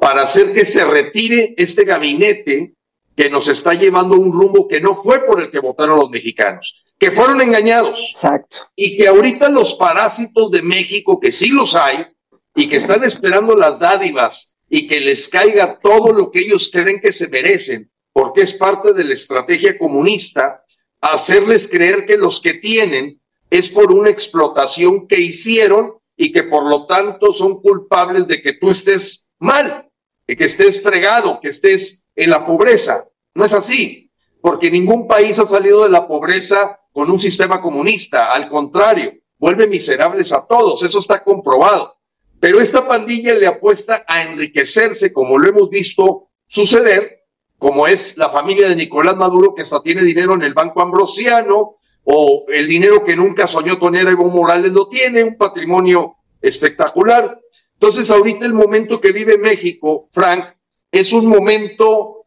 para 0.00 0.22
hacer 0.22 0.52
que 0.52 0.64
se 0.64 0.84
retire 0.84 1.54
este 1.56 1.84
gabinete 1.84 2.74
que 3.16 3.28
nos 3.28 3.48
está 3.48 3.74
llevando 3.74 4.14
a 4.14 4.18
un 4.18 4.32
rumbo 4.32 4.66
que 4.66 4.80
no 4.80 5.02
fue 5.02 5.24
por 5.24 5.40
el 5.40 5.50
que 5.50 5.58
votaron 5.58 5.98
los 5.98 6.10
mexicanos, 6.10 6.84
que 6.98 7.10
fueron 7.10 7.40
engañados. 7.40 8.12
Exacto. 8.14 8.56
Y 8.74 8.96
que 8.96 9.08
ahorita 9.08 9.50
los 9.50 9.74
parásitos 9.74 10.50
de 10.50 10.62
México, 10.62 11.20
que 11.20 11.30
sí 11.30 11.50
los 11.50 11.74
hay, 11.74 12.06
y 12.54 12.68
que 12.68 12.76
están 12.76 13.04
esperando 13.04 13.56
las 13.56 13.78
dádivas 13.78 14.54
y 14.68 14.86
que 14.86 15.00
les 15.00 15.28
caiga 15.28 15.78
todo 15.78 16.12
lo 16.12 16.30
que 16.30 16.40
ellos 16.40 16.70
creen 16.72 17.00
que 17.00 17.12
se 17.12 17.28
merecen, 17.28 17.90
porque 18.12 18.42
es 18.42 18.54
parte 18.54 18.92
de 18.92 19.04
la 19.04 19.14
estrategia 19.14 19.78
comunista, 19.78 20.64
hacerles 21.00 21.68
creer 21.68 22.06
que 22.06 22.16
los 22.16 22.40
que 22.40 22.54
tienen 22.54 23.20
es 23.50 23.68
por 23.70 23.92
una 23.92 24.10
explotación 24.10 25.06
que 25.06 25.20
hicieron 25.20 25.94
y 26.16 26.32
que 26.32 26.44
por 26.44 26.64
lo 26.64 26.86
tanto 26.86 27.32
son 27.32 27.60
culpables 27.60 28.26
de 28.26 28.40
que 28.40 28.54
tú 28.54 28.70
estés 28.70 29.28
mal, 29.38 29.90
de 30.26 30.36
que 30.36 30.44
estés 30.44 30.82
fregado, 30.82 31.40
que 31.40 31.48
estés 31.48 32.04
en 32.14 32.30
la 32.30 32.46
pobreza. 32.46 33.08
No 33.34 33.44
es 33.44 33.52
así, 33.52 34.10
porque 34.40 34.70
ningún 34.70 35.06
país 35.06 35.38
ha 35.38 35.46
salido 35.46 35.82
de 35.82 35.90
la 35.90 36.06
pobreza 36.06 36.78
con 36.92 37.10
un 37.10 37.18
sistema 37.18 37.60
comunista, 37.60 38.32
al 38.32 38.48
contrario, 38.48 39.14
vuelve 39.38 39.66
miserables 39.66 40.32
a 40.32 40.46
todos, 40.46 40.82
eso 40.82 40.98
está 40.98 41.24
comprobado. 41.24 41.96
Pero 42.38 42.60
esta 42.60 42.86
pandilla 42.86 43.34
le 43.34 43.46
apuesta 43.46 44.04
a 44.06 44.22
enriquecerse, 44.22 45.12
como 45.12 45.38
lo 45.38 45.48
hemos 45.48 45.70
visto 45.70 46.30
suceder, 46.46 47.21
como 47.62 47.86
es 47.86 48.16
la 48.16 48.28
familia 48.28 48.68
de 48.68 48.74
Nicolás 48.74 49.16
Maduro, 49.16 49.54
que 49.54 49.62
hasta 49.62 49.80
tiene 49.80 50.02
dinero 50.02 50.34
en 50.34 50.42
el 50.42 50.52
Banco 50.52 50.82
Ambrosiano, 50.82 51.76
o 52.02 52.44
el 52.48 52.66
dinero 52.66 53.04
que 53.04 53.14
nunca 53.14 53.46
soñó 53.46 53.78
tener 53.78 54.08
Evo 54.08 54.28
Morales 54.28 54.72
lo 54.72 54.88
tiene, 54.88 55.22
un 55.22 55.36
patrimonio 55.36 56.16
espectacular. 56.40 57.38
Entonces, 57.74 58.10
ahorita 58.10 58.46
el 58.46 58.52
momento 58.52 59.00
que 59.00 59.12
vive 59.12 59.38
México, 59.38 60.08
Frank, 60.10 60.56
es 60.90 61.12
un 61.12 61.26
momento 61.26 62.26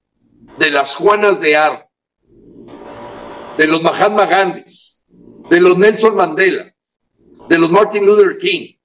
de 0.57 0.71
las 0.71 0.95
Juanas 0.95 1.41
de 1.41 1.57
Ar, 1.57 1.89
de 3.57 3.67
los 3.67 3.81
Mahatma 3.81 4.27
Gandhis, 4.27 5.01
de 5.49 5.59
los 5.59 5.77
Nelson 5.77 6.15
Mandela, 6.15 6.73
de 7.49 7.57
los 7.57 7.69
Martin 7.69 8.05
Luther 8.05 8.37
King. 8.37 8.75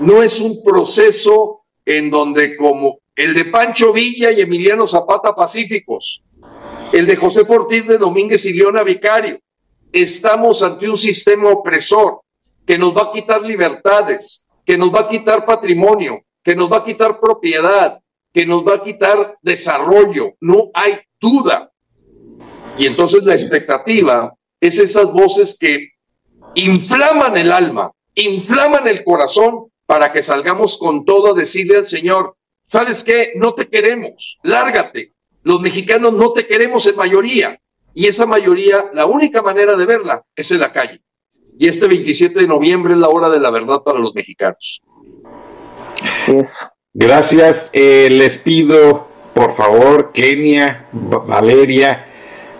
No 0.00 0.20
es 0.20 0.40
un 0.40 0.64
proceso 0.64 1.60
en 1.84 2.10
donde 2.10 2.56
como 2.56 2.98
el 3.16 3.32
de 3.32 3.46
Pancho 3.46 3.92
Villa 3.94 4.30
y 4.30 4.42
Emiliano 4.42 4.86
Zapata 4.86 5.34
pacíficos, 5.34 6.22
el 6.92 7.06
de 7.06 7.16
José 7.16 7.44
Ortiz 7.48 7.88
de 7.88 7.98
Domínguez 7.98 8.44
y 8.44 8.52
Leona 8.52 8.82
Vicario, 8.82 9.40
estamos 9.90 10.62
ante 10.62 10.88
un 10.88 10.98
sistema 10.98 11.50
opresor 11.50 12.20
que 12.66 12.76
nos 12.76 12.94
va 12.94 13.04
a 13.04 13.12
quitar 13.12 13.42
libertades, 13.42 14.44
que 14.64 14.76
nos 14.76 14.94
va 14.94 15.00
a 15.00 15.08
quitar 15.08 15.46
patrimonio, 15.46 16.22
que 16.44 16.54
nos 16.54 16.70
va 16.70 16.78
a 16.78 16.84
quitar 16.84 17.18
propiedad, 17.18 18.00
que 18.32 18.44
nos 18.44 18.66
va 18.66 18.74
a 18.74 18.82
quitar 18.82 19.38
desarrollo. 19.40 20.34
No 20.40 20.70
hay 20.74 20.98
duda. 21.18 21.72
Y 22.76 22.86
entonces 22.86 23.24
la 23.24 23.34
expectativa 23.34 24.34
es 24.60 24.78
esas 24.78 25.10
voces 25.10 25.56
que 25.58 25.92
inflaman 26.54 27.36
el 27.36 27.50
alma, 27.50 27.92
inflaman 28.14 28.86
el 28.88 29.02
corazón 29.04 29.70
para 29.86 30.12
que 30.12 30.22
salgamos 30.22 30.76
con 30.76 31.04
todo 31.04 31.30
a 31.30 31.38
decirle 31.38 31.78
al 31.78 31.88
Señor, 31.88 32.36
¿sabes 32.68 33.04
qué? 33.04 33.32
No 33.36 33.54
te 33.54 33.68
queremos, 33.68 34.38
lárgate. 34.42 35.12
Los 35.42 35.60
mexicanos 35.60 36.12
no 36.12 36.32
te 36.32 36.46
queremos 36.46 36.86
en 36.86 36.96
mayoría. 36.96 37.60
Y 37.94 38.06
esa 38.06 38.26
mayoría, 38.26 38.86
la 38.92 39.06
única 39.06 39.42
manera 39.42 39.76
de 39.76 39.86
verla 39.86 40.22
es 40.34 40.50
en 40.50 40.60
la 40.60 40.72
calle. 40.72 41.00
Y 41.58 41.68
este 41.68 41.86
27 41.86 42.40
de 42.40 42.46
noviembre 42.46 42.92
es 42.92 42.98
la 42.98 43.08
hora 43.08 43.30
de 43.30 43.40
la 43.40 43.50
verdad 43.50 43.82
para 43.82 43.98
los 43.98 44.14
mexicanos. 44.14 44.82
Así 46.02 46.36
es. 46.36 46.66
Gracias. 46.92 47.70
Eh, 47.72 48.08
les 48.10 48.36
pido, 48.36 49.08
por 49.34 49.52
favor, 49.52 50.12
Kenia, 50.12 50.88
Valeria, 50.92 52.06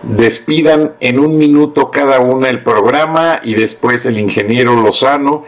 despidan 0.01 0.95
en 0.99 1.19
un 1.19 1.37
minuto 1.37 1.91
cada 1.91 2.19
una 2.19 2.49
el 2.49 2.63
programa 2.63 3.41
y 3.43 3.55
después 3.55 4.05
el 4.05 4.19
ingeniero 4.19 4.75
Lozano 4.75 5.43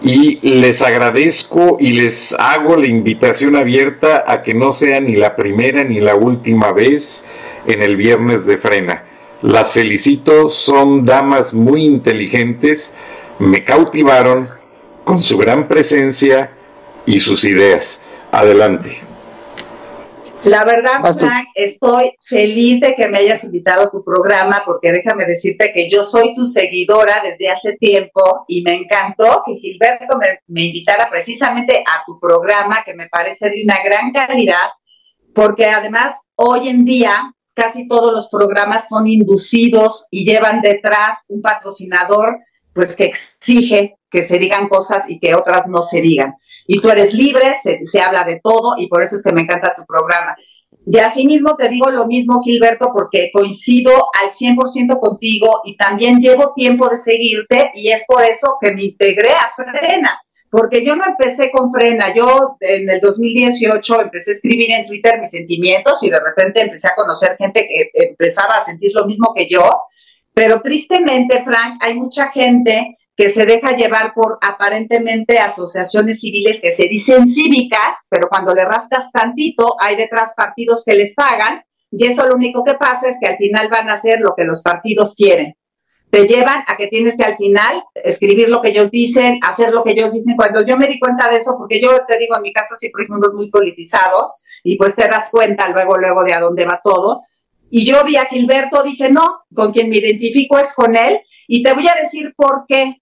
y 0.00 0.38
les 0.48 0.80
agradezco 0.82 1.76
y 1.80 1.92
les 1.92 2.34
hago 2.38 2.76
la 2.76 2.86
invitación 2.86 3.56
abierta 3.56 4.24
a 4.26 4.42
que 4.42 4.54
no 4.54 4.72
sea 4.72 5.00
ni 5.00 5.16
la 5.16 5.34
primera 5.34 5.82
ni 5.82 6.00
la 6.00 6.14
última 6.14 6.72
vez 6.72 7.26
en 7.66 7.82
el 7.82 7.96
viernes 7.96 8.46
de 8.46 8.58
frena. 8.58 9.04
Las 9.42 9.72
felicito, 9.72 10.50
son 10.50 11.04
damas 11.04 11.52
muy 11.54 11.84
inteligentes, 11.84 12.94
me 13.38 13.64
cautivaron 13.64 14.46
con 15.04 15.22
su 15.22 15.38
gran 15.38 15.68
presencia 15.68 16.50
y 17.06 17.20
sus 17.20 17.44
ideas. 17.44 18.02
Adelante. 18.30 19.00
La 20.48 20.64
verdad, 20.64 21.00
Frank, 21.18 21.48
estoy 21.54 22.14
feliz 22.22 22.80
de 22.80 22.94
que 22.94 23.06
me 23.06 23.18
hayas 23.18 23.44
invitado 23.44 23.82
a 23.82 23.90
tu 23.90 24.02
programa 24.02 24.62
porque 24.64 24.90
déjame 24.90 25.26
decirte 25.26 25.72
que 25.74 25.90
yo 25.90 26.02
soy 26.02 26.34
tu 26.34 26.46
seguidora 26.46 27.20
desde 27.22 27.50
hace 27.50 27.76
tiempo 27.76 28.46
y 28.48 28.62
me 28.62 28.72
encantó 28.72 29.42
que 29.44 29.56
Gilberto 29.56 30.18
me, 30.46 30.64
invitara 30.64 31.10
precisamente 31.10 31.84
a 31.86 32.02
tu 32.06 32.18
programa 32.18 32.82
que 32.82 32.94
me 32.94 33.10
parece 33.10 33.50
de 33.50 33.62
una 33.62 33.82
gran 33.84 34.10
calidad 34.10 34.70
porque 35.34 35.66
además 35.66 36.14
hoy 36.34 36.70
en 36.70 36.86
día 36.86 37.34
casi 37.52 37.86
todos 37.86 38.14
los 38.14 38.30
programas 38.30 38.88
son 38.88 39.06
inducidos 39.06 40.06
y 40.10 40.24
llevan 40.24 40.62
detrás 40.62 41.18
un 41.28 41.42
patrocinador 41.42 42.38
pues 42.72 42.96
que 42.96 43.04
exige 43.04 43.98
que 44.10 44.22
se 44.22 44.38
digan 44.38 44.68
cosas 44.68 45.04
y 45.10 45.20
que 45.20 45.34
otras 45.34 45.66
no 45.66 45.82
se 45.82 46.00
digan 46.00 46.36
y 46.70 46.82
tú 46.82 46.90
eres 46.90 47.14
libre, 47.14 47.54
se, 47.62 48.00
habla 48.00 48.24
de 48.24 48.40
todo 48.44 48.74
y 48.76 48.88
por 48.88 49.02
eso 49.02 49.16
es 49.16 49.22
que 49.22 49.32
me 49.32 49.40
encanta 49.40 49.74
tu 49.74 49.86
programa. 49.86 50.36
Y 50.86 50.98
asimismo 50.98 51.56
te 51.56 51.66
digo 51.66 51.90
lo 51.90 52.06
mismo, 52.06 52.42
Gilberto, 52.42 52.90
porque 52.92 53.30
coincido 53.32 53.90
al 54.22 54.30
100% 54.30 55.00
contigo 55.00 55.62
y 55.64 55.78
también 55.78 56.20
llevo 56.20 56.52
tiempo 56.54 56.90
de 56.90 56.98
seguirte 56.98 57.70
y 57.74 57.90
es 57.90 58.04
por 58.06 58.22
eso 58.22 58.58
que 58.60 58.74
me 58.74 58.84
integré 58.84 59.30
a 59.30 59.50
Frena, 59.56 60.20
porque 60.50 60.84
yo 60.84 60.94
no 60.94 61.04
empecé 61.06 61.50
con 61.50 61.72
Frena, 61.72 62.14
yo 62.14 62.58
en 62.60 62.88
el 62.90 63.00
2018 63.00 64.02
empecé 64.02 64.32
a 64.32 64.34
escribir 64.34 64.70
en 64.70 64.86
Twitter 64.86 65.18
mis 65.18 65.30
sentimientos 65.30 66.02
y 66.02 66.10
de 66.10 66.20
repente 66.20 66.60
empecé 66.60 66.88
a 66.88 66.94
conocer 66.94 67.34
gente 67.38 67.66
que 67.66 67.90
empezaba 67.94 68.56
a 68.56 68.64
sentir 68.66 68.92
lo 68.94 69.06
mismo 69.06 69.32
que 69.34 69.48
yo, 69.48 69.84
pero 70.34 70.60
tristemente, 70.60 71.42
Frank, 71.44 71.78
hay 71.80 71.94
mucha 71.94 72.30
gente 72.30 72.98
que 73.18 73.32
se 73.32 73.44
deja 73.46 73.74
llevar 73.74 74.14
por 74.14 74.38
aparentemente 74.40 75.40
asociaciones 75.40 76.20
civiles 76.20 76.60
que 76.62 76.70
se 76.70 76.84
dicen 76.84 77.28
cívicas, 77.28 78.06
pero 78.08 78.28
cuando 78.28 78.54
le 78.54 78.64
rascas 78.64 79.10
tantito, 79.10 79.74
hay 79.80 79.96
detrás 79.96 80.30
partidos 80.36 80.84
que 80.86 80.94
les 80.94 81.16
pagan, 81.16 81.64
y 81.90 82.06
eso 82.06 82.24
lo 82.28 82.36
único 82.36 82.62
que 82.62 82.74
pasa 82.74 83.08
es 83.08 83.16
que 83.20 83.26
al 83.26 83.36
final 83.36 83.68
van 83.70 83.90
a 83.90 83.94
hacer 83.94 84.20
lo 84.20 84.36
que 84.36 84.44
los 84.44 84.62
partidos 84.62 85.16
quieren. 85.16 85.56
Te 86.10 86.28
llevan 86.28 86.62
a 86.68 86.76
que 86.76 86.86
tienes 86.86 87.16
que 87.16 87.24
al 87.24 87.36
final 87.36 87.82
escribir 87.96 88.48
lo 88.50 88.62
que 88.62 88.68
ellos 88.68 88.88
dicen, 88.92 89.40
hacer 89.42 89.72
lo 89.72 89.82
que 89.82 89.94
ellos 89.94 90.12
dicen. 90.12 90.36
Cuando 90.36 90.64
yo 90.64 90.76
me 90.76 90.86
di 90.86 91.00
cuenta 91.00 91.28
de 91.28 91.38
eso, 91.38 91.56
porque 91.58 91.82
yo 91.82 91.90
te 92.06 92.18
digo, 92.18 92.36
en 92.36 92.42
mi 92.42 92.52
casa 92.52 92.76
siempre 92.76 93.02
hay 93.02 93.08
mundos 93.08 93.34
muy 93.34 93.50
politizados, 93.50 94.40
y 94.62 94.76
pues 94.76 94.94
te 94.94 95.08
das 95.08 95.28
cuenta 95.28 95.68
luego, 95.70 95.96
luego 95.96 96.22
de 96.22 96.34
a 96.34 96.40
dónde 96.40 96.64
va 96.64 96.80
todo. 96.84 97.22
Y 97.68 97.84
yo 97.84 98.04
vi 98.04 98.14
a 98.14 98.26
Gilberto, 98.26 98.84
dije, 98.84 99.10
no, 99.10 99.40
con 99.52 99.72
quien 99.72 99.90
me 99.90 99.96
identifico 99.96 100.56
es 100.56 100.72
con 100.72 100.94
él, 100.94 101.20
y 101.48 101.64
te 101.64 101.72
voy 101.72 101.88
a 101.88 102.00
decir 102.00 102.32
por 102.36 102.64
qué 102.68 103.00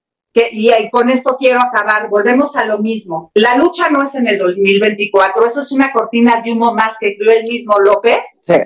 y, 0.52 0.90
con 0.90 1.10
esto 1.10 1.36
quiero 1.38 1.60
acabar, 1.60 2.08
volvemos 2.08 2.56
a 2.56 2.64
lo 2.64 2.78
mismo. 2.78 3.30
La 3.34 3.56
lucha 3.56 3.88
no 3.90 4.02
es 4.02 4.14
en 4.14 4.26
el 4.26 4.38
2024, 4.38 5.46
eso 5.46 5.60
es 5.60 5.72
una 5.72 5.92
cortina 5.92 6.42
de 6.44 6.52
humo 6.52 6.74
más 6.74 6.96
que 6.98 7.16
creó 7.16 7.32
el 7.32 7.44
mismo 7.44 7.78
López, 7.78 8.20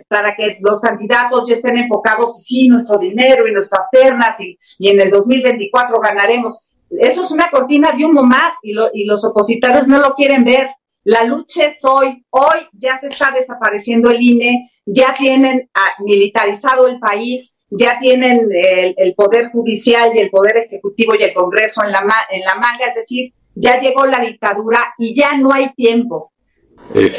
para 0.08 0.34
que 0.34 0.58
los 0.60 0.80
candidatos 0.80 1.48
ya 1.48 1.54
estén 1.54 1.76
enfocados, 1.76 2.42
sí, 2.42 2.68
nuestro 2.68 2.98
dinero 2.98 3.46
y 3.46 3.52
nuestras 3.52 3.86
ternas, 3.90 4.40
y, 4.40 4.58
y 4.78 4.90
en 4.90 5.00
el 5.00 5.10
2024 5.10 6.00
ganaremos. 6.00 6.58
Eso 6.90 7.22
es 7.22 7.30
una 7.30 7.50
cortina 7.50 7.92
de 7.92 8.04
humo 8.04 8.24
más 8.24 8.54
y, 8.62 8.74
y 8.94 9.04
los 9.04 9.24
opositores 9.24 9.86
no 9.86 9.98
lo 9.98 10.14
quieren 10.14 10.44
ver. 10.44 10.70
La 11.04 11.24
lucha 11.24 11.66
es 11.66 11.84
hoy. 11.84 12.24
Hoy 12.30 12.58
ya 12.72 12.98
se 12.98 13.06
está 13.06 13.30
desapareciendo 13.30 14.10
el 14.10 14.20
INE, 14.20 14.70
ya 14.84 15.14
tienen 15.14 15.70
ah, 15.74 15.94
militarizado 16.00 16.88
el 16.88 16.98
país, 16.98 17.56
ya 17.70 17.98
tienen 17.98 18.48
el, 18.96 19.14
Poder 19.14 19.50
Judicial 19.50 20.12
y 20.14 20.18
el 20.18 20.30
Poder 20.30 20.56
Ejecutivo 20.56 21.14
y 21.14 21.22
el 21.22 21.32
Congreso 21.32 21.84
en 21.84 21.92
la, 21.92 22.04
en 22.30 22.42
la 22.42 22.54
manga, 22.56 22.86
es 22.88 22.94
decir, 22.94 23.32
ya 23.54 23.78
llegó 23.78 24.06
la 24.06 24.20
dictadura 24.20 24.94
y 24.98 25.14
ya 25.14 25.36
no 25.36 25.52
hay 25.52 25.72
tiempo. 25.74 26.32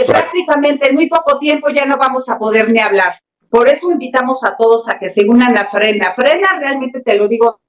Prácticamente 0.08 0.90
en 0.90 0.96
muy 0.96 1.08
poco 1.08 1.40
tiempo 1.40 1.70
ya 1.70 1.86
no 1.86 1.98
vamos 1.98 2.28
a 2.30 2.38
poder 2.38 2.70
ni 2.70 2.80
hablar. 2.80 3.16
Por 3.50 3.68
eso 3.68 3.92
invitamos 3.92 4.44
a 4.44 4.56
todos 4.58 4.88
a 4.90 4.98
que 4.98 5.10
se 5.10 5.26
unan 5.26 5.58
a 5.58 5.70
Frena. 5.70 6.14
Frena, 6.14 6.60
realmente 6.60 7.02
te 7.02 7.16
lo 7.16 7.28
digo, 7.28 7.60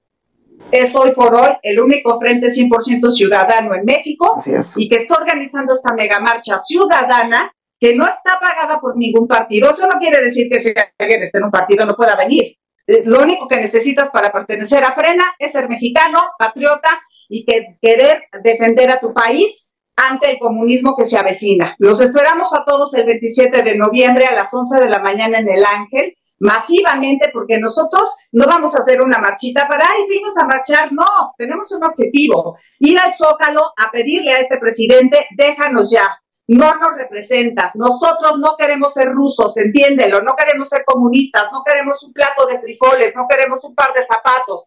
es 0.71 0.95
hoy 0.95 1.11
por 1.11 1.33
hoy 1.35 1.49
el 1.61 1.79
único 1.79 2.19
frente 2.19 2.47
100% 2.47 3.11
ciudadano 3.11 3.75
en 3.75 3.85
México 3.85 4.41
y 4.77 4.89
que 4.89 4.97
está 4.97 5.15
organizando 5.15 5.73
esta 5.73 5.93
mega 5.93 6.19
marcha 6.19 6.59
ciudadana 6.59 7.51
que 7.79 7.95
no 7.95 8.05
está 8.05 8.39
pagada 8.39 8.79
por 8.79 8.95
ningún 8.95 9.27
partido. 9.27 9.71
Eso 9.71 9.87
no 9.87 9.99
quiere 9.99 10.21
decir 10.21 10.47
que 10.49 10.61
si 10.61 10.73
alguien 10.97 11.23
esté 11.23 11.37
en 11.37 11.45
un 11.45 11.51
partido 11.51 11.85
no 11.85 11.95
pueda 11.95 12.15
venir. 12.15 12.55
Eh, 12.87 13.03
lo 13.05 13.21
único 13.21 13.47
que 13.47 13.57
necesitas 13.57 14.09
para 14.09 14.31
pertenecer 14.31 14.83
a 14.83 14.93
Frena 14.93 15.35
es 15.39 15.51
ser 15.51 15.69
mexicano, 15.69 16.19
patriota 16.37 17.01
y 17.29 17.45
que 17.45 17.77
querer 17.81 18.23
defender 18.43 18.91
a 18.91 18.99
tu 18.99 19.13
país 19.13 19.67
ante 19.95 20.31
el 20.31 20.39
comunismo 20.39 20.95
que 20.97 21.05
se 21.05 21.17
avecina. 21.17 21.75
Los 21.77 22.01
esperamos 22.01 22.53
a 22.53 22.63
todos 22.65 22.93
el 22.95 23.05
27 23.05 23.63
de 23.63 23.75
noviembre 23.75 24.25
a 24.25 24.33
las 24.33 24.53
11 24.53 24.79
de 24.79 24.89
la 24.89 24.99
mañana 24.99 25.39
en 25.39 25.49
el 25.49 25.63
Ángel, 25.63 26.15
masivamente, 26.39 27.29
porque 27.31 27.57
nosotros 27.57 28.03
no 28.31 28.45
vamos 28.45 28.75
a 28.75 28.79
hacer 28.79 29.01
una 29.01 29.19
marchita 29.19 29.67
para, 29.67 29.85
ay, 29.85 30.03
vimos 30.09 30.35
a 30.37 30.45
marchar, 30.45 30.91
no, 30.91 31.33
tenemos 31.37 31.71
un 31.71 31.83
objetivo, 31.85 32.57
ir 32.79 32.99
al 32.99 33.13
Zócalo 33.13 33.71
a 33.77 33.91
pedirle 33.91 34.33
a 34.33 34.39
este 34.39 34.57
presidente, 34.57 35.27
déjanos 35.37 35.89
ya, 35.89 36.09
no 36.47 36.75
nos 36.75 36.95
representas. 36.95 37.75
Nosotros 37.75 38.39
no 38.39 38.55
queremos 38.57 38.93
ser 38.93 39.11
rusos, 39.11 39.55
entiéndelo, 39.57 40.21
no 40.21 40.35
queremos 40.35 40.69
ser 40.69 40.83
comunistas, 40.85 41.45
no 41.51 41.63
queremos 41.63 42.01
un 42.03 42.13
plato 42.13 42.45
de 42.45 42.59
frijoles, 42.59 43.15
no 43.15 43.25
queremos 43.29 43.63
un 43.63 43.75
par 43.75 43.93
de 43.93 44.05
zapatos. 44.05 44.63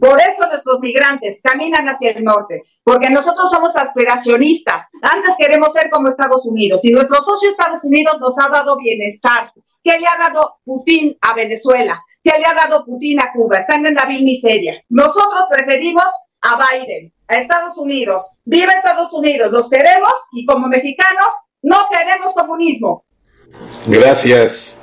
Por 0.00 0.20
eso 0.20 0.46
nuestros 0.46 0.78
migrantes 0.80 1.40
caminan 1.42 1.88
hacia 1.88 2.12
el 2.12 2.22
norte, 2.22 2.62
porque 2.84 3.10
nosotros 3.10 3.50
somos 3.50 3.74
aspiracionistas. 3.74 4.84
Antes 5.02 5.34
queremos 5.36 5.72
ser 5.72 5.90
como 5.90 6.08
Estados 6.08 6.46
Unidos 6.46 6.84
y 6.84 6.92
nuestro 6.92 7.20
socio 7.20 7.50
Estados 7.50 7.82
Unidos 7.84 8.20
nos 8.20 8.38
ha 8.38 8.48
dado 8.48 8.76
bienestar. 8.76 9.52
¿Qué 9.82 9.98
le 9.98 10.06
ha 10.06 10.16
dado 10.18 10.58
Putin 10.64 11.16
a 11.20 11.34
Venezuela? 11.34 12.00
¿Qué 12.22 12.32
le 12.38 12.44
ha 12.44 12.54
dado 12.54 12.84
Putin 12.84 13.20
a 13.20 13.32
Cuba? 13.32 13.58
Están 13.58 13.86
en 13.86 13.94
la 13.94 14.04
vil 14.04 14.22
miseria. 14.22 14.74
Nosotros 14.88 15.46
preferimos 15.50 16.04
a 16.42 16.56
Biden, 16.56 17.12
a 17.26 17.38
Estados 17.38 17.76
Unidos. 17.76 18.22
Viva 18.44 18.72
Estados 18.72 19.12
Unidos, 19.12 19.50
los 19.52 19.68
queremos 19.68 20.12
y 20.32 20.44
como 20.44 20.68
mexicanos 20.68 21.28
no 21.62 21.78
queremos 21.90 22.34
comunismo. 22.34 23.04
Gracias. 23.86 24.82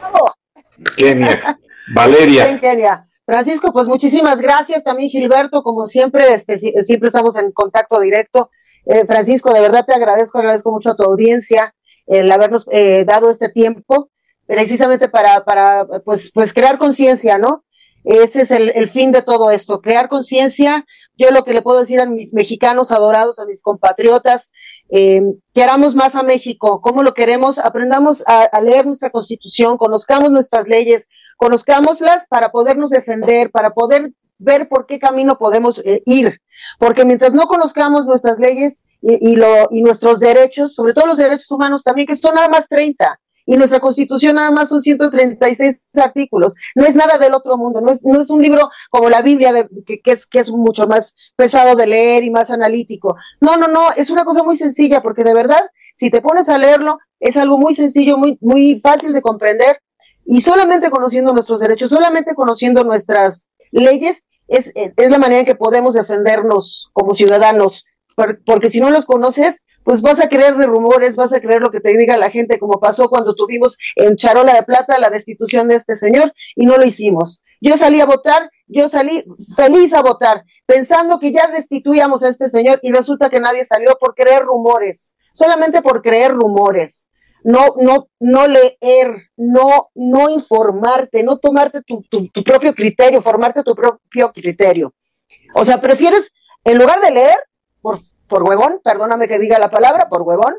Kenia. 0.98 1.58
Valeria. 1.94 2.60
Kenia. 2.60 3.08
Francisco, 3.26 3.74
pues 3.74 3.88
muchísimas 3.88 4.40
gracias 4.40 4.84
también 4.84 5.10
Gilberto, 5.10 5.64
como 5.64 5.88
siempre, 5.88 6.36
este, 6.36 6.60
siempre 6.84 7.08
estamos 7.08 7.36
en 7.38 7.52
contacto 7.52 8.00
directo. 8.00 8.52
Eh, 8.86 9.06
Francisco, 9.08 9.52
de 9.52 9.62
verdad 9.62 9.84
te 9.86 9.96
agradezco, 9.96 10.38
agradezco 10.38 10.72
mucho 10.72 10.92
a 10.92 10.96
tu 10.96 11.04
audiencia 11.04 11.74
el 12.06 12.32
habernos 12.32 12.66
eh, 12.72 13.04
dado 13.04 13.32
este 13.32 13.50
tiempo, 13.50 14.10
precisamente 14.46 15.10
para, 15.10 15.44
para 15.44 15.88
pues, 16.06 16.32
pues 16.32 16.54
crear 16.54 16.78
conciencia, 16.78 17.40
¿no? 17.40 17.64
Ese 18.04 18.44
es 18.44 18.52
el, 18.52 18.90
fin 18.92 19.12
de 19.12 19.24
todo 19.24 19.50
esto, 19.50 19.82
crear 19.82 20.08
conciencia. 20.08 20.86
Yo 21.18 21.32
lo 21.32 21.44
que 21.44 21.54
le 21.54 21.62
puedo 21.62 21.80
decir 21.80 22.00
a 22.00 22.06
mis 22.06 22.34
mexicanos 22.34 22.92
adorados, 22.92 23.40
a 23.40 23.46
mis 23.46 23.62
compatriotas, 23.62 24.52
eh, 24.90 25.22
queramos 25.54 25.96
más 25.96 26.16
a 26.16 26.24
México, 26.24 26.82
cómo 26.82 27.04
lo 27.04 27.14
queremos, 27.14 27.58
aprendamos 27.58 28.24
a, 28.28 28.50
leer 28.62 28.86
nuestra 28.86 29.10
constitución, 29.10 29.78
conozcamos 29.78 30.32
nuestras 30.32 30.68
leyes, 30.68 31.08
conozcámoslas 31.38 32.26
para 32.28 32.52
podernos 32.52 32.90
defender, 32.90 33.52
para 33.52 33.72
poder 33.72 34.12
ver 34.38 34.68
por 34.68 34.86
qué 34.86 35.00
camino 35.00 35.38
podemos 35.38 35.82
eh, 35.86 36.04
ir. 36.06 36.42
Porque 36.80 37.06
mientras 37.06 37.34
no 37.34 37.48
conozcamos 37.48 38.06
nuestras 38.06 38.40
leyes 38.40 38.84
y, 39.02 39.32
y, 39.32 39.36
lo, 39.36 39.68
y 39.72 39.82
nuestros 39.82 40.20
derechos, 40.20 40.76
sobre 40.76 40.94
todo 40.94 41.08
los 41.08 41.18
derechos 41.18 41.52
humanos 41.52 41.84
también, 41.84 42.08
que 42.08 42.18
son 42.18 42.36
nada 42.36 42.50
más 42.50 42.68
30, 42.68 43.20
y 43.46 43.58
nuestra 43.58 43.80
constitución 43.80 44.36
nada 44.36 44.52
más 44.52 44.70
son 44.70 44.82
136 44.82 45.80
artículos, 45.96 46.56
no 46.76 46.86
es 46.86 46.96
nada 46.96 47.18
del 47.18 47.34
otro 47.34 47.58
mundo, 47.58 47.82
no 47.82 47.92
es, 47.92 48.04
no 48.04 48.20
es 48.20 48.30
un 48.30 48.42
libro 48.42 48.70
como 48.90 49.10
la 49.10 49.22
Biblia, 49.22 49.54
de, 49.54 49.68
que, 49.86 50.12
es, 50.12 50.26
que 50.26 50.40
es 50.40 50.50
mucho 50.50 50.88
más 50.88 51.16
pesado 51.36 51.76
de 51.76 51.88
leer 51.88 52.24
y 52.24 52.32
más 52.32 52.50
analítico. 52.50 53.16
No, 53.40 53.58
no, 53.58 53.68
no, 53.68 53.92
es 53.96 54.10
una 54.10 54.26
cosa 54.26 54.44
muy 54.44 54.56
sencilla, 54.56 55.02
porque 55.02 55.24
de 55.24 55.34
verdad, 55.34 55.62
si 55.94 56.10
te 56.10 56.22
pones 56.22 56.50
a 56.50 56.58
leerlo, 56.58 57.00
es 57.20 57.38
algo 57.38 57.58
muy 57.58 57.76
sencillo, 57.76 58.18
muy, 58.18 58.38
muy 58.42 58.80
fácil 58.80 59.14
de 59.14 59.22
comprender, 59.22 59.80
y 60.26 60.42
solamente 60.42 60.90
conociendo 60.90 61.34
nuestros 61.34 61.60
derechos, 61.60 61.92
solamente 61.92 62.34
conociendo 62.34 62.84
nuestras 62.84 63.48
leyes, 63.72 64.24
es, 64.48 64.72
es 64.76 65.10
la 65.10 65.18
manera 65.18 65.42
en 65.42 65.46
que 65.46 65.56
podemos 65.56 65.94
defendernos 65.94 66.90
como 66.94 67.14
ciudadanos, 67.14 67.86
porque 68.46 68.70
si 68.70 68.80
no 68.80 68.90
los 68.90 69.06
conoces, 69.06 69.64
pues 69.84 70.02
vas 70.02 70.20
a 70.20 70.30
creer 70.30 70.56
de 70.58 70.66
rumores, 70.66 71.16
vas 71.16 71.34
a 71.34 71.40
creer 71.40 71.62
lo 71.62 71.70
que 71.70 71.80
te 71.80 71.96
diga 71.96 72.18
la 72.18 72.32
gente, 72.32 72.60
como 72.60 72.80
pasó 72.80 73.10
cuando 73.10 73.36
tuvimos 73.36 73.78
en 73.96 74.16
Charola 74.16 74.54
de 74.54 74.64
Plata 74.64 75.00
la 75.00 75.10
destitución 75.10 75.68
de 75.68 75.76
este 75.76 75.96
señor 75.96 76.34
y 76.56 76.66
no 76.66 76.78
lo 76.78 76.86
hicimos. 76.86 77.42
Yo 77.62 77.78
salí 77.78 78.02
a 78.02 78.06
votar, 78.06 78.50
yo 78.68 78.90
salí 78.90 79.24
feliz 79.56 79.94
a 79.94 80.02
votar, 80.02 80.44
pensando 80.66 81.20
que 81.20 81.32
ya 81.32 81.48
destituíamos 81.48 82.24
a 82.24 82.30
este 82.30 82.50
señor 82.50 82.80
y 82.82 82.92
resulta 82.92 83.30
que 83.30 83.40
nadie 83.40 83.64
salió 83.64 83.96
por 84.00 84.16
creer 84.16 84.42
rumores, 84.44 85.14
solamente 85.34 85.82
por 85.82 86.02
creer 86.02 86.32
rumores. 86.32 87.06
No, 87.44 87.76
no, 87.78 88.08
no 88.20 88.48
leer, 88.48 89.30
no, 89.38 89.92
no 89.94 90.30
informarte, 90.30 91.22
no 91.22 91.38
tomarte 91.38 91.84
tu, 91.84 92.02
tu, 92.10 92.28
tu 92.30 92.44
propio 92.44 92.74
criterio, 92.74 93.22
formarte 93.22 93.62
tu 93.62 93.76
propio 93.76 94.32
criterio. 94.34 94.96
O 95.54 95.64
sea, 95.64 95.80
prefieres, 95.80 96.32
en 96.64 96.80
lugar 96.80 97.02
de 97.02 97.12
leer, 97.12 97.38
por 97.86 98.00
por 98.28 98.44
huevón, 98.44 98.82
perdóname 98.84 99.28
que 99.28 99.40
diga 99.40 99.60
la 99.60 99.70
palabra, 99.70 100.10
por 100.10 100.22
huevón, 100.24 100.56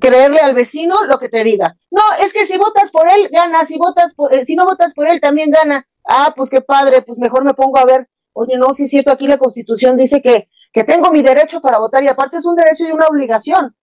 creerle 0.00 0.40
al 0.40 0.54
vecino 0.54 1.04
lo 1.04 1.18
que 1.18 1.28
te 1.28 1.44
diga. 1.44 1.76
No, 1.90 2.02
es 2.24 2.32
que 2.32 2.46
si 2.46 2.56
votas 2.56 2.90
por 2.90 3.08
él, 3.08 3.28
gana, 3.32 3.64
si 3.64 3.76
votas 3.76 4.14
por, 4.14 4.32
eh, 4.32 4.44
si 4.44 4.54
no 4.54 4.64
votas 4.64 4.94
por 4.94 5.08
él, 5.08 5.20
también 5.20 5.50
gana. 5.50 5.86
Ah, 6.08 6.32
pues 6.36 6.50
qué 6.50 6.60
padre, 6.60 7.02
pues 7.02 7.18
mejor 7.18 7.44
me 7.44 7.54
pongo 7.54 7.78
a 7.78 7.84
ver. 7.84 8.08
Oye, 8.32 8.56
no, 8.56 8.72
si 8.74 8.84
es 8.84 8.90
cierto, 8.90 9.10
aquí 9.10 9.26
la 9.26 9.38
constitución 9.38 9.96
dice 9.96 10.22
que, 10.22 10.48
que 10.72 10.84
tengo 10.84 11.10
mi 11.10 11.22
derecho 11.22 11.60
para 11.60 11.78
votar 11.78 12.04
y 12.04 12.08
aparte 12.08 12.36
es 12.38 12.46
un 12.46 12.54
derecho 12.54 12.84
y 12.88 12.92
una 12.92 13.06
obligación. 13.06 13.74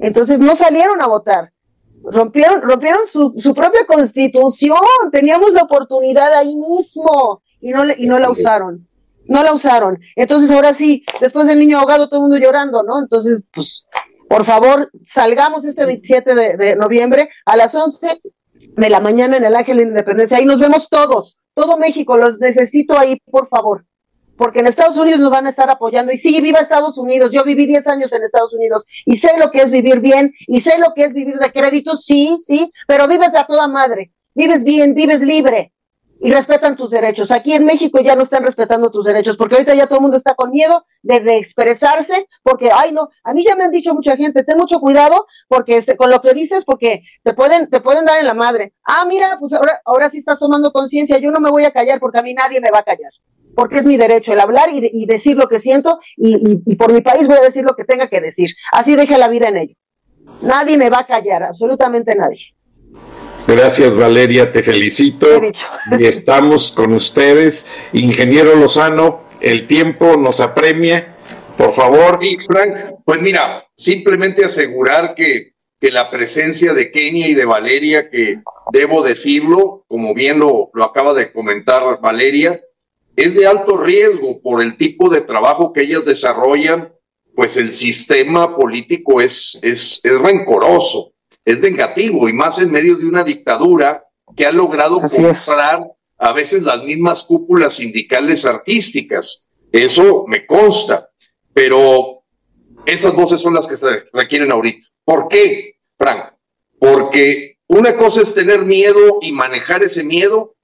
Entonces 0.00 0.38
no 0.38 0.56
salieron 0.56 1.02
a 1.02 1.06
votar. 1.06 1.52
Rompieron, 2.02 2.62
rompieron 2.62 3.06
su, 3.06 3.34
su 3.36 3.54
propia 3.54 3.84
constitución. 3.86 4.80
Teníamos 5.12 5.52
la 5.52 5.62
oportunidad 5.62 6.32
ahí 6.32 6.56
mismo 6.56 7.42
y 7.60 7.70
no, 7.70 7.84
y 7.94 8.06
no 8.06 8.18
la 8.18 8.30
usaron 8.30 8.88
no 9.26 9.42
la 9.42 9.54
usaron. 9.54 9.98
Entonces 10.16 10.50
ahora 10.50 10.74
sí, 10.74 11.04
después 11.20 11.46
del 11.46 11.58
niño 11.58 11.78
ahogado, 11.78 12.08
todo 12.08 12.20
el 12.20 12.28
mundo 12.28 12.38
llorando, 12.38 12.82
¿no? 12.82 12.98
Entonces, 13.00 13.46
pues, 13.52 13.86
por 14.28 14.44
favor, 14.44 14.90
salgamos 15.06 15.64
este 15.64 15.84
27 15.84 16.34
de, 16.34 16.76
noviembre 16.76 17.30
a 17.44 17.56
las 17.56 17.74
11 17.74 18.20
de 18.54 18.90
la 18.90 19.00
mañana 19.00 19.36
en 19.36 19.44
el 19.44 19.56
Ángel 19.56 19.78
de 19.78 19.82
Independencia. 19.84 20.36
Ahí 20.36 20.44
nos 20.44 20.60
vemos 20.60 20.88
todos, 20.88 21.36
todo 21.54 21.78
México, 21.78 22.16
los 22.16 22.38
necesito 22.38 22.98
ahí, 22.98 23.20
por 23.30 23.48
favor. 23.48 23.84
Porque 24.36 24.60
en 24.60 24.68
Estados 24.68 24.96
Unidos 24.96 25.20
nos 25.20 25.30
van 25.30 25.46
a 25.46 25.50
estar 25.50 25.68
apoyando. 25.68 26.12
Y 26.12 26.16
sí, 26.16 26.40
viva 26.40 26.60
Estados 26.60 26.96
Unidos. 26.96 27.30
Yo 27.30 27.44
viví 27.44 27.66
10 27.66 27.86
años 27.88 28.12
en 28.12 28.22
Estados 28.22 28.54
Unidos 28.54 28.84
y 29.04 29.16
sé 29.16 29.32
lo 29.38 29.50
que 29.50 29.62
es 29.62 29.70
vivir 29.70 30.00
bien 30.00 30.32
y 30.46 30.60
sé 30.62 30.78
lo 30.78 30.94
que 30.94 31.04
es 31.04 31.12
vivir 31.12 31.36
de 31.36 31.52
crédito, 31.52 31.96
sí, 31.96 32.38
sí, 32.40 32.72
pero 32.86 33.06
vives 33.06 33.34
a 33.34 33.44
toda 33.44 33.68
madre. 33.68 34.12
Vives 34.34 34.64
bien, 34.64 34.94
vives 34.94 35.20
libre 35.20 35.72
y 36.20 36.30
respetan 36.30 36.76
tus 36.76 36.90
derechos. 36.90 37.30
Aquí 37.30 37.54
en 37.54 37.64
México 37.64 38.00
ya 38.00 38.14
no 38.14 38.24
están 38.24 38.44
respetando 38.44 38.90
tus 38.90 39.06
derechos, 39.06 39.36
porque 39.36 39.56
ahorita 39.56 39.74
ya 39.74 39.86
todo 39.86 39.98
el 39.98 40.02
mundo 40.02 40.16
está 40.18 40.34
con 40.34 40.50
miedo 40.50 40.84
de, 41.02 41.38
expresarse, 41.38 42.26
porque, 42.42 42.70
ay, 42.72 42.92
no, 42.92 43.08
a 43.24 43.32
mí 43.32 43.44
ya 43.44 43.56
me 43.56 43.64
han 43.64 43.70
dicho 43.70 43.94
mucha 43.94 44.16
gente, 44.16 44.44
ten 44.44 44.58
mucho 44.58 44.80
cuidado 44.80 45.26
porque 45.48 45.78
este, 45.78 45.96
con 45.96 46.10
lo 46.10 46.20
que 46.20 46.34
dices, 46.34 46.64
porque 46.64 47.02
te 47.22 47.32
pueden, 47.32 47.70
te 47.70 47.80
pueden 47.80 48.04
dar 48.04 48.18
en 48.18 48.26
la 48.26 48.34
madre. 48.34 48.74
Ah, 48.84 49.04
mira, 49.06 49.36
pues 49.40 49.52
ahora, 49.52 49.80
ahora 49.84 50.10
sí 50.10 50.18
estás 50.18 50.38
tomando 50.38 50.72
conciencia, 50.72 51.18
yo 51.18 51.30
no 51.30 51.40
me 51.40 51.50
voy 51.50 51.64
a 51.64 51.72
callar 51.72 51.98
porque 51.98 52.18
a 52.18 52.22
mí 52.22 52.34
nadie 52.34 52.60
me 52.60 52.70
va 52.70 52.80
a 52.80 52.84
callar, 52.84 53.12
porque 53.56 53.78
es 53.78 53.86
mi 53.86 53.96
derecho 53.96 54.34
el 54.34 54.40
hablar 54.40 54.68
y, 54.70 54.90
y 54.92 55.06
decir 55.06 55.36
lo 55.36 55.48
que 55.48 55.58
siento 55.58 56.00
y, 56.16 56.60
y, 56.66 56.76
por 56.76 56.92
mi 56.92 57.00
país 57.00 57.26
voy 57.26 57.38
a 57.38 57.42
decir 57.42 57.64
lo 57.64 57.74
que 57.74 57.84
tenga 57.84 58.08
que 58.08 58.20
decir. 58.20 58.50
Así 58.72 58.94
deje 58.94 59.16
la 59.16 59.28
vida 59.28 59.48
en 59.48 59.56
ello. 59.56 59.74
Nadie 60.42 60.76
me 60.76 60.90
va 60.90 61.00
a 61.00 61.06
callar, 61.06 61.42
absolutamente 61.42 62.14
nadie. 62.14 62.54
Gracias 63.50 63.96
Valeria, 63.96 64.52
te 64.52 64.62
felicito 64.62 65.26
y 65.98 66.06
estamos 66.06 66.70
con 66.70 66.92
ustedes. 66.92 67.66
Ingeniero 67.92 68.54
Lozano, 68.54 69.24
el 69.40 69.66
tiempo 69.66 70.16
nos 70.16 70.38
apremia, 70.38 71.16
por 71.58 71.72
favor. 71.72 72.20
Y 72.22 72.36
Frank, 72.46 73.00
pues 73.04 73.20
mira, 73.20 73.66
simplemente 73.76 74.44
asegurar 74.44 75.16
que, 75.16 75.54
que 75.80 75.90
la 75.90 76.12
presencia 76.12 76.74
de 76.74 76.92
Kenia 76.92 77.26
y 77.26 77.34
de 77.34 77.44
Valeria, 77.44 78.08
que 78.08 78.40
debo 78.72 79.02
decirlo, 79.02 79.84
como 79.88 80.14
bien 80.14 80.38
lo, 80.38 80.70
lo 80.72 80.84
acaba 80.84 81.12
de 81.12 81.32
comentar 81.32 82.00
Valeria, 82.00 82.60
es 83.16 83.34
de 83.34 83.48
alto 83.48 83.78
riesgo 83.78 84.40
por 84.40 84.62
el 84.62 84.76
tipo 84.76 85.08
de 85.08 85.22
trabajo 85.22 85.72
que 85.72 85.82
ellas 85.82 86.04
desarrollan, 86.04 86.92
pues 87.34 87.56
el 87.56 87.74
sistema 87.74 88.56
político 88.56 89.20
es, 89.20 89.58
es, 89.60 90.00
es 90.04 90.20
rencoroso 90.20 91.14
es 91.50 91.60
vengativo 91.60 92.28
y 92.28 92.32
más 92.32 92.58
en 92.58 92.70
medio 92.70 92.96
de 92.96 93.06
una 93.06 93.24
dictadura 93.24 94.04
que 94.36 94.46
ha 94.46 94.52
logrado 94.52 95.00
comprar 95.00 95.84
a 96.18 96.32
veces 96.32 96.62
las 96.62 96.82
mismas 96.82 97.24
cúpulas 97.24 97.74
sindicales 97.74 98.44
artísticas. 98.44 99.46
Eso 99.72 100.24
me 100.28 100.46
consta, 100.46 101.08
pero 101.52 102.22
esas 102.86 103.14
voces 103.14 103.40
son 103.40 103.54
las 103.54 103.66
que 103.66 103.76
se 103.76 104.04
requieren 104.12 104.52
ahorita. 104.52 104.86
¿Por 105.04 105.28
qué, 105.28 105.78
Frank? 105.96 106.34
Porque 106.78 107.56
una 107.66 107.96
cosa 107.96 108.22
es 108.22 108.34
tener 108.34 108.64
miedo 108.64 109.18
y 109.20 109.32
manejar 109.32 109.82
ese 109.82 110.04
miedo 110.04 110.54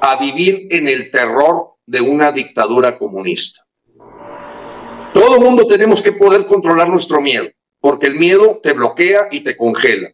a 0.00 0.16
vivir 0.16 0.68
en 0.70 0.88
el 0.88 1.10
terror 1.10 1.74
de 1.86 2.00
una 2.00 2.32
dictadura 2.32 2.98
comunista. 2.98 3.62
Todo 5.14 5.36
el 5.36 5.40
mundo 5.40 5.66
tenemos 5.66 6.02
que 6.02 6.12
poder 6.12 6.46
controlar 6.46 6.88
nuestro 6.88 7.20
miedo, 7.20 7.48
porque 7.80 8.06
el 8.06 8.14
miedo 8.14 8.60
te 8.62 8.72
bloquea 8.74 9.28
y 9.30 9.40
te 9.40 9.56
congela 9.56 10.12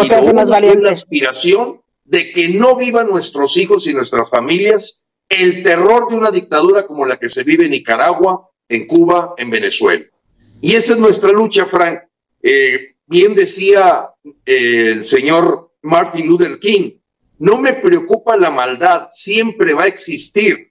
y 0.00 0.08
la 0.08 0.90
aspiración 0.90 1.80
de 2.04 2.32
que 2.32 2.48
no 2.48 2.76
vivan 2.76 3.08
nuestros 3.08 3.56
hijos 3.56 3.86
y 3.86 3.94
nuestras 3.94 4.30
familias 4.30 5.02
el 5.28 5.62
terror 5.62 6.08
de 6.08 6.16
una 6.16 6.30
dictadura 6.30 6.86
como 6.86 7.06
la 7.06 7.18
que 7.18 7.28
se 7.28 7.42
vive 7.42 7.64
en 7.64 7.70
Nicaragua, 7.70 8.50
en 8.68 8.86
Cuba, 8.86 9.34
en 9.38 9.50
Venezuela. 9.50 10.04
Y 10.60 10.74
esa 10.74 10.92
es 10.92 10.98
nuestra 10.98 11.32
lucha, 11.32 11.66
Frank. 11.66 12.00
Eh, 12.42 12.96
bien 13.06 13.34
decía 13.34 14.10
eh, 14.44 14.92
el 14.92 15.04
señor 15.04 15.72
Martin 15.82 16.26
Luther 16.26 16.58
King, 16.58 16.98
no 17.38 17.58
me 17.58 17.72
preocupa 17.72 18.36
la 18.36 18.50
maldad, 18.50 19.08
siempre 19.10 19.74
va 19.74 19.84
a 19.84 19.88
existir. 19.88 20.70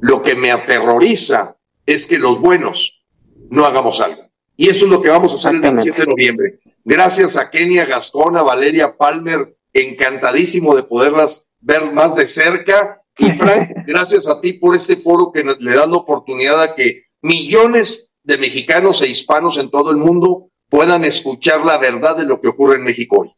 Lo 0.00 0.22
que 0.22 0.34
me 0.34 0.50
aterroriza 0.50 1.56
es 1.84 2.06
que 2.06 2.18
los 2.18 2.40
buenos 2.40 3.04
no 3.50 3.66
hagamos 3.66 4.00
algo. 4.00 4.22
Y 4.56 4.68
eso 4.68 4.86
es 4.86 4.90
lo 4.90 5.02
que 5.02 5.10
vamos 5.10 5.32
a 5.32 5.36
hacer 5.36 5.54
el 5.54 5.60
27 5.60 6.00
de 6.00 6.06
noviembre. 6.06 6.58
Gracias 6.90 7.36
a 7.36 7.50
Kenia 7.50 7.84
Gascona, 7.84 8.42
Valeria 8.42 8.96
Palmer, 8.96 9.54
encantadísimo 9.74 10.74
de 10.74 10.84
poderlas 10.84 11.50
ver 11.60 11.92
más 11.92 12.16
de 12.16 12.24
cerca. 12.24 13.02
Y 13.18 13.30
Frank, 13.32 13.72
gracias 13.86 14.26
a 14.26 14.40
ti 14.40 14.54
por 14.54 14.74
este 14.74 14.96
foro 14.96 15.30
que 15.30 15.44
le 15.44 15.76
da 15.76 15.84
la 15.84 15.96
oportunidad 15.96 16.62
a 16.62 16.74
que 16.74 17.02
millones 17.20 18.10
de 18.22 18.38
mexicanos 18.38 19.02
e 19.02 19.06
hispanos 19.06 19.58
en 19.58 19.70
todo 19.70 19.90
el 19.90 19.98
mundo 19.98 20.48
puedan 20.70 21.04
escuchar 21.04 21.62
la 21.62 21.76
verdad 21.76 22.16
de 22.16 22.24
lo 22.24 22.40
que 22.40 22.48
ocurre 22.48 22.76
en 22.76 22.84
México 22.84 23.18
hoy. 23.18 23.34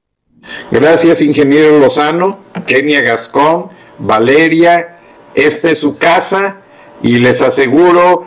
Gracias, 0.70 1.20
ingeniero 1.20 1.80
Lozano, 1.80 2.44
Kenia 2.68 3.00
Gascón, 3.00 3.70
Valeria. 3.98 5.00
Esta 5.34 5.72
es 5.72 5.78
su 5.78 5.98
casa 5.98 6.62
y 7.02 7.18
les 7.18 7.42
aseguro 7.42 8.26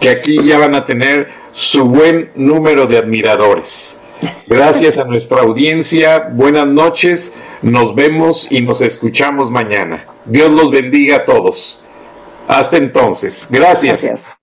que 0.00 0.10
aquí 0.10 0.42
ya 0.42 0.58
van 0.58 0.74
a 0.74 0.84
tener 0.84 1.28
su 1.52 1.84
buen 1.84 2.32
número 2.34 2.88
de 2.88 2.98
admiradores. 2.98 4.00
Gracias 4.46 4.96
a 4.98 5.04
nuestra 5.04 5.40
audiencia, 5.40 6.30
buenas 6.32 6.66
noches, 6.66 7.34
nos 7.62 7.94
vemos 7.94 8.50
y 8.50 8.62
nos 8.62 8.80
escuchamos 8.80 9.50
mañana. 9.50 10.06
Dios 10.24 10.50
los 10.50 10.70
bendiga 10.70 11.16
a 11.16 11.24
todos. 11.24 11.84
Hasta 12.48 12.76
entonces, 12.76 13.48
gracias. 13.50 14.02
gracias. 14.02 14.36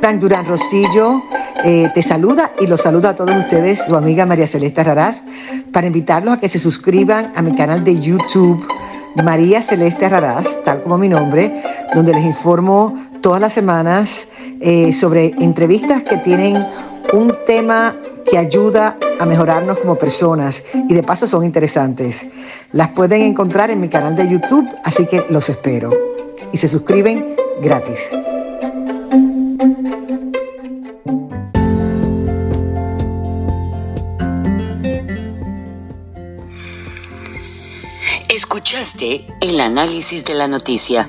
Frank 0.00 0.20
Durán 0.20 0.46
Rosillo 0.46 1.22
eh, 1.64 1.88
te 1.94 2.02
saluda 2.02 2.52
y 2.60 2.66
los 2.66 2.82
saluda 2.82 3.10
a 3.10 3.14
todos 3.14 3.36
ustedes, 3.36 3.84
su 3.86 3.94
amiga 3.94 4.26
María 4.26 4.48
Celeste 4.48 4.82
Raraz, 4.82 5.22
para 5.72 5.86
invitarlos 5.86 6.34
a 6.34 6.40
que 6.40 6.48
se 6.48 6.58
suscriban 6.58 7.32
a 7.36 7.42
mi 7.42 7.54
canal 7.54 7.84
de 7.84 7.98
YouTube, 8.00 8.66
María 9.22 9.62
Celeste 9.62 10.08
Raraz, 10.08 10.58
tal 10.64 10.82
como 10.82 10.98
mi 10.98 11.08
nombre, 11.08 11.62
donde 11.94 12.12
les 12.14 12.24
informo 12.24 12.94
todas 13.22 13.40
las 13.40 13.54
semanas 13.54 14.28
eh, 14.60 14.92
sobre 14.92 15.26
entrevistas 15.40 16.02
que 16.02 16.18
tienen 16.18 16.66
un 17.12 17.34
tema 17.46 17.96
que 18.30 18.36
ayuda 18.36 18.98
a 19.18 19.26
mejorarnos 19.26 19.78
como 19.78 19.96
personas 19.96 20.62
y 20.88 20.94
de 20.94 21.02
paso 21.02 21.26
son 21.26 21.44
interesantes. 21.44 22.26
Las 22.72 22.88
pueden 22.88 23.22
encontrar 23.22 23.70
en 23.70 23.80
mi 23.80 23.88
canal 23.88 24.14
de 24.16 24.28
YouTube, 24.28 24.68
así 24.84 25.06
que 25.06 25.24
los 25.30 25.48
espero. 25.48 25.90
Y 26.52 26.58
se 26.58 26.68
suscriben 26.68 27.36
gratis. 27.62 28.10
Escuchaste 38.28 39.26
el 39.40 39.60
análisis 39.60 40.24
de 40.24 40.34
la 40.34 40.48
noticia, 40.48 41.08